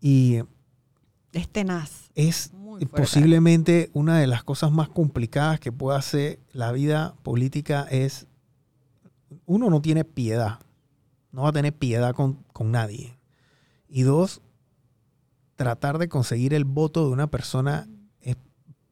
y 0.00 0.40
Es 1.32 1.48
tenaz. 1.48 2.10
es 2.14 2.50
fuerte. 2.50 2.86
posiblemente 2.86 3.90
una 3.94 4.18
de 4.18 4.26
las 4.26 4.44
cosas 4.44 4.70
más 4.72 4.88
complicadas 4.88 5.60
que 5.60 5.72
puede 5.72 5.98
hacer 5.98 6.40
la 6.52 6.72
vida 6.72 7.14
política 7.22 7.86
es, 7.90 8.26
uno 9.46 9.70
no 9.70 9.80
tiene 9.80 10.04
piedad, 10.04 10.60
no 11.32 11.42
va 11.42 11.48
a 11.50 11.52
tener 11.52 11.72
piedad 11.72 12.14
con, 12.14 12.34
con 12.52 12.70
nadie. 12.70 13.16
Y 13.88 14.02
dos, 14.02 14.42
tratar 15.56 15.98
de 15.98 16.08
conseguir 16.08 16.54
el 16.54 16.64
voto 16.64 17.06
de 17.06 17.12
una 17.12 17.26
persona 17.28 17.88
es 18.20 18.36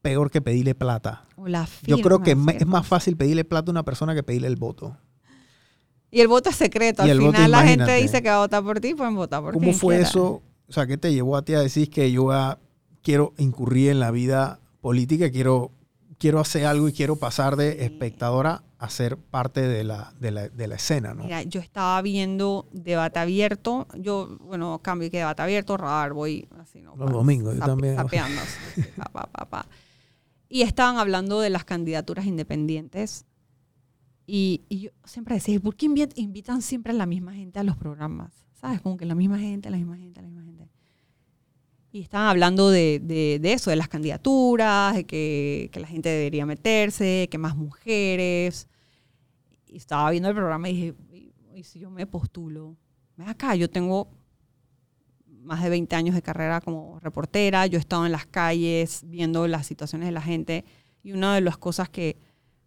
peor 0.01 0.31
que 0.31 0.41
pedirle 0.41 0.75
plata. 0.75 1.25
O 1.37 1.49
la 1.49 1.69
Yo 1.83 1.99
creo 1.99 2.21
que 2.21 2.31
firma, 2.37 2.53
es 2.53 2.67
más 2.67 2.87
fácil 2.87 3.17
pedirle 3.17 3.45
plata 3.45 3.71
a 3.71 3.73
una 3.73 3.85
persona 3.85 4.15
que 4.15 4.23
pedirle 4.23 4.49
el 4.49 4.57
voto. 4.57 4.97
Y 6.11 6.21
el 6.21 6.29
voto 6.29 6.51
es 6.51 6.57
secreto. 6.57 7.07
Y 7.07 7.11
Al 7.11 7.21
voto, 7.21 7.33
final 7.33 7.51
la 7.51 7.63
gente 7.63 7.97
dice 7.97 8.23
que 8.23 8.29
va 8.29 8.37
a 8.37 8.41
votar 8.41 8.63
por 8.63 8.81
ti, 8.81 8.95
pueden 8.95 9.15
votar 9.15 9.43
por 9.43 9.55
¿Cómo 9.55 9.65
quien 9.65 9.75
fue 9.75 9.95
quiera. 9.97 10.09
eso? 10.09 10.43
O 10.69 10.73
sea, 10.73 10.87
¿qué 10.87 10.99
te 10.99 11.13
llevó 11.13 11.37
a 11.37 11.43
ti 11.43 11.55
a 11.55 11.61
decir 11.61 11.91
que 11.91 12.13
yo 12.13 12.31
ah, 12.31 12.59
quiero 13.03 13.33
incurrir 13.39 13.91
en 13.91 14.01
la 14.01 14.11
vida 14.11 14.61
política, 14.81 15.31
quiero, 15.31 15.71
quiero 16.19 16.41
hacer 16.41 16.67
algo 16.67 16.89
y 16.89 16.93
quiero 16.93 17.17
pasar 17.17 17.57
de 17.57 17.85
espectadora 17.85 18.63
a 18.85 18.91
ser 18.91 19.17
parte 19.17 19.61
de 19.61 19.85
la, 19.85 20.13
de 20.19 20.31
la, 20.33 20.49
de 20.49 20.67
la 20.67 20.75
escena, 20.75 21.15
¿no? 21.15 21.23
Mira, 21.25 21.43
yo 21.43 21.61
estaba 21.61 22.03
viendo 22.03 22.69
debate 22.73 23.21
abierto. 23.21 23.87
Yo, 23.97 24.39
bueno, 24.41 24.81
cambio 24.83 25.09
que 25.11 25.19
debate 25.19 25.41
abierto, 25.43 25.77
radar, 25.77 26.13
voy 26.13 26.49
así, 26.59 26.83
¿no? 26.83 26.97
Los 26.97 27.13
domingos, 27.13 27.55
yo 27.55 27.61
también. 27.65 27.97
así, 27.99 28.83
pa, 29.13 29.27
pa, 29.31 29.49
pa. 29.49 29.67
Y 30.49 30.63
estaban 30.63 30.97
hablando 30.99 31.41
de 31.41 31.51
las 31.51 31.65
candidaturas 31.65 32.27
independientes. 32.27 33.25
Y, 34.27 34.63
y 34.69 34.81
yo 34.81 34.91
siempre 35.05 35.35
decía, 35.37 35.59
¿por 35.61 35.77
qué 35.77 35.87
invi- 35.87 36.13
invitan 36.17 36.61
siempre 36.63 36.93
a 36.93 36.97
la 36.97 37.07
misma 37.07 37.33
gente 37.35 37.59
a 37.61 37.65
los 37.65 37.77
programas? 37.77 38.33
¿Sabes? 38.61 38.81
Como 38.81 38.97
que 38.97 39.05
la 39.05 39.15
misma 39.15 39.39
gente, 39.39 39.71
la 39.71 39.77
misma 39.77 39.97
gente, 39.97 40.21
la 40.23 40.29
misma 40.29 40.43
gente. 40.45 40.69
Y 41.93 42.01
estaban 42.01 42.29
hablando 42.29 42.71
de, 42.71 43.01
de- 43.01 43.39
de 43.41 43.53
eso, 43.53 43.71
de 43.71 43.77
las 43.77 43.89
candidaturas, 43.89 44.95
de 44.95 45.05
que, 45.05 45.69
que 45.73 45.79
la 45.81 45.87
gente 45.87 46.09
debería 46.09 46.47
meterse, 46.47 47.29
que 47.31 47.39
más 47.39 47.55
mujeres. 47.57 48.67
Y 49.73 49.77
estaba 49.79 50.11
viendo 50.11 50.29
el 50.29 50.35
programa 50.35 50.69
y 50.69 50.73
dije, 50.75 50.95
"Y- 51.55 51.65
si 51.65 51.79
yo 51.81 51.91
me 51.91 52.07
postulo, 52.07 52.77
ven 53.17 53.29
acá, 53.29 53.55
yo 53.55 53.69
tengo 53.71 54.09
más 55.43 55.63
de 55.63 55.71
20 55.71 55.97
años 55.97 56.15
de 56.15 56.23
carrera 56.23 56.61
como 56.61 56.99
reportera, 57.01 57.67
yo 57.67 57.79
he 57.79 57.81
estado 57.81 58.07
en 58.07 58.13
las 58.13 58.27
calles 58.27 59.03
viendo 59.07 59.47
las 59.49 59.67
situaciones 59.67 60.07
de 60.07 60.13
la 60.13 60.21
gente 60.23 60.65
y 61.03 61.13
una 61.13 61.35
de 61.35 61.41
las 61.41 61.57
cosas 61.59 61.89
que 61.89 62.17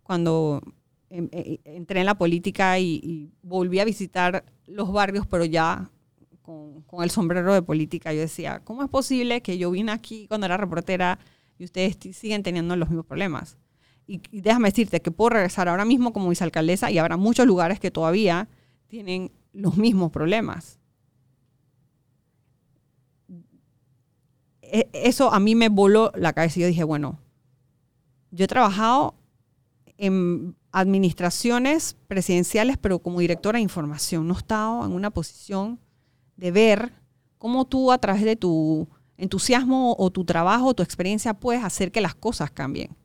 cuando 0.03 0.61
em, 1.09 1.29
eh, 1.31 1.59
entré 1.65 1.99
en 2.01 2.05
la 2.05 2.17
política 2.17 2.77
y, 2.79 2.99
y 3.03 3.31
volví 3.43 3.79
a 3.79 3.85
visitar 3.85 4.43
los 4.67 4.91
barrios, 4.91 5.25
pero 5.27 5.45
ya 5.45 5.89
con, 6.41 6.81
con 6.83 7.03
el 7.03 7.09
sombrero 7.11 7.53
de 7.53 7.61
política, 7.61 8.13
yo 8.13 8.19
decía, 8.19 8.61
¿cómo 8.63 8.83
es 8.83 8.89
posible 8.89 9.41
que 9.41 9.57
yo 9.57 9.71
vine 9.71 9.91
aquí 9.91 10.27
cuando 10.27 10.45
era 10.45 10.57
reportera 10.57 11.17
y 11.57 11.63
ustedes 11.63 11.97
siguen 12.15 12.43
teniendo 12.43 12.75
los 12.75 12.89
mismos 12.89 13.05
problemas? 13.05 13.57
Y, 14.07 14.21
déjame 14.31 14.69
decirte 14.69 15.01
que 15.01 15.11
puedo 15.11 15.29
regresar 15.31 15.67
ahora 15.67 15.85
mismo 15.85 16.13
como 16.13 16.29
vicealcaldesa 16.29 16.91
y 16.91 16.97
habrá 16.99 17.17
muchos 17.17 17.47
lugares 17.47 17.79
que 17.79 17.91
todavía 17.91 18.47
tienen 18.87 19.31
los 19.53 19.77
mismos 19.77 20.11
problemas. 20.11 20.79
E- 24.61 24.89
Eso 24.93 25.33
a 25.33 25.39
mí 25.39 25.55
me 25.55 25.69
voló 25.69 26.11
la 26.15 26.33
cabeza 26.33 26.59
yo 26.59 26.67
dije, 26.67 26.83
bueno, 26.83 27.19
yo 28.31 28.45
he 28.45 28.47
trabajado 28.47 29.15
en 29.97 30.55
administraciones 30.71 31.95
presidenciales, 32.07 32.77
pero 32.77 32.99
como 32.99 33.19
directora 33.21 33.57
de 33.57 33.63
información, 33.63 34.27
no 34.27 34.33
he 34.33 34.37
estado 34.37 34.85
en 34.85 34.91
una 34.91 35.09
posición 35.11 35.79
de 36.35 36.51
ver 36.51 36.91
cómo 37.37 37.65
tú 37.65 37.91
a 37.91 37.97
través 37.97 38.23
de 38.23 38.35
tu 38.35 38.89
entusiasmo 39.17 39.95
o 39.97 40.11
tu 40.11 40.25
trabajo 40.25 40.67
o 40.67 40.73
tu 40.73 40.83
experiencia 40.83 41.33
puedes 41.33 41.63
hacer 41.63 41.91
que 41.93 42.01
las 42.01 42.15
cosas 42.15 42.51
cambien. 42.51 42.95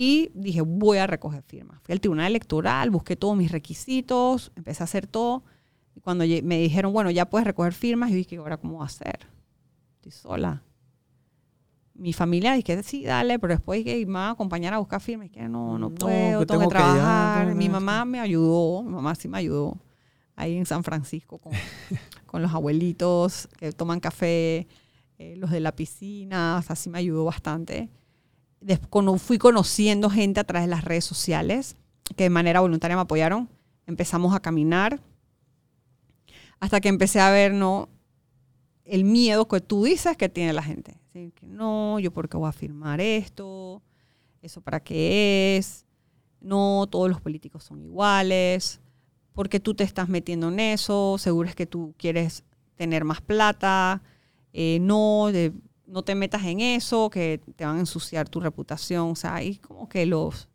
Y 0.00 0.30
dije, 0.32 0.60
voy 0.60 0.98
a 0.98 1.08
recoger 1.08 1.42
firmas. 1.42 1.80
Fui 1.82 1.92
al 1.92 2.00
tribunal 2.00 2.26
electoral, 2.28 2.88
busqué 2.90 3.16
todos 3.16 3.36
mis 3.36 3.50
requisitos, 3.50 4.52
empecé 4.54 4.82
a 4.82 4.84
hacer 4.84 5.08
todo. 5.08 5.42
Y 5.96 6.00
cuando 6.00 6.24
me 6.44 6.58
dijeron, 6.60 6.92
bueno, 6.92 7.10
ya 7.10 7.28
puedes 7.28 7.44
recoger 7.44 7.72
firmas, 7.72 8.10
yo 8.10 8.16
dije, 8.16 8.36
¿ahora 8.36 8.58
cómo 8.58 8.78
va 8.78 8.84
a 8.86 8.88
ser? 8.90 9.26
Estoy 9.96 10.12
sola. 10.12 10.62
Mi 11.94 12.12
familia 12.12 12.52
dije, 12.52 12.80
sí, 12.84 13.02
dale, 13.02 13.40
pero 13.40 13.54
después 13.54 13.84
dije, 13.84 14.06
me 14.06 14.12
van 14.12 14.28
a 14.28 14.30
acompañar 14.30 14.72
a 14.72 14.78
buscar 14.78 15.00
firmas. 15.00 15.26
Y 15.26 15.30
que 15.30 15.42
no, 15.48 15.78
no 15.78 15.88
No, 15.88 15.94
puedo, 15.96 16.40
que 16.40 16.46
tengo, 16.46 16.60
tengo 16.60 16.68
que 16.68 16.76
que 16.76 16.78
ya, 16.80 16.94
trabajar. 16.94 17.54
mi 17.56 17.64
que- 17.64 17.70
mamá 17.70 18.04
me 18.04 18.20
ayudó, 18.20 18.84
mi 18.84 18.92
mamá 18.92 19.16
sí 19.16 19.26
me 19.26 19.38
ayudó 19.38 19.76
ahí 20.36 20.56
en 20.56 20.64
San 20.66 20.84
Francisco 20.84 21.38
con, 21.38 21.52
con 22.26 22.40
los 22.40 22.54
abuelitos 22.54 23.48
que 23.58 23.72
toman 23.72 23.98
café, 23.98 24.68
eh, 25.18 25.34
los 25.36 25.50
de 25.50 25.58
la 25.58 25.74
piscina, 25.74 26.58
o 26.60 26.62
sea, 26.62 26.76
sí 26.76 26.88
me 26.88 26.98
ayudó 26.98 27.24
bastante. 27.24 27.88
Fui 29.18 29.38
conociendo 29.38 30.10
gente 30.10 30.40
a 30.40 30.44
través 30.44 30.66
de 30.66 30.70
las 30.70 30.84
redes 30.84 31.04
sociales 31.04 31.76
que 32.16 32.24
de 32.24 32.30
manera 32.30 32.60
voluntaria 32.60 32.96
me 32.96 33.02
apoyaron, 33.02 33.48
empezamos 33.86 34.34
a 34.34 34.40
caminar 34.40 35.00
hasta 36.60 36.80
que 36.80 36.88
empecé 36.88 37.20
a 37.20 37.30
ver, 37.30 37.52
¿no? 37.52 37.88
El 38.84 39.04
miedo 39.04 39.46
que 39.46 39.60
tú 39.60 39.84
dices 39.84 40.16
que 40.16 40.28
tiene 40.28 40.52
la 40.52 40.62
gente. 40.62 40.96
Que 41.12 41.46
no, 41.46 41.98
yo 41.98 42.12
por 42.12 42.28
qué 42.28 42.36
voy 42.36 42.48
a 42.48 42.52
firmar 42.52 43.00
esto, 43.00 43.82
eso 44.40 44.60
para 44.60 44.80
qué 44.80 45.56
es, 45.56 45.84
no, 46.40 46.86
todos 46.88 47.08
los 47.10 47.20
políticos 47.20 47.64
son 47.64 47.82
iguales, 47.82 48.80
porque 49.32 49.58
tú 49.58 49.74
te 49.74 49.82
estás 49.84 50.08
metiendo 50.08 50.48
en 50.48 50.60
eso, 50.60 51.16
seguro 51.18 51.48
es 51.48 51.56
que 51.56 51.66
tú 51.66 51.92
quieres 51.98 52.44
tener 52.76 53.04
más 53.04 53.20
plata, 53.20 54.00
eh, 54.52 54.78
no, 54.80 55.30
de- 55.32 55.52
no 55.88 56.02
te 56.02 56.14
metas 56.14 56.44
en 56.44 56.60
eso, 56.60 57.10
que 57.10 57.40
te 57.56 57.64
van 57.64 57.76
a 57.76 57.80
ensuciar 57.80 58.28
tu 58.28 58.40
reputación, 58.40 59.10
o 59.10 59.16
sea, 59.16 59.36
hay 59.36 59.56
como 59.56 59.88
que 59.88 60.06
los, 60.06 60.48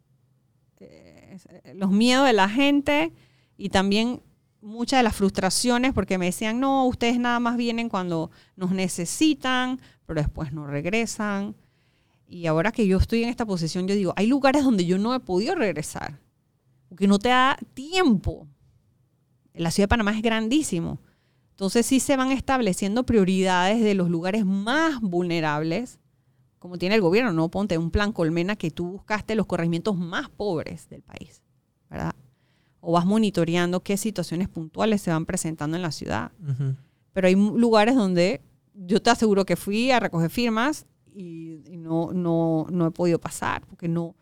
eh, 0.79 1.37
los 1.75 1.91
miedos 1.91 2.27
de 2.27 2.33
la 2.33 2.47
gente 2.47 3.11
y 3.57 3.69
también 3.69 4.21
muchas 4.61 4.99
de 4.99 5.03
las 5.03 5.15
frustraciones 5.15 5.93
porque 5.93 6.17
me 6.17 6.27
decían, 6.27 6.59
no, 6.59 6.85
ustedes 6.85 7.19
nada 7.19 7.39
más 7.39 7.57
vienen 7.57 7.89
cuando 7.89 8.31
nos 8.55 8.71
necesitan, 8.71 9.81
pero 10.05 10.21
después 10.21 10.53
no 10.53 10.67
regresan. 10.67 11.55
Y 12.27 12.45
ahora 12.45 12.71
que 12.71 12.87
yo 12.87 12.97
estoy 12.97 13.23
en 13.23 13.29
esta 13.29 13.45
posición, 13.45 13.87
yo 13.87 13.95
digo, 13.95 14.13
hay 14.15 14.27
lugares 14.27 14.63
donde 14.63 14.85
yo 14.85 14.97
no 14.97 15.13
he 15.13 15.19
podido 15.19 15.55
regresar, 15.55 16.19
porque 16.89 17.07
no 17.07 17.19
te 17.19 17.29
da 17.29 17.57
tiempo. 17.73 18.47
La 19.53 19.71
ciudad 19.71 19.85
de 19.85 19.89
Panamá 19.89 20.11
es 20.11 20.21
grandísimo. 20.21 20.99
Entonces 21.63 21.85
sí 21.85 22.01
se 22.01 22.17
van 22.17 22.29
estableciendo 22.33 23.05
prioridades 23.05 23.81
de 23.81 23.93
los 23.93 24.09
lugares 24.09 24.45
más 24.45 24.99
vulnerables, 24.99 25.97
como 26.59 26.77
tiene 26.77 26.95
el 26.95 27.01
gobierno, 27.01 27.31
¿no? 27.31 27.47
Ponte 27.47 27.77
un 27.77 27.89
plan 27.89 28.11
colmena 28.11 28.57
que 28.57 28.69
tú 28.69 28.85
buscaste 28.91 29.33
los 29.33 29.45
corregimientos 29.45 29.95
más 29.97 30.29
pobres 30.29 30.89
del 30.89 31.03
país, 31.03 31.41
¿verdad? 31.89 32.15
O 32.81 32.91
vas 32.91 33.05
monitoreando 33.05 33.79
qué 33.81 33.95
situaciones 33.95 34.49
puntuales 34.49 35.01
se 35.01 35.11
van 35.11 35.25
presentando 35.25 35.77
en 35.77 35.83
la 35.83 35.93
ciudad. 35.93 36.33
Pero 37.13 37.27
hay 37.29 37.35
lugares 37.35 37.95
donde 37.95 38.41
yo 38.73 39.01
te 39.01 39.11
aseguro 39.11 39.45
que 39.45 39.55
fui 39.55 39.89
a 39.91 40.01
recoger 40.01 40.29
firmas 40.29 40.85
y, 41.15 41.61
y 41.71 41.77
no, 41.77 42.11
no, 42.11 42.65
no 42.69 42.87
he 42.87 42.91
podido 42.91 43.19
pasar 43.21 43.65
porque 43.67 43.87
no, 43.87 44.17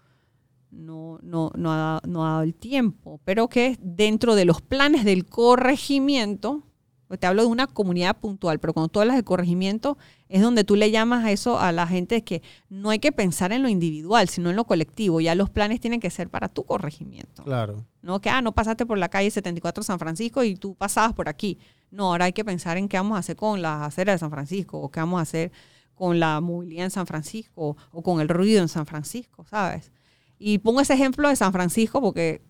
no, 0.69 1.17
no, 1.23 1.51
no, 1.55 1.73
ha, 1.73 1.77
dado- 1.77 2.01
no 2.07 2.23
ha 2.23 2.29
dado 2.33 2.41
el 2.43 2.53
tiempo. 2.53 3.19
Pero 3.25 3.47
que 3.49 3.79
dentro 3.81 4.35
de 4.35 4.45
los 4.45 4.61
planes 4.61 5.05
del 5.05 5.25
corregimiento, 5.25 6.67
pues 7.11 7.19
te 7.19 7.27
hablo 7.27 7.41
de 7.41 7.49
una 7.49 7.67
comunidad 7.67 8.15
puntual, 8.15 8.59
pero 8.59 8.71
cuando 8.71 8.87
tú 8.87 9.01
hablas 9.01 9.17
de 9.17 9.23
corregimiento 9.25 9.97
es 10.29 10.41
donde 10.41 10.63
tú 10.63 10.77
le 10.77 10.91
llamas 10.91 11.25
a 11.25 11.31
eso 11.33 11.59
a 11.59 11.73
la 11.73 11.85
gente 11.85 12.23
que 12.23 12.41
no 12.69 12.89
hay 12.89 12.99
que 12.99 13.11
pensar 13.11 13.51
en 13.51 13.63
lo 13.63 13.67
individual, 13.67 14.29
sino 14.29 14.49
en 14.49 14.55
lo 14.55 14.63
colectivo. 14.63 15.19
Ya 15.19 15.35
los 15.35 15.49
planes 15.49 15.81
tienen 15.81 15.99
que 15.99 16.09
ser 16.09 16.29
para 16.29 16.47
tu 16.47 16.63
corregimiento. 16.63 17.43
Claro. 17.43 17.85
No 18.01 18.21
que, 18.21 18.29
ah, 18.29 18.41
no 18.41 18.53
pasaste 18.53 18.85
por 18.85 18.97
la 18.97 19.09
calle 19.09 19.29
74 19.29 19.83
San 19.83 19.99
Francisco 19.99 20.41
y 20.45 20.55
tú 20.55 20.73
pasabas 20.73 21.11
por 21.11 21.27
aquí. 21.27 21.59
No, 21.89 22.11
ahora 22.11 22.23
hay 22.23 22.31
que 22.31 22.45
pensar 22.45 22.77
en 22.77 22.87
qué 22.87 22.95
vamos 22.95 23.17
a 23.17 23.19
hacer 23.19 23.35
con 23.35 23.61
las 23.61 23.81
aceras 23.81 24.15
de 24.15 24.19
San 24.19 24.31
Francisco, 24.31 24.79
o 24.79 24.89
qué 24.89 25.01
vamos 25.01 25.19
a 25.19 25.23
hacer 25.23 25.51
con 25.95 26.17
la 26.17 26.39
movilidad 26.39 26.85
en 26.85 26.91
San 26.91 27.07
Francisco, 27.07 27.75
o 27.91 28.01
con 28.01 28.21
el 28.21 28.29
ruido 28.29 28.61
en 28.61 28.69
San 28.69 28.85
Francisco, 28.85 29.45
¿sabes? 29.49 29.91
Y 30.39 30.59
pongo 30.59 30.79
ese 30.79 30.93
ejemplo 30.93 31.27
de 31.27 31.35
San 31.35 31.51
Francisco 31.51 31.99
porque 31.99 32.41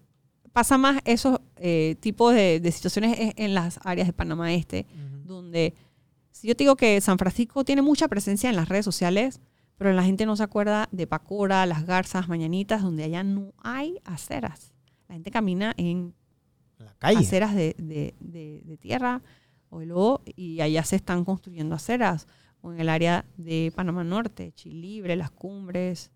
pasa 0.53 0.77
más 0.77 1.01
esos 1.05 1.39
eh, 1.57 1.95
tipos 1.99 2.33
de, 2.33 2.59
de 2.59 2.71
situaciones 2.71 3.17
en, 3.19 3.33
en 3.37 3.53
las 3.53 3.79
áreas 3.83 4.07
de 4.07 4.13
Panamá 4.13 4.53
Este, 4.53 4.85
donde 5.25 5.73
si 6.31 6.47
yo 6.47 6.55
te 6.55 6.63
digo 6.63 6.75
que 6.75 6.99
San 7.01 7.17
Francisco 7.17 7.63
tiene 7.63 7.81
mucha 7.81 8.07
presencia 8.07 8.49
en 8.49 8.55
las 8.55 8.67
redes 8.69 8.85
sociales, 8.85 9.39
pero 9.77 9.91
la 9.93 10.03
gente 10.03 10.25
no 10.25 10.35
se 10.35 10.43
acuerda 10.43 10.87
de 10.91 11.07
Pacora, 11.07 11.65
Las 11.65 11.85
Garzas, 11.85 12.27
Mañanitas, 12.29 12.81
donde 12.83 13.03
allá 13.03 13.23
no 13.23 13.53
hay 13.57 13.99
aceras. 14.05 14.73
La 15.07 15.13
gente 15.15 15.31
camina 15.31 15.73
en 15.77 16.13
la 16.79 16.93
calle. 16.99 17.17
aceras 17.19 17.55
de, 17.55 17.75
de- 17.77 18.13
de- 18.19 18.61
de 18.63 18.77
tierra 18.77 19.21
o 19.69 19.81
lodo, 19.81 20.21
y 20.25 20.61
allá 20.61 20.83
se 20.83 20.95
están 20.97 21.23
construyendo 21.25 21.75
aceras. 21.75 22.27
O 22.61 22.71
en 22.71 22.79
el 22.79 22.89
área 22.89 23.25
de 23.37 23.71
Panamá 23.75 24.03
Norte, 24.03 24.51
Chilibre, 24.53 25.15
Las 25.15 25.31
Cumbres, 25.31 26.11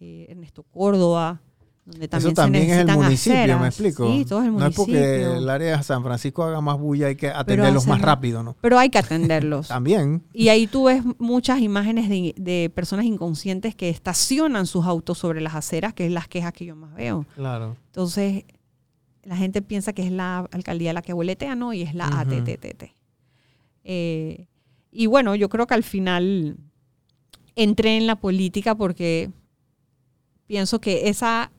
eh, 0.00 0.26
Ernesto 0.30 0.62
Córdoba, 0.62 1.40
donde 1.86 2.08
también, 2.08 2.32
Eso 2.32 2.34
también 2.42 2.64
es 2.70 2.76
el 2.78 2.86
municipio, 2.88 3.38
aceras. 3.38 3.60
¿me 3.60 3.66
explico? 3.68 4.10
Sí, 4.10 4.24
todo 4.24 4.40
es 4.40 4.46
el 4.46 4.52
No 4.52 4.58
es 4.58 4.76
municipio. 4.76 4.84
porque 4.84 5.22
el 5.38 5.48
área 5.48 5.76
de 5.76 5.82
San 5.84 6.02
Francisco 6.02 6.42
haga 6.42 6.60
más 6.60 6.78
bulla, 6.78 7.06
hay 7.06 7.14
que 7.16 7.28
atenderlos 7.28 7.86
más 7.86 7.98
hacen- 7.98 8.04
rápido, 8.04 8.42
¿no? 8.42 8.56
Pero 8.60 8.76
hay 8.78 8.90
que 8.90 8.98
atenderlos. 8.98 9.68
También. 9.68 10.24
Y 10.32 10.48
ahí 10.48 10.66
tú 10.66 10.84
ves 10.84 11.02
muchas 11.18 11.60
imágenes 11.60 12.08
de, 12.08 12.34
de 12.36 12.70
personas 12.74 13.04
inconscientes 13.06 13.76
que 13.76 13.88
estacionan 13.88 14.66
sus 14.66 14.84
autos 14.84 15.16
sobre 15.18 15.40
las 15.40 15.54
aceras, 15.54 15.94
que 15.94 16.06
es 16.06 16.12
las 16.12 16.26
quejas 16.26 16.52
que 16.52 16.64
yo 16.66 16.74
más 16.74 16.92
veo. 16.94 17.24
Claro. 17.36 17.76
Entonces, 17.86 18.42
la 19.22 19.36
gente 19.36 19.62
piensa 19.62 19.92
que 19.92 20.04
es 20.04 20.10
la 20.10 20.38
alcaldía 20.50 20.92
la 20.92 21.02
que 21.02 21.12
boletea, 21.12 21.54
¿no? 21.54 21.72
Y 21.72 21.82
es 21.82 21.94
la. 21.94 22.06
ATTT. 22.08 22.92
Eh, 23.84 24.46
y 24.90 25.06
bueno, 25.06 25.34
yo 25.36 25.48
creo 25.48 25.66
que 25.68 25.74
al 25.74 25.84
final 25.84 26.56
entré 27.54 27.96
en 27.96 28.06
la 28.08 28.16
política 28.16 28.74
porque 28.74 29.30
pienso 30.46 30.80
que 30.80 31.08
esa, 31.08 31.50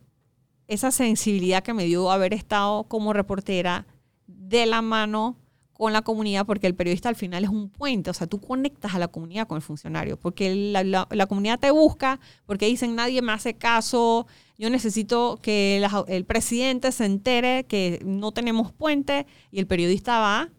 esa 0.68 0.92
sensibilidad 0.92 1.64
que 1.64 1.74
me 1.74 1.86
dio 1.86 2.12
haber 2.12 2.34
estado 2.34 2.84
como 2.86 3.14
reportera 3.14 3.86
de 4.28 4.66
la 4.66 4.82
mano 4.82 5.38
con 5.74 5.94
la 5.94 6.02
comunidad, 6.02 6.46
porque 6.48 6.66
el 6.66 6.74
periodista 6.74 7.08
al 7.08 7.16
final 7.16 7.44
es 7.44 7.52
un 7.52 7.70
puente, 7.70 8.10
o 8.10 8.14
sea, 8.14 8.26
tú 8.26 8.42
conectas 8.42 8.96
a 8.96 9.00
la 9.00 9.08
comunidad 9.10 9.48
con 9.48 9.58
el 9.58 9.62
funcionario, 9.62 10.18
porque 10.18 10.56
la, 10.56 10.84
la- 10.84 11.08
la 11.12 11.28
comunidad 11.28 11.60
te 11.60 11.70
busca, 11.70 12.20
porque 12.48 12.66
dicen 12.66 12.96
nadie 12.96 13.22
me 13.22 13.32
hace 13.32 13.54
caso, 13.54 14.26
yo 14.58 14.72
necesito 14.72 15.38
que 15.40 15.78
la- 15.80 16.04
el 16.08 16.26
presidente 16.26 16.92
se 16.92 17.06
entere 17.06 17.66
que 17.66 18.02
no 18.04 18.32
tenemos 18.32 18.72
puente, 18.72 19.28
y 19.52 19.60
el 19.60 19.68
periodista 19.68 20.20
va, 20.20 20.50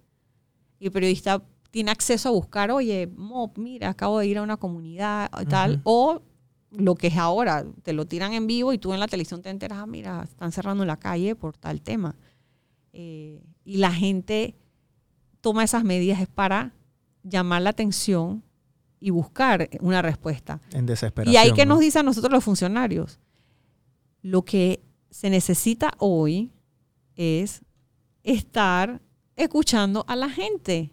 y 0.78 0.86
el 0.86 0.92
periodista 0.92 1.42
tiene 1.72 1.90
acceso 1.90 2.28
a 2.28 2.32
buscar, 2.32 2.70
oye, 2.70 3.10
mira, 3.56 3.88
acabo 3.88 4.20
de 4.20 4.26
ir 4.28 4.38
a 4.38 4.42
una 4.42 4.56
comunidad 4.56 5.30
tal, 5.48 5.72
Ujú. 5.72 5.80
o 5.84 6.22
lo 6.70 6.94
que 6.94 7.08
es 7.08 7.16
ahora, 7.16 7.64
te 7.82 7.92
lo 7.92 8.06
tiran 8.06 8.32
en 8.32 8.46
vivo 8.46 8.72
y 8.72 8.78
tú 8.78 8.92
en 8.92 9.00
la 9.00 9.08
televisión 9.08 9.42
te 9.42 9.50
enteras, 9.50 9.78
ah, 9.78 9.86
mira, 9.86 10.22
están 10.22 10.52
cerrando 10.52 10.84
la 10.84 10.98
calle 10.98 11.34
por 11.34 11.56
tal 11.56 11.80
tema. 11.80 12.14
Eh, 12.92 13.42
y 13.64 13.78
la 13.78 13.92
gente 13.92 14.54
toma 15.40 15.64
esas 15.64 15.84
medidas 15.84 16.20
es 16.20 16.28
para 16.28 16.72
llamar 17.22 17.62
la 17.62 17.70
atención 17.70 18.42
y 19.00 19.10
buscar 19.10 19.68
una 19.80 20.02
respuesta. 20.02 20.60
En 20.72 20.86
desesperación. 20.86 21.32
Y 21.32 21.36
ahí 21.36 21.52
que 21.52 21.64
¿no? 21.64 21.74
nos 21.74 21.80
dicen 21.80 22.00
a 22.00 22.02
nosotros 22.04 22.32
los 22.32 22.44
funcionarios, 22.44 23.18
lo 24.22 24.44
que 24.44 24.82
se 25.10 25.30
necesita 25.30 25.92
hoy 25.98 26.50
es 27.14 27.62
estar 28.22 29.00
escuchando 29.36 30.04
a 30.08 30.16
la 30.16 30.28
gente 30.28 30.90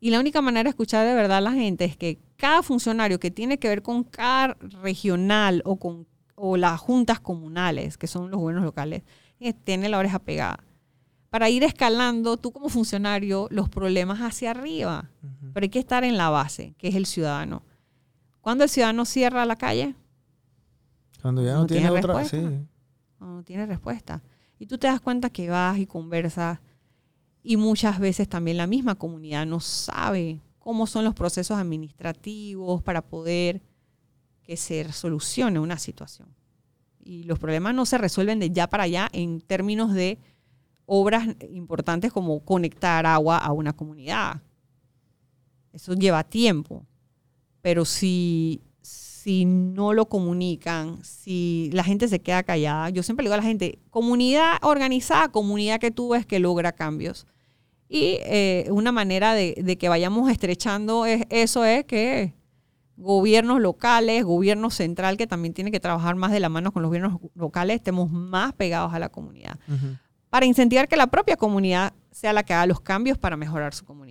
Y 0.00 0.10
la 0.10 0.20
única 0.20 0.40
manera 0.40 0.64
de 0.64 0.70
escuchar 0.70 1.06
de 1.06 1.14
verdad 1.14 1.38
a 1.38 1.40
la 1.40 1.52
gente 1.52 1.84
es 1.84 1.96
que 1.96 2.18
cada 2.36 2.62
funcionario 2.62 3.18
que 3.18 3.30
tiene 3.30 3.58
que 3.58 3.68
ver 3.68 3.82
con 3.82 4.04
cada 4.04 4.54
regional 4.82 5.62
o 5.64 5.76
con 5.76 6.06
o 6.40 6.56
las 6.56 6.78
juntas 6.78 7.18
comunales, 7.18 7.98
que 7.98 8.06
son 8.06 8.30
los 8.30 8.38
gobiernos 8.38 8.64
locales, 8.64 9.02
eh, 9.40 9.52
tiene 9.52 9.88
la 9.88 9.98
oreja 9.98 10.20
pegada. 10.20 10.60
Para 11.30 11.50
ir 11.50 11.64
escalando, 11.64 12.36
tú 12.36 12.52
como 12.52 12.68
funcionario, 12.68 13.48
los 13.50 13.68
problemas 13.68 14.20
hacia 14.20 14.52
arriba. 14.52 15.10
Pero 15.52 15.64
hay 15.64 15.68
que 15.68 15.80
estar 15.80 16.04
en 16.04 16.16
la 16.16 16.30
base, 16.30 16.74
que 16.78 16.86
es 16.88 16.94
el 16.94 17.06
ciudadano. 17.06 17.64
Cuando 18.40 18.62
el 18.62 18.70
ciudadano 18.70 19.04
cierra 19.04 19.44
la 19.46 19.56
calle, 19.56 19.96
Cuando 21.20 21.42
ya 21.42 21.54
no, 21.54 21.60
No 21.62 21.66
tiene, 21.66 21.82
tiene 21.88 21.98
otra. 21.98 22.14
respuesta. 22.14 22.36
Sí. 22.50 22.66
no 23.18 23.42
tiene 23.42 23.66
respuesta. 23.66 24.22
Y 24.60 24.66
tú 24.66 24.78
te 24.78 24.86
das 24.86 25.00
cuenta 25.00 25.30
que 25.30 25.50
vas 25.50 25.76
y 25.78 25.86
conversas 25.86 26.60
y 27.42 27.56
muchas 27.56 27.98
veces 27.98 28.28
también 28.28 28.56
la 28.56 28.66
misma 28.66 28.94
comunidad 28.96 29.46
no 29.46 29.60
sabe 29.60 30.40
cómo 30.58 30.86
son 30.86 31.04
los 31.04 31.14
procesos 31.14 31.58
administrativos 31.58 32.82
para 32.82 33.02
poder 33.02 33.62
que 34.42 34.56
se 34.56 34.92
solucione 34.92 35.58
una 35.58 35.78
situación. 35.78 36.28
Y 37.02 37.24
los 37.24 37.38
problemas 37.38 37.74
no 37.74 37.86
se 37.86 37.98
resuelven 37.98 38.38
de 38.38 38.50
ya 38.50 38.66
para 38.66 38.84
allá 38.84 39.08
en 39.12 39.40
términos 39.40 39.94
de 39.94 40.18
obras 40.84 41.28
importantes 41.50 42.12
como 42.12 42.40
conectar 42.40 43.06
agua 43.06 43.38
a 43.38 43.52
una 43.52 43.74
comunidad. 43.74 44.42
Eso 45.72 45.94
lleva 45.94 46.24
tiempo. 46.24 46.86
Pero 47.60 47.84
si, 47.84 48.62
si 49.28 49.44
no 49.44 49.92
lo 49.92 50.08
comunican, 50.08 51.04
si 51.04 51.68
la 51.74 51.84
gente 51.84 52.08
se 52.08 52.18
queda 52.20 52.42
callada, 52.44 52.88
yo 52.88 53.02
siempre 53.02 53.24
le 53.24 53.28
digo 53.28 53.34
a 53.34 53.36
la 53.36 53.42
gente, 53.42 53.78
comunidad 53.90 54.56
organizada, 54.62 55.28
comunidad 55.28 55.78
que 55.80 55.90
tú 55.90 56.08
ves 56.08 56.24
que 56.24 56.38
logra 56.38 56.72
cambios. 56.72 57.26
Y 57.90 58.16
eh, 58.22 58.68
una 58.70 58.90
manera 58.90 59.34
de, 59.34 59.54
de 59.62 59.76
que 59.76 59.90
vayamos 59.90 60.30
estrechando 60.30 61.04
es- 61.04 61.26
eso 61.28 61.66
es 61.66 61.84
que 61.84 62.32
gobiernos 62.96 63.60
locales, 63.60 64.24
gobierno 64.24 64.70
central, 64.70 65.18
que 65.18 65.26
también 65.26 65.52
tiene 65.52 65.70
que 65.70 65.78
trabajar 65.78 66.16
más 66.16 66.32
de 66.32 66.40
la 66.40 66.48
mano 66.48 66.72
con 66.72 66.80
los 66.82 66.88
gobiernos 66.88 67.20
locales, 67.34 67.76
estemos 67.76 68.10
más 68.10 68.54
pegados 68.54 68.94
a 68.94 68.98
la 68.98 69.10
comunidad 69.10 69.58
para 70.30 70.46
incentivar 70.46 70.88
que 70.88 70.96
la 70.96 71.06
propia 71.08 71.36
comunidad 71.36 71.92
sea 72.10 72.32
la 72.32 72.44
que 72.44 72.54
haga 72.54 72.64
los 72.66 72.80
cambios 72.80 73.18
para 73.18 73.36
mejorar 73.36 73.74
su 73.74 73.84
comunidad. 73.84 74.07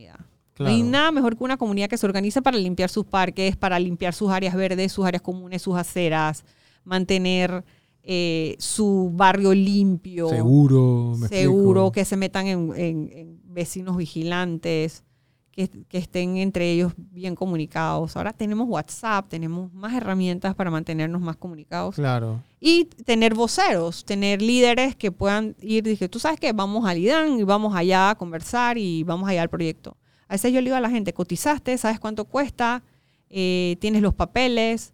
No 0.59 0.65
hay 0.67 0.81
nada 0.83 1.11
mejor 1.11 1.37
que 1.37 1.43
una 1.43 1.57
comunidad 1.57 1.89
que 1.89 1.97
se 1.97 2.05
organice 2.05 2.41
para 2.41 2.57
limpiar 2.57 2.89
sus 2.89 3.05
parques, 3.05 3.55
para 3.55 3.79
limpiar 3.79 4.13
sus 4.13 4.29
áreas 4.31 4.55
verdes, 4.55 4.91
sus 4.91 5.05
áreas 5.05 5.21
comunes, 5.21 5.61
sus 5.61 5.75
aceras, 5.75 6.43
mantener 6.83 7.63
eh, 8.03 8.55
su 8.59 9.11
barrio 9.13 9.53
limpio, 9.53 10.29
Seguro, 10.29 11.15
me 11.17 11.27
seguro, 11.27 11.81
explico. 11.87 11.91
que 11.91 12.05
se 12.05 12.15
metan 12.17 12.47
en, 12.47 12.73
en- 12.75 13.09
en 13.13 13.39
vecinos 13.43 13.97
vigilantes, 13.97 15.03
que, 15.51 15.67
que 15.89 15.97
estén 15.97 16.37
entre 16.37 16.71
ellos 16.71 16.93
bien 16.95 17.33
comunicados. 17.35 18.15
Ahora 18.15 18.31
tenemos 18.31 18.67
WhatsApp, 18.69 19.27
tenemos 19.27 19.73
más 19.73 19.93
herramientas 19.95 20.53
para 20.55 20.69
mantenernos 20.69 21.19
más 21.19 21.35
comunicados. 21.35 21.95
Claro. 21.95 22.41
Y 22.59 22.85
tener 22.85 23.33
voceros, 23.33 24.05
tener 24.05 24.41
líderes 24.41 24.95
que 24.95 25.11
puedan 25.11 25.55
ir, 25.59 25.83
dije, 25.83 26.07
tú 26.07 26.19
sabes 26.19 26.39
que 26.39 26.53
vamos 26.53 26.87
al 26.87 26.99
IDAN 26.99 27.39
y 27.39 27.43
vamos 27.43 27.75
allá 27.75 28.11
a 28.11 28.15
conversar 28.15 28.77
y 28.77 29.03
vamos 29.03 29.27
allá 29.27 29.41
al 29.41 29.49
proyecto. 29.49 29.97
A 30.27 30.33
veces 30.33 30.51
yo 30.51 30.59
le 30.61 30.65
digo 30.65 30.75
a 30.75 30.81
la 30.81 30.89
gente, 30.89 31.13
cotizaste, 31.13 31.77
sabes 31.77 31.99
cuánto 31.99 32.25
cuesta, 32.25 32.83
Eh, 33.29 33.75
tienes 33.81 34.01
los 34.01 34.13
papeles 34.13 34.93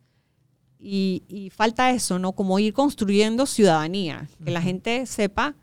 y, 0.80 1.22
y 1.28 1.52
falta 1.52 1.92
eso, 1.92 2.18
¿no? 2.18 2.32
Como 2.32 2.58
ir 2.58 2.74
construyendo 2.74 3.46
ciudadanía, 3.46 4.28
que 4.44 4.50
la 4.50 4.60
gente 4.60 5.06
sepa 5.06 5.54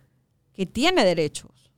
que 0.53 0.67
tiene 0.67 1.05
derechos, 1.05 1.73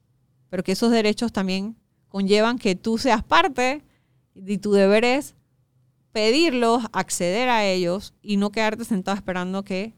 pero 0.51 0.62
que 0.62 0.73
esos 0.73 0.90
derechos 0.90 1.32
también 1.32 1.77
conllevan 2.10 2.59
que 2.59 2.74
tú 2.74 2.98
seas 2.98 3.24
parte 3.24 3.81
y 4.35 4.59
tu 4.59 4.73
deber 4.73 5.02
es 5.06 5.35
pedirlos, 6.12 6.85
acceder 6.93 7.48
a 7.48 7.64
ellos 7.64 8.12
y 8.20 8.36
no 8.36 8.51
quedarte 8.51 8.85
sentado 8.85 9.16
esperando 9.16 9.62
que 9.62 9.94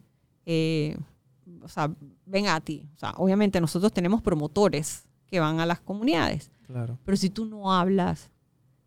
eh, 0.47 0.97
o 1.61 1.69
sea, 1.69 1.91
venga 2.27 2.55
a 2.55 2.61
ti. 2.61 2.87
O 2.95 2.99
sea, 2.99 3.15
obviamente 3.16 3.61
nosotros 3.61 3.93
tenemos 3.93 4.23
promotores 4.23 5.07
que 5.27 5.41
van 5.41 5.59
a 5.59 5.66
las 5.66 5.81
comunidades, 5.81 6.51
Claro. 6.66 6.99
pero 7.05 7.16
si 7.16 7.31
tú 7.31 7.45
no 7.45 7.73
hablas, 7.73 8.31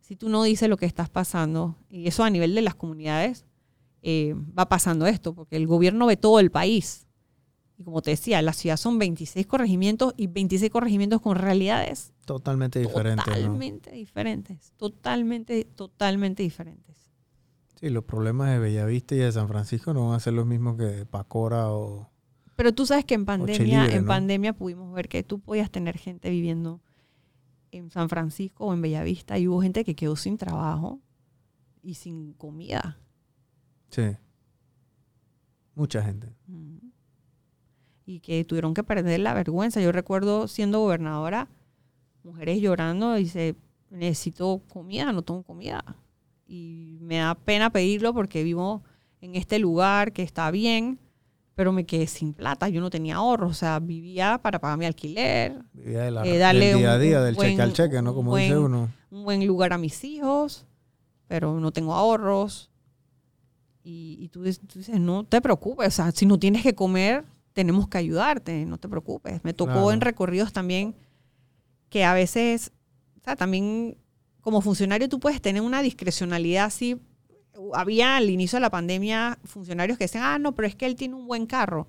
si 0.02 0.16
tú 0.16 0.30
no 0.30 0.44
dices 0.44 0.70
lo 0.70 0.78
que 0.78 0.86
estás 0.86 1.10
pasando, 1.10 1.76
y 1.90 2.08
eso 2.08 2.24
a 2.24 2.30
nivel 2.30 2.56
de 2.56 2.62
las 2.62 2.76
comunidades, 2.76 3.46
eh, 4.02 4.36
va 4.58 4.70
pasando 4.70 5.06
esto, 5.06 5.34
porque 5.34 5.56
el 5.58 5.68
gobierno 5.68 6.06
ve 6.06 6.18
todo 6.18 6.40
el 6.40 6.52
país. 6.52 7.08
Y 7.78 7.84
como 7.84 8.02
te 8.02 8.12
decía, 8.12 8.42
la 8.42 8.54
ciudad 8.54 8.78
son 8.78 8.98
26 8.98 9.46
corregimientos 9.46 10.14
y 10.18 10.28
26 10.28 10.72
corregimientos 10.72 11.22
con 11.22 11.36
realidades 11.36 12.14
Totalmente 12.26 12.80
diferente. 12.80 13.24
¿no? 13.30 13.36
totalmente 13.36 13.92
diferentes, 13.92 14.74
totalmente, 14.78 15.64
totalmente 15.64 16.44
diferentes. 16.44 16.98
Sí, 17.80 17.90
los 17.90 18.04
problemas 18.04 18.50
de 18.50 18.60
Bellavista 18.60 19.14
y 19.16 19.20
de 19.20 19.32
San 19.32 19.48
Francisco 19.48 19.94
no 19.94 20.08
van 20.08 20.16
a 20.16 20.20
ser 20.20 20.34
los 20.34 20.46
mismos 20.46 20.78
que 20.78 20.84
de 20.84 21.06
Pacora 21.06 21.72
o... 21.72 22.10
Pero 22.56 22.74
tú 22.74 22.86
sabes 22.86 23.06
que 23.06 23.14
en 23.14 23.26
pandemia, 23.26 23.88
en 23.88 24.02
¿no? 24.02 24.08
pandemia 24.08 24.54
pudimos 24.54 24.92
ver 24.94 25.08
que 25.08 25.22
tú 25.22 25.40
podías 25.40 25.70
tener 25.70 25.98
gente 25.98 26.30
viviendo 26.30 26.82
en 27.72 27.90
San 27.92 28.10
Francisco 28.10 28.66
o 28.66 28.74
en 28.74 28.82
Bellavista 28.82 29.38
y 29.38 29.48
hubo 29.48 29.62
gente 29.62 29.84
que 29.84 29.96
quedó 29.96 30.16
sin 30.16 30.38
trabajo 30.38 31.00
y 31.82 31.96
sin 31.96 32.34
comida. 32.34 33.00
Sí. 33.90 34.18
Mucha 35.76 36.02
gente. 36.02 36.34
Y 38.06 38.20
que 38.20 38.44
tuvieron 38.46 38.74
que 38.74 38.84
perder 38.84 39.20
la 39.20 39.34
vergüenza. 39.34 39.82
Yo 39.82 39.92
recuerdo 39.92 40.48
siendo 40.48 40.80
gobernadora, 40.80 41.48
mujeres 42.24 42.62
llorando 42.62 43.18
y 43.18 43.24
dice, 43.24 43.56
necesito 43.90 44.62
comida, 44.70 45.12
no 45.12 45.22
tengo 45.22 45.44
comida. 45.44 45.84
Y 46.46 46.98
me 47.02 47.18
da 47.18 47.36
pena 47.36 47.70
pedirlo 47.70 48.14
porque 48.14 48.44
vivo 48.44 48.84
en 49.22 49.36
este 49.36 49.60
lugar 49.60 50.14
que 50.14 50.24
está 50.24 50.52
bien, 50.52 51.00
pero 51.58 51.72
me 51.74 51.88
quedé 51.88 52.06
sin 52.06 52.34
plata. 52.36 52.70
Yo 52.70 52.82
no 52.82 52.92
tenía 52.92 53.16
ahorros, 53.16 53.50
o 53.50 53.54
sea, 53.56 53.80
vivía 53.80 54.38
para 54.44 54.60
pagar 54.60 54.78
mi 54.78 54.86
alquiler, 54.86 55.60
Vivía 55.74 56.04
de 56.04 56.12
la, 56.12 56.24
Eh, 56.24 56.38
darle 56.38 56.68
del 56.68 56.78
día 56.78 56.92
a 56.94 57.00
día, 57.00 57.22
del 57.24 57.34
buen- 57.34 57.50
cheque 57.50 57.62
al 57.64 57.74
cheque, 57.74 58.00
¿no? 58.04 58.14
Como 58.14 58.38
dice 58.38 58.56
uno. 58.56 58.92
un 59.10 59.24
buen 59.24 59.46
lugar 59.48 59.74
a 59.74 59.80
mis 59.80 60.04
hijos, 60.04 60.68
pero 61.28 61.60
no 61.60 61.72
tengo 61.72 61.96
ahorros. 61.96 62.70
Y, 63.84 64.18
y 64.20 64.28
tú, 64.30 64.44
dices- 64.44 64.60
tú 64.68 64.78
dices, 64.78 65.00
no 65.00 65.24
te 65.24 65.42
preocupes, 65.42 65.88
o 65.88 65.92
sea, 65.92 66.12
si 66.12 66.28
no 66.28 66.38
tienes 66.38 66.62
que 66.62 66.76
comer, 66.76 67.26
tenemos 67.54 67.88
que 67.88 67.98
ayudarte, 67.98 68.64
no 68.68 68.78
te 68.78 68.88
preocupes. 68.88 69.44
Me 69.44 69.54
tocó 69.56 69.72
Claro. 69.74 69.92
en 69.94 70.02
recorridos 70.02 70.54
también 70.54 70.94
que 71.90 72.06
a 72.06 72.14
veces, 72.14 72.72
o 73.20 73.24
sea, 73.24 73.36
también 73.36 73.98
como 74.42 74.62
funcionario 74.62 75.10
tú 75.10 75.20
puedes 75.20 75.42
tener 75.42 75.64
una 75.64 75.82
discrecionalidad 75.82 76.66
así. 76.66 77.02
Había 77.74 78.18
al 78.18 78.30
inicio 78.30 78.58
de 78.58 78.62
la 78.62 78.70
pandemia 78.70 79.38
funcionarios 79.46 79.98
que 79.98 80.04
decían, 80.06 80.24
ah, 80.26 80.40
no, 80.40 80.54
pero 80.54 80.68
es 80.68 80.76
que 80.76 80.86
él 80.86 80.96
tiene 80.96 81.16
un 81.16 81.28
buen 81.28 81.46
carro. 81.46 81.88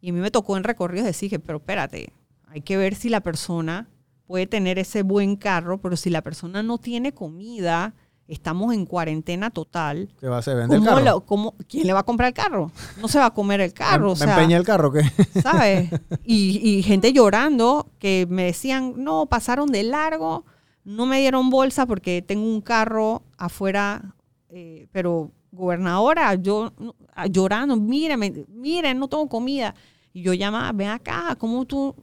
Y 0.00 0.10
a 0.10 0.12
mí 0.12 0.20
me 0.20 0.30
tocó 0.30 0.56
en 0.56 0.64
recorridos 0.64 1.06
decir 1.06 1.28
que, 1.30 1.38
pero 1.38 1.58
espérate, 1.58 2.12
hay 2.48 2.62
que 2.62 2.76
ver 2.76 2.94
si 2.94 3.08
la 3.08 3.20
persona 3.20 3.88
puede 4.26 4.46
tener 4.46 4.78
ese 4.78 5.02
buen 5.02 5.36
carro, 5.36 5.78
pero 5.78 5.96
si 5.96 6.08
la 6.10 6.22
persona 6.22 6.62
no 6.62 6.78
tiene 6.78 7.12
comida, 7.12 7.94
estamos 8.28 8.72
en 8.72 8.86
cuarentena 8.86 9.50
total. 9.50 10.08
¿Qué 10.20 10.28
va 10.28 10.36
a 10.36 10.38
hacer? 10.38 10.56
¿Vende 10.56 10.76
el 10.76 10.80
¿Cómo 10.82 10.92
carro? 10.94 11.04
lo- 11.04 11.20
cómo- 11.26 11.54
¿Quién 11.68 11.86
le 11.88 11.92
va 11.92 12.00
a 12.00 12.04
comprar 12.04 12.28
el 12.28 12.34
carro? 12.34 12.70
No 13.00 13.08
se 13.08 13.18
va 13.18 13.26
a 13.26 13.34
comer 13.34 13.60
el 13.60 13.72
carro. 13.72 14.06
¿Me, 14.06 14.12
o 14.12 14.14
me 14.14 14.16
sea, 14.24 14.34
empeña 14.34 14.56
el 14.56 14.64
carro 14.64 14.92
qué? 14.92 15.02
¿sabes? 15.42 15.90
Y, 16.24 16.60
y 16.62 16.82
gente 16.84 17.12
llorando 17.12 17.88
que 17.98 18.26
me 18.30 18.44
decían, 18.44 18.94
no, 18.96 19.26
pasaron 19.26 19.70
de 19.72 19.82
largo, 19.82 20.44
no 20.84 21.06
me 21.06 21.18
dieron 21.20 21.50
bolsa 21.50 21.86
porque 21.86 22.22
tengo 22.22 22.44
un 22.46 22.60
carro 22.60 23.22
afuera, 23.36 24.14
eh, 24.50 24.86
pero 24.92 25.30
gobernadora, 25.52 26.34
yo 26.34 26.72
ah, 27.14 27.26
llorando, 27.26 27.76
mírenme, 27.76 28.44
miren, 28.48 28.98
no 28.98 29.08
tengo 29.08 29.28
comida. 29.28 29.74
Y 30.12 30.22
yo 30.22 30.34
llamaba, 30.34 30.72
ven 30.72 30.88
acá, 30.88 31.36
¿cómo 31.38 31.64
tú 31.64 31.94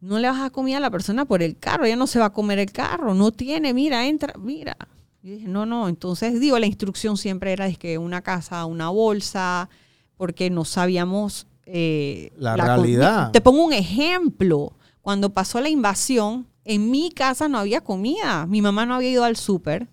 no 0.00 0.18
le 0.18 0.28
vas 0.28 0.38
a 0.38 0.42
dar 0.42 0.52
comida 0.52 0.78
a 0.78 0.80
la 0.80 0.90
persona 0.90 1.24
por 1.24 1.42
el 1.42 1.58
carro? 1.58 1.84
Ella 1.84 1.96
no 1.96 2.06
se 2.06 2.18
va 2.18 2.26
a 2.26 2.32
comer 2.32 2.58
el 2.58 2.72
carro, 2.72 3.14
no 3.14 3.30
tiene, 3.32 3.74
mira, 3.74 4.06
entra, 4.06 4.32
mira. 4.38 4.76
Y 5.22 5.30
dije, 5.32 5.48
no, 5.48 5.66
no, 5.66 5.88
entonces 5.88 6.40
digo, 6.40 6.58
la 6.58 6.66
instrucción 6.66 7.16
siempre 7.18 7.52
era 7.52 7.66
es 7.66 7.76
que 7.76 7.98
una 7.98 8.22
casa, 8.22 8.64
una 8.64 8.88
bolsa, 8.88 9.68
porque 10.16 10.48
no 10.50 10.64
sabíamos 10.64 11.46
eh, 11.66 12.32
La 12.56 12.56
co- 12.56 12.82
realidad. 12.82 13.30
Te 13.32 13.40
pongo 13.40 13.64
un 13.64 13.72
ejemplo. 13.72 14.72
Cuando 15.02 15.30
pasó 15.30 15.60
la 15.60 15.68
invasión, 15.68 16.46
en 16.64 16.90
mi 16.90 17.10
casa 17.10 17.48
no 17.48 17.58
había 17.58 17.80
comida. 17.82 18.46
Mi 18.46 18.62
mamá 18.62 18.86
no 18.86 18.94
había 18.94 19.10
ido 19.10 19.24
al 19.24 19.36
súper 19.36 19.88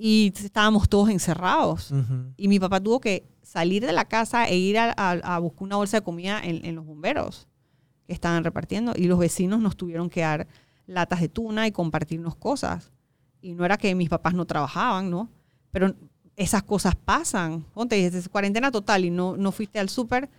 y 0.00 0.32
estábamos 0.34 0.88
todos 0.88 1.10
encerrados. 1.10 1.92
Y 2.36 2.48
mi 2.48 2.58
papá 2.60 2.80
tuvo 2.80 3.00
que 3.00 3.26
salir 3.42 3.84
de 3.84 3.92
la 3.92 4.04
casa 4.06 4.46
e 4.48 4.56
ir 4.56 4.78
a, 4.78 4.94
a- 4.96 5.34
a 5.34 5.38
buscar 5.40 5.64
una 5.64 5.76
bolsa 5.76 5.98
de 5.98 6.04
comida 6.04 6.40
en, 6.42 6.64
en 6.64 6.74
los 6.76 6.86
bomberos 6.86 7.46
que 8.06 8.12
estaban 8.12 8.44
repartiendo. 8.44 8.92
Y 8.96 9.04
los 9.06 9.18
vecinos 9.18 9.60
nos 9.60 9.76
tuvieron 9.76 10.08
que 10.08 10.20
dar 10.20 10.46
latas 10.86 11.20
de 11.20 11.28
tuna 11.28 11.66
y 11.66 11.72
compartirnos 11.72 12.36
cosas. 12.36 12.92
Y 13.42 13.52
no 13.54 13.64
era 13.64 13.76
que 13.76 13.94
mis 13.94 14.08
papás 14.08 14.34
no 14.34 14.46
trabajaban, 14.46 15.10
¿no? 15.10 15.28
Pero 15.72 15.94
esas 16.36 16.62
cosas 16.62 16.94
pasan. 16.94 17.62
Ponte, 17.74 18.06
es 18.06 18.28
cuarentena 18.28 18.70
total 18.70 19.04
y 19.04 19.10
no, 19.10 19.36
no 19.36 19.50
fuiste 19.52 19.78
al 19.80 19.88
súper. 19.88 20.30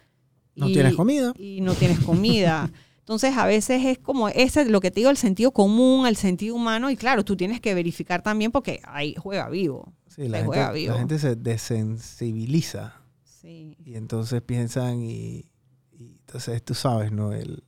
No 0.55 0.69
y- 0.69 0.73
tienes 0.73 0.95
comida. 0.95 1.33
Y 1.37 1.61
no 1.61 1.73
tienes 1.73 1.99
comida. 1.99 2.69
Entonces, 3.09 3.35
a 3.35 3.47
veces 3.47 3.83
es 3.85 3.97
como 3.97 4.29
ese, 4.29 4.65
lo 4.65 4.81
que 4.81 4.91
te 4.91 4.99
digo, 4.99 5.09
el 5.09 5.17
sentido 5.17 5.49
común, 5.49 6.05
el 6.05 6.15
sentido 6.15 6.53
humano, 6.53 6.91
y 6.91 6.95
claro, 6.95 7.25
tú 7.25 7.35
tienes 7.35 7.59
que 7.59 7.73
verificar 7.73 8.21
también 8.21 8.51
porque 8.51 8.81
ahí 8.83 9.15
juega 9.17 9.49
vivo. 9.49 9.91
Sí, 10.05 10.27
la 10.27 10.45
juega 10.45 10.65
gente, 10.65 10.79
vivo. 10.79 10.93
la 10.93 10.99
gente 10.99 11.17
se 11.17 11.35
desensibiliza 11.35 13.01
Sí. 13.23 13.75
y 13.83 13.95
entonces 13.95 14.43
piensan 14.43 15.01
y, 15.01 15.49
y 15.91 16.17
entonces 16.19 16.61
tú 16.61 16.75
sabes, 16.75 17.11
¿no? 17.11 17.33
El, 17.33 17.63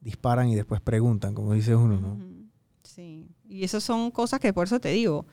disparan 0.00 0.48
y 0.48 0.54
después 0.54 0.80
preguntan, 0.80 1.34
como 1.34 1.52
dice 1.52 1.74
uno, 1.74 2.00
¿no? 2.00 2.16
Sí. 2.84 3.26
Y 3.48 3.64
esas 3.64 3.82
son 3.82 4.12
cosas 4.12 4.38
que 4.38 4.52
por 4.52 4.68
eso 4.68 4.78
te 4.78 4.90
digo. 4.90 5.26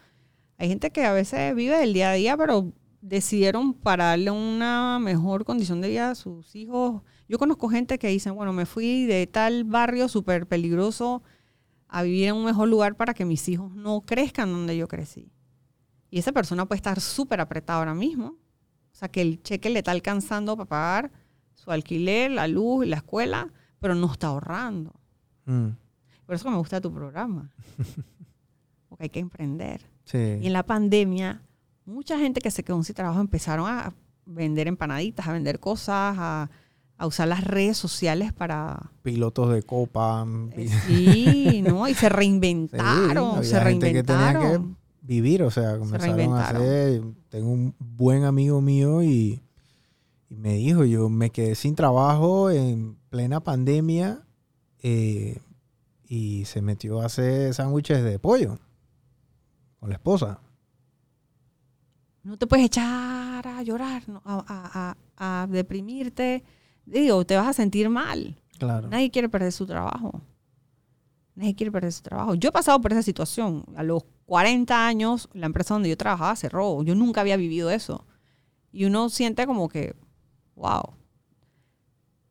Hay 0.58 0.70
gente 0.70 0.90
que 0.90 1.06
a 1.06 1.14
veces 1.14 1.54
vive 1.54 1.84
el 1.84 1.94
día 1.94 2.10
a 2.10 2.14
día, 2.14 2.36
pero 2.36 2.74
decidieron 3.00 3.76
para 3.76 4.06
darle 4.06 4.32
una 4.32 4.98
mejor 4.98 5.46
condición 5.46 5.82
de 5.82 5.90
vida 5.90 6.10
a 6.10 6.16
sus 6.16 6.56
hijos. 6.56 7.04
Yo 7.32 7.40
conozco 7.40 7.70
gente 7.70 7.98
que 7.98 8.10
dicen, 8.10 8.36
bueno, 8.36 8.52
me 8.52 8.66
fui 8.66 9.06
de 9.06 9.26
tal 9.26 9.64
barrio 9.64 10.10
súper 10.10 10.48
peligroso 10.48 11.24
a 11.88 12.04
vivir 12.04 12.28
en 12.28 12.36
un 12.36 12.44
mejor 12.44 12.68
lugar 12.68 12.98
para 12.98 13.14
que 13.14 13.24
mis 13.24 13.48
hijos 13.48 13.74
no 13.74 14.02
crezcan 14.02 14.52
donde 14.52 14.76
yo 14.76 14.90
crecí. 14.90 15.32
Y 16.10 16.20
esa 16.20 16.34
persona 16.34 16.66
puede 16.66 16.80
estar 16.80 17.00
súper 17.00 17.40
apretada 17.40 17.80
ahora 17.80 17.94
mismo. 17.94 18.36
O 18.92 18.96
sea, 18.96 19.08
que 19.08 19.22
el 19.22 19.42
cheque 19.44 19.70
le 19.70 19.80
está 19.80 19.92
alcanzando 19.92 20.58
para 20.58 20.68
pagar 20.68 21.12
su 21.54 21.72
alquiler, 21.72 22.32
la 22.32 22.50
luz, 22.50 22.86
la 22.86 22.98
escuela, 22.98 23.48
pero 23.80 23.96
no 23.96 24.12
está 24.12 24.28
ahorrando. 24.28 24.94
Mm, 25.46 25.70
Por 26.26 26.36
eso 26.36 26.52
me 26.52 26.58
gusta 26.58 26.82
tu 26.82 26.94
programa. 26.94 27.50
Porque 28.90 29.04
hay 29.06 29.10
que 29.10 29.20
emprender. 29.22 29.90
sí. 30.04 30.18
Y 30.42 30.48
en 30.48 30.52
la 30.52 30.64
pandemia, 30.64 31.42
mucha 31.86 32.20
gente 32.20 32.42
que 32.42 32.52
se 32.52 32.62
quedó 32.62 32.84
sin 32.84 32.94
trabajo 32.94 33.22
empezaron 33.22 33.68
a 33.68 33.94
vender 34.26 34.68
empanaditas, 34.68 35.26
a 35.26 35.32
vender 35.32 35.62
cosas, 35.62 36.18
a, 36.20 36.50
a 37.02 37.08
usar 37.08 37.28
las 37.28 37.44
redes 37.44 37.78
sociales 37.78 38.32
para... 38.34 38.92
Pilotos 39.02 39.52
de 39.54 39.64
copa. 39.64 40.26
eh, 40.56 40.70
Sí, 40.88 41.62
¿no? 41.68 41.88
Y 41.88 41.94
se 41.94 42.10
reinventaron, 42.10 43.44
se 43.44 43.60
gente 43.60 43.92
que 43.92 44.04
tenía 44.04 44.28
que 44.28 44.34
reinventaron. 44.34 44.78
vivir, 45.02 45.44
o 45.44 45.52
sea, 45.52 45.78
comenzaron 45.78 46.14
a 46.14 46.16
reinventaron. 46.18 46.62
hacer. 46.62 47.02
Tengo 47.30 47.50
un 47.50 47.76
buen 47.80 48.24
amigo 48.24 48.62
mío 48.62 49.02
y, 49.04 49.42
y 50.30 50.36
me 50.36 50.54
dijo, 50.56 50.86
yo 50.86 51.10
me 51.10 51.30
quedé 51.32 51.56
sin 51.56 51.76
trabajo 51.76 52.50
en 52.52 52.98
plena 53.10 53.40
pandemia 53.42 54.22
eh, 54.84 55.40
y 56.08 56.46
se 56.46 56.62
metió 56.62 57.02
a 57.02 57.06
hacer 57.08 57.54
sándwiches 57.54 58.04
de 58.04 58.20
pollo 58.20 58.60
con 59.80 59.90
la 59.90 59.96
esposa. 59.96 60.40
No 62.24 62.38
te 62.38 62.46
puedes 62.46 62.68
echar 62.68 63.48
a 63.48 63.64
llorar, 63.64 64.08
¿no? 64.08 64.22
a, 64.24 64.44
a- 64.48 64.96
a- 65.18 65.44
a 65.44 65.48
deprimirte. 65.48 66.44
Digo, 66.92 67.26
te 67.26 67.38
vas 67.38 67.48
a 67.48 67.54
sentir 67.54 67.90
mal. 67.90 68.36
Claro. 68.60 68.90
Nadie 68.90 69.10
quiere 69.10 69.30
perder 69.30 69.54
su 69.54 69.66
trabajo. 69.66 70.22
Nadie 71.36 71.56
quiere 71.56 71.72
perder 71.72 71.94
su 71.94 72.02
trabajo. 72.02 72.36
Yo 72.36 72.50
he 72.50 72.52
pasado 72.52 72.82
por 72.82 72.92
esa 72.92 73.02
situación. 73.02 73.64
A 73.78 73.84
los 73.84 74.04
40 74.26 74.88
años, 74.88 75.30
la 75.34 75.46
empresa 75.46 75.74
donde 75.74 75.88
yo 75.88 75.96
trabajaba 75.96 76.36
cerró. 76.36 76.84
Yo 76.84 76.94
nunca 76.94 77.22
había 77.22 77.38
vivido 77.38 77.72
eso. 77.72 78.06
Y 78.74 78.86
uno 78.86 79.10
siente 79.10 79.48
como 79.48 79.70
que, 79.70 79.96
wow, 80.56 80.94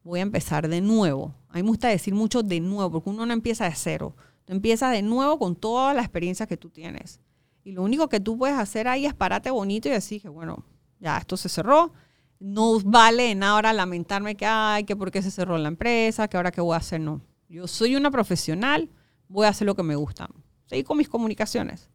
voy 0.05 0.21
a 0.21 0.23
empezar 0.23 0.69
de 0.69 0.83
nuevo. 0.83 1.35
A 1.49 1.55
mí 1.55 1.63
me 1.63 1.69
gusta 1.71 1.89
decir 1.89 2.15
mucho 2.15 2.43
de 2.43 2.61
nuevo, 2.61 2.91
porque 2.91 3.11
uno 3.11 3.25
no 3.25 3.33
empieza 3.33 3.65
de 3.65 3.75
cero. 3.75 4.15
Tú 4.45 4.53
empiezas 4.53 4.93
de 4.93 5.01
nuevo 5.01 5.39
con 5.39 5.57
toda 5.57 5.95
la 5.95 6.03
experiencia 6.03 6.47
que 6.47 6.59
tú 6.59 6.69
tienes. 6.69 7.19
Y 7.65 7.73
lo 7.73 7.83
único 7.83 8.11
que 8.11 8.21
tú 8.21 8.37
puedes 8.37 8.59
hacer 8.59 8.89
ahí 8.89 9.07
es 9.07 9.15
pararte 9.15 9.51
bonito 9.51 9.89
y 9.89 9.93
decir 9.93 10.21
que, 10.21 10.29
bueno, 10.29 10.65
ya 10.99 11.17
esto 11.17 11.39
se 11.39 11.49
cerró. 11.49 11.93
No 12.41 12.81
vale 12.81 13.25
de 13.25 13.35
nada 13.35 13.53
ahora 13.53 13.73
lamentarme 13.75 14.35
que, 14.35 14.47
ay, 14.47 14.85
que 14.85 14.97
por 14.97 15.11
qué 15.11 15.21
se 15.21 15.31
cerró 15.31 15.59
la 15.59 15.69
empresa, 15.69 16.27
que 16.27 16.39
ahora 16.39 16.51
qué 16.51 16.63
voy 16.63 16.75
a 16.75 16.79
hacer. 16.79 17.01
No. 17.01 17.21
Yo 17.49 17.69
soy 17.69 17.97
una 17.97 18.11
profesional, 18.11 18.89
voy 19.29 19.47
a 19.47 19.51
hacer 19.51 19.67
lo 19.67 19.75
que 19.75 19.83
me 19.83 19.95
gusta. 19.95 20.29
Seguí 20.65 20.83
con 20.83 20.97
mis 20.97 21.09
comunicaciones. 21.09 21.91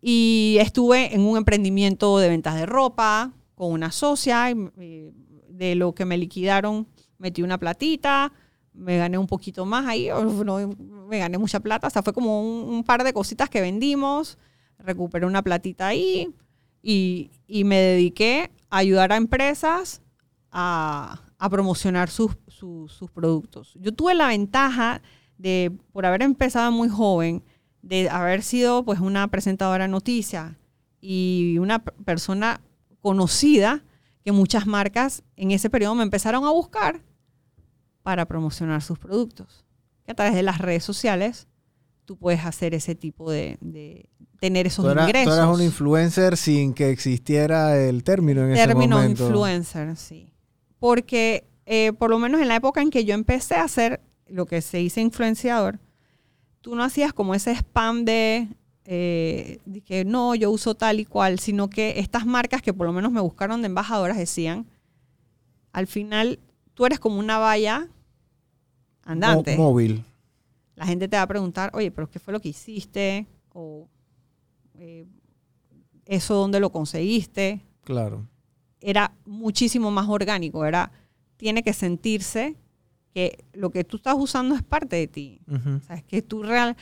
Y 0.00 0.56
estuve 0.60 1.14
en 1.14 1.20
un 1.20 1.36
emprendimiento 1.36 2.18
de 2.18 2.30
ventas 2.30 2.54
de 2.54 2.64
ropa 2.64 3.32
con 3.54 3.72
una 3.72 3.92
socia. 3.92 4.50
y, 4.50 5.12
de 5.48 5.74
lo 5.74 5.94
que 5.94 6.06
me 6.06 6.16
liquidaron, 6.16 6.88
metí 7.18 7.42
una 7.42 7.58
platita, 7.58 8.32
me 8.72 8.96
gané 8.96 9.18
un 9.18 9.26
poquito 9.26 9.66
más 9.66 9.84
ahí, 9.84 10.08
no, 10.08 10.74
me 11.06 11.18
gané 11.18 11.36
mucha 11.36 11.60
plata. 11.60 11.88
O 11.88 11.90
sea, 11.90 12.02
fue 12.02 12.14
como 12.14 12.40
un, 12.40 12.76
un 12.76 12.82
par 12.82 13.04
de 13.04 13.12
cositas 13.12 13.50
que 13.50 13.60
vendimos, 13.60 14.38
recuperé 14.78 15.26
una 15.26 15.42
platita 15.42 15.88
ahí 15.88 16.34
y, 16.82 17.30
y 17.46 17.64
me 17.64 17.76
dediqué 17.76 18.50
a 18.70 18.78
ayudar 18.78 19.12
a 19.12 19.16
empresas 19.16 20.02
a, 20.50 21.20
a 21.38 21.48
promocionar 21.50 22.10
sus, 22.10 22.32
sus- 22.48 23.10
productos. 23.12 23.74
Yo 23.80 23.92
tuve 23.92 24.14
la 24.14 24.28
ventaja 24.28 25.02
de, 25.38 25.72
por 25.92 26.06
haber 26.06 26.22
empezado 26.22 26.70
muy 26.72 26.88
joven, 26.88 27.42
de 27.82 28.08
haber 28.10 28.42
sido 28.42 28.84
pues 28.84 29.00
una 29.00 29.28
presentadora 29.28 29.84
de 29.84 29.88
noticias 29.88 30.52
y 31.00 31.56
una 31.58 31.78
persona 31.82 32.60
conocida 33.00 33.82
que 34.24 34.32
muchas 34.32 34.66
marcas 34.66 35.22
en 35.36 35.50
ese 35.50 35.70
periodo 35.70 35.94
me 35.94 36.02
empezaron 36.02 36.44
a 36.44 36.50
buscar 36.50 37.00
para 38.02 38.26
promocionar 38.26 38.82
sus 38.82 38.98
productos. 38.98 39.64
Que 40.04 40.12
a 40.12 40.14
través 40.14 40.34
de 40.34 40.42
las 40.42 40.58
redes 40.58 40.84
sociales 40.84 41.46
tú 42.10 42.16
puedes 42.16 42.44
hacer 42.44 42.74
ese 42.74 42.96
tipo 42.96 43.30
de, 43.30 43.56
de 43.60 44.08
tener 44.40 44.66
esos 44.66 44.84
Tú 44.84 44.90
eras, 44.90 45.04
tú 45.04 45.10
ingresos. 45.10 45.32
eras 45.32 45.46
un 45.54 45.62
influencer 45.62 46.36
sin 46.36 46.74
que 46.74 46.90
existiera 46.90 47.80
el 47.80 48.02
término 48.02 48.42
en 48.42 48.50
ese 48.50 48.66
término 48.66 48.96
momento. 48.96 49.26
influencer, 49.28 49.96
sí. 49.96 50.32
Porque 50.80 51.44
eh, 51.66 51.92
por 51.92 52.10
lo 52.10 52.18
menos 52.18 52.40
en 52.40 52.48
la 52.48 52.56
época 52.56 52.82
en 52.82 52.90
que 52.90 53.04
yo 53.04 53.14
empecé 53.14 53.54
a 53.54 53.62
hacer 53.62 54.00
lo 54.26 54.46
que 54.46 54.60
se 54.60 54.78
dice 54.78 55.00
influenciador, 55.00 55.78
tú 56.62 56.74
no 56.74 56.82
hacías 56.82 57.12
como 57.12 57.32
ese 57.32 57.52
spam 57.52 58.04
de, 58.04 58.48
eh, 58.86 59.60
de 59.64 59.80
que 59.80 60.04
no, 60.04 60.34
yo 60.34 60.50
uso 60.50 60.74
tal 60.74 60.98
y 60.98 61.04
cual, 61.04 61.38
sino 61.38 61.70
que 61.70 62.00
estas 62.00 62.26
marcas 62.26 62.60
que 62.60 62.74
por 62.74 62.88
lo 62.88 62.92
menos 62.92 63.12
me 63.12 63.20
buscaron 63.20 63.62
de 63.62 63.66
embajadoras 63.66 64.16
decían, 64.18 64.66
al 65.72 65.86
final 65.86 66.40
tú 66.74 66.86
eres 66.86 66.98
como 66.98 67.20
una 67.20 67.38
valla 67.38 67.86
andante. 69.04 69.56
Móvil. 69.56 70.02
La 70.80 70.86
gente 70.86 71.08
te 71.08 71.16
va 71.16 71.22
a 71.22 71.26
preguntar, 71.26 71.70
oye, 71.74 71.90
pero 71.90 72.08
¿qué 72.10 72.18
fue 72.18 72.32
lo 72.32 72.40
que 72.40 72.48
hiciste? 72.48 73.26
O 73.52 73.86
eh, 74.78 75.04
eso 76.06 76.34
dónde 76.34 76.58
lo 76.58 76.72
conseguiste 76.72 77.60
Claro. 77.84 78.26
era 78.80 79.12
muchísimo 79.26 79.90
más 79.90 80.08
orgánico, 80.08 80.64
era, 80.64 80.90
tiene 81.36 81.62
que 81.62 81.74
sentirse 81.74 82.56
que 83.12 83.44
lo 83.52 83.68
que 83.70 83.84
tú 83.84 83.96
estás 83.98 84.14
usando 84.16 84.54
es 84.54 84.62
parte 84.62 84.96
de 84.96 85.06
ti. 85.06 85.40
Ujú. 85.46 85.76
O 85.76 85.80
sea, 85.80 85.96
es 85.96 86.04
que 86.04 86.22
tú 86.22 86.42
real... 86.42 86.76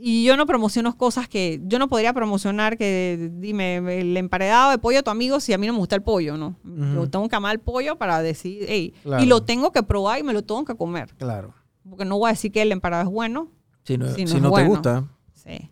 Y 0.00 0.24
yo 0.24 0.36
no 0.36 0.46
promociono 0.46 0.96
cosas 0.96 1.28
que... 1.28 1.60
Yo 1.64 1.78
no 1.78 1.88
podría 1.88 2.12
promocionar 2.12 2.76
que, 2.76 3.30
dime, 3.34 3.76
el 4.00 4.16
emparedado 4.16 4.70
de 4.72 4.78
pollo 4.78 4.98
a 5.00 5.02
tu 5.02 5.10
amigo 5.10 5.38
si 5.38 5.52
a 5.52 5.58
mí 5.58 5.66
no 5.68 5.72
me 5.74 5.78
gusta 5.78 5.94
el 5.94 6.02
pollo, 6.02 6.36
¿no? 6.36 6.56
Yo 6.64 7.08
tengo 7.08 7.28
que 7.28 7.36
amar 7.36 7.54
el 7.54 7.60
pollo 7.60 7.96
para 7.96 8.20
decir, 8.22 8.64
hey, 8.68 8.92
Claro. 9.04 9.22
y 9.22 9.26
lo 9.26 9.44
tengo 9.44 9.70
que 9.70 9.82
probar 9.84 10.18
y 10.18 10.22
me 10.24 10.32
lo 10.32 10.42
tengo 10.42 10.64
que 10.64 10.74
comer. 10.74 11.14
Claro. 11.16 11.54
Porque 11.88 12.04
no 12.04 12.18
voy 12.18 12.28
a 12.28 12.32
decir 12.32 12.52
que 12.52 12.62
el 12.62 12.72
emparedado 12.72 13.08
es 13.08 13.12
bueno, 13.12 13.50
Si 13.84 13.96
no, 13.96 14.06
Si 14.14 14.22
no 14.22 14.28
si 14.28 14.36
es 14.36 14.42
no 14.42 14.52
te 14.52 14.64
gusta. 14.64 15.08
Sí. 15.34 15.70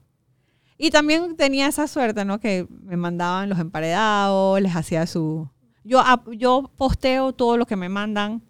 Y 0.79 0.91
también 0.91 1.37
tenía 1.37 1.67
esa 1.67 1.87
suerte, 1.87 2.25
¿no? 2.25 2.39
Que 2.39 2.67
me 2.71 2.97
mandaban 2.97 3.49
los 3.49 3.59
emparedados, 3.59 4.61
les 4.61 4.77
hacía 4.77 5.07
su... 5.07 5.49
Yo, 5.85 6.03
yo 6.33 6.71
posteo 6.77 7.33
todo 7.33 7.57
lo 7.57 7.67
que 7.67 7.77
me 7.77 7.89
mandan. 7.89 8.43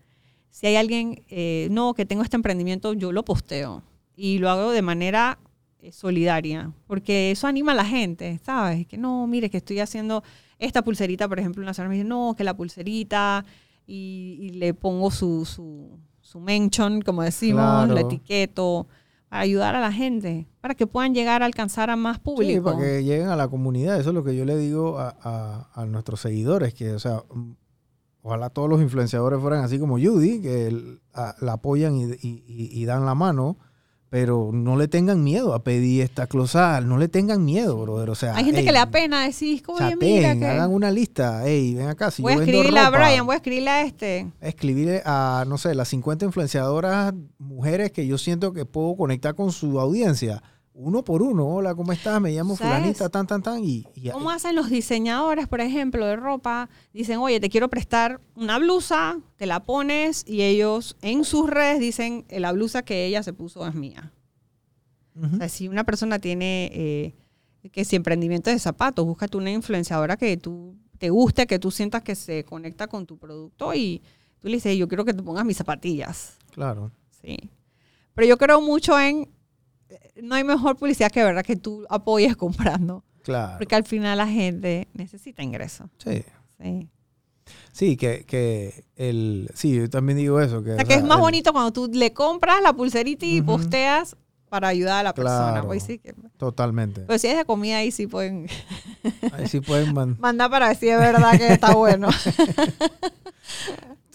Si 0.50 0.66
hay 0.66 0.76
alguien, 0.76 1.24
eh, 1.28 1.68
no, 1.70 1.94
que 1.94 2.06
tengo 2.06 2.22
este 2.22 2.36
emprendimiento, 2.36 2.94
yo 2.94 3.12
lo 3.12 3.24
posteo. 3.24 3.82
Y 4.16 4.38
lo 4.38 4.48
hago 4.48 4.70
de 4.70 4.82
manera 4.82 5.38
eh, 5.80 5.92
solidaria, 5.92 6.72
porque 6.86 7.30
eso 7.30 7.46
anima 7.46 7.72
a 7.72 7.74
la 7.74 7.84
gente, 7.84 8.40
¿sabes? 8.42 8.86
Que 8.86 8.96
no, 8.96 9.26
mire, 9.26 9.50
que 9.50 9.58
estoy 9.58 9.80
haciendo 9.80 10.24
esta 10.58 10.82
pulserita, 10.82 11.28
por 11.28 11.38
ejemplo, 11.38 11.62
una 11.62 11.74
señora 11.74 11.90
me 11.90 11.96
dice, 11.96 12.08
no, 12.08 12.34
que 12.36 12.42
la 12.42 12.56
pulserita, 12.56 13.44
y, 13.86 14.38
y 14.40 14.50
le 14.50 14.74
pongo 14.74 15.10
su, 15.10 15.44
su, 15.44 15.98
su 16.26 16.40
mention, 16.40 17.02
como 17.02 17.22
decimos, 17.22 17.62
Claro. 17.62 17.94
la 17.94 18.00
etiqueto, 18.00 18.86
para 19.28 19.42
ayudar 19.42 19.74
a 19.76 19.80
la 19.80 19.92
gente, 19.92 20.48
para 20.60 20.74
que 20.74 20.86
puedan 20.86 21.14
llegar 21.14 21.42
a 21.42 21.46
alcanzar 21.46 21.88
a 21.90 21.96
más 21.96 22.16
Sí, 22.16 22.22
público. 22.24 22.64
para 22.64 22.78
que 22.78 23.04
lleguen 23.04 23.28
a 23.28 23.36
la 23.36 23.46
comunidad. 23.48 23.98
Eso 24.00 24.10
es 24.10 24.14
lo 24.14 24.24
que 24.24 24.34
yo 24.36 24.44
le 24.44 24.56
digo 24.56 24.98
a, 24.98 25.16
a- 25.22 25.70
a 25.72 25.86
nuestros 25.86 26.20
seguidores, 26.20 26.74
que, 26.74 26.92
o 26.92 26.98
sea, 26.98 27.22
mm, 27.32 27.52
ojalá 28.22 28.50
todos 28.50 28.68
los 28.68 28.80
influenciadores 28.82 29.40
fueran 29.40 29.62
así 29.64 29.78
como 29.78 29.98
Judy, 30.00 30.40
que 30.40 30.66
el- 30.66 31.00
a- 31.14 31.34
la 31.40 31.52
apoyan 31.54 31.96
y- 31.96 32.16
y 32.20 32.84
dan 32.86 33.06
la 33.06 33.14
mano, 33.14 33.56
pero 34.16 34.48
no 34.50 34.78
le 34.78 34.88
tengan 34.88 35.22
miedo 35.22 35.52
a 35.52 35.62
pedir 35.62 36.00
esta 36.00 36.26
closal, 36.26 36.88
no 36.88 36.96
le 36.96 37.06
tengan 37.06 37.44
miedo, 37.44 37.76
brother. 37.76 38.08
O 38.08 38.14
sea, 38.14 38.34
Hay 38.34 38.46
gente 38.46 38.60
ey, 38.60 38.66
que 38.66 38.72
le 38.72 38.78
da 38.78 38.90
pena 38.90 39.24
decir, 39.24 39.62
chateen, 39.62 39.98
mira, 40.00 40.34
que 40.34 40.46
hagan 40.46 40.72
una 40.72 40.90
lista. 40.90 41.46
Ey, 41.46 41.74
ven 41.74 41.88
acá, 41.88 42.10
si 42.10 42.22
voy 42.22 42.32
a 42.32 42.36
yo 42.36 42.40
vendo 42.40 42.52
escribirle 42.52 42.80
a 42.80 42.86
ropa, 42.86 42.98
Brian, 42.98 43.26
voy 43.26 43.34
a 43.34 43.36
escribirle 43.36 43.70
a 43.70 43.82
este. 43.82 44.32
escribirle 44.40 45.02
a, 45.04 45.44
no 45.46 45.58
sé, 45.58 45.74
las 45.74 45.88
50 45.88 46.24
influenciadoras 46.24 47.12
mujeres 47.36 47.92
que 47.92 48.06
yo 48.06 48.16
siento 48.16 48.54
que 48.54 48.64
puedo 48.64 48.96
conectar 48.96 49.34
con 49.34 49.52
su 49.52 49.78
audiencia. 49.78 50.42
Uno 50.78 51.02
por 51.02 51.22
uno. 51.22 51.46
Hola, 51.46 51.74
¿cómo 51.74 51.90
estás? 51.92 52.20
Me 52.20 52.32
llamo 52.32 52.54
¿Sabes? 52.56 52.74
fulanita, 52.76 53.08
tan, 53.08 53.26
tan, 53.26 53.42
tan. 53.42 53.64
Y, 53.64 53.86
y- 53.94 54.10
¿Cómo 54.10 54.30
hacen 54.30 54.54
los 54.54 54.68
diseñadores, 54.68 55.48
por 55.48 55.60
ejemplo, 55.62 56.04
de 56.06 56.16
ropa? 56.16 56.68
Dicen, 56.92 57.18
oye, 57.18 57.40
te 57.40 57.48
quiero 57.48 57.68
prestar 57.70 58.20
una 58.34 58.58
blusa, 58.58 59.18
te 59.36 59.46
la 59.46 59.60
pones 59.64 60.22
y 60.26 60.42
ellos 60.42 60.96
en 61.00 61.24
sus 61.24 61.48
redes 61.48 61.80
dicen, 61.80 62.26
"Eh, 62.28 62.40
la 62.40 62.52
blusa 62.52 62.82
que 62.82 63.06
ella 63.06 63.22
se 63.22 63.32
puso 63.32 63.66
es 63.66 63.74
mía. 63.74 64.12
Ujú. 65.14 65.36
O 65.36 65.38
sea, 65.38 65.48
si 65.48 65.66
una 65.68 65.84
persona 65.84 66.18
tiene 66.18 66.70
eh, 66.74 67.14
que 67.72 67.84
si 67.86 67.96
emprendimiento 67.96 68.50
de 68.50 68.58
zapatos, 68.58 69.04
búscate 69.06 69.36
una 69.38 69.50
influenciadora 69.50 70.16
que 70.18 70.36
tú 70.36 70.76
te 70.98 71.08
guste, 71.10 71.46
que 71.46 71.58
tú 71.58 71.70
sientas 71.70 72.02
que 72.02 72.14
se 72.14 72.44
conecta 72.44 72.86
con 72.86 73.06
tu 73.06 73.16
producto 73.16 73.72
y 73.74 74.02
tú 74.40 74.48
le 74.48 74.54
dices, 74.56 74.76
yo 74.76 74.88
quiero 74.88 75.04
que 75.06 75.14
te 75.14 75.22
pongas 75.22 75.44
mis 75.46 75.56
zapatillas. 75.56 76.36
Claro. 76.52 76.90
Sí. 77.22 77.36
Pero 78.14 78.26
yo 78.28 78.38
creo 78.38 78.60
mucho 78.60 78.98
en, 78.98 79.28
no 80.22 80.34
hay 80.34 80.44
mejor 80.44 80.76
publicidad 80.76 81.10
que 81.10 81.22
verdad 81.24 81.44
que 81.44 81.56
tú 81.56 81.84
apoyes 81.88 82.36
comprando, 82.36 83.04
Claro. 83.22 83.58
porque 83.58 83.74
al 83.74 83.84
final 83.84 84.18
la 84.18 84.26
gente 84.28 84.88
necesita 84.94 85.42
ingresos. 85.42 85.88
Sí. 85.98 86.24
Sí. 86.62 86.88
Sí, 87.72 87.96
que, 87.96 88.24
que 88.24 88.84
el. 88.96 89.50
Sí, 89.54 89.74
yo 89.76 89.88
también 89.90 90.16
digo 90.18 90.40
eso. 90.40 90.62
Que, 90.64 90.72
O 90.72 90.76
sea, 90.76 90.84
que 90.84 90.94
es 90.94 91.04
más 91.04 91.18
el- 91.18 91.22
bonito 91.22 91.52
cuando 91.52 91.72
tú 91.72 91.88
le 91.92 92.12
compras 92.12 92.60
la 92.62 92.72
pulserita 92.72 93.24
y 93.26 93.40
posteas 93.42 94.16
para 94.48 94.68
ayudar 94.68 95.00
a 95.00 95.02
la 95.04 95.14
persona. 95.14 95.62
Pues 95.64 95.82
sí 95.82 95.98
que- 95.98 96.14
Totalmente. 96.38 97.02
pero 97.02 97.18
si 97.18 97.26
es 97.28 97.36
de 97.36 97.44
comida, 97.44 97.78
ahí 97.78 97.90
sí 97.92 98.06
pueden 98.06 98.46
Ahí 99.32 99.46
sí 99.48 99.60
pueden 99.60 99.92
man- 99.94 100.16
mandar 100.20 100.50
para 100.50 100.68
ver 100.68 100.76
si 100.76 100.88
es 100.88 100.98
verdad 100.98 101.36
que 101.36 101.52
está 101.52 101.74
bueno. 101.76 102.08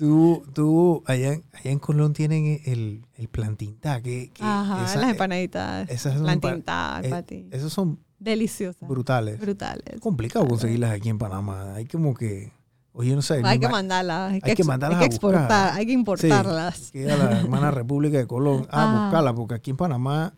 Tú, 0.01 0.43
tú, 0.55 1.03
allá, 1.05 1.33
en- 1.33 1.43
allá 1.53 1.69
en 1.69 1.77
Colón 1.77 2.13
tienen 2.13 2.59
el, 2.65 3.05
el 3.17 3.27
plantintá, 3.27 4.01
que, 4.01 4.31
que 4.33 4.43
Ajá, 4.43 4.83
esa- 4.85 4.99
las 4.99 5.11
empanaditas. 5.11 5.87
esas 5.91 6.15
son 6.15 6.23
plantintadas 6.23 7.05
eh, 7.29 7.47
esos 7.51 7.71
son 7.71 7.99
Deliciosas. 8.17 8.89
brutales. 8.89 9.39
Brutales. 9.39 9.83
Es 9.93 9.99
complicado 10.01 10.47
conseguirlas 10.47 10.89
aquí 10.93 11.09
en 11.09 11.19
Panamá. 11.19 11.75
Hay 11.75 11.85
como 11.85 12.15
que, 12.15 12.51
oye, 12.93 13.13
no 13.15 13.21
sé. 13.21 13.41
Hay 13.43 13.59
que 13.59 13.69
mandarlas. 13.69 14.33
Hay, 14.33 14.41
que, 14.55 14.63
mandarlas 14.63 14.99
hay 15.01 15.05
a 15.05 15.09
que 15.09 15.15
buscar. 15.15 15.33
exportar, 15.35 15.73
hay 15.77 15.85
que 15.85 15.91
importarlas. 15.91 16.77
Sí, 16.77 16.91
que 16.93 17.01
ir 17.03 17.11
a 17.11 17.17
la 17.17 17.39
hermana 17.39 17.69
República 17.69 18.17
de 18.17 18.25
Colón 18.25 18.65
a 18.71 18.81
Ah. 18.81 19.03
buscarla, 19.05 19.35
porque 19.35 19.53
aquí 19.53 19.69
en 19.69 19.77
Panamá 19.77 20.33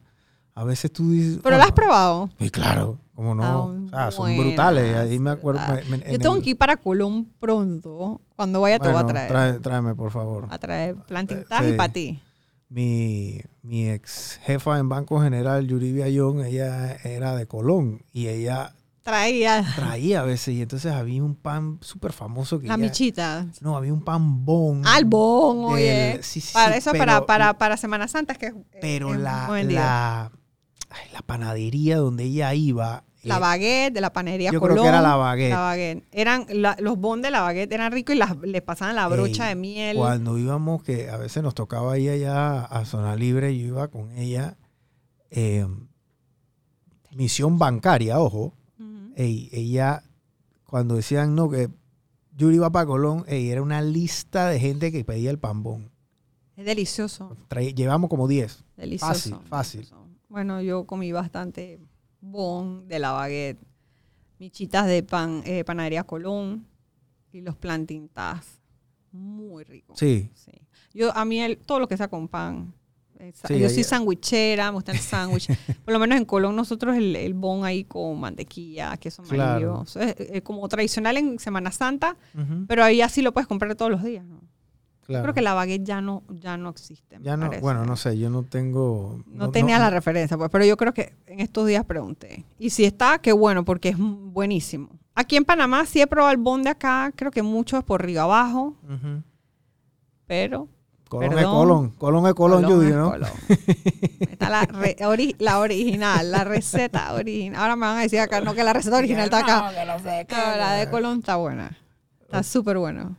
a 0.56 0.64
veces 0.64 0.92
tú 0.92 1.12
dices... 1.12 1.40
Pero 1.44 1.56
ah, 1.56 1.60
las 1.60 1.68
has 1.68 1.74
probado. 1.74 2.30
Sí, 2.40 2.50
claro, 2.50 3.00
como 3.16 3.34
no. 3.36 3.66
O 3.86 3.90
sea, 3.90 4.12
son 4.12 4.26
buenas, 4.28 4.46
brutales. 4.46 4.96
Ahí 4.96 5.20
me 5.20 5.32
acuerdo. 5.32 5.62
me- 5.90 5.98
me- 5.98 6.04
Yo 6.06 6.14
en 6.16 6.22
tengo 6.22 6.36
el- 6.36 6.44
que 6.44 6.50
ir 6.52 6.58
para 6.58 6.78
Colón 6.78 7.28
pronto. 7.40 8.22
Cuando 8.36 8.62
vaya 8.62 8.78
te 8.80 8.88
voy 8.88 8.98
a 8.98 9.04
Bueno, 9.04 9.10
traer. 9.10 9.32
trae- 9.32 9.62
tráeme, 9.62 9.96
por 9.96 10.12
favor. 10.12 10.48
A 10.50 10.58
traer 10.58 10.96
plantintas 10.96 11.64
Sí. 11.64 11.70
y 11.72 11.74
para 11.74 11.92
ti. 11.94 12.20
Mi, 12.70 13.40
mi 13.62 13.90
ex 13.90 14.40
jefa 14.44 14.80
en 14.80 14.90
Banco 14.90 15.22
General, 15.22 15.66
Yuribia 15.68 16.10
Young, 16.10 16.42
ella 16.46 16.94
era 17.04 17.36
de 17.36 17.46
Colón 17.48 18.04
y 18.12 18.28
ella 18.28 18.74
Traía 19.04 19.66
traía 19.76 20.22
a 20.22 20.24
veces. 20.24 20.56
Y 20.56 20.62
entonces 20.62 20.92
había 20.94 21.22
un 21.24 21.36
pan 21.36 21.78
súper 21.82 22.14
famoso 22.14 22.60
que 22.60 22.68
la 22.68 22.76
ella- 22.76 22.84
michita. 22.84 23.46
No, 23.62 23.76
había 23.76 23.94
un 23.94 24.02
pan 24.02 24.46
bon. 24.46 24.88
Albón, 24.88 25.58
del- 25.58 26.16
oye. 26.16 26.20
sí, 26.24 26.40
sí, 26.42 26.54
para 26.54 26.72
sí, 26.72 26.78
eso, 26.80 26.92
pero- 26.94 27.06
para, 27.06 27.26
para, 27.26 27.58
para 27.58 27.78
Semana 27.78 28.08
Santa, 28.08 28.32
es 28.34 28.40
que 28.40 28.46
es- 28.48 28.54
Pero 28.82 29.14
es 29.14 29.20
la, 29.20 29.50
la, 29.66 30.32
ay, 30.94 31.10
la 31.14 31.22
panadería 31.22 31.98
donde 31.98 32.24
ella 32.26 32.54
iba. 32.54 33.04
La 33.24 33.38
eh, 33.38 33.40
baguette 33.40 33.94
de 33.94 34.02
la 34.02 34.12
panería 34.12 34.52
Yo 34.52 34.60
Colón. 34.60 34.76
creo 34.76 34.84
que 34.84 34.90
era 34.90 35.02
la 35.02 35.16
baguette. 35.16 35.52
La 35.52 35.60
baguette. 35.62 36.04
Eran, 36.12 36.46
la- 36.50 36.76
los 36.80 36.98
bon 36.98 37.22
de 37.22 37.32
la 37.32 37.42
baguette 37.42 37.72
eran 37.72 37.92
ricos 37.92 38.16
y 38.16 38.18
las, 38.20 38.36
les 38.42 38.62
pasaban 38.62 38.96
la 38.96 39.08
brocha 39.08 39.50
Ey, 39.50 39.56
de 39.56 39.62
miel. 39.62 39.98
Cuando 39.98 40.38
íbamos, 40.38 40.84
que 40.84 41.10
a 41.10 41.18
veces 41.18 41.42
nos 41.42 41.56
tocaba 41.56 41.98
ir 41.98 42.10
allá 42.12 42.66
a 42.66 42.86
Zona 42.86 43.16
Libre, 43.16 43.58
yo 43.58 43.66
iba 43.68 43.88
con 43.88 44.12
ella. 44.12 44.58
eh, 45.32 45.66
misión 47.12 47.58
bancaria, 47.60 48.20
ojo. 48.20 48.54
Ey, 49.16 49.50
ella, 49.54 50.04
cuando 50.66 50.96
decían 50.96 51.36
no, 51.36 51.50
que 51.50 51.70
Yuri 52.36 52.56
iba 52.56 52.72
para 52.72 52.88
Colón, 52.88 53.24
ey, 53.28 53.52
era 53.52 53.62
una 53.62 53.82
lista 53.82 54.48
de 54.50 54.60
gente 54.60 54.92
que 54.92 55.06
pedía 55.06 55.30
el 55.30 55.38
pambón. 55.38 55.92
Es 56.56 56.66
delicioso. 56.66 57.38
Llevamos 57.76 58.10
como 58.10 58.28
10. 58.28 58.64
Delicioso. 58.76 59.14
Fácil, 59.14 59.36
fácil. 59.48 59.80
delicioso. 59.82 60.03
Bueno, 60.34 60.64
yo 60.64 60.86
comí 60.86 61.12
bastante 61.12 61.80
bon 62.20 62.88
de 62.88 62.98
la 62.98 63.12
baguette, 63.12 63.60
michitas 64.40 64.88
de 64.88 65.04
pan, 65.04 65.44
eh, 65.46 65.64
panadería 65.64 66.04
Colón 66.06 66.66
y 67.32 67.42
los 67.42 67.56
plantintas. 67.56 68.60
Muy 69.12 69.64
ricos. 69.64 70.00
Sí. 70.00 70.32
Sí. 70.34 70.52
Yo, 70.92 71.16
a 71.16 71.24
mí, 71.24 71.40
el- 71.40 71.60
todo 71.60 71.78
lo 71.80 71.88
que 71.88 71.98
sea 71.98 72.08
con 72.08 72.28
pan. 72.28 72.74
eh, 73.20 73.32
Sí, 73.48 73.60
yo 73.60 73.70
soy 73.70 73.84
sandwichera, 73.84 74.72
me 74.72 74.76
gusta 74.78 74.92
el 74.92 74.98
sándwich. 75.38 75.50
Por 75.86 75.94
lo 75.94 76.00
menos 76.00 76.18
en 76.18 76.26
Colón 76.26 76.56
nosotros 76.56 76.98
el, 76.98 77.16
el 77.16 77.36
bon 77.36 77.64
ahí 77.64 77.84
con 77.84 78.20
mantequilla, 78.20 78.98
queso 78.98 79.22
amarillo. 79.22 79.84
Claro. 79.86 80.14
Es, 80.18 80.42
como 80.42 80.68
tradicional 80.68 81.16
en 81.18 81.38
Semana 81.38 81.72
Santa, 81.72 82.18
pero 82.68 82.84
ahí 82.84 83.02
así 83.02 83.22
lo 83.22 83.34
puedes 83.34 83.48
comprar 83.48 83.76
todos 83.76 83.92
los 83.92 84.04
días. 84.04 84.26
¿no? 84.26 84.42
Claro. 85.06 85.24
Creo 85.24 85.34
que 85.34 85.42
la 85.42 85.54
baguette 85.54 85.84
ya 85.84 86.02
no, 86.02 86.24
ya 86.30 86.58
no 86.58 86.70
existe. 86.70 87.20
me 87.20 87.26
ya 87.26 87.38
no, 87.38 87.46
parece. 87.48 87.62
bueno, 87.62 87.86
no 87.86 87.96
sé, 87.96 88.18
yo 88.18 88.30
no 88.30 88.44
tengo. 88.44 89.22
No, 89.28 89.52
tenía 89.52 89.80
la 89.80 89.90
referencia, 89.90 90.38
pues, 90.38 90.50
pero 90.50 90.66
yo 90.66 90.78
creo 90.78 90.94
que 90.94 91.16
en 91.28 91.40
estos 91.40 91.68
días 91.68 91.86
pregunté. 91.86 92.46
Y 92.60 92.70
si 92.70 92.86
está, 92.86 93.20
qué 93.20 93.32
bueno, 93.32 93.64
porque 93.66 93.90
es 93.90 93.96
buenísimo. 93.98 94.90
Aquí 95.16 95.36
en 95.36 95.46
Panamá 95.46 95.86
sí 95.86 96.02
he 96.02 96.08
probado 96.08 96.32
el 96.32 96.40
bon 96.40 96.64
de 96.64 96.72
acá, 96.72 97.12
creo 97.16 97.30
que 97.32 97.44
mucho 97.44 97.78
es 97.78 97.84
por 97.84 98.04
Río 98.04 98.22
Abajo, 98.24 98.76
pero... 100.26 100.68
Colón 101.10 101.30
es 101.30 101.36
Perdón. 101.36 101.54
Colón. 101.54 101.90
Colón 101.92 102.26
es 102.28 102.34
Colón, 102.34 102.64
Judy, 102.64 102.88
es 102.88 102.96
¿no? 102.96 103.12
Colón. 103.12 103.30
Está 104.20 104.50
la, 104.50 104.66
re- 104.66 104.96
ori- 105.02 105.36
la 105.38 105.60
original, 105.60 106.32
la 106.32 106.44
receta 106.44 107.14
original. 107.14 107.62
Ahora 107.62 107.76
me 107.76 107.86
van 107.86 107.98
a 107.98 108.02
decir 108.02 108.20
acá, 108.20 108.42
no, 108.42 108.56
que 108.56 108.64
la 108.64 108.74
receta 108.74 108.98
original 108.98 109.26
está 109.26 109.40
acá. 109.40 109.72
No, 109.72 110.58
la 110.58 110.74
de 110.74 110.90
Colón 110.90 111.20
está 111.20 111.36
buena. 111.36 111.78
Está 112.20 112.42
súper 112.42 112.80
buena. 112.80 113.16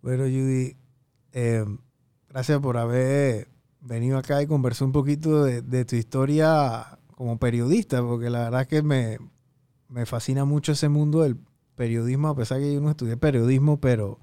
Bueno, 0.00 0.24
Judy, 0.24 0.74
eh, 1.34 1.64
gracias 2.28 2.60
por 2.60 2.78
haber 2.78 3.48
venido 3.80 4.16
acá 4.16 4.40
y 4.40 4.46
conversar 4.46 4.86
un 4.86 4.92
poquito 4.92 5.44
de, 5.44 5.60
de 5.60 5.84
tu 5.84 5.96
historia 5.96 6.98
como 7.16 7.38
periodista, 7.38 8.00
porque 8.02 8.30
la 8.30 8.44
verdad 8.44 8.62
es 8.62 8.68
que 8.68 8.82
me, 8.82 9.18
me 9.88 10.06
fascina 10.06 10.44
mucho 10.44 10.72
ese 10.72 10.88
mundo 10.88 11.22
del 11.22 11.36
periodismo, 11.74 12.28
a 12.28 12.36
pesar 12.36 12.60
que 12.60 12.72
yo 12.72 12.80
no 12.80 12.90
estudié 12.90 13.16
periodismo, 13.16 13.80
pero 13.80 14.20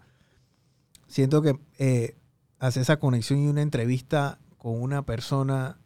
siento 1.07 1.41
que 1.41 1.59
eh, 1.77 2.15
hacer 2.59 2.81
esa 2.81 2.97
conexión 2.97 3.39
y 3.39 3.47
una 3.47 3.61
entrevista 3.61 4.39
con 4.57 4.81
una 4.81 5.05
persona 5.05 5.79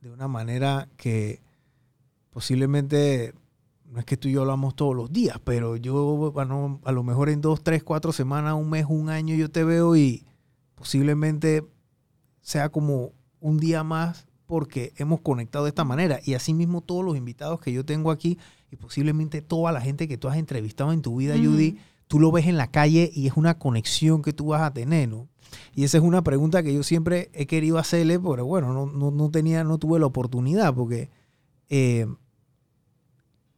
de 0.00 0.10
una 0.10 0.28
manera 0.28 0.88
que 0.96 1.42
posiblemente 2.30 3.34
no 3.94 4.00
es 4.00 4.06
que 4.06 4.16
tú 4.16 4.26
y 4.26 4.32
yo 4.32 4.40
hablamos 4.40 4.74
todos 4.74 4.96
los 4.96 5.12
días, 5.12 5.38
pero 5.44 5.76
yo 5.76 6.32
bueno, 6.32 6.80
a 6.82 6.90
lo 6.90 7.04
mejor 7.04 7.28
en 7.28 7.40
dos, 7.40 7.62
tres, 7.62 7.84
cuatro 7.84 8.12
semanas, 8.12 8.54
un 8.54 8.68
mes, 8.68 8.86
un 8.88 9.08
año 9.08 9.36
yo 9.36 9.52
te 9.52 9.62
veo 9.62 9.94
y 9.94 10.24
posiblemente 10.74 11.64
sea 12.40 12.70
como 12.70 13.12
un 13.38 13.58
día 13.58 13.84
más 13.84 14.26
porque 14.46 14.92
hemos 14.96 15.20
conectado 15.20 15.66
de 15.66 15.68
esta 15.68 15.84
manera. 15.84 16.18
Y 16.24 16.34
así 16.34 16.54
mismo 16.54 16.80
todos 16.80 17.04
los 17.04 17.16
invitados 17.16 17.60
que 17.60 17.72
yo 17.72 17.84
tengo 17.84 18.10
aquí 18.10 18.36
y 18.72 18.74
posiblemente 18.74 19.42
toda 19.42 19.70
la 19.70 19.80
gente 19.80 20.08
que 20.08 20.18
tú 20.18 20.26
has 20.26 20.38
entrevistado 20.38 20.92
en 20.92 21.00
tu 21.00 21.14
vida. 21.14 21.36
Judy, 21.36 21.78
tú 22.08 22.18
lo 22.18 22.32
ves 22.32 22.46
en 22.46 22.56
la 22.56 22.72
calle 22.72 23.12
y 23.14 23.28
es 23.28 23.36
una 23.36 23.60
conexión 23.60 24.22
que 24.22 24.32
tú 24.32 24.46
vas 24.46 24.62
a 24.62 24.74
tener, 24.74 25.08
¿no? 25.08 25.28
Y 25.72 25.84
esa 25.84 25.98
es 25.98 26.02
una 26.02 26.24
pregunta 26.24 26.64
que 26.64 26.74
yo 26.74 26.82
siempre 26.82 27.30
he 27.32 27.46
querido 27.46 27.78
hacerle, 27.78 28.18
pero 28.18 28.44
bueno, 28.44 28.72
no, 28.72 28.86
no, 28.86 29.12
no 29.12 29.30
tenía, 29.30 29.62
no 29.62 29.78
tuve 29.78 30.00
la 30.00 30.06
oportunidad 30.06 30.74
porque 30.74 31.10
eh, 31.68 32.08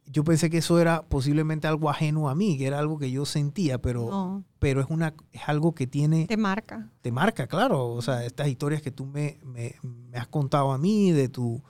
yo 0.09 0.23
pensé 0.23 0.49
que 0.49 0.57
eso 0.59 0.79
era 0.79 1.03
posiblemente 1.03 1.67
algo 1.67 1.89
ajeno 1.89 2.29
a 2.29 2.35
mí, 2.35 2.57
que 2.57 2.65
era 2.67 2.79
algo 2.79 2.97
que 2.97 3.11
yo 3.11 3.25
sentía, 3.25 3.77
pero, 3.81 4.09
No, 4.09 4.43
pero 4.59 4.81
es, 4.81 4.87
una, 4.89 5.13
es 5.33 5.41
algo 5.47 5.73
que 5.75 5.85
tiene, 5.87 6.25
te 6.27 6.37
marca. 6.37 6.89
te 7.01 7.11
marca, 7.11 7.47
claro. 7.47 7.87
O 7.89 8.01
sea, 8.01 8.25
estas 8.25 8.47
historias 8.47 8.81
que 8.81 8.91
tú 8.91 9.05
me, 9.05 9.39
me- 9.43 9.75
me 9.83 10.17
has 10.17 10.27
contado 10.27 10.71
a 10.71 10.77
mí 10.77 11.11
de 11.11 11.29
tu 11.29 11.61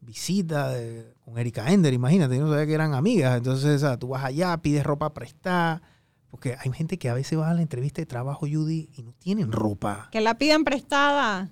visita 0.00 0.68
de- 0.70 1.14
con 1.24 1.38
Erika 1.38 1.70
Ender, 1.72 1.92
imagínate, 1.94 2.36
yo 2.36 2.42
no 2.44 2.50
sabía 2.50 2.66
que 2.66 2.74
eran 2.74 2.94
amigas. 2.94 3.36
Entonces, 3.36 3.76
o 3.76 3.78
sea, 3.86 3.98
tú 3.98 4.08
vas 4.08 4.24
allá, 4.24 4.56
pides 4.58 4.84
ropa 4.84 5.12
prestada. 5.14 5.82
Porque 6.30 6.56
hay 6.58 6.72
gente 6.72 6.98
que 6.98 7.08
a 7.08 7.14
veces 7.14 7.38
va 7.38 7.48
a 7.50 7.54
la 7.54 7.62
entrevista 7.62 8.02
de 8.02 8.06
trabajo, 8.06 8.40
Judy, 8.50 8.90
y 8.96 9.02
no 9.04 9.12
tienen 9.12 9.52
ropa. 9.52 10.08
Que 10.10 10.20
la 10.20 10.36
pidan 10.36 10.64
prestada. 10.64 11.50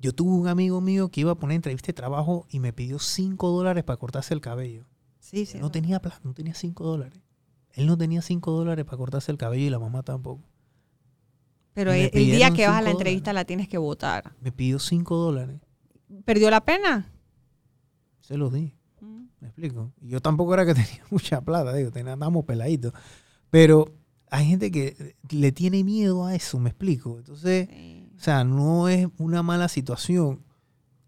Yo 0.00 0.12
tuve 0.12 0.32
un 0.32 0.48
amigo 0.48 0.80
mío 0.80 1.08
que 1.08 1.20
iba 1.20 1.32
a 1.32 1.34
poner 1.36 1.54
entrevista 1.56 1.86
de 1.88 1.92
trabajo 1.92 2.44
y 2.50 2.58
me 2.58 2.72
pidió 2.72 2.98
5 2.98 3.48
dólares 3.50 3.84
para 3.84 3.96
cortarse 3.96 4.34
el 4.34 4.40
cabello. 4.40 4.86
Sí, 5.30 5.44
sí. 5.46 5.58
no 5.58 5.70
tenía 5.70 6.00
plata, 6.00 6.20
no 6.24 6.32
tenía 6.32 6.54
5 6.54 6.84
dólares. 6.84 7.20
Él 7.72 7.86
no 7.86 7.96
tenía 7.98 8.22
5 8.22 8.50
dólares 8.50 8.84
para 8.84 8.96
cortarse 8.96 9.30
el 9.30 9.38
cabello 9.38 9.66
y 9.66 9.70
la 9.70 9.78
mamá 9.78 10.02
tampoco. 10.02 10.42
Pero 11.74 11.92
el, 11.92 12.10
el 12.12 12.24
día 12.26 12.50
que 12.50 12.66
vas 12.66 12.78
a 12.78 12.82
la 12.82 12.90
entrevista 12.90 13.30
dólares. 13.30 13.42
la 13.42 13.46
tienes 13.46 13.68
que 13.68 13.78
votar. 13.78 14.34
Me 14.40 14.50
pidió 14.52 14.78
5 14.78 15.16
dólares. 15.16 15.60
¿Perdió 16.24 16.50
la 16.50 16.64
pena? 16.64 17.12
Se 18.20 18.36
los 18.36 18.52
di. 18.52 18.74
Mm. 19.00 19.24
¿Me 19.40 19.48
explico? 19.48 19.92
Y 20.00 20.08
yo 20.08 20.20
tampoco 20.20 20.54
era 20.54 20.64
que 20.66 20.74
tenía 20.74 21.04
mucha 21.10 21.40
plata, 21.40 21.72
digo, 21.74 21.90
andábamos 21.94 22.44
peladitos. 22.44 22.92
Pero 23.50 23.94
hay 24.30 24.46
gente 24.46 24.70
que 24.70 25.16
le 25.30 25.52
tiene 25.52 25.84
miedo 25.84 26.24
a 26.24 26.34
eso, 26.34 26.58
¿me 26.58 26.70
explico? 26.70 27.18
Entonces, 27.18 27.68
Sí. 27.68 28.10
o 28.16 28.20
sea, 28.20 28.44
no 28.44 28.88
es 28.88 29.06
una 29.18 29.42
mala 29.42 29.68
situación. 29.68 30.42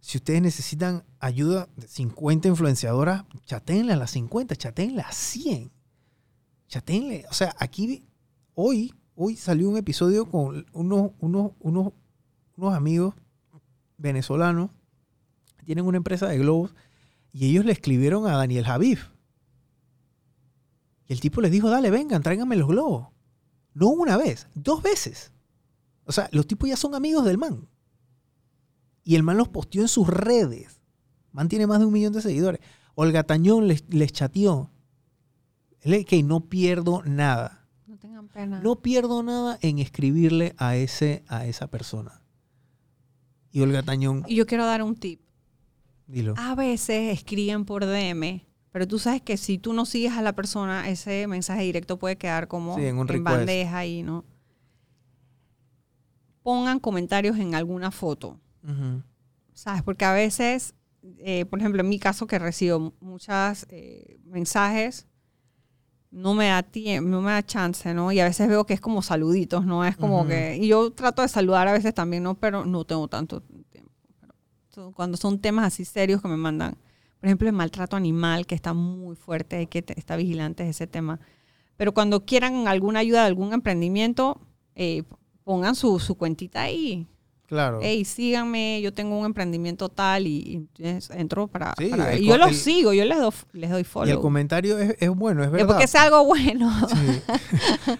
Si 0.00 0.18
ustedes 0.18 0.40
necesitan 0.40 1.04
ayuda 1.20 1.68
de 1.76 1.86
50 1.86 2.48
influenciadoras, 2.48 3.24
chatéenle 3.44 3.92
a 3.92 3.96
las 3.96 4.10
50, 4.12 4.56
chatéenle 4.56 5.02
a 5.02 5.12
100. 5.12 5.70
Chatéenle, 6.66 7.26
o 7.30 7.34
sea, 7.34 7.54
aquí 7.58 8.04
hoy, 8.54 8.94
hoy 9.14 9.36
salió 9.36 9.68
un 9.68 9.76
episodio 9.76 10.28
con 10.28 10.66
unos, 10.72 11.12
unos, 11.20 11.52
unos, 11.60 11.92
unos 12.56 12.74
amigos 12.74 13.14
venezolanos, 13.98 14.70
tienen 15.64 15.84
una 15.84 15.98
empresa 15.98 16.26
de 16.26 16.38
globos, 16.38 16.74
y 17.32 17.50
ellos 17.50 17.64
le 17.64 17.72
escribieron 17.72 18.26
a 18.26 18.36
Daniel 18.36 18.64
Javif. 18.64 19.10
Y 21.06 21.12
el 21.12 21.20
tipo 21.20 21.40
les 21.40 21.52
dijo, 21.52 21.68
dale, 21.68 21.90
vengan, 21.90 22.22
tráiganme 22.22 22.56
los 22.56 22.68
globos. 22.68 23.08
No 23.74 23.88
una 23.88 24.16
vez, 24.16 24.48
dos 24.54 24.82
veces. 24.82 25.32
O 26.04 26.12
sea, 26.12 26.28
los 26.32 26.46
tipos 26.46 26.68
ya 26.68 26.76
son 26.76 26.94
amigos 26.94 27.24
del 27.24 27.38
man. 27.38 27.68
Y 29.04 29.16
el 29.16 29.22
man 29.22 29.36
los 29.36 29.48
posteó 29.48 29.82
en 29.82 29.88
sus 29.88 30.08
redes. 30.08 30.79
Man 31.32 31.48
tiene 31.48 31.66
más 31.66 31.78
de 31.80 31.86
un 31.86 31.92
millón 31.92 32.12
de 32.12 32.22
seguidores. 32.22 32.60
Olga 32.94 33.22
Tañón 33.22 33.68
les, 33.68 33.84
les 33.88 34.12
chateó. 34.12 34.70
Que 35.80 36.22
no 36.22 36.40
pierdo 36.48 37.02
nada. 37.04 37.66
No 37.86 37.96
tengan 37.96 38.28
pena. 38.28 38.60
No 38.60 38.76
pierdo 38.82 39.22
nada 39.22 39.58
en 39.62 39.78
escribirle 39.78 40.54
a, 40.58 40.76
ese, 40.76 41.24
a 41.28 41.46
esa 41.46 41.68
persona. 41.68 42.20
Y 43.52 43.60
Olga 43.62 43.82
Tañón, 43.82 44.24
Y 44.28 44.34
yo 44.36 44.46
quiero 44.46 44.66
dar 44.66 44.82
un 44.82 44.94
tip. 44.96 45.20
dilo. 46.06 46.34
A 46.36 46.54
veces 46.54 47.12
escriben 47.12 47.64
por 47.64 47.84
DM, 47.86 48.44
pero 48.72 48.86
tú 48.86 48.98
sabes 48.98 49.22
que 49.22 49.36
si 49.36 49.58
tú 49.58 49.72
no 49.72 49.86
sigues 49.86 50.12
a 50.12 50.22
la 50.22 50.34
persona, 50.34 50.88
ese 50.88 51.26
mensaje 51.26 51.62
directo 51.62 51.98
puede 51.98 52.16
quedar 52.16 52.46
como 52.46 52.76
Sí, 52.76 52.84
en 52.84 52.98
un 52.98 53.06
bandeja 53.24 53.78
ahí, 53.78 54.02
¿no? 54.02 54.24
Pongan 56.42 56.78
comentarios 56.80 57.38
en 57.38 57.54
alguna 57.54 57.90
foto. 57.90 58.38
¿sabes? 59.54 59.82
Porque 59.82 60.04
a 60.04 60.12
veces, 60.12 60.74
eh, 61.18 61.44
por 61.46 61.58
ejemplo, 61.58 61.80
en 61.80 61.88
mi 61.88 61.98
caso 61.98 62.26
que 62.26 62.38
recibo 62.38 62.94
muchos 63.00 63.66
mensajes, 64.24 65.06
no 66.10 66.34
me 66.34 66.48
da 66.48 66.62
tiempo, 66.62 67.08
no 67.08 67.22
me 67.22 67.30
da 67.30 67.42
chance, 67.44 67.94
¿no? 67.94 68.10
Y 68.10 68.20
a 68.20 68.24
veces 68.24 68.48
veo 68.48 68.66
que 68.66 68.74
es 68.74 68.80
como 68.80 69.00
saluditos, 69.00 69.64
¿no? 69.64 69.84
Es 69.84 69.96
como 69.96 70.20
Ujú. 70.20 70.28
que... 70.28 70.58
Y 70.60 70.68
yo 70.68 70.92
trato 70.92 71.22
de 71.22 71.28
saludar 71.28 71.68
a 71.68 71.72
veces 71.72 71.94
también, 71.94 72.24
¿no? 72.24 72.34
Pero 72.34 72.64
no 72.64 72.84
tengo 72.84 73.06
tanto 73.08 73.40
tiempo. 73.40 73.92
Pero 74.74 74.92
cuando 74.92 75.16
son 75.16 75.40
temas 75.40 75.66
así 75.66 75.84
serios 75.84 76.20
que 76.20 76.28
me 76.28 76.36
mandan, 76.36 76.76
por 77.20 77.28
ejemplo, 77.28 77.48
el 77.48 77.54
maltrato 77.54 77.96
animal, 77.96 78.46
que 78.46 78.54
está 78.54 78.72
muy 78.72 79.14
fuerte, 79.14 79.56
hay 79.56 79.66
que 79.66 79.84
estar 79.94 80.18
vigilantes 80.18 80.66
de 80.66 80.70
ese 80.70 80.86
tema. 80.86 81.20
Pero 81.76 81.94
cuando 81.94 82.24
quieran 82.24 82.66
alguna 82.66 83.00
ayuda 83.00 83.20
de 83.20 83.26
algún 83.26 83.52
emprendimiento, 83.52 84.40
eh, 84.74 85.04
pongan 85.44 85.74
su, 85.74 85.98
su 86.00 86.16
cuentita 86.16 86.62
ahí. 86.62 87.06
Claro. 87.50 87.80
Hey, 87.82 88.04
síganme, 88.04 88.80
yo 88.80 88.94
tengo 88.94 89.18
un 89.18 89.26
emprendimiento 89.26 89.88
tal 89.90 90.26
y, 90.26 90.66
y 90.78 90.86
entro 91.10 91.48
para... 91.48 91.74
Sí, 91.76 91.88
para- 91.88 92.12
el 92.14 92.22
y 92.22 92.26
yo 92.28 92.38
los 92.38 92.50
el- 92.50 92.54
sigo, 92.54 92.92
yo 92.94 93.04
les, 93.04 93.18
do- 93.18 93.34
les 93.52 93.68
doy 93.70 93.78
y 93.78 93.80
el 93.80 93.84
follow. 93.84 94.20
comentario 94.22 94.78
es, 94.78 94.96
es 95.00 95.10
bueno, 95.10 95.42
es 95.42 95.46
Es 95.48 95.52
verdad. 95.52 95.66
porque 95.66 95.86
sea 95.88 96.04
algo 96.04 96.24
bueno. 96.24 96.70
Sí. 96.88 96.96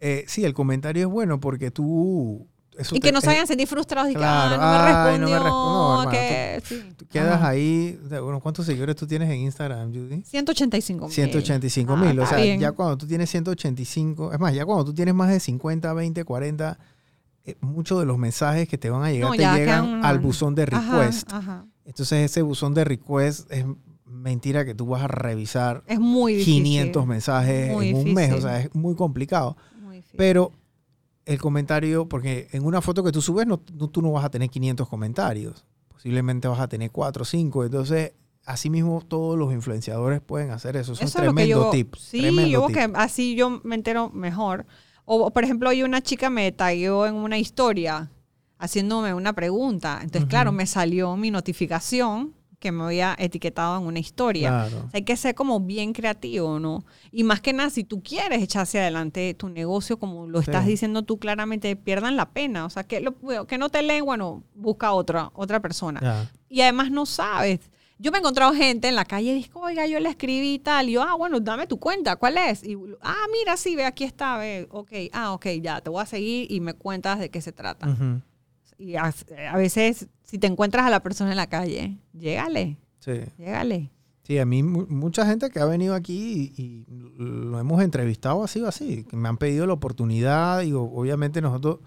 Eh, 0.00 0.24
sí, 0.28 0.44
el 0.44 0.54
comentario 0.54 1.06
es 1.08 1.12
bueno 1.12 1.40
porque 1.40 1.70
tú... 1.72 2.46
eso 2.78 2.94
y 2.94 3.00
te- 3.00 3.08
que 3.08 3.12
no 3.12 3.20
se 3.20 3.26
vayan 3.26 3.42
a 3.42 3.46
sentir 3.48 3.66
frustrados 3.66 4.08
y 4.10 4.12
que 4.12 4.18
Claro, 4.18 4.56
ah, 4.60 5.06
ay, 5.08 5.18
no 5.18 5.26
no 5.26 5.26
me 5.26 5.32
me 5.32 5.38
respondió. 5.40 5.44
respondió, 5.44 6.02
hermano, 6.02 6.10
que, 6.12 6.62
sí. 6.64 6.82
Tú 6.96 7.06
quedas 7.08 7.34
Ajá. 7.34 7.48
ahí, 7.48 7.98
o 8.12 8.22
bueno, 8.24 8.40
¿cuántos 8.40 8.64
seguidores 8.66 8.94
tú 8.94 9.06
tienes 9.08 9.28
en 9.28 9.38
Instagram, 9.40 9.92
Judy? 9.92 10.22
185 10.22 11.06
mil. 11.06 11.12
185 11.14 11.92
Ah, 11.92 11.96
mil. 11.96 12.20
o 12.20 12.22
está 12.22 12.36
sea, 12.36 12.44
bien. 12.44 12.60
ya 12.60 12.70
cuando 12.70 12.96
tú 12.96 13.06
tienes 13.08 13.28
185, 13.28 14.32
es 14.32 14.38
más, 14.38 14.54
ya 14.54 14.64
cuando 14.64 14.84
tú 14.84 14.94
tienes 14.94 15.14
más 15.16 15.30
de 15.30 15.40
50, 15.40 15.92
20, 15.92 16.24
40, 16.24 16.70
eh, 16.70 16.76
muchos 17.60 17.98
de 18.00 18.06
los 18.06 18.18
mensajes 18.18 18.68
que 18.68 18.76
te 18.78 18.90
van 18.90 19.02
a 19.04 19.10
llegar 19.10 19.30
No, 19.30 19.36
te 19.36 19.42
llegan 19.58 20.04
al 20.04 20.18
buzón 20.18 20.54
de 20.54 20.66
request. 20.66 21.32
ajá. 21.32 21.64
Entonces 21.84 22.30
ese 22.30 22.42
buzón 22.42 22.74
de 22.74 22.84
request 22.84 23.50
es 23.50 23.64
mentira 24.04 24.64
que 24.64 24.74
tú 24.74 24.86
vas 24.86 25.02
a 25.02 25.08
revisar 25.08 25.82
Es 25.86 25.98
muy 26.00 26.32
difícil. 26.34 26.62
500 26.64 27.06
mensajes 27.06 27.72
Muy 27.72 27.88
en 27.90 27.96
un 27.96 28.14
mes, 28.14 28.32
o 28.32 28.40
sea, 28.40 28.60
es 28.60 28.74
muy 28.74 28.94
complicado. 28.94 29.56
Muy. 29.82 30.02
Pero 30.16 30.52
el 31.24 31.38
comentario, 31.40 32.08
porque 32.08 32.48
en 32.52 32.64
una 32.64 32.80
foto 32.80 33.04
que 33.04 33.12
tú 33.12 33.20
subes, 33.22 33.46
no, 33.46 33.60
no- 33.74 33.88
tú 33.88 34.00
no 34.02 34.12
vas 34.12 34.24
a 34.24 34.30
tener 34.30 34.48
500 34.50 34.88
comentarios. 34.88 35.64
Posiblemente 35.88 36.48
vas 36.48 36.60
a 36.60 36.68
tener 36.68 36.90
4 36.90 37.22
o 37.22 37.24
5. 37.26 37.64
Entonces, 37.64 38.12
así 38.46 38.70
mismo 38.70 39.02
todos 39.06 39.38
los 39.38 39.52
influenciadores 39.52 40.20
pueden 40.22 40.50
hacer 40.52 40.76
eso. 40.76 40.92
Eso, 40.92 41.04
es 41.04 41.12
tremendo 41.12 41.64
yo, 41.64 41.70
tip. 41.70 41.94
Sí, 41.96 42.20
tremendo 42.20 42.48
yo 42.50 42.66
tip. 42.68 42.76
que 42.76 42.90
así 42.94 43.34
yo 43.34 43.60
me 43.64 43.74
entero 43.74 44.08
mejor. 44.10 44.64
O, 45.10 45.30
por 45.30 45.42
ejemplo, 45.42 45.70
hoy 45.70 45.82
una 45.82 46.02
chica 46.02 46.28
me 46.28 46.52
tagueó 46.52 47.06
en 47.06 47.14
una 47.14 47.38
historia 47.38 48.10
haciéndome 48.58 49.14
una 49.14 49.32
pregunta. 49.32 49.94
Entonces, 50.02 50.22
Ujú. 50.22 50.28
claro, 50.28 50.52
me 50.52 50.66
salió 50.66 51.16
mi 51.16 51.30
notificación 51.30 52.34
que 52.58 52.72
me 52.72 52.82
había 52.82 53.14
etiquetado 53.18 53.78
en 53.78 53.86
una 53.86 54.00
historia. 54.00 54.48
Claro. 54.48 54.76
O 54.78 54.80
sea, 54.80 54.90
hay 54.94 55.02
que 55.02 55.16
ser 55.16 55.34
como 55.36 55.60
bien 55.60 55.92
creativo, 55.92 56.58
¿no? 56.58 56.84
Y 57.12 57.22
más 57.22 57.40
que 57.40 57.52
nada, 57.52 57.70
si 57.70 57.84
tú 57.84 58.02
quieres 58.02 58.42
echar 58.42 58.62
hacia 58.64 58.80
adelante 58.82 59.32
tu 59.34 59.48
negocio, 59.48 59.96
como 59.98 60.26
lo 60.26 60.40
estás 60.40 60.66
diciendo 60.66 61.02
tú 61.04 61.18
claramente, 61.18 61.74
pierdan 61.76 62.16
la 62.16 62.30
pena. 62.30 62.66
O 62.66 62.70
sea, 62.70 62.82
que, 62.82 63.00
lo- 63.00 63.46
que 63.46 63.58
no 63.58 63.68
te 63.68 63.82
leen, 63.82 64.04
bueno, 64.04 64.42
busca 64.56 64.92
otra, 64.92 65.30
otra 65.34 65.60
persona. 65.60 66.28
Y 66.48 66.60
además 66.62 66.90
no 66.90 67.06
sabes. 67.06 67.60
Yo 68.00 68.12
me 68.12 68.18
he 68.18 68.20
encontrado 68.20 68.52
gente 68.54 68.86
en 68.88 68.94
la 68.94 69.04
calle 69.04 69.32
y 69.32 69.34
dijo, 69.34 69.58
oiga, 69.60 69.86
yo 69.86 69.98
le 69.98 70.08
escribí 70.08 70.54
y 70.54 70.58
tal. 70.60 70.88
Y 70.88 70.92
yo, 70.92 71.02
ah, 71.02 71.14
bueno, 71.16 71.40
dame 71.40 71.66
tu 71.66 71.78
cuenta, 71.80 72.14
¿cuál 72.16 72.38
es? 72.38 72.62
Y, 72.62 72.76
ah, 73.02 73.26
mira, 73.32 73.56
sí, 73.56 73.74
ve, 73.74 73.84
aquí 73.84 74.04
está, 74.04 74.38
ve, 74.38 74.68
ok, 74.70 74.92
ah, 75.12 75.32
ok, 75.32 75.46
ya, 75.60 75.80
te 75.80 75.90
voy 75.90 76.00
a 76.02 76.06
seguir 76.06 76.50
y 76.50 76.60
me 76.60 76.74
cuentas 76.74 77.18
de 77.18 77.28
qué 77.30 77.40
se 77.40 77.50
trata. 77.52 77.88
Y 78.78 78.94
a, 78.94 79.12
a 79.50 79.56
veces, 79.56 80.06
si 80.22 80.38
te 80.38 80.46
encuentras 80.46 80.86
a 80.86 80.90
la 80.90 81.02
persona 81.02 81.30
en 81.32 81.36
la 81.36 81.48
calle, 81.48 81.98
llégale, 82.12 82.76
Sí. 83.00 83.12
llégale. 83.36 83.90
Sí, 84.22 84.38
a 84.38 84.44
mí 84.44 84.62
mu- 84.62 84.86
mucha 84.88 85.24
gente 85.26 85.48
que 85.50 85.58
ha 85.58 85.64
venido 85.64 85.94
aquí 85.94 86.52
y, 86.56 86.62
y 86.62 86.84
lo 87.16 87.58
hemos 87.58 87.82
entrevistado 87.82 88.44
así 88.44 88.60
o 88.60 88.68
así, 88.68 89.04
que 89.04 89.16
me 89.16 89.28
han 89.28 89.38
pedido 89.38 89.66
la 89.66 89.72
oportunidad. 89.72 90.60
Digo, 90.60 90.82
obviamente 90.94 91.40
nosotros 91.40 91.78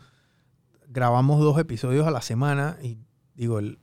grabamos 0.89 1.39
dos 1.39 1.57
episodios 1.59 2.05
a 2.07 2.11
la 2.11 2.21
semana 2.21 2.77
y 2.81 2.97
digo, 3.35 3.59
el- 3.59 3.79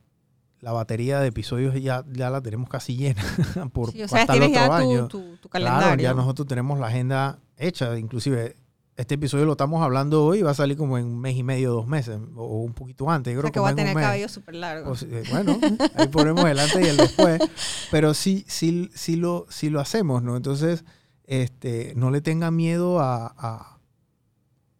la 0.61 0.71
batería 0.73 1.19
de 1.19 1.27
episodios 1.27 1.73
ya, 1.81 2.03
ya 2.11 2.29
la 2.29 2.41
tenemos 2.41 2.69
casi 2.69 2.95
llena 2.97 3.21
por 3.73 3.91
Sí, 3.91 4.03
o 4.03 4.07
sea, 4.07 4.21
hasta 4.21 4.33
el 4.35 4.43
otro 4.43 4.53
ya 4.53 4.75
año. 4.77 5.07
tu, 5.07 5.19
tu, 5.19 5.37
tu 5.37 5.49
Claro, 5.49 5.65
calendario. 5.67 6.03
ya 6.03 6.13
nosotros 6.13 6.47
tenemos 6.47 6.79
la 6.79 6.87
agenda 6.87 7.39
hecha, 7.57 7.97
inclusive 7.97 8.55
este 8.97 9.15
episodio 9.15 9.45
lo 9.45 9.53
estamos 9.53 9.81
hablando 9.81 10.25
hoy 10.25 10.41
va 10.41 10.51
a 10.51 10.53
salir 10.53 10.75
como 10.75 10.97
en 10.97 11.05
un 11.05 11.21
mes 11.21 11.37
y 11.37 11.41
medio, 11.43 11.71
dos 11.71 11.87
meses, 11.87 12.19
o 12.35 12.63
un 12.63 12.73
poquito 12.73 13.09
antes. 13.09 13.33
Yo 13.33 13.39
o 13.39 13.41
sea, 13.41 13.49
creo 13.49 13.53
que 13.53 13.59
va 13.61 13.69
a 13.69 13.75
tener 13.75 13.93
cabello 13.95 14.27
súper 14.27 14.55
largo. 14.55 14.91
O 14.91 14.95
eh, 14.95 15.23
bueno, 15.31 15.57
ahí 15.95 16.09
ponemos 16.09 16.43
el 16.43 16.59
antes 16.59 16.85
y 16.85 16.89
el 16.89 16.97
después. 16.97 17.39
Pero 17.91 18.13
sí, 18.13 18.43
sí, 18.49 18.89
sí, 18.93 19.15
lo, 19.15 19.45
sí 19.49 19.69
lo 19.69 19.79
hacemos, 19.79 20.21
¿no? 20.21 20.35
Entonces, 20.35 20.83
este, 21.23 21.93
no 21.95 22.11
le 22.11 22.19
tengan 22.19 22.53
miedo 22.57 22.99
a, 22.99 23.27
a, 23.37 23.79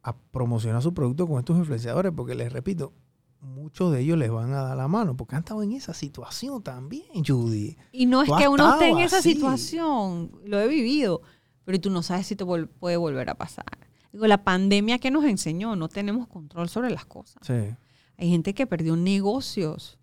a 0.03 0.17
promocionar 0.31 0.81
su 0.81 0.93
producto 0.93 1.25
con 1.25 1.39
estos 1.39 1.57
influenciadores, 1.57 2.11
porque 2.13 2.35
les 2.35 2.51
repito, 2.51 2.91
muchos 3.41 3.91
de 3.91 4.01
ellos 4.01 4.17
les 4.17 4.29
van 4.31 4.51
a 4.53 4.61
dar 4.61 4.77
la 4.77 4.87
mano, 4.87 5.15
porque 5.15 5.35
han 5.35 5.43
estado 5.43 5.63
en 5.63 5.71
esa 5.73 5.93
situación 5.93 6.61
también, 6.63 7.23
Judy. 7.25 7.77
Y 7.91 8.05
no 8.05 8.21
es 8.23 8.29
que 8.37 8.47
uno 8.47 8.73
esté 8.73 8.89
en 8.89 8.99
esa 8.99 9.19
así. 9.19 9.33
situación, 9.33 10.31
lo 10.45 10.59
he 10.59 10.67
vivido, 10.67 11.21
pero 11.65 11.79
tú 11.79 11.89
no 11.89 12.01
sabes 12.03 12.27
si 12.27 12.35
te 12.35 12.45
vol- 12.45 12.67
puede 12.67 12.97
volver 12.97 13.29
a 13.29 13.35
pasar. 13.35 13.65
Digo, 14.11 14.25
la 14.27 14.43
pandemia 14.43 14.97
que 14.99 15.11
nos 15.11 15.23
enseñó, 15.25 15.75
no 15.75 15.87
tenemos 15.89 16.27
control 16.27 16.67
sobre 16.69 16.89
las 16.89 17.05
cosas. 17.05 17.45
Sí. 17.45 17.75
Hay 18.17 18.29
gente 18.29 18.53
que 18.53 18.65
perdió 18.67 18.95
negocios. 18.95 19.97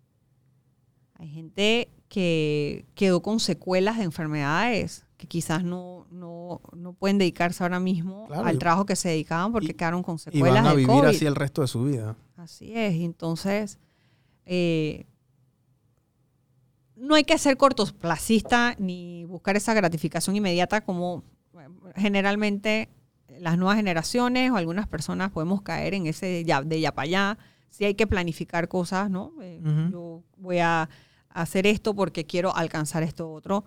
Hay 1.15 1.27
gente 1.29 1.89
que 2.07 2.85
quedó 2.95 3.21
con 3.21 3.39
secuelas 3.39 3.97
de 3.97 4.03
enfermedades 4.03 5.05
que 5.17 5.27
quizás 5.27 5.63
no, 5.63 6.05
no, 6.11 6.61
no 6.73 6.93
pueden 6.93 7.17
dedicarse 7.17 7.63
ahora 7.63 7.79
mismo 7.79 8.27
Claro, 8.27 8.45
al 8.45 8.55
y- 8.55 8.59
trabajo 8.59 8.85
que 8.85 8.95
se 8.95 9.09
dedicaban 9.09 9.51
porque 9.51 9.71
y- 9.71 9.73
quedaron 9.73 10.03
con 10.03 10.15
Y 10.15 10.19
secuelas 10.19 10.63
van 10.63 10.65
a 10.67 10.69
de 10.71 10.75
vivir 10.77 10.87
COVID. 10.95 11.05
así 11.09 11.25
el 11.25 11.35
resto 11.35 11.61
de 11.61 11.67
su 11.67 11.83
vida. 11.83 12.15
Así 12.35 12.71
es. 12.75 12.93
y 12.95 13.03
Entonces, 13.03 13.79
eh, 14.45 15.07
no 16.95 17.15
hay 17.15 17.23
que 17.23 17.37
ser 17.37 17.57
cortoplacista 17.57 18.75
ni 18.79 19.25
buscar 19.25 19.55
esa 19.55 19.73
gratificación 19.73 20.35
inmediata 20.35 20.81
como 20.81 21.23
bueno, 21.53 21.75
generalmente 21.95 22.89
las 23.39 23.57
nuevas 23.57 23.75
generaciones 23.77 24.51
o 24.51 24.55
algunas 24.57 24.87
personas 24.87 25.31
podemos 25.31 25.61
caer 25.61 25.93
en 25.93 26.07
ese 26.07 26.43
ya, 26.43 26.61
de 26.61 26.79
ya 26.79 26.93
para 26.93 27.03
allá. 27.05 27.37
Sí 27.69 27.85
hay 27.85 27.93
que 27.95 28.07
planificar 28.07 28.67
cosas, 28.67 29.09
¿no? 29.09 29.33
Eh. 29.41 29.61
Yo 29.91 30.23
voy 30.37 30.59
a 30.59 30.89
hacer 31.29 31.67
esto 31.67 31.93
porque 31.93 32.25
quiero 32.25 32.55
alcanzar 32.55 33.03
esto 33.03 33.29
otro. 33.31 33.65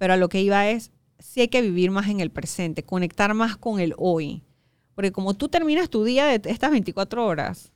Pero 0.00 0.14
a 0.14 0.16
lo 0.16 0.30
que 0.30 0.40
iba 0.40 0.66
es, 0.66 0.92
sí 1.18 1.42
hay 1.42 1.48
que 1.48 1.60
vivir 1.60 1.90
más 1.90 2.08
en 2.08 2.20
el 2.20 2.30
presente, 2.30 2.82
conectar 2.82 3.34
más 3.34 3.58
con 3.58 3.80
el 3.80 3.92
hoy. 3.98 4.42
Porque 4.94 5.12
como 5.12 5.34
tú 5.34 5.50
terminas 5.50 5.90
tu 5.90 6.04
día 6.04 6.24
de 6.24 6.40
estas 6.50 6.70
24 6.70 7.26
horas, 7.26 7.70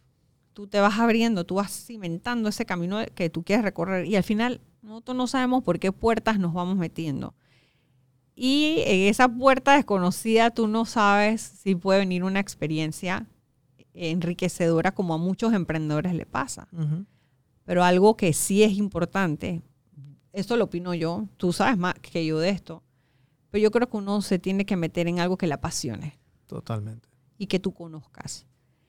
tú 0.55 0.67
te 0.67 0.81
vas 0.81 0.99
abriendo, 0.99 1.45
tú 1.45 1.57
vas 1.57 1.71
cimentando 1.71 2.49
ese 2.49 2.65
camino 2.65 2.97
que 3.15 3.29
tú 3.29 3.43
quieres 3.43 3.63
recorrer 3.63 4.07
y 4.07 4.17
al 4.17 4.23
final 4.23 4.63
nosotros 4.81 5.15
no 5.19 5.27
sabemos 5.27 5.63
por 5.65 5.79
qué 5.79 5.93
puertas 5.93 6.39
nos 6.39 6.55
vamos 6.55 6.79
metiendo. 6.79 7.35
Y 8.35 8.83
en 8.87 9.11
esa 9.11 9.29
puerta 9.29 9.75
desconocida 9.75 10.51
tú 10.51 10.67
no 10.67 10.87
sabes 10.87 11.43
si 11.43 11.75
puede 11.75 11.99
venir 11.99 12.25
una 12.25 12.41
experiencia 12.41 13.27
enriquecedora 13.93 14.95
como 14.95 15.13
a 15.13 15.19
muchos 15.19 15.53
emprendedores 15.53 16.15
le 16.15 16.25
pasa. 16.25 16.69
Pero 17.65 17.85
algo 17.85 18.17
que 18.17 18.33
sí 18.33 18.63
es 18.63 18.73
importante, 18.79 19.61
esto 20.35 20.57
lo 20.57 20.65
opino 20.65 20.95
yo, 20.95 21.29
tú 21.37 21.53
sabes 21.53 21.79
más 21.79 21.95
que 21.95 22.27
yo 22.27 22.39
de 22.39 22.51
esto, 22.51 22.83
pero 23.51 23.63
yo 23.63 23.71
creo 23.71 23.89
que 23.89 23.97
uno 23.97 24.21
se 24.21 24.39
tiene 24.39 24.67
que 24.67 24.77
meter 24.77 25.07
en 25.07 25.21
algo 25.21 25.37
que 25.37 25.47
le 25.47 25.55
apasione 25.55 26.19
Totalmente. 26.47 27.09
y 27.39 27.47
que 27.47 27.61
tú 27.61 27.73
conozcas. 27.73 28.47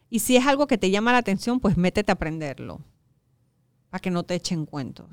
Y 0.09 0.19
si 0.19 0.35
es 0.35 0.45
algo 0.45 0.67
que 0.67 0.77
te 0.77 0.91
llama 0.91 1.11
la 1.11 1.19
atención, 1.19 1.59
pues 1.59 1.77
métete 1.77 2.11
a 2.11 2.13
aprenderlo, 2.13 2.81
para 3.89 4.01
que 4.01 4.11
no 4.11 4.23
te 4.23 4.35
echen 4.35 4.65
cuentos, 4.65 5.07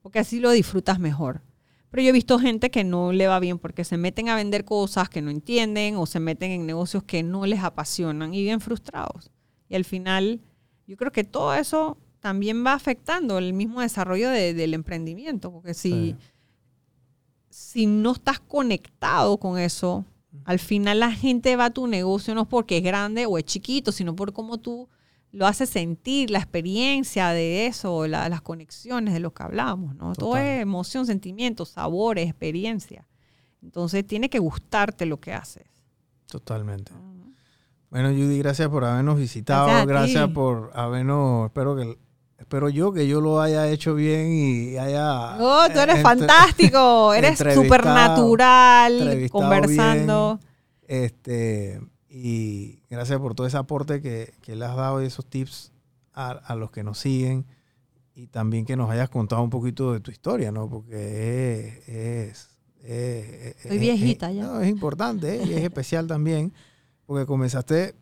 porque 0.00 0.18
así 0.18 0.40
lo 0.40 0.50
disfrutas 0.50 0.98
mejor. 0.98 1.42
Pero 1.90 2.02
yo 2.02 2.08
he 2.08 2.12
visto 2.12 2.38
gente 2.38 2.70
que 2.70 2.84
no 2.84 3.12
le 3.12 3.28
va 3.28 3.38
bien 3.38 3.58
porque 3.58 3.84
se 3.84 3.98
meten 3.98 4.30
a 4.30 4.34
vender 4.34 4.64
cosas 4.64 5.10
que 5.10 5.20
no 5.20 5.30
entienden 5.30 5.96
o 5.96 6.06
se 6.06 6.20
meten 6.20 6.50
en 6.50 6.66
negocios 6.66 7.02
que 7.04 7.22
no 7.22 7.44
les 7.44 7.60
apasionan 7.60 8.32
y 8.32 8.40
viven 8.40 8.62
frustrados. 8.62 9.30
Y 9.68 9.74
al 9.74 9.84
final, 9.84 10.40
yo 10.86 10.96
creo 10.96 11.12
que 11.12 11.22
todo 11.22 11.52
eso 11.52 11.98
también 12.22 12.64
va 12.64 12.72
afectando 12.72 13.36
el 13.36 13.52
mismo 13.52 13.80
desarrollo 13.82 14.30
de- 14.30 14.54
del 14.54 14.74
emprendimiento, 14.74 15.50
porque 15.52 15.74
si, 15.74 15.90
Sí. 15.90 16.16
si 17.50 17.86
no 17.86 18.12
estás 18.12 18.40
conectado 18.40 19.36
con 19.38 19.58
eso, 19.58 20.04
al 20.44 20.58
final 20.58 21.00
la 21.00 21.10
gente 21.12 21.56
va 21.56 21.66
a 21.66 21.70
tu 21.70 21.86
negocio 21.86 22.34
no 22.34 22.48
porque 22.48 22.78
es 22.78 22.82
grande 22.84 23.26
o 23.26 23.36
es 23.38 23.44
chiquito, 23.44 23.92
sino 23.92 24.14
por 24.16 24.32
cómo 24.32 24.58
tú 24.58 24.88
lo 25.32 25.46
haces 25.46 25.68
sentir, 25.70 26.30
la 26.30 26.38
experiencia 26.38 27.30
de 27.30 27.66
eso, 27.66 28.06
la- 28.06 28.28
las 28.28 28.40
conexiones 28.42 29.14
de 29.14 29.20
lo 29.20 29.32
que 29.34 29.42
hablamos, 29.42 29.94
¿no? 29.96 30.12
Todo 30.14 30.36
es 30.36 30.60
emoción, 30.62 31.04
sentimientos, 31.06 31.70
sabores, 31.70 32.28
experiencia. 32.28 33.06
Entonces 33.62 34.06
tiene 34.06 34.28
que 34.30 34.38
gustarte 34.38 35.06
lo 35.06 35.18
que 35.18 35.32
haces. 35.32 35.64
Totalmente. 36.26 36.92
Bueno, 37.90 38.08
Judy, 38.10 38.38
gracias 38.38 38.68
por 38.68 38.84
habernos 38.84 39.18
visitado. 39.18 39.66
Gracias 39.66 39.86
Gracias, 39.86 40.28
por 40.30 40.70
habernos. 40.74 41.46
Espero 41.46 41.76
que 41.76 41.98
espero 42.52 42.68
yo 42.68 42.92
que 42.92 43.08
yo 43.08 43.22
lo 43.22 43.40
haya 43.40 43.66
hecho 43.68 43.94
bien 43.94 44.30
y 44.30 44.76
haya. 44.76 45.38
Oh, 45.40 45.64
tú 45.72 45.78
eres 45.80 45.96
entre- 45.96 46.02
fantástico, 46.02 47.14
eres 47.14 47.38
súper 47.38 47.82
natural, 47.86 49.28
conversando. 49.30 50.38
Este, 50.86 51.80
y 52.10 52.80
gracias 52.90 53.18
por 53.20 53.34
todo 53.34 53.46
ese 53.46 53.56
aporte 53.56 54.02
que, 54.02 54.34
que 54.42 54.54
le 54.54 54.66
has 54.66 54.76
dado 54.76 55.02
y 55.02 55.06
esos 55.06 55.24
tips 55.24 55.72
a, 56.12 56.32
a 56.32 56.54
los 56.54 56.70
que 56.70 56.82
nos 56.84 56.98
siguen. 56.98 57.46
Y 58.14 58.26
también 58.26 58.66
que 58.66 58.76
nos 58.76 58.90
hayas 58.90 59.08
contado 59.08 59.42
un 59.42 59.48
poquito 59.48 59.94
de 59.94 60.00
tu 60.00 60.10
historia, 60.10 60.52
¿no? 60.52 60.68
Porque 60.68 61.78
es. 61.88 61.88
es- 61.88 62.48
es- 62.84 63.56
Soy 63.62 63.76
es- 63.76 63.80
viejita 63.80 64.30
ya. 64.30 64.42
no, 64.44 64.60
es 64.60 64.68
importante 64.68 65.36
¿eh? 65.36 65.42
y 65.46 65.54
es 65.54 65.62
especial 65.62 66.06
también. 66.06 66.52
Porque 67.06 67.24
comenzaste 67.24 67.94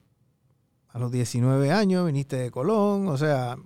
a 0.89 0.99
los 0.99 1.13
19 1.13 1.71
años, 1.71 2.05
viniste 2.05 2.35
de 2.37 2.51
Colón, 2.51 3.07
o 3.07 3.17
sea, 3.17 3.57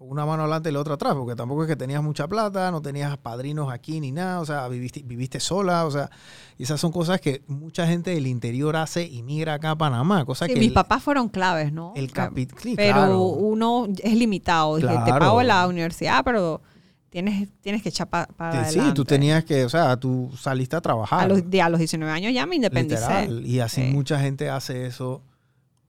con 0.00 0.08
una 0.10 0.24
mano 0.24 0.44
adelante 0.44 0.70
y 0.70 0.72
la 0.72 0.80
otra 0.80 0.94
atrás, 0.94 1.12
porque 1.14 1.36
tampoco 1.36 1.64
es 1.64 1.68
que 1.68 1.76
tenías 1.76 2.02
mucha 2.02 2.26
plata, 2.26 2.70
no 2.70 2.80
tenías 2.80 3.18
padrinos 3.18 3.70
aquí 3.70 4.00
ni 4.00 4.12
nada, 4.12 4.40
o 4.40 4.46
sea, 4.46 4.66
viviste, 4.66 5.02
viviste 5.04 5.40
sola, 5.40 5.84
o 5.84 5.90
sea, 5.90 6.08
y 6.56 6.62
esas 6.62 6.80
son 6.80 6.90
cosas 6.90 7.20
que 7.20 7.42
mucha 7.48 7.86
gente 7.86 8.12
del 8.12 8.26
interior 8.26 8.76
hace 8.76 9.04
y 9.06 9.22
migra 9.22 9.52
acá 9.52 9.72
a 9.72 9.76
Panamá, 9.76 10.24
cosas 10.24 10.48
Sí, 10.48 10.54
que 10.54 10.58
mis 10.60 10.68
el- 10.68 10.72
papás 10.74 11.02
fueron 11.02 11.28
claves, 11.28 11.70
¿no? 11.74 11.92
el 11.96 12.10
capi- 12.14 12.48
sí, 12.62 12.76
pero 12.76 12.94
claro. 12.94 13.20
uno 13.24 13.88
es 14.02 14.14
limitado. 14.14 14.76
Dije, 14.76 14.88
te 15.04 15.10
pago 15.12 15.42
la 15.42 15.68
universidad, 15.68 16.24
pero 16.24 16.62
tienes, 17.10 17.50
tienes 17.60 17.82
que 17.82 17.90
echar 17.90 18.08
para 18.08 18.26
Sí, 18.64 18.78
adelante. 18.78 18.94
tú 18.94 19.04
tenías 19.04 19.44
que, 19.44 19.66
o 19.66 19.68
sea, 19.68 19.98
tú 19.98 20.30
saliste 20.34 20.76
a 20.76 20.80
trabajar. 20.80 21.20
A 21.24 21.28
los, 21.28 21.42
a 21.62 21.68
los 21.68 21.78
19 21.78 22.10
años 22.10 22.32
ya 22.32 22.46
me 22.46 22.56
independicé. 22.56 23.02
literal, 23.02 23.46
y 23.46 23.60
así 23.60 23.82
Sí. 23.82 23.92
mucha 23.92 24.18
gente 24.18 24.48
hace 24.48 24.86
eso 24.86 25.20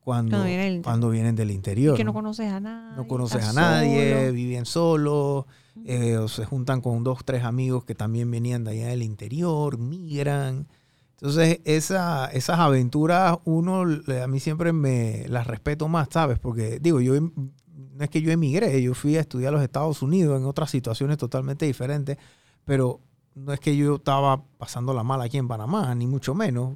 cuando, 0.04 0.32
Cuando 0.38 0.48
viene 0.48 0.64
del 0.64 0.82
cuando 0.82 1.10
vienen 1.10 1.36
del 1.36 1.52
Y 1.52 1.54
interior. 1.54 1.96
que 1.96 2.04
no 2.04 2.10
¿no? 2.10 2.14
conoces 2.14 2.52
a 2.52 2.60
nadie. 2.60 2.98
no 2.98 3.08
conoces 3.08 3.44
a 3.46 3.54
nadie, 3.54 4.20
solo. 4.22 4.34
viven 4.34 4.66
solos, 4.66 5.46
eh, 5.86 6.18
o 6.18 6.28
se 6.28 6.44
juntan 6.46 6.82
con 6.82 7.04
dos, 7.04 7.24
tres 7.24 7.44
amigos 7.44 7.86
que 7.86 7.96
también 7.96 8.30
venían 8.32 8.64
de 8.64 8.72
allá 8.72 8.88
del 8.88 9.04
interior, 9.04 9.78
migran. 9.78 10.68
Entonces, 11.14 11.60
esa, 11.66 12.26
esas 12.32 12.58
aventuras, 12.60 13.38
uno, 13.46 13.82
a 13.84 14.28
mí 14.28 14.40
siempre 14.40 14.74
me 14.74 15.26
las 15.30 15.46
respeto 15.46 15.88
más, 15.88 16.08
¿sabes? 16.12 16.40
Porque, 16.40 16.80
digo, 16.80 17.00
yo 17.00 17.14
em- 17.16 17.32
no 17.94 18.04
es 18.04 18.10
que 18.10 18.22
yo 18.24 18.32
emigré, 18.32 18.82
yo 18.82 18.96
fui 18.96 19.18
a 19.18 19.20
estudiar 19.22 19.50
a 19.50 19.58
los 19.58 19.64
Estados 19.64 20.02
Unidos 20.02 20.40
en 20.40 20.48
otras 20.48 20.72
situaciones 20.72 21.18
totalmente 21.18 21.66
diferentes, 21.68 22.18
pero 22.66 23.02
no 23.36 23.54
es 23.54 23.60
que 23.60 23.78
yo 23.78 23.96
estaba 23.98 24.44
pasando 24.58 24.94
la 24.96 25.04
mala 25.04 25.26
aquí 25.26 25.38
en 25.38 25.48
Panamá, 25.48 25.94
ni 25.94 26.08
mucho 26.08 26.34
menos, 26.34 26.76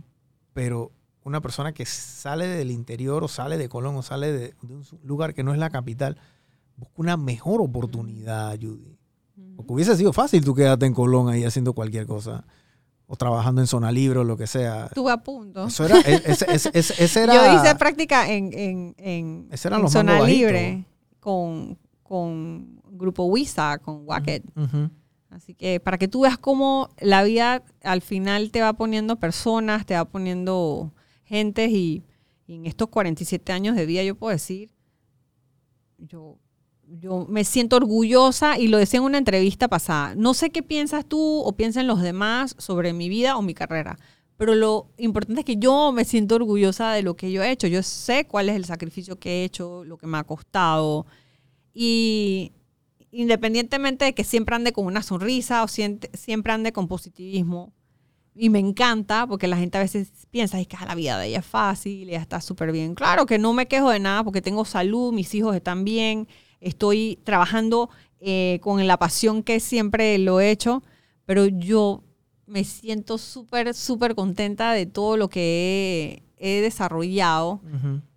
pero 0.54 0.92
una 1.26 1.42
persona 1.42 1.74
que 1.74 1.86
sale 1.86 2.48
del 2.48 2.72
interior 2.72 3.24
o 3.24 3.28
sale 3.28 3.58
de 3.58 3.68
Colón 3.68 3.96
o 3.98 4.02
sale 4.02 4.32
de, 4.32 4.54
de 4.62 4.76
un 4.76 4.84
lugar 5.04 5.34
que 5.34 5.44
no 5.44 5.52
es 5.54 5.60
la 5.60 5.70
capital, 5.70 6.18
busca 6.78 6.94
una 6.98 7.18
mejor 7.18 7.62
oportunidad, 7.62 8.56
Judy. 8.62 8.98
Porque 9.58 9.74
hubiese 9.74 9.96
sido 9.98 10.14
fácil 10.14 10.46
tú 10.46 10.56
quedarte 10.56 10.86
en 10.86 10.94
Colón 10.94 11.28
ahí 11.30 11.44
haciendo 11.44 11.74
cualquier 11.74 12.06
cosa. 12.08 12.46
O 13.08 13.16
trabajando 13.16 13.62
en 13.62 13.68
zona 13.68 13.92
libre 13.92 14.20
o 14.20 14.24
lo 14.24 14.36
que 14.38 14.48
sea. 14.48 14.86
Estuve 14.86 15.12
a 15.12 15.18
punto. 15.18 15.66
Eso 15.68 15.86
era, 15.86 16.00
e, 16.00 16.16
ese, 16.26 16.46
ese- 16.52 16.72
ese- 16.74 17.04
ese 17.04 17.24
era 17.24 17.36
Yo 17.36 17.62
hice 17.62 17.76
práctica 17.76 18.32
en, 18.32 18.96
en, 18.98 19.48
zona 19.90 20.22
libre 20.22 20.86
con, 21.20 21.78
con 22.02 22.82
Grupo 22.92 23.26
Wisa, 23.26 23.78
con 23.80 24.08
Wacket. 24.08 24.44
Así 25.30 25.54
que 25.54 25.80
para 25.80 25.98
que 25.98 26.08
tú 26.08 26.22
veas 26.22 26.38
cómo 26.38 26.90
la 27.00 27.22
vida 27.24 27.62
al 27.84 28.02
final 28.02 28.52
te 28.52 28.62
va 28.62 28.74
poniendo 28.74 29.18
personas, 29.18 29.86
te 29.86 29.94
va 29.96 30.06
poniendo 30.06 30.94
gentes 31.26 31.72
y, 31.72 32.04
en 32.48 32.68
estos 32.68 32.90
47 32.90 33.52
años 33.52 33.76
de 33.76 33.88
vida 33.88 34.04
yo 34.04 34.16
puedo 34.16 34.32
decir, 34.32 34.70
yo, 35.98 36.38
yo 36.88 37.26
me 37.28 37.44
siento 37.44 37.76
orgullosa 37.76 38.60
y 38.60 38.68
lo 38.68 38.78
decía 38.78 39.00
en 39.00 39.06
una 39.06 39.18
entrevista 39.18 39.68
pasada. 39.68 40.14
No 40.16 40.36
sé 40.36 40.52
qué 40.52 40.62
piensas 40.62 41.06
tú 41.06 41.40
o 41.40 41.54
piensan 41.54 41.88
los 41.88 42.02
demás 42.02 42.56
sobre 42.60 42.94
mi 42.94 43.10
vida 43.10 43.36
o 43.36 43.42
mi 43.42 43.56
carrera, 43.56 43.98
pero 44.38 44.54
lo 44.54 44.92
importante 44.98 45.42
es 45.42 45.46
que 45.46 45.58
yo 45.58 45.92
me 45.92 46.06
siento 46.06 46.36
orgullosa 46.36 46.92
de 46.92 47.02
lo 47.02 47.16
que 47.16 47.32
yo 47.32 47.42
he 47.42 47.50
hecho. 47.50 47.68
Yo 47.68 47.82
sé 47.82 48.26
cuál 48.28 48.50
es 48.50 48.56
el 48.56 48.66
sacrificio 48.66 49.18
que 49.18 49.42
he 49.42 49.44
hecho, 49.46 49.84
lo 49.84 49.98
que 49.98 50.06
me 50.06 50.20
ha 50.20 50.24
costado 50.24 51.08
y 51.74 52.54
independientemente 53.12 54.06
de 54.06 54.14
que 54.14 54.24
siempre 54.24 54.56
ande 54.56 54.74
con 54.74 54.86
una 54.86 55.02
sonrisa 55.02 55.64
o 55.64 55.68
siempre 55.68 56.54
ande 56.54 56.72
con 56.72 56.88
positivismo. 56.88 57.74
Y 58.38 58.50
me 58.50 58.60
encanta 58.60 59.26
porque 59.26 59.48
la 59.48 59.56
gente 59.58 59.78
a 59.78 59.82
veces 59.82 60.10
piensa 60.30 60.58
"Ay, 60.58 60.66
que 60.66 60.76
ah, 60.78 60.86
la 60.86 60.94
vida 60.96 61.18
de 61.18 61.28
ella 61.28 61.40
es 61.40 61.46
fácil, 61.46 62.10
ella 62.10 62.20
está 62.22 62.42
súper 62.42 62.72
bien. 62.74 62.94
Claro 62.94 63.26
que 63.26 63.38
no 63.38 63.54
me 63.54 63.68
quejo 63.68 63.90
de 63.90 64.00
nada 64.00 64.24
porque 64.26 64.42
tengo 64.42 64.66
salud, 64.66 65.14
mis 65.14 65.34
hijos 65.36 65.56
están 65.56 65.86
bien, 65.86 66.28
estoy 66.60 67.18
trabajando 67.24 67.90
eh, 68.20 68.60
con 68.62 68.86
la 68.86 68.98
pasión 68.98 69.42
que 69.42 69.60
siempre 69.60 70.18
lo 70.18 70.40
he 70.42 70.52
hecho, 70.52 70.84
pero 71.26 71.46
yo 71.46 72.04
me 72.46 72.64
siento 72.66 73.18
súper, 73.18 73.74
súper 73.74 74.16
contenta 74.16 74.74
de 74.74 74.86
todo 74.86 75.16
lo 75.16 75.30
que 75.30 76.22
he, 76.38 76.58
he 76.58 76.62
desarrollado 76.62 77.62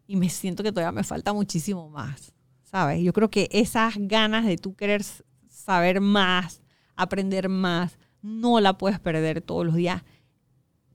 y 0.07 0.17
me 0.17 0.29
siento 0.31 0.63
que 0.63 0.73
todavía 0.73 0.93
me 0.93 1.05
falta 1.05 1.33
muchísimo 1.33 1.89
más, 1.91 2.33
¿sabes? 2.65 3.03
Yo 3.03 3.13
creo 3.13 3.31
que 3.31 3.49
esas 3.53 3.95
ganas 3.99 4.45
de 4.47 4.57
tú 4.57 4.75
querer 4.75 5.03
saber 5.49 6.01
más, 6.01 6.61
aprender 6.97 7.49
más, 7.49 7.99
no 8.23 8.61
la 8.61 8.79
puedes 8.79 8.99
perder 9.01 9.41
todos 9.41 9.65
los 9.67 9.75
días, 9.75 10.03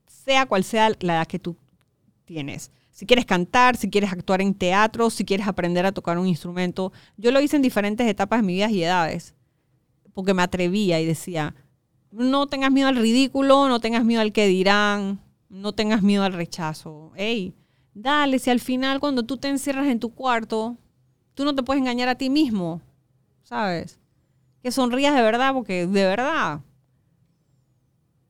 sea 0.06 0.46
cual 0.46 0.64
sea 0.64 0.90
la 1.00 1.14
edad 1.14 1.26
que 1.26 1.38
tú 1.38 1.56
tienes. 2.24 2.70
Si 2.90 3.06
quieres 3.06 3.26
cantar, 3.26 3.76
si 3.76 3.90
quieres 3.90 4.12
actuar 4.12 4.40
en 4.40 4.54
teatro, 4.54 5.10
si 5.10 5.24
quieres 5.24 5.48
aprender 5.48 5.84
a 5.84 5.92
tocar 5.92 6.16
un 6.16 6.28
instrumento. 6.28 6.92
Yo 7.16 7.32
lo 7.32 7.40
hice 7.40 7.56
en 7.56 7.62
diferentes 7.62 8.06
etapas 8.06 8.40
de 8.40 8.46
mi 8.46 8.54
vida 8.54 8.70
y 8.70 8.84
edades, 8.84 9.34
porque 10.12 10.32
me 10.32 10.42
atrevía 10.42 11.00
y 11.00 11.06
decía, 11.06 11.54
no 12.12 12.46
tengas 12.46 12.70
miedo 12.70 12.88
al 12.88 12.96
ridículo, 12.96 13.68
no 13.68 13.80
tengas 13.80 14.04
miedo 14.04 14.20
al 14.20 14.32
que 14.32 14.46
dirán, 14.46 15.20
no 15.48 15.72
tengas 15.72 16.02
miedo 16.02 16.22
al 16.22 16.32
rechazo. 16.32 17.10
Ey, 17.16 17.52
dale, 17.94 18.38
si 18.38 18.50
al 18.50 18.60
final 18.60 19.00
cuando 19.00 19.24
tú 19.24 19.36
te 19.36 19.48
encierras 19.48 19.88
en 19.88 19.98
tu 19.98 20.14
cuarto, 20.14 20.76
tú 21.34 21.44
no 21.44 21.54
te 21.54 21.64
puedes 21.64 21.80
engañar 21.80 22.08
a 22.08 22.14
ti 22.14 22.30
mismo, 22.30 22.80
¿sabes? 23.42 23.98
Que 24.62 24.70
sonrías 24.70 25.14
de 25.14 25.22
verdad, 25.22 25.52
porque 25.52 25.86
de 25.86 26.04
verdad, 26.04 26.60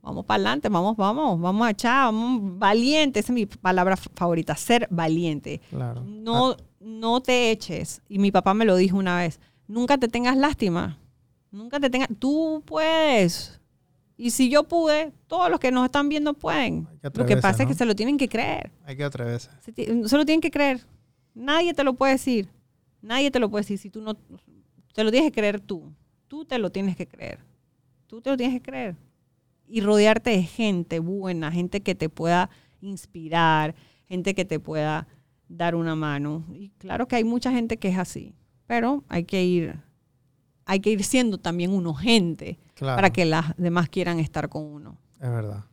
vamos 0.05 0.24
para 0.26 0.36
adelante, 0.36 0.68
vamos, 0.68 0.97
vamos, 0.97 1.40
vamos 1.40 1.66
a 1.66 1.70
echar, 1.70 2.06
vamos, 2.06 2.59
valiente, 2.59 3.20
esa 3.20 3.32
es 3.32 3.35
mi 3.35 3.47
palabra 3.47 3.97
favorita, 3.97 4.55
ser 4.55 4.86
valiente. 4.90 5.60
Claro. 5.70 6.05
No, 6.05 6.56
no 6.81 7.20
te 7.20 7.51
eches. 7.51 8.02
Y 8.09 8.18
mi 8.18 8.31
papá 8.31 8.55
me 8.55 8.64
lo 8.64 8.76
dijo 8.76 8.97
una 8.97 9.16
vez. 9.18 9.40
Nunca 9.66 9.97
te 9.98 10.09
tengas 10.09 10.36
lástima. 10.36 10.98
Nunca 11.51 11.81
te 11.81 11.89
tengas. 11.89 12.09
Tú 12.18 12.62
puedes. 12.66 13.60
Y 14.16 14.31
si 14.31 14.48
yo 14.51 14.64
pude, 14.64 15.12
todos 15.26 15.51
los 15.51 15.59
que 15.59 15.72
nos 15.72 15.86
están 15.86 16.09
viendo 16.09 16.35
pueden. 16.35 16.86
Que 17.01 17.10
Lo 17.14 17.26
que 17.26 17.36
pasa 17.39 17.62
es 17.62 17.68
que 17.68 17.74
se 17.74 17.86
lo 17.86 17.97
tienen 17.97 18.18
que 18.18 18.28
creer. 18.28 18.70
Hay 18.85 18.97
que 18.97 19.05
atreverse. 19.05 19.51
Se, 19.60 19.72
se 20.09 20.16
lo 20.16 20.24
tienen 20.24 20.40
que 20.40 20.51
creer. 20.51 20.81
Nadie 21.35 21.74
te 21.74 21.82
lo 21.82 21.94
puede 21.94 22.12
decir. 22.12 22.48
Nadie 23.01 23.31
te 23.31 23.40
lo 23.40 23.51
puede 23.51 23.62
decir 23.62 23.78
si 23.78 23.90
tú 23.90 24.01
no. 24.01 24.14
Te 24.94 25.02
lo 25.02 25.10
tienes 25.10 25.31
que 25.31 25.40
creer 25.40 25.60
tú. 25.60 25.93
Tú 26.28 26.44
te 26.44 26.59
lo 26.59 26.70
tienes 26.70 26.97
que 26.97 27.06
creer. 27.06 27.40
Tú 28.06 28.20
te 28.20 28.31
lo 28.31 28.36
tienes 28.36 28.60
que 28.60 28.62
creer. 28.62 28.97
Y 29.66 29.81
rodearte 29.81 30.31
de 30.31 30.43
gente 30.43 30.99
buena, 30.99 31.51
gente 31.51 31.82
que 31.82 31.95
te 31.95 32.09
pueda 32.09 32.51
inspirar, 32.81 33.74
gente 34.07 34.35
que 34.35 34.45
te 34.45 34.61
pueda 34.61 35.07
dar 35.49 35.74
una 35.74 35.95
mano. 35.97 36.45
Y 36.53 36.70
claro 36.78 37.09
que 37.09 37.16
hay 37.16 37.24
mucha 37.24 37.51
gente 37.51 37.78
que 37.78 37.89
es 37.89 37.99
así, 37.99 38.35
pero 38.66 39.05
hay 39.09 39.24
que 39.24 39.45
ir 39.45 39.81
hay 40.66 40.81
que 40.81 40.91
ir 40.91 41.05
siendo 41.05 41.36
también 41.39 41.73
uno 41.73 41.93
gente 41.93 42.59
Claro, 42.74 42.97
para 42.97 43.11
que 43.11 43.27
las 43.27 43.55
demás 43.59 43.89
quieran 43.91 44.19
estar 44.19 44.49
con 44.49 44.65
uno. 44.65 44.99
es 45.20 45.28
verdad. 45.31 45.65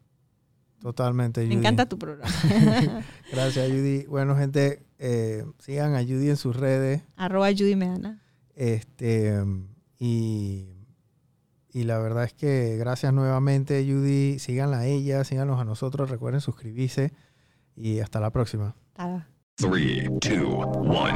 Totalmente, 0.82 1.42
Me 1.42 1.46
Judy. 1.48 1.58
encanta 1.58 1.86
tu 1.88 1.98
programa. 2.00 2.30
Gracias, 3.32 3.70
Judy. 3.70 4.06
Bueno, 4.08 4.36
gente, 4.36 4.84
eh, 4.98 5.46
sigan 5.60 5.94
a 5.96 6.02
Judy 6.02 6.30
en 6.30 6.38
sus 6.38 6.56
redes. 6.56 7.04
Arroba 7.16 7.52
Judy 7.52 7.76
Medana. 7.76 8.22
Este, 8.56 9.42
y, 10.00 10.66
y 11.74 11.84
la 11.84 11.98
verdad 12.00 12.24
es 12.26 12.34
que 12.34 12.76
gracias 12.78 13.14
nuevamente, 13.14 13.84
Judy. 13.86 14.40
Síganla 14.40 14.80
a 14.80 14.86
ella, 14.86 15.24
síganos 15.24 15.60
a 15.60 15.66
nosotros. 15.66 16.10
Recuerden 16.10 16.42
suscribirse 16.42 17.12
y 17.76 18.00
hasta 18.00 18.20
la 18.20 18.30
próxima. 18.32 18.76
Ta- 18.94 19.28
Three, 19.58 20.08
two, 20.20 20.58
one. 20.58 21.14